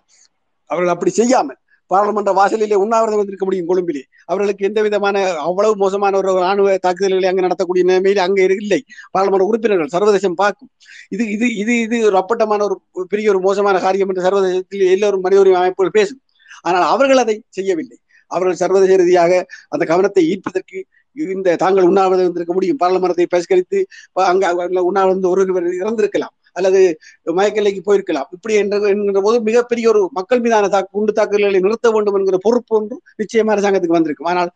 [0.70, 1.60] அவர்கள் அப்படி செய்யாமல்
[1.91, 4.02] பாராளுமன்ற வாசலிலே உண்ணாவிரதம் வந்திருக்க முடியும் கொழும்பிலே.
[4.31, 8.81] அவர்களுக்கு எந்த விதமான அவ்வளவு மோசமான ஒரு ராணுவ தாக்குதல்களை அங்கு நடத்தக்கூடிய நிலைமையில் அங்கே இல்லை.
[9.15, 10.70] பாராளுமன்ற உறுப்பினர்கள் சர்வதேசம் பார்க்கும்.
[11.15, 15.41] இது இது இது இது ஒரு அப்பட்டமான ஒரு பெரிய ஒரு மோசமான காரியம் என்று சர்வதேசத்தில் எல்லோரும் மனித
[15.44, 16.20] உரிமை அமைப்புகள் பேசும்.
[16.68, 17.99] ஆனால் அவர்கள் அதை செய்யவில்லை.
[18.29, 20.83] அவர்கள் சர்வதேச ரீதியாக அந்த கவனத்தை ஈர்ப்பதற்கு
[21.13, 22.77] இந்த தாங்கள் உண்ணாவிரதம் இருந்திருக்க முடியும்.
[22.77, 26.35] பாராளுமன்றத்தை பரிஷ்கரித்து ப- அங்க அங்க உண்ணாவிரதம் ஒருவர் இறந்திருக்கலாம்.
[26.53, 28.25] அல்லது மயக்கலைக்கு போயிருக்கலாம்.
[28.31, 32.77] இப்படி என்ற என்கிற போது மிகப்பெரிய ஒரு மக்கள் மீதான தாக்கு குண்டு தாக்குதல்களை நிறுத்த வேண்டும் என்கிற பொறுப்பு
[32.77, 34.27] ஒன்று நிச்சயமா அரசாங்கத்துக்கு வந்திருக்கும்.
[34.27, 34.51] ஆனால்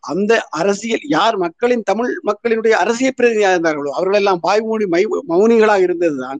[0.00, 6.38] அந்த அரசியல் யார் மக்களின் தமிழ் மக்களினுடைய அரசியல் பிரதிநிதியாக இருந்தார்களோ அவர்களெல்லாம் எல்லாம் மை மௌனிகளாக இருந்ததுதான்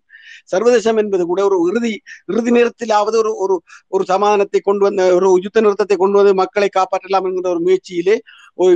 [0.52, 1.92] சர்வதேசம் என்பது கூட ஒரு இறுதி
[2.32, 3.56] இறுதி நேரத்திலாவது ஒரு ஒரு
[3.90, 8.16] ஒரு சமாதானத்தை கொண்டு வந்த ஒரு யுத்த நிறுத்தத்தை கொண்டு வந்து மக்களை காப்பாற்றலாம் என்கிற ஒரு முயற்சியிலே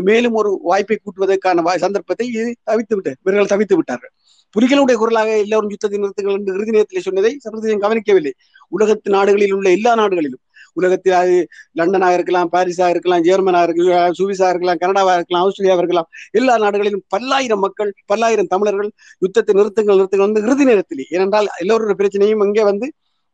[0.02, 4.12] மேலும் ஒரு வாய்ப்பை கூட்டுவதற்கான சந்தர்ப்பத்தை இது தவித்து விட்டு இவர்கள் தவித்து விட்டார்கள்.
[4.56, 8.32] புலிகளுடைய குரலாக எல்லோரும் யுத்தத்தை நிறுத்துங்கள் என்று இறுதி நேரத்தில் சொன்னதை சர்வதேசம் கவனிக்கவில்லை.
[8.72, 10.42] உலகத்து நாடுகளில் உள்ள எல்லா நாடுகளிலும்
[10.78, 11.36] உலகத்தில் அது
[11.80, 16.08] லண்டனாக இருக்கலாம் பாரிஸாக இருக்கலாம் ஜெர்மனாக இருக்கலாம் சுவிஸா இருக்கலாம் கனடாவா இருக்கலாம் ஆஸ்திரேலியாவாக இருக்கலாம்.
[16.38, 18.90] எல்லா நாடுகளிலும் பல்லாயிரம் மக்கள் பல்லாயிரம் தமிழர்கள்
[19.26, 21.06] யுத்தத்தை நிறுத்துங்கள் நிறுத்துங்கள் வந்து இறுதி நேரத்திலே.
[21.16, 22.88] ஏனென்றால் எல்லோருடைய பிரச்சனையும் இங்கே வந்து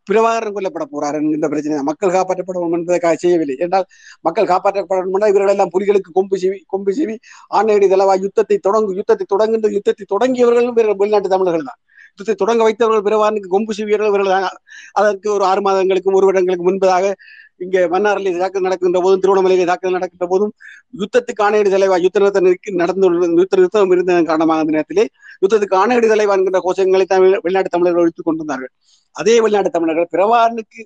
[0.06, 1.78] பிரபாகரன் கொல்லப்பட போறார் என்கின்ற பிரச்சனை.
[1.88, 3.56] மக்கள் காப்பாற்றப்படும் என்பதற்காக செய்யவில்லை.
[3.64, 3.86] என்றால்
[4.26, 7.14] மக்கள் காப்பாற்றப்படும் இவர்கள் எல்லாம் புலிகளுக்கு கொம்பு செவி கொம்பு செவி
[7.58, 11.80] ஆணையடி தளவா யுத்தத்தை தொடங்கு யுத்தத்தை தொடங்குகின்ற யுத்தத்தை தொடங்கியவர்களும் வெளிநாட்டு தமிழர்கள் தான்.
[12.18, 14.46] யுத்தத்தை தொடங்க வைத்தவர்கள் பிறவானுக்கு கொம்பு வீரர்கள் இவர்கள்
[14.98, 17.08] அதற்கு ஒரு ஆறு மாதங்களுக்கும் ஒரு வருடங்களுக்கு முன்பதாக
[17.60, 20.50] இங்க மன்னாரிலே தாக்கல் நடக்கின்ற போதும் திருவண்ணாமலையிலே தாக்கல் நடக்கின்ற போதும்
[20.94, 22.48] யுத்தத்துக்கு ஆணையடி தலைவா யுத்த நிறுத்தம்
[22.80, 23.06] நடந்து
[23.38, 25.04] யுத்த நிறுத்தம் இருந்த காரணமாக அந்த நேரத்திலே
[25.42, 28.72] யுத்தத்துக்கு ஆணையடி தலைவா என்கின்ற கோஷங்களை தமிழ் வெளிநாட்டு தமிழர்கள் ஒழித்துக் கொண்டிருந்தார்கள்
[29.16, 30.82] அதே வெளிநாட்டு தமிழர்கள் பிரபாரனுக்கு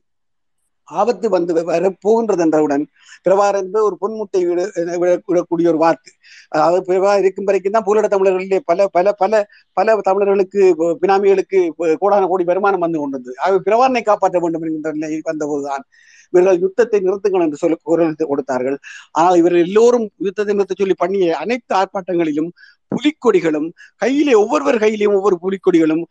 [0.89, 2.85] ஆபத்து வந்து வர போகின்றது என்றவுடன்
[3.27, 4.61] பிரவார் என்பது ஒரு பொன்முட்டை விட
[4.97, 6.13] விட- விடக்கூடிய ஒரு வார்த்தை
[6.53, 9.43] அதாவது பிரபார் இருக்கும் வரைக்கும் தான் பூலட தமிழர்களிலே பல பல பல
[9.77, 10.63] பல தமிழர்களுக்கு
[11.03, 11.59] பினாமிகளுக்கு
[12.03, 15.85] கோடான கோடி வருமானம் வந்து கொண்டது ஆகவே பிரவாரனை காப்பாற்ற வேண்டும் என்கின்ற நிலை வந்தபோதுதான்
[16.33, 18.77] இவர்கள் யுத்தத்தை நிறுத்துங்கள் என்று சொல்லி குரல் கொடுத்தார்கள்.
[19.13, 22.51] ஆனால் இவர்கள் எல்லோரும் யுத்தத்தை நிறுத்த சொல்லி பண்ணிய அனைத்து ஆர்ப்பாட்டங்களிலும்
[22.95, 23.69] புலிக்கொடிகளும்
[24.03, 26.03] கையிலே ஒவ்வொருவர் கையிலேயும் ஒவ்வொரு புலிக்கொடிகளும்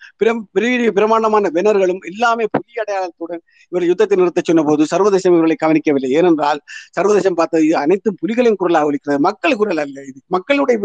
[0.57, 3.41] பெரிய பிரமாண்டமான பெனர்களும் எல்லாமே புலி அடையாளத்துடன்
[3.71, 6.09] இவர் யுத்தத்தை நிறுத்த சொன்ன போது சர்வதேசம் இவர்களை கவனிக்கவில்லை.
[6.19, 6.59] ஏனென்றால்
[6.97, 9.19] சர்வதேசம் பார்த்தது இது அனைத்தும் புலிகளின் குரலாக ஒலிக்கிறது.
[9.29, 10.19] மக்கள் குரல் அல்ல இது.
[10.37, 10.77] மக்களுடைய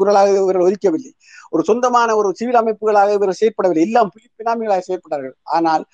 [0.00, 1.12] குரலாக இவர்கள் ஒலிக்கவில்லை.
[1.54, 3.84] ஒரு சொந்தமான ஒரு சிவில் அமைப்புகளாக இவர் செயற்படவில்லை.
[3.88, 5.36] எல்லாம் புலி பினாமிகளாக செயற்பட்டார்கள்.
[5.56, 5.84] ஆனால்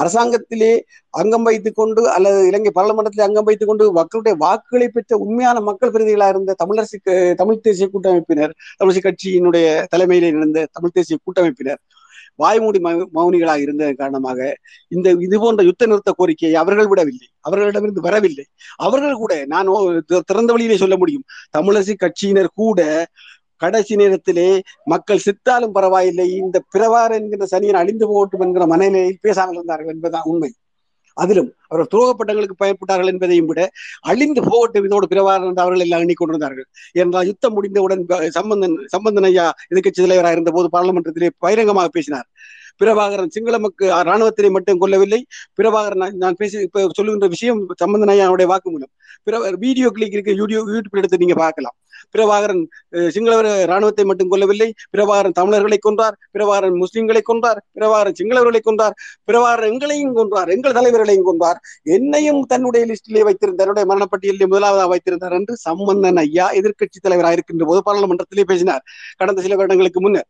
[0.00, 0.80] அரசாங்கத்திலே
[1.10, 6.28] அங்கம் வைத்துக் கொண்டு அல்லது இலங்கை பாராளுமன்றத்திலே அங்கம் வைத்துக் கொண்டு மக்களுடைய வாக்குகளை பெற்ற உண்மையான மக்கள் பிரதிகளாக
[6.28, 8.54] இருந்த தமிழரசு தமிழ் தேசிய கூட்டமைப்பினர்
[8.84, 11.78] தமிழரசு கட்சியினுடைய தலைமையிலே இருந்த தமிழ் தேசிய கூட்டமைப்பினர்
[12.38, 14.56] வாய்மூடி மௌனிகளாக இருந்ததன் காரணமாக
[14.88, 17.28] இந்த இது போன்ற யுத்த நிறுத்த கோரிக்கையை அவர்கள் விடவில்லை.
[17.40, 18.46] அவர்களிடமிருந்து வரவில்லை.
[18.76, 21.24] அவர்கள் கூட நான் ஓ- திறந்த வழியிலே சொல்ல முடியும்
[21.58, 23.06] தமிழரசு கட்சியினர் கூட
[23.62, 24.48] கடைசி நேரத்திலே
[24.92, 30.50] மக்கள் சித்தாலும் பரவாயில்லை இந்த பிரவார் என்கின்ற சனியன் அழிந்து போகட்டும் என்கிற மனநிலையில் பேசாமல் இருந்தார்கள் என்பதுதான் உண்மை.
[31.16, 33.60] அதிலும் அவர்கள் துரோகப்பட்டங்களுக்கு பயப்பட்டார்கள் என்பதையும் விட
[34.10, 36.66] அழிந்து போகட்டும் இதோடு பிரவாரம் என்று அவர்கள் எல்லாம் எண்ணிக்கொண்டிருந்தார்கள்
[37.02, 38.02] என்றால் யுத்தம் முடிந்தவுடன்
[38.38, 42.26] சம்பந்தன் சம்பந்தன் ஐயா எதிர்கட்சி தலைவராக இருந்த போது பாராளுமன்றத்திலே பகிரங்கமாக பேசினார்.
[42.80, 45.20] பிரபாகரன் சிங்கள மக்கு ராணுவத்தினை மட்டும் கொல்லவில்லை.
[45.58, 48.92] பிரபாகரன் நான் பேசி இப்ப சொல்லுகின்ற விஷயம் சம்பந்தன் ஐயாவுடைய வாக்குமூலம்
[49.26, 51.76] பிற வீடியோ கிளிக் இருக்கு யூடியூப் யூடியூப் எடுத்து நீங்க பார்க்கலாம்.
[52.14, 52.62] பிரபாகரன்
[53.14, 54.68] சிங்களவர் இராணுவத்தை மட்டும் கொல்லவில்லை.
[54.96, 56.16] பிரபாகரன் தமிழர்களை கொன்றார்.
[56.34, 57.60] பிரபாகரன் முஸ்லிம்களை கொன்றார்.
[57.78, 58.94] பிரபாகரன் சிங்களவர்களை கொன்றார்.
[59.26, 60.48] பிரபாகரன் எங்களையும் கொன்றார்.
[60.48, 61.58] எங்கள் தலைவர்களையும் கொன்றார்.
[61.82, 63.66] என்னையும் தன்னுடைய லிஸ்டிலே வைத்திருந்தார்.
[63.66, 68.82] தன்னுடைய மரணப்பட்டியலில் முதலாவதாக வைத்திருந்தார் என்று சம்பந்தன் ஐயா எதிர்க்கட்சி தலைவராக இருக்கின்ற போது பாராளுமன்றத்திலே பேசினார்.
[69.16, 70.28] கடந்த சில வருடங்களுக்கு முன்னர்.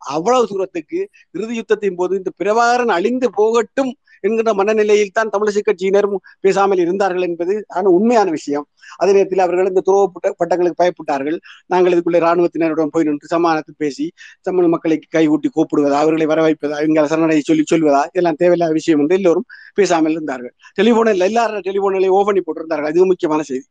[0.00, 3.92] அவ்வளவு தூரத்துக்கு இறுதி யுத்தத்தின் போது இந்த பிரபாகரன் அழிந்து போகட்டும்
[4.24, 8.66] என்கின்ற மனநிலையில் தான் தமிழிசை கட்சியினரும் பேசாமல் இருந்தார்கள் என்பது ஆன உண்மையான விஷயம்.
[8.98, 10.06] அதே நேரத்தில் அவர்கள் இந்த துறவு
[10.40, 11.38] பட்டங்களுக்கு பயப்பட்டார்கள்.
[11.66, 14.06] நாங்கள் இதுக்குள்ளே ராணுவத்தினருடன் போய் நின்று சமாதானத்தில் பேசி
[14.48, 19.46] தமிழ் மக்களை கைகூட்டி கூப்பிடுவதா அவர்களை வரவைப்பதா இங்கே சரணடையை சொல்லி சொல்வதா இதெல்லாம் தேவையில்லாத விஷயம் என்று எல்லோரும்
[19.74, 20.54] பேசாமல் இருந்தார்கள்.
[20.80, 22.90] டெலிபோனில் எல்லாரும் டெலிபோனிலே ஓபனி போட்டிருந்தார்கள்.
[22.92, 23.66] அதுவும் முக்கியமான செய்தி.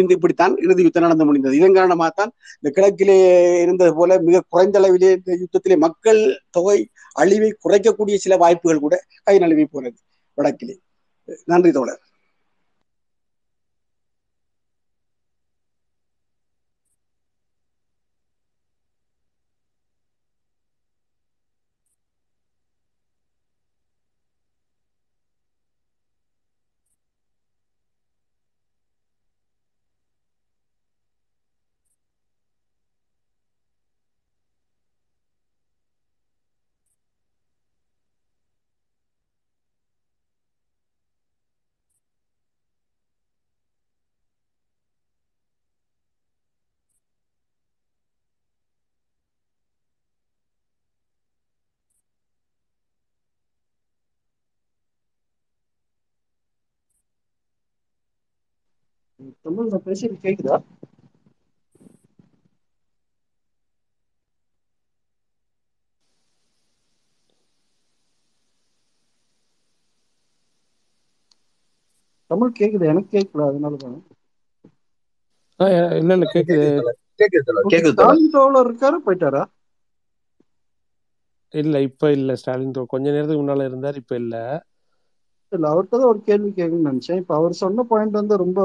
[0.00, 1.56] இந்த இப்படித்தான் இறுதி யுத்தம் நடந்து முடிந்தது.
[1.56, 3.18] இதன் காரணமாகத்தான் இந்த கிழக்கிலே
[3.62, 6.78] இருந்தது போல மிக குறைந்த அளவிலே இந்த யுத்தத்திலே மக்கள் தொகை
[7.12, 9.96] அழிவை குறைக்கக்கூடிய சில வாய்ப்புகள் கூட கை நழுவி போனது
[10.36, 10.74] வடக்கிலே.
[11.44, 12.02] நன்றி தோழர்.
[59.42, 60.58] தமிழ்ல பேசிட்டு கேக்குதா?
[72.30, 72.84] தமிழ் கேக்குது?
[72.86, 73.96] எனக்கு கேட்கல அதனாலதான்
[75.98, 76.66] இல்ல இல்ல கேக்குது.
[78.66, 78.98] இருக்காரு?
[79.04, 79.42] போயிட்டாரா?
[81.54, 82.36] இல்ல இப்ப இல்ல.
[82.36, 84.34] ஸ்டாலின் தோ- கொஞ்ச நேரத்துக்கு முன்னால இருந்தார் இப்ப இல்ல.
[85.54, 87.20] இல்ல அவர்கிட்ட தான் ஒரு கேள்வி கேட்கணும்னு நினைச்சேன்.
[87.22, 88.58] இப்ப அவர் சொன்ன பாயிண்ட் வந்து ரொம்ப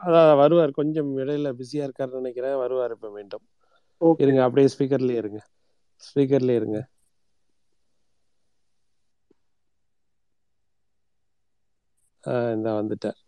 [0.00, 0.70] அதான் வருவார்.
[0.72, 2.56] கொஞ்சம் இடையில பிஸியா இருக்காருன்னு நினைக்கிறேன்.
[2.56, 3.44] வருவார் இப்ப மீண்டும்.
[4.20, 5.40] இருங்க அப்படியே ஸ்பீக்கர்லயே இருங்க.
[6.02, 6.78] ஸ்பீக்கர்லயே இருங்க.
[12.54, 13.20] இந்த வந்துட்டார்.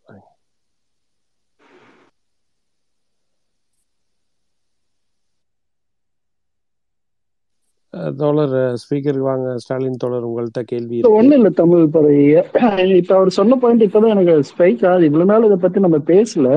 [8.17, 9.57] தோழர் ஸ்பீக்கருக்கு வாங்க.
[9.57, 12.17] ஸ்டாலின் தோழர் உங்கள்ட்ட கேள்வி ஒண்ணும் இல்ல தமிழ் பறை
[12.97, 15.05] இப்ப அவர் சொன்ன பாயிண்ட் இப்பதான் எனக்கு ஸ்ட்ரைக் ஆகுது.
[15.05, 16.47] இவ்வளவு நாள் இதை பத்தி நம்ம பேசல.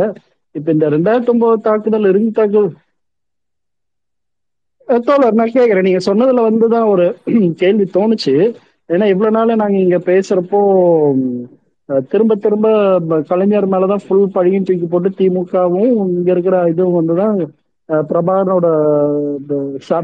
[0.54, 2.70] இப்ப இந்த ரெண்டாயிரத்தி ஒன்பது தாக்குதல் இறுதி தாக்குதல்
[5.00, 5.86] தோழர் நான் கேக்குறேன்.
[5.88, 7.06] நீங்க சொன்னதுல வந்துதான் ஒரு
[7.56, 8.34] கேள்வி தோணுச்சு.
[8.88, 10.60] ஏன்னா இவ்வளவு நாள் நாங்க இங்க பேசுறப்போ
[12.08, 12.66] திரும்ப திரும்ப
[13.28, 17.36] கலைஞர் மேலதான் ஃபுல் பழியும் தூக்கி போட்டு திமுகவும் இங்க இருக்கிற இதுவும் வந்துதான்
[17.88, 18.66] அஹ் பிரபாகரனோட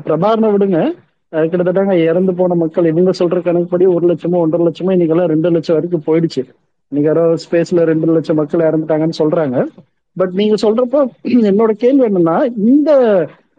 [0.07, 0.79] பிரபாகரனை விடுங்க.
[1.33, 5.77] கிட்டத்தட்ட அங்க இறந்து போன மக்கள் இவங்க சொல்ற கணக்குப்படி ஒரு லட்சமோ ஒன்றரை லட்சமோ இன்னைக்கெல்லாம் ரெண்டு லட்சம்
[5.79, 6.43] வரைக்கும் போயிடுச்சு.
[6.93, 9.57] இன்னைக்கு யாரோ ஸ்பேஸ்ல ரெண்டு லட்சம் மக்கள் இறந்துட்டாங்கன்னு சொல்றாங்க.
[10.17, 11.01] பட் நீங்க சொல்றப்போ
[11.51, 12.37] என்னோட கேள்வி என்னன்னா
[12.71, 12.91] இந்த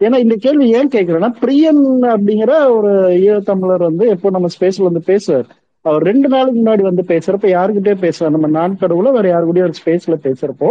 [0.06, 1.82] ஏன்னா இந்த கேள்வி ஏன் கேட்கிறேன்னா பிரியன்
[2.12, 2.92] அப்படிங்கிற ஒரு
[3.24, 5.48] ஈழத்தமிழர் வந்து எப்போ நம்ம ஸ்பேஸ்ல வந்து பேசுவார்.
[5.84, 8.34] அவர் ரெண்டு நாளுக்கு முன்னாடி வந்து பேசுறப்ப யாருக்கிட்டே பேசுவார்.
[8.36, 10.70] நம்ம நான் கடவுள வேற யாரு கூடயும் ஒரு ஸ்பேஸ்ல பேசுறப்போ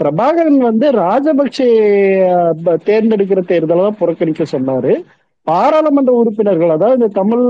[0.00, 1.70] பிரபாகரன் வந்து ராஜபக்சே
[2.88, 4.92] தேர்ந்தெடுக்கிற தேர்தலாம் புறக்கணிக்க சொன்னாரு.
[5.46, 7.44] பாராளுமன்ற உறுப்பினர்கள் அதாவது இந்த தமிழ்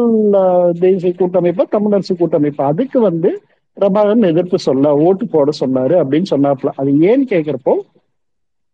[0.81, 3.31] தேசிய கூட்டமைப்பு தமிழரசு கூட்டமைப்பு அதுக்கு வந்து
[3.76, 7.75] பிரபாகரன் எதிர்ப்பு சொல்ல ஓட்டு போட சொன்னாரு அப்படின்னு சொன்னாப்ல அது ஏன்னு கேக்குறப்போ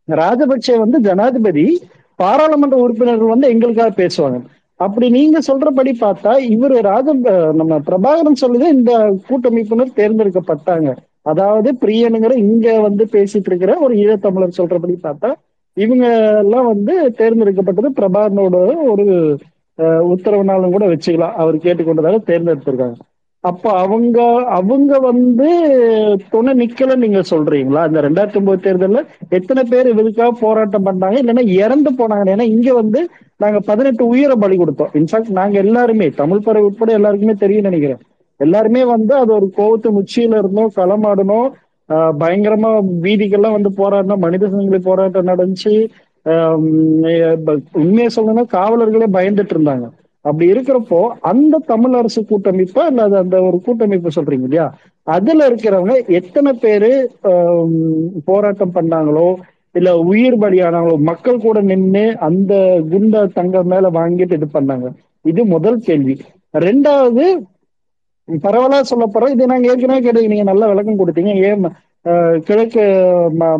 [0.08, 1.66] ராஜபக்சே வந்து ஜனாதிபதி
[2.18, 4.38] பாராளுமன்ற உறுப்பினர்கள் வந்து எங்களுக்காக பேசுவாங்க.
[4.80, 7.12] அப்படி நீங்க சொல்றபடி பார்த்தா இவர் ராஜ
[7.60, 8.92] நம்ம பிரபாகரன் சொல்லுது இந்த
[9.28, 10.90] கூட்டமைப்பினர் தேர்ந்தெடுக்கப்பட்டாங்க.
[11.30, 15.30] அதாவது பிரியனுங்கிற இங்க வந்து பேசிட்டு இருக்கிற ஒரு ஈழத்தமிழர் சொல்றபடி பார்த்தா
[15.74, 16.06] இவங்க
[16.38, 18.56] எல்லாம் வந்து தேர்ந்தெடுக்கப்பட்டது பிரபாகரனோட
[18.90, 19.06] ஒரு
[20.12, 21.38] உத்தரவுனாலும் கூட வச்சுக்கலாம்.
[21.42, 22.98] அவர் கேட்டுக்கொண்டதாக தேர்ந்தெடுத்திருக்காங்க.
[23.40, 24.18] அப்ப அவங்க
[24.58, 25.48] அவங்க வந்து
[26.30, 27.80] துணை நிக்கல நீங்க சொல்றீங்களா?
[27.88, 31.16] இந்த ரெண்டாயிரத்தி ஒன்பது தேர்தல்ல எத்தனை பேர் இதுக்காக போராட்டம் பண்ணாங்க?
[31.22, 32.28] இல்லைன்னா இறந்து போனாங்க.
[32.34, 34.92] ஏன்னா இங்க வந்து நாங்க பதினெட்டு உயிரை பலி கொடுத்தோம்.
[34.92, 38.00] இன்ஃபேக்ட் நாங்க எல்லாருமே தமிழ் பறவை உட்பட எல்லாருக்குமே தெரியும் நினைக்கிறேன்.
[38.36, 41.50] எல்லாருமே வந்து அது ஒரு கோவத்து உச்சியில இருந்தோம் களமாடணும்
[42.20, 42.70] பயங்கரமா
[43.02, 45.74] வீதிகள்லாம் வந்து போராடினோம் மனித சங்கிலி போராட்டம் நடந்துச்சு.
[46.26, 46.56] ஆஹ்
[47.72, 49.86] உண்மையை சொல்லணும்னா காவலர்களே பயந்துட்டு இருந்தாங்க.
[50.24, 50.98] அப்படி இருக்கிறப்போ
[51.30, 54.66] அந்த தமிழ் அரசு கூட்டமைப்பா இல்ல அது அந்த ஒரு கூட்டமைப்பு சொல்றீங்க இல்லையா?
[55.06, 56.90] அதுல இருக்கிறவங்க எத்தனை பேரு
[58.24, 59.28] போராட்டம் பண்ணாங்களோ
[59.74, 62.52] இல்ல உயிர் பலியானாங்களோ மக்கள் கூட நின்னு அந்த
[62.90, 64.88] குண்ட தங்க மேல வாங்கிட்டு இது பண்ணாங்க?
[65.24, 66.14] இது முதல் கேள்வி.
[66.58, 67.24] ரெண்டாவது
[68.42, 69.30] பரவலா சொல்ல போறோம்.
[69.30, 71.42] இது நாங்க ஏற்கனவே கேட்டு நீங்க நல்ல விளக்கம் கொடுத்தீங்க.
[71.42, 71.64] ஏன்
[72.04, 72.80] ஆஹ், கிழக்கு
[73.38, 73.58] மா-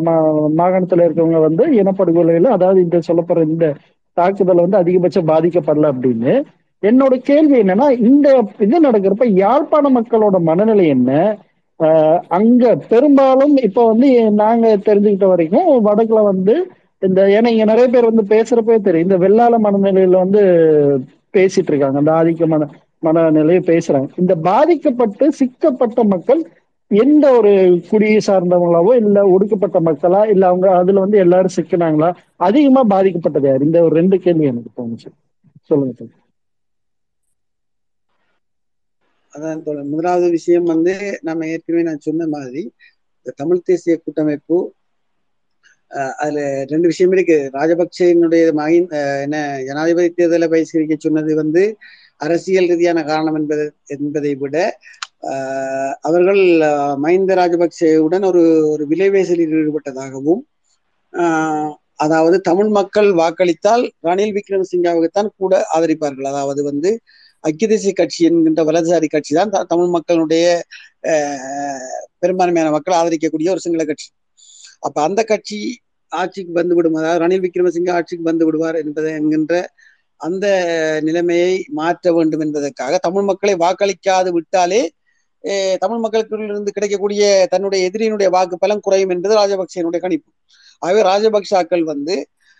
[0.57, 3.73] மாகாணத்துல இருக்கவங்க வந்து இனப்படுகொலையில அதாவது இந்த சொல்லப்படுற இந்த
[4.13, 6.43] தாக்குதல் வந்து அதிகபட்சம் பாதிக்கப்படல அப்படின்னு.
[6.83, 11.37] என்னோட கேள்வி என்னன்னா இந்த இது நடக்கிறப்ப யாழ்ப்பாண மக்களோட மனநிலை என்ன?
[11.79, 16.67] ஆஹ், அங்க பெரும்பாலும் இப்ப வந்து நாங்க தெரிஞ்சுக்கிட்ட வரைக்கும் வடக்குல வந்து
[16.99, 19.09] இந்த ஏன்னா இங்க நிறைய பேர் வந்து பேசுறப்பே தெரியும்.
[19.09, 20.41] இந்த வெள்ளாள மனநிலையில வந்து
[21.33, 21.97] பேசிட்டு இருக்காங்க.
[21.97, 22.67] அந்த ஆதிக்க மன
[23.03, 24.09] மனநிலையை பேசுறாங்க.
[24.17, 25.81] இந்த பாதிக்கப்பட்டு சிக்கப்பட்ட
[26.13, 26.41] மக்கள்
[26.91, 27.51] எந்த ஒரு
[27.89, 32.09] குடியை சார்ந்தவங்களாவோ இல்ல ஒடுக்கப்பட்ட மக்களா இல்ல அவங்க அதுல வந்து எல்லாரும் சிக்கினாங்களா
[32.41, 33.65] அதிகமா பாதிக்கப்பட்டது யார்?
[33.67, 35.09] இந்த ஒரு ரெண்டு கேள்வி எனக்கு தோணுச்சு.
[35.69, 36.13] சொல்லுங்க சார்.
[39.33, 40.93] அதான் முதலாவது விஷயம் வந்து
[41.27, 42.63] நம்ம ஏற்கனவே நான் சொன்ன மாதிரி
[43.17, 44.57] இந்த தமிழ் தேசிய கூட்டமைப்பு
[45.91, 46.39] அஹ், அதுல
[46.71, 47.37] ரெண்டு விஷயம் இருக்கு.
[47.55, 48.87] ராஜபக்சேனுடைய மகின்
[49.25, 51.63] என்ன ஜனாதிபதி தேர்தலை பகிஷ்கரிக்க சொன்னது வந்து
[52.23, 54.55] அரசியல் ரீதியான காரணம் என்பது என்பதை விட
[56.07, 56.41] அவர்கள்
[57.03, 58.41] மஹிந்த ராஜபக்சேவுடன் ஒரு
[58.73, 60.41] ஒரு விலைவேசலில் ஈடுபட்டதாகவும்
[62.03, 66.29] அதாவது தமிழ் மக்கள் வாக்களித்தால் ரணில் விக்ரமசிங்காவுக்குத்தான் கூட ஆதரிப்பார்கள்.
[66.31, 66.89] அதாவது வந்து
[67.43, 70.45] ஐக்கிய தேசிய கட்சி என்கின்ற வலதுசாரி கட்சி தான் தமிழ் மக்களுடைய
[72.23, 74.07] பெரும்பான்மையான மக்கள் ஆதரிக்கக்கூடிய ஒரு சிங்கள கட்சி.
[74.87, 75.57] அப்ப அந்த கட்சி
[76.11, 76.97] ஆட்சிக்கு வந்து விடும்?
[76.99, 79.53] அதாவது ரணில் விக்ரமசிங்க ஆட்சிக்கு வந்து விடுவார் என்பதை என்கின்ற
[80.25, 80.45] அந்த
[81.07, 84.81] நிலைமையை மாற்ற வேண்டும் என்பதற்காக தமிழ் மக்களை வாக்களிக்காது விட்டாலே
[85.83, 90.29] தமிழ் மக்களுக்கு கிடைக்கக்கூடிய தன்னுடைய எதிரியினுடைய வாக்கு பலம் குறையும் என்பது ராஜபக்சேனுடைய கணிப்பு.
[90.81, 92.15] ஆகவே ராஜபக்சாக்கள் வந்து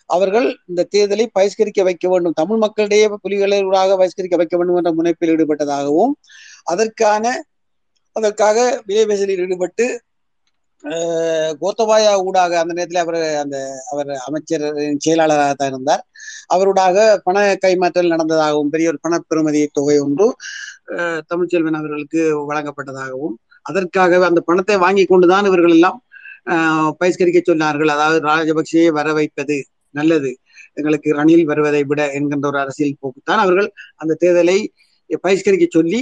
[0.10, 2.36] அவர்கள் இந்த தேர்தலை பகிஷ்கரிக்க வைக்க வேண்டும்.
[2.42, 6.14] தமிழ் மக்களிடையே புலிகளூடாக பகிஷ்கரிக்க வைக்க வேண்டும் என்ற முனைப்பில் ஈடுபட்டதாகவும்
[6.74, 7.26] அதற்கான
[8.16, 9.86] அதற்காக விலைபேசலில் ஈடுபட்டு
[11.62, 13.58] கோத்தபாயா ஊடாக அந்த நேரத்தில் அவர் அந்த
[13.92, 14.66] அவர் அமைச்சர்
[15.06, 16.02] செயலாளராக தான் இருந்தார்.
[16.56, 16.98] அவருடாக
[17.28, 20.28] பண கைமாற்றல் நடந்ததாகவும் பெரிய ஒரு பண பெறுமதி தொகை ஒன்று
[21.32, 26.00] தமிழ்ச்செல்வன் அவர்களுக்கு வழங்கப்பட்டதாகவும் அதற்காக அந்த பணத்தை வாங்கி கொண்டுதான் இவர்கள் எல்லாம்
[27.02, 27.92] பயிஸ்கரிக்க சொன்னார்கள்.
[27.96, 29.58] அதாவது ராஜபக்சேயை வர வைப்பது
[29.96, 30.32] நல்லது.
[30.78, 33.68] எங்களுக்கு ரணில் வருவதை விட என்கின்ற ஒரு அரசியல் போக்குத்தான் அவர்கள்
[34.02, 34.58] அந்த தேர்தலை
[35.26, 36.00] பயிஸ்கரிக்க சொல்லி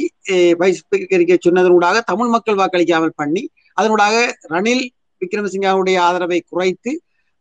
[0.62, 3.44] பயிஸ்கரிக்க பகிஷ்கரிக்க சொன்னதனூடாக தமிழ் மக்கள் வாக்களிக்காமல் பண்ணி
[3.78, 4.16] அதனூடாக
[4.54, 4.86] ரணில்
[5.22, 6.92] விக்ரமசிங்காவுடைய ஆதரவை குறைத்து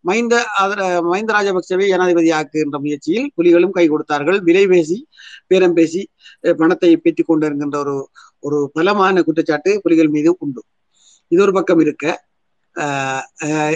[0.05, 4.39] மைந்த ஆதர மஹிந்த ராஜபக்சவை ஜனாதிபதி ஆக்குகின்ற முயற்சியில் புலிகளும் கை கொடுத்தார்கள்.
[4.49, 4.97] விலை பேசி
[5.47, 6.03] பேரம் பேசி
[6.61, 7.95] பணத்தை பெற்றுக் கொண்டிருக்கின்ற ஒரு
[8.43, 10.63] ஒரு பலமான குற்றச்சாட்டு புலிகள் மீது உண்டு.
[11.33, 12.05] இது ஒரு பக்கம் இருக்க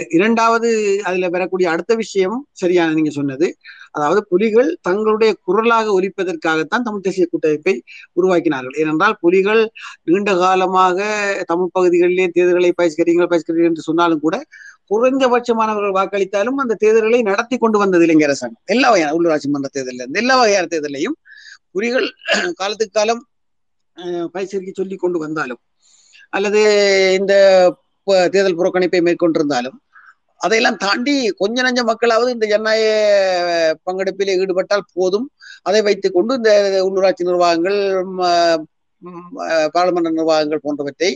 [0.09, 0.69] இரண்டாவது
[1.03, 3.47] அதுல வரக்கூடிய அடுத்த விஷயம் சரியான நீங்க சொன்னது.
[3.91, 7.75] அதாவது புலிகள் தங்களுடைய குரலாக ஒலிப்பதற்காகத்தான் தமிழ் தேசிய கூட்டமைப்பை
[8.13, 8.75] உருவாக்கினார்கள்.
[8.75, 9.61] ஏனென்றால் புலிகள்
[10.03, 10.97] நீண்ட காலமாக
[11.45, 14.37] தமிழ் பகுதிகளிலே தேர்தல்களை பயிஸ்கரிங்கள் பயிஸ்கரிங்கள் என்று சொன்னாலும் கூட
[14.91, 18.63] குறைந்தபட்சமானவர்கள் வாக்களித்தாலும் அந்த தேர்தல்களை நடத்தி கொண்டு வந்தது இலங்கை அரசாங்கம்.
[18.65, 21.15] எல்லா வகையான உள்ளூராட்சி மன்ற தேர்தலில் இருந்து எல்லா வகையான தேர்தலையும்
[21.71, 22.07] புலிகள்
[22.53, 23.23] காலத்துக்கு காலம்
[23.97, 25.61] ஆஹ் பயிற்சிக்கு சொல்லி கொண்டு வந்தாலும்
[26.29, 26.61] அல்லது
[27.19, 27.33] இந்த
[28.33, 29.77] தேர்தல் புறக்கணிப்பை மேற்கொண்டிருந்தாலும்
[30.41, 32.89] அதையெல்லாம் தாண்டி கொஞ்ச நஞ்ச மக்களாவது இந்த ஜனநாயக
[33.85, 35.27] பங்கெடுப்பில் ஈடுபட்டால் போதும்.
[35.65, 36.51] அதை வைத்துக் கொண்டு இந்த
[36.87, 37.77] உள்ளூராட்சி நிர்வாகங்கள்
[39.73, 41.09] பாராளுமன்ற நிர்வாகங்கள் போன்றவற்றை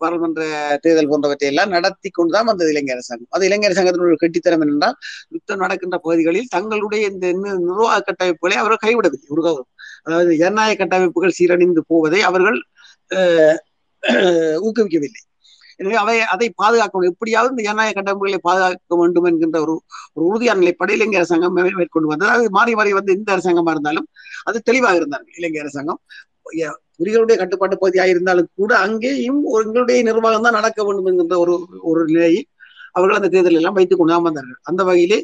[0.00, 0.42] பாராளுமன்ற
[0.84, 3.30] தேர்தல் போன்றவற்றை எல்லாம் நடத்தி கொண்டுதான் வந்தது இலங்கை அரசாங்கம்.
[3.30, 4.96] அது இலங்கை அரசாங்கத்தினுடைய கெட்டித்தரம் என்னென்றால்
[5.34, 7.26] யுத்தம் நடக்கின்ற பகுதிகளில் தங்களுடைய இந்த
[7.62, 9.28] நிர்வாக கட்டமைப்புகளை அவர்கள் கைவிடவில்லை.
[9.34, 9.42] ஒரு
[10.06, 12.58] அதாவது ஜனநாயக கட்டமைப்புகள் சீரணிந்து போவதை அவர்கள்
[13.10, 13.56] அஹ்,
[14.64, 15.22] ஊக்குவிக்கவில்லை.
[15.80, 17.10] எனவே அவை அதை பாதுகாக்கணும்.
[17.12, 19.74] எப்படியாவது இந்த ஜனநாயக கட்டமைப்புகளை பாதுகாக்க வேண்டும் என்கின்ற ஒரு
[20.16, 22.30] ஒரு உறுதியான நிலைப்பட இலங்கை அரசாங்கம் மேற்கொண்டு வந்தது.
[22.36, 24.06] அது மாறி மாறி வந்து எந்த அரசாங்கமா இருந்தாலும்
[24.48, 26.00] அது தெளிவாக இருந்தார்கள் இலங்கை அரசாங்கம்.
[26.98, 31.54] புலிகளுடைய கட்டுப்பாட்டு பகுதியாக இருந்தாலும் கூட அங்கேயும் ஒரு எங்களுடைய நிர்வாகம் தான் நடக்க வேண்டும் என்கின்ற ஒரு
[31.90, 32.40] ஒரு நிலையை
[32.96, 34.58] அவர்கள் அந்த தேர்தல் எல்லாம் வைத்துக் கொண்டு வந்தார்கள்.
[34.70, 35.18] அந்த வகையிலே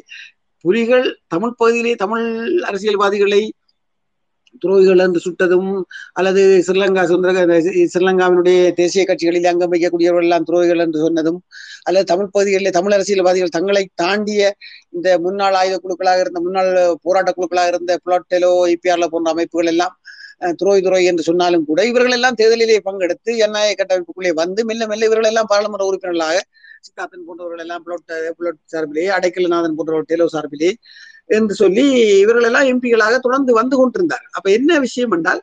[0.65, 2.25] புலிகள் தமிழ் பகுதியிலே தமிழ்
[2.69, 3.41] அரசியல்வாதிகளை
[4.61, 5.69] துரோகிகள் என்று சுட்டதும்
[6.13, 7.57] அல்லது ஸ்ரீலங்கா சுதந்திர
[7.91, 11.39] ஸ்ரீலங்காவினுடைய தேசிய கட்சிகளில் அங்கம் வைக்கக்கூடியவர்கள் எல்லாம் துரோகிகள் என்று சொன்னதும்
[11.83, 14.41] அல்லது தமிழ் பகுதிகளில் தமிழ் அரசியல்வாதிகள் தங்களை தாண்டிய
[14.91, 16.71] இந்த முன்னாள் ஆயுத குழுக்களாக இருந்த முன்னாள்
[17.05, 19.95] போராட்ட குழுக்களாக இருந்த புலட்டெலோ ஐபிஆர்ல போன்ற அமைப்புகள் எல்லாம்
[20.41, 25.29] அஹ், துரோகி என்று சொன்னாலும் கூட இவர்கள் எல்லாம் தேர்தலிலே பங்கெடுத்து என்ஐஏ கட்டமைப்புக்குள்ளே வந்து மெல்ல மெல்ல இவர்கள்
[25.29, 26.39] எல்லாம் பாராளுமன்ற உறுப்பினர்களாக
[26.85, 28.07] சித்தார்த்தன் போன்றவர்கள் எல்லாம் புலோட்
[28.37, 30.71] புலோட் சார்பிலே அடைக்கலநாதன் போன்றவர் டெலோ சார்பிலே
[31.29, 31.85] என்று சொல்லி
[32.23, 35.41] இவர்கள் எல்லாம் எம்பிகளாக தொடர்ந்து வந்து கொண்டிருந்தார் அப்ப என்ன விஷயம் என்றால்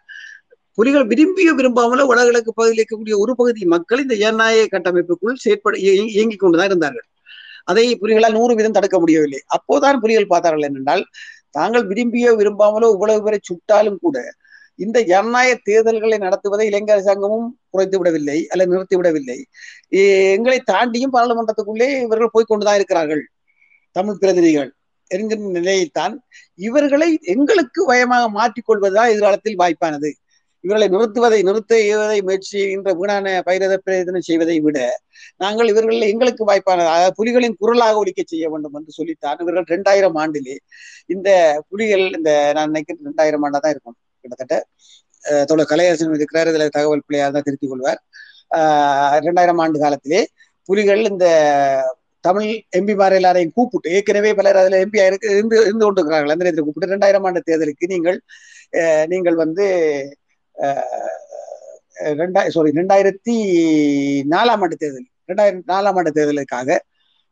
[0.78, 5.74] புலிகள் விரும்பியோ விரும்பாமலோ வடகிழக்கு பகுதியில் இருக்கக்கூடிய ஒரு பகுதி மக்கள் இந்த ஜனநாயக கட்டமைப்புக்குள் செயற்பட
[6.16, 7.06] இயங்கிக் கொண்டுதான் இருந்தார்கள்.
[7.70, 9.40] அதை புலிகளால் நூறு வீதம் தடுக்க முடியவில்லை.
[9.56, 11.02] அப்போதான் புலிகள் பார்த்தார்கள் என்னென்றால்
[11.58, 14.18] தாங்கள் விரும்பியோ விரும்பாமலோ இவ்வளவு பேரை சுட்டாலும் கூட
[14.78, 19.38] இந்த ஜனநாயக தேர்தல்களை நடத்துவதை இலங்கை அரசாங்கமும் குறைத்து விடவில்லை அல்ல நிறுத்தி விடவில்லை.
[20.36, 23.22] எங்களை தாண்டியும் பாராளுமன்றத்துக்குள்ளே இவர்கள் போய்க்கொண்டுதான் இருக்கிறார்கள்
[23.96, 24.70] தமிழ் பிரதிநிதிகள்.
[25.10, 26.14] என்கிற நிலையைத்தான்
[26.68, 30.10] இவர்களை எங்களுக்கு பயமாக மாற்றிக்கொள்வதுதான் எதிர்காலத்தில் வாய்ப்பானது.
[30.64, 34.78] இவர்களை நிறுத்துவதை நிறுத்த இவதை முயற்சி என்ற வீணான பயிரத பிரயத்தனம் செய்வதை விட
[35.36, 40.56] நாங்கள் இவர்கள் எங்களுக்கு வாய்ப்பானது அதாவது புலிகளின் குரலாக ஒழிக்க செய்ய வேண்டும் என்று சொல்லித்தான் இவர்கள் இரண்டாயிரம் ஆண்டிலே
[41.14, 41.28] இந்த
[41.68, 44.56] புலிகள் இந்த நான் நினைக்கிறேன் இரண்டாயிரம் ஆண்டா தான் இருக்கும் கிட்டத்தட்ட.
[45.48, 46.48] தோழர் கலையரசன் இருக்கிறார்.
[46.52, 48.00] இதுல தகவல் பிள்ளையார் தான் திருத்திக் கொள்வார்.
[48.58, 50.20] ஆஹ் இரண்டாயிரம் ஆண்டு காலத்திலே
[50.68, 51.26] புலிகள் இந்த
[52.24, 56.32] தமிழ் எம்பிமார் எல்லாரையும் கூப்பிட்டு ஏற்கனவே பலர் அதுல எம்பி இருக்கு இருந்து இருந்து கொண்டிருக்கிறார்கள்.
[56.32, 58.18] அந்த நேரத்தில் கூப்பிட்டு இரண்டாயிரம் ஆண்டு தேர்தலுக்கு நீங்கள்
[59.12, 59.64] நீங்கள் வந்து
[62.20, 63.34] ரெண்டாயிரம் சாரி ரெண்டாயிரத்தி
[64.32, 66.78] நாலாம் ஆண்டு தேர்தல் ரெண்டாயிரம் நாலாம் ஆண்டு தேர்தலுக்காக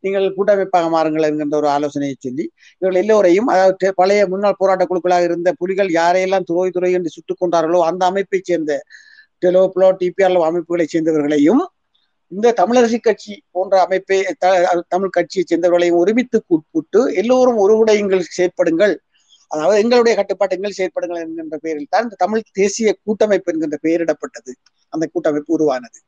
[0.04, 2.44] நீங்கள் கூட்டமைப்பாக மாறுங்கள் என்கின்ற ஒரு ஆலோசனையை சொல்லி
[2.82, 7.80] இவர்கள் எல்லோரையும் அதாவது பழைய முன்னாள் போராட்ட குழுக்களாக இருந்த புலிகள் யாரையெல்லாம் துறை துறை என்று சுட்டுக் கொண்டார்களோ
[7.90, 8.74] அந்த அமைப்பைச் சேர்ந்த
[9.42, 11.62] டெலோ புளோ டிபிஆர் அமைப்புகளைச் சேர்ந்தவர்களையும்
[12.28, 18.96] இந்த தமிழரசி கட்சி போன்ற அமைப்பை த- தமிழ் கட்சியை சேர்ந்தவர்களையும் ஒருமித்து கூப்பிட்டு எல்லோரும் ஒருவுடையுங்கள் செயற்படுங்கள்.
[19.50, 24.52] அதாவது எங்களுடைய கட்டுப்பாட்டுங்கள் செயற்படுங்கள் என்கின்ற பெயரில் தான் இந்த தமிழ் தேசிய கூட்டமைப்பு என்கின்ற பெயரிடப்பட்டது.
[24.88, 26.00] அந்த கூட்டமைப்பு உருவானது.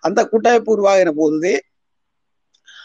[0.00, 1.64] அந்த கூட்டமைப்பு உருவாகின போது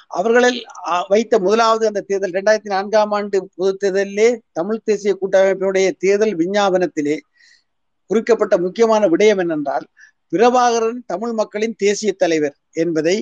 [0.07, 0.65] அவர்களில்
[1.07, 7.19] வைத்த முதலாவது அந்த தேர்தல் இரண்டாயிரத்தி நான்காம் ஆண்டு பொது தேர்தலிலே தமிழ் தேசிய கூட்டமைப்பினுடைய தேர்தல் விஞ்ஞாபனத்திலே
[8.05, 9.85] குறிக்கப்பட்ட முக்கியமான விடயம் என்னென்றால்
[10.33, 13.15] பிரபாகரன் தமிழ் மக்களின் தேசிய தலைவர் என்பதை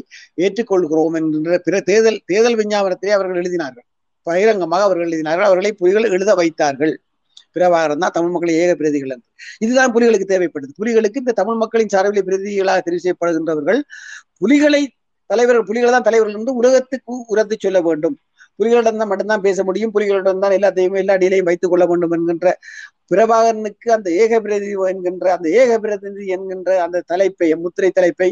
[0.46, 3.86] ஏற்றுக்கொள்கிறோம் என்கின்ற பிற தேர்தல் தேர்தல் விஞ்ஞாபனத்திலே அவர்கள் எழுதினார்கள்.
[4.28, 5.48] பகிரங்கமாக அவர்கள் எழுதினார்கள்.
[5.50, 6.94] அவர்களை புலிகள் எழுத வைத்தார்கள்.
[7.56, 9.28] பிரபாகரன் தான் தமிழ் மக்களின் ஏக பிரதிகள் என்று.
[9.66, 13.80] இதுதான் புலிகளுக்கு தேவைப்பட்டது புலிகளுக்கு இந்த தமிழ் மக்களின் சார்பில் பிரதிகளாக தெரிவு செய்யப்படுகின்றவர்கள்
[14.42, 14.82] புலிகளை
[15.30, 18.16] தலைவர்கள் புலிகள் தான் தலைவர்கள் என்று உலகத்துக்கு உரத்து சொல்ல வேண்டும்.
[18.60, 19.94] புலிகளிடம் தான் மட்டும்தான் பேச முடியும்.
[19.96, 22.54] புலிகளிடம் தான் எல்லாத்தையும் எல்லா அடியிலையும் வைத்துக் கொள்ள வேண்டும் என்கின்ற
[23.14, 28.30] பிரபாகரனுக்கு அந்த ஏக பிரதிநிதி என்கின்ற அந்த ஏக பிரதிநிதி என்கின்ற அந்த தலைப்பை முத்திரை தலைப்பை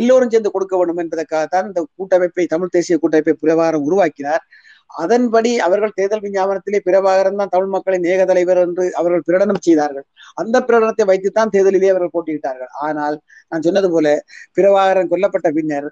[0.00, 4.44] எல்லோரும் சேர்ந்து கொடுக்க வேண்டும் என்பதற்காகத்தான் இந்த கூட்டமைப்பை தமிழ் தேசிய கூட்டமைப்பை பிரபாகரன் உருவாக்கினார்.
[4.90, 10.06] அதன்படி அவர்கள் தேர்தல் விஞ்ஞாபனத்திலே பிரபாகரன் தான் தமிழ் மக்களின் ஏக தலைவர் என்று அவர்கள் பிரகடனம் செய்தார்கள்.
[10.42, 12.72] அந்த பிரகடனத்தை வைத்துத்தான் தேர்தலிலே அவர்கள் போட்டியிட்டார்கள்.
[12.86, 13.16] ஆனால்
[13.52, 14.06] நான் சொன்னது போல
[14.58, 15.88] பிரபாகரன் கொல்லப்பட்ட பின்னர்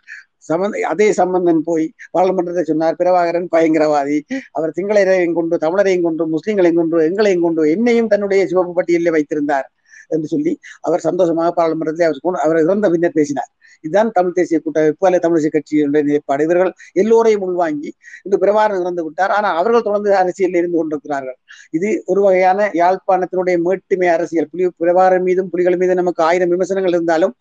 [0.48, 4.18] சமந்த அதே சம்பந்தன் போய் பாராளுமன்றத்தை சொன்னார் பிரபாகரன் பயங்கரவாதி.
[4.58, 9.68] அவர் சிங்களரையும் கொண்டு தமிழரையும் கொண்டு முஸ்லிம்களையும் கொண்டு எங்களையும் கொண்டு என்னையும் தன்னுடைய சிவப்பு பட்டியலில் வைத்திருந்தார்
[10.14, 10.52] என்று சொல்லி
[10.86, 13.50] அவர் சந்தோஷமாக பாராளுமன்றத்தில் அவர் அவர் இறந்த பின்னர் பேசினார்.
[13.84, 16.42] இதுதான் தமிழ் தேசிய கூட்டமைப்பு அல்லது தமிழிசை கட்சியினுடைய நிலைப்பாடு.
[16.46, 17.90] இவர்கள் எல்லோரையும் உள்வாங்கி
[18.24, 19.32] இன்று பிரபாகரன் இறந்து விட்டார்.
[19.36, 21.38] ஆனால் அவர்கள் தொடர்ந்து அரசியலில் இருந்து கொண்டிருக்கிறார்கள்.
[21.78, 24.50] இது ஒரு வகையான யாழ்ப்பாணத்தினுடைய மேட்டுமை அரசியல்.
[24.52, 27.34] புலி பிரபாகரன் மீதும் புலிகள் மீதும் நமக்கு ஆயிரம் விமர்சனங்கள் இருந்தாலும்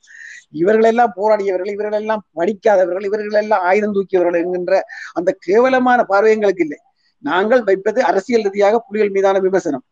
[0.53, 4.73] இவர்களெல்லாம் போராடியவர்கள் இவர்களெல்லாம் படிக்காதவர்கள் இவர்களெல்லாம் ஆயுதம் தூக்கியவர்கள் என்கின்ற
[5.19, 6.79] அந்த கேவலமான பார்வை எங்களுக்கு இல்லை.
[7.23, 9.85] நாங்கள் வைப்பது அரசியல் ரீதியாக புலிகள் மீதான விமர்சனம்.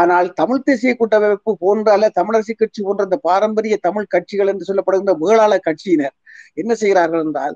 [0.00, 5.14] ஆனால் தமிழ் தேசிய கூட்டமைப்பு போன்ற அல்ல தமிழரசு கட்சி போன்ற இந்த பாரம்பரிய தமிழ் கட்சிகள் என்று சொல்லப்படுகின்ற
[5.24, 6.16] வேளாளர் கட்சியினர்
[6.62, 7.54] என்ன செய்கிறார்கள் என்றால்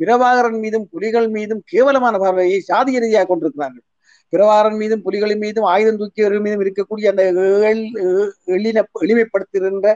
[0.00, 3.84] பிரபாகரன் மீதும் புலிகள் மீதும் கேவலமான பார்வையை சாதிய ரீதியாக கொண்டிருக்கிறார்கள்.
[4.32, 7.22] பிறவாரன் மீதும் புலிகளின் மீதும் ஆயுதம் தூக்கியவர்கள் மீதும் இருக்கக்கூடிய அந்த
[8.56, 9.88] எளின எளிமைப்படுத்துகின்ற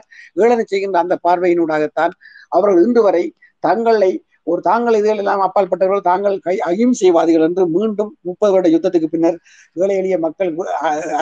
[0.43, 2.13] ஏளனை செய்கின்ற அந்த பார்வையினூடாகத்தான்
[2.51, 3.23] அவர்கள் இன்று வரை
[3.63, 4.11] தங்களை
[4.47, 9.37] ஒரு தாங்கள் இதுகள் எல்லாம் அப்பாற்பட்டவர்கள் தாங்கள் கை அகிம்சைவாதிகள் என்று மீண்டும் முப்பது வருட யுத்தத்துக்கு பின்னர்
[9.75, 10.51] ஏழை எளிய மக்கள்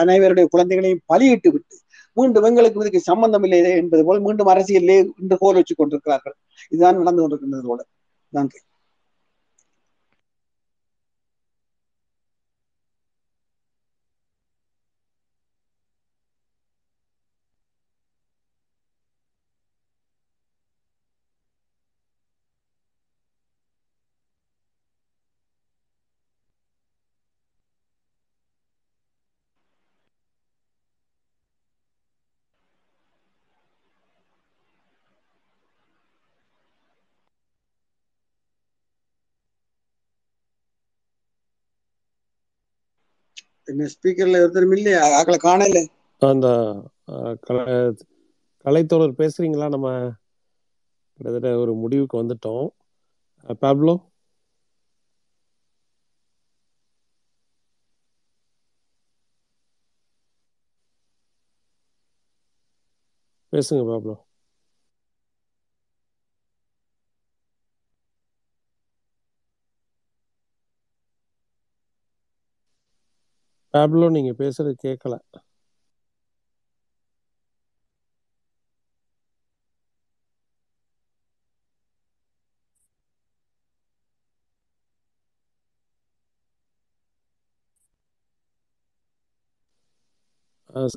[0.02, 1.76] அனைவருடைய குழந்தைகளையும் பலியிட்டு விட்டு
[2.16, 6.36] மீண்டும் எங்களுக்கு இதுக்கு சம்பந்தம் இல்லை என்பது போல் மீண்டும் அரசியலிலே இன்று கோல் வச்சு கொண்டிருக்கிறார்கள்.
[6.72, 7.80] இதுதான் நடந்து கொண்டிருக்கின்றதோட
[8.32, 8.60] நன்றி.
[43.92, 45.76] ஸ்பீக்கர்ல ஒருத்தரும் இல்லையா ஆக்களை காணல.
[46.22, 46.46] அந்த
[48.64, 49.66] கலைத்தோழர் பேசுறீங்களா?
[49.68, 49.88] நம்ம
[51.20, 52.66] கிட்டத்தட்ட ஒரு முடிவுக்கு வந்துட்டோம்.
[53.62, 53.94] பாப்லோ
[63.52, 64.14] பேசுங்க பாப்லோ
[73.76, 75.14] டேப்லோ நீங்க பேசுறது கேட்கல
[90.70, 90.94] அஹ்,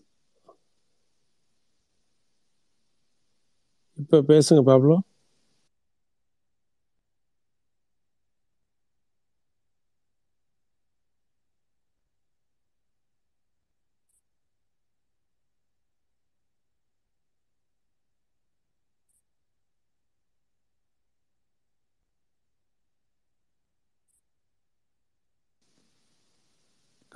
[3.98, 4.98] இப்ப பேசுங்க பாப்லோ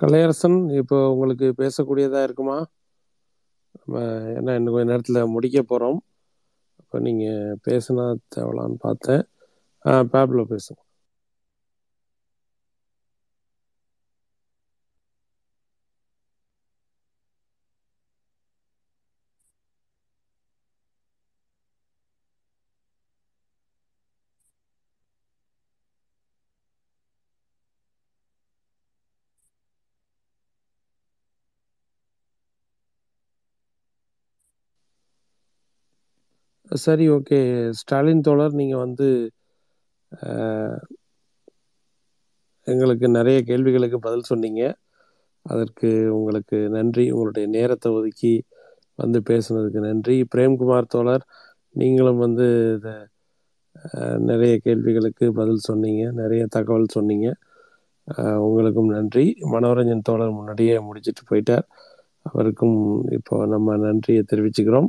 [0.04, 2.56] கலையரசன் இப்போ உங்களுக்கு பேசக்கூடியதா இருக்குமா?
[3.74, 4.00] நம்ம
[4.34, 5.98] என்ன இன்னும் கொஞ்ச நேரத்தில் முடிக்க போகிறோம்
[6.80, 8.04] இப்போ நீங்கள் பேசுனா
[8.36, 9.22] தேவலான்னு பார்த்தேன்.
[9.84, 10.80] ஆ பாப்லோ பேசுங்க
[36.74, 37.38] சரி ஓகே.
[37.80, 39.08] ஸ்டாலின் தோழர் நீங்கள் வந்து
[42.66, 44.62] எங்களுக்கு நிறைய கேள்விகளுக்கு பதில் சொன்னீங்க.
[45.46, 47.04] அதற்கு உங்களுக்கு நன்றி.
[47.14, 48.34] உங்களுடைய நேரத்தை ஒதுக்கி
[48.98, 50.16] வந்து பேசுனதுக்கு நன்றி.
[50.34, 51.24] பிரேம்குமார் தோழர்
[51.74, 52.46] நீங்களும் வந்து
[52.76, 52.94] இதை
[54.30, 56.02] நிறைய கேள்விகளுக்கு பதில் சொன்னீங்க.
[56.20, 57.28] நிறைய தகவல் சொன்னீங்க.
[58.46, 59.24] உங்களுக்கும் நன்றி.
[59.52, 61.66] மனோரஞ்சன் தோழர் முன்னாடியே முடிச்சிட்டு போயிட்டார்.
[62.26, 62.78] அவருக்கும்
[63.18, 64.88] இப்போ நம்ம நன்றியை தெரிவிச்சுக்கிறோம்.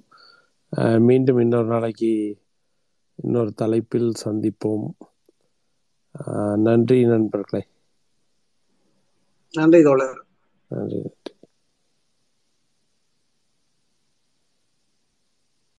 [0.99, 2.37] மீண்டும் இன்னொரு நாளைக்கு
[3.15, 4.87] இன்னொரு தலைப்பில் சந்திப்போம்.
[6.55, 7.67] நன்றி நண்பர்களே.
[9.51, 10.25] நன்றி தோழர்.
[10.67, 11.01] நன்றி.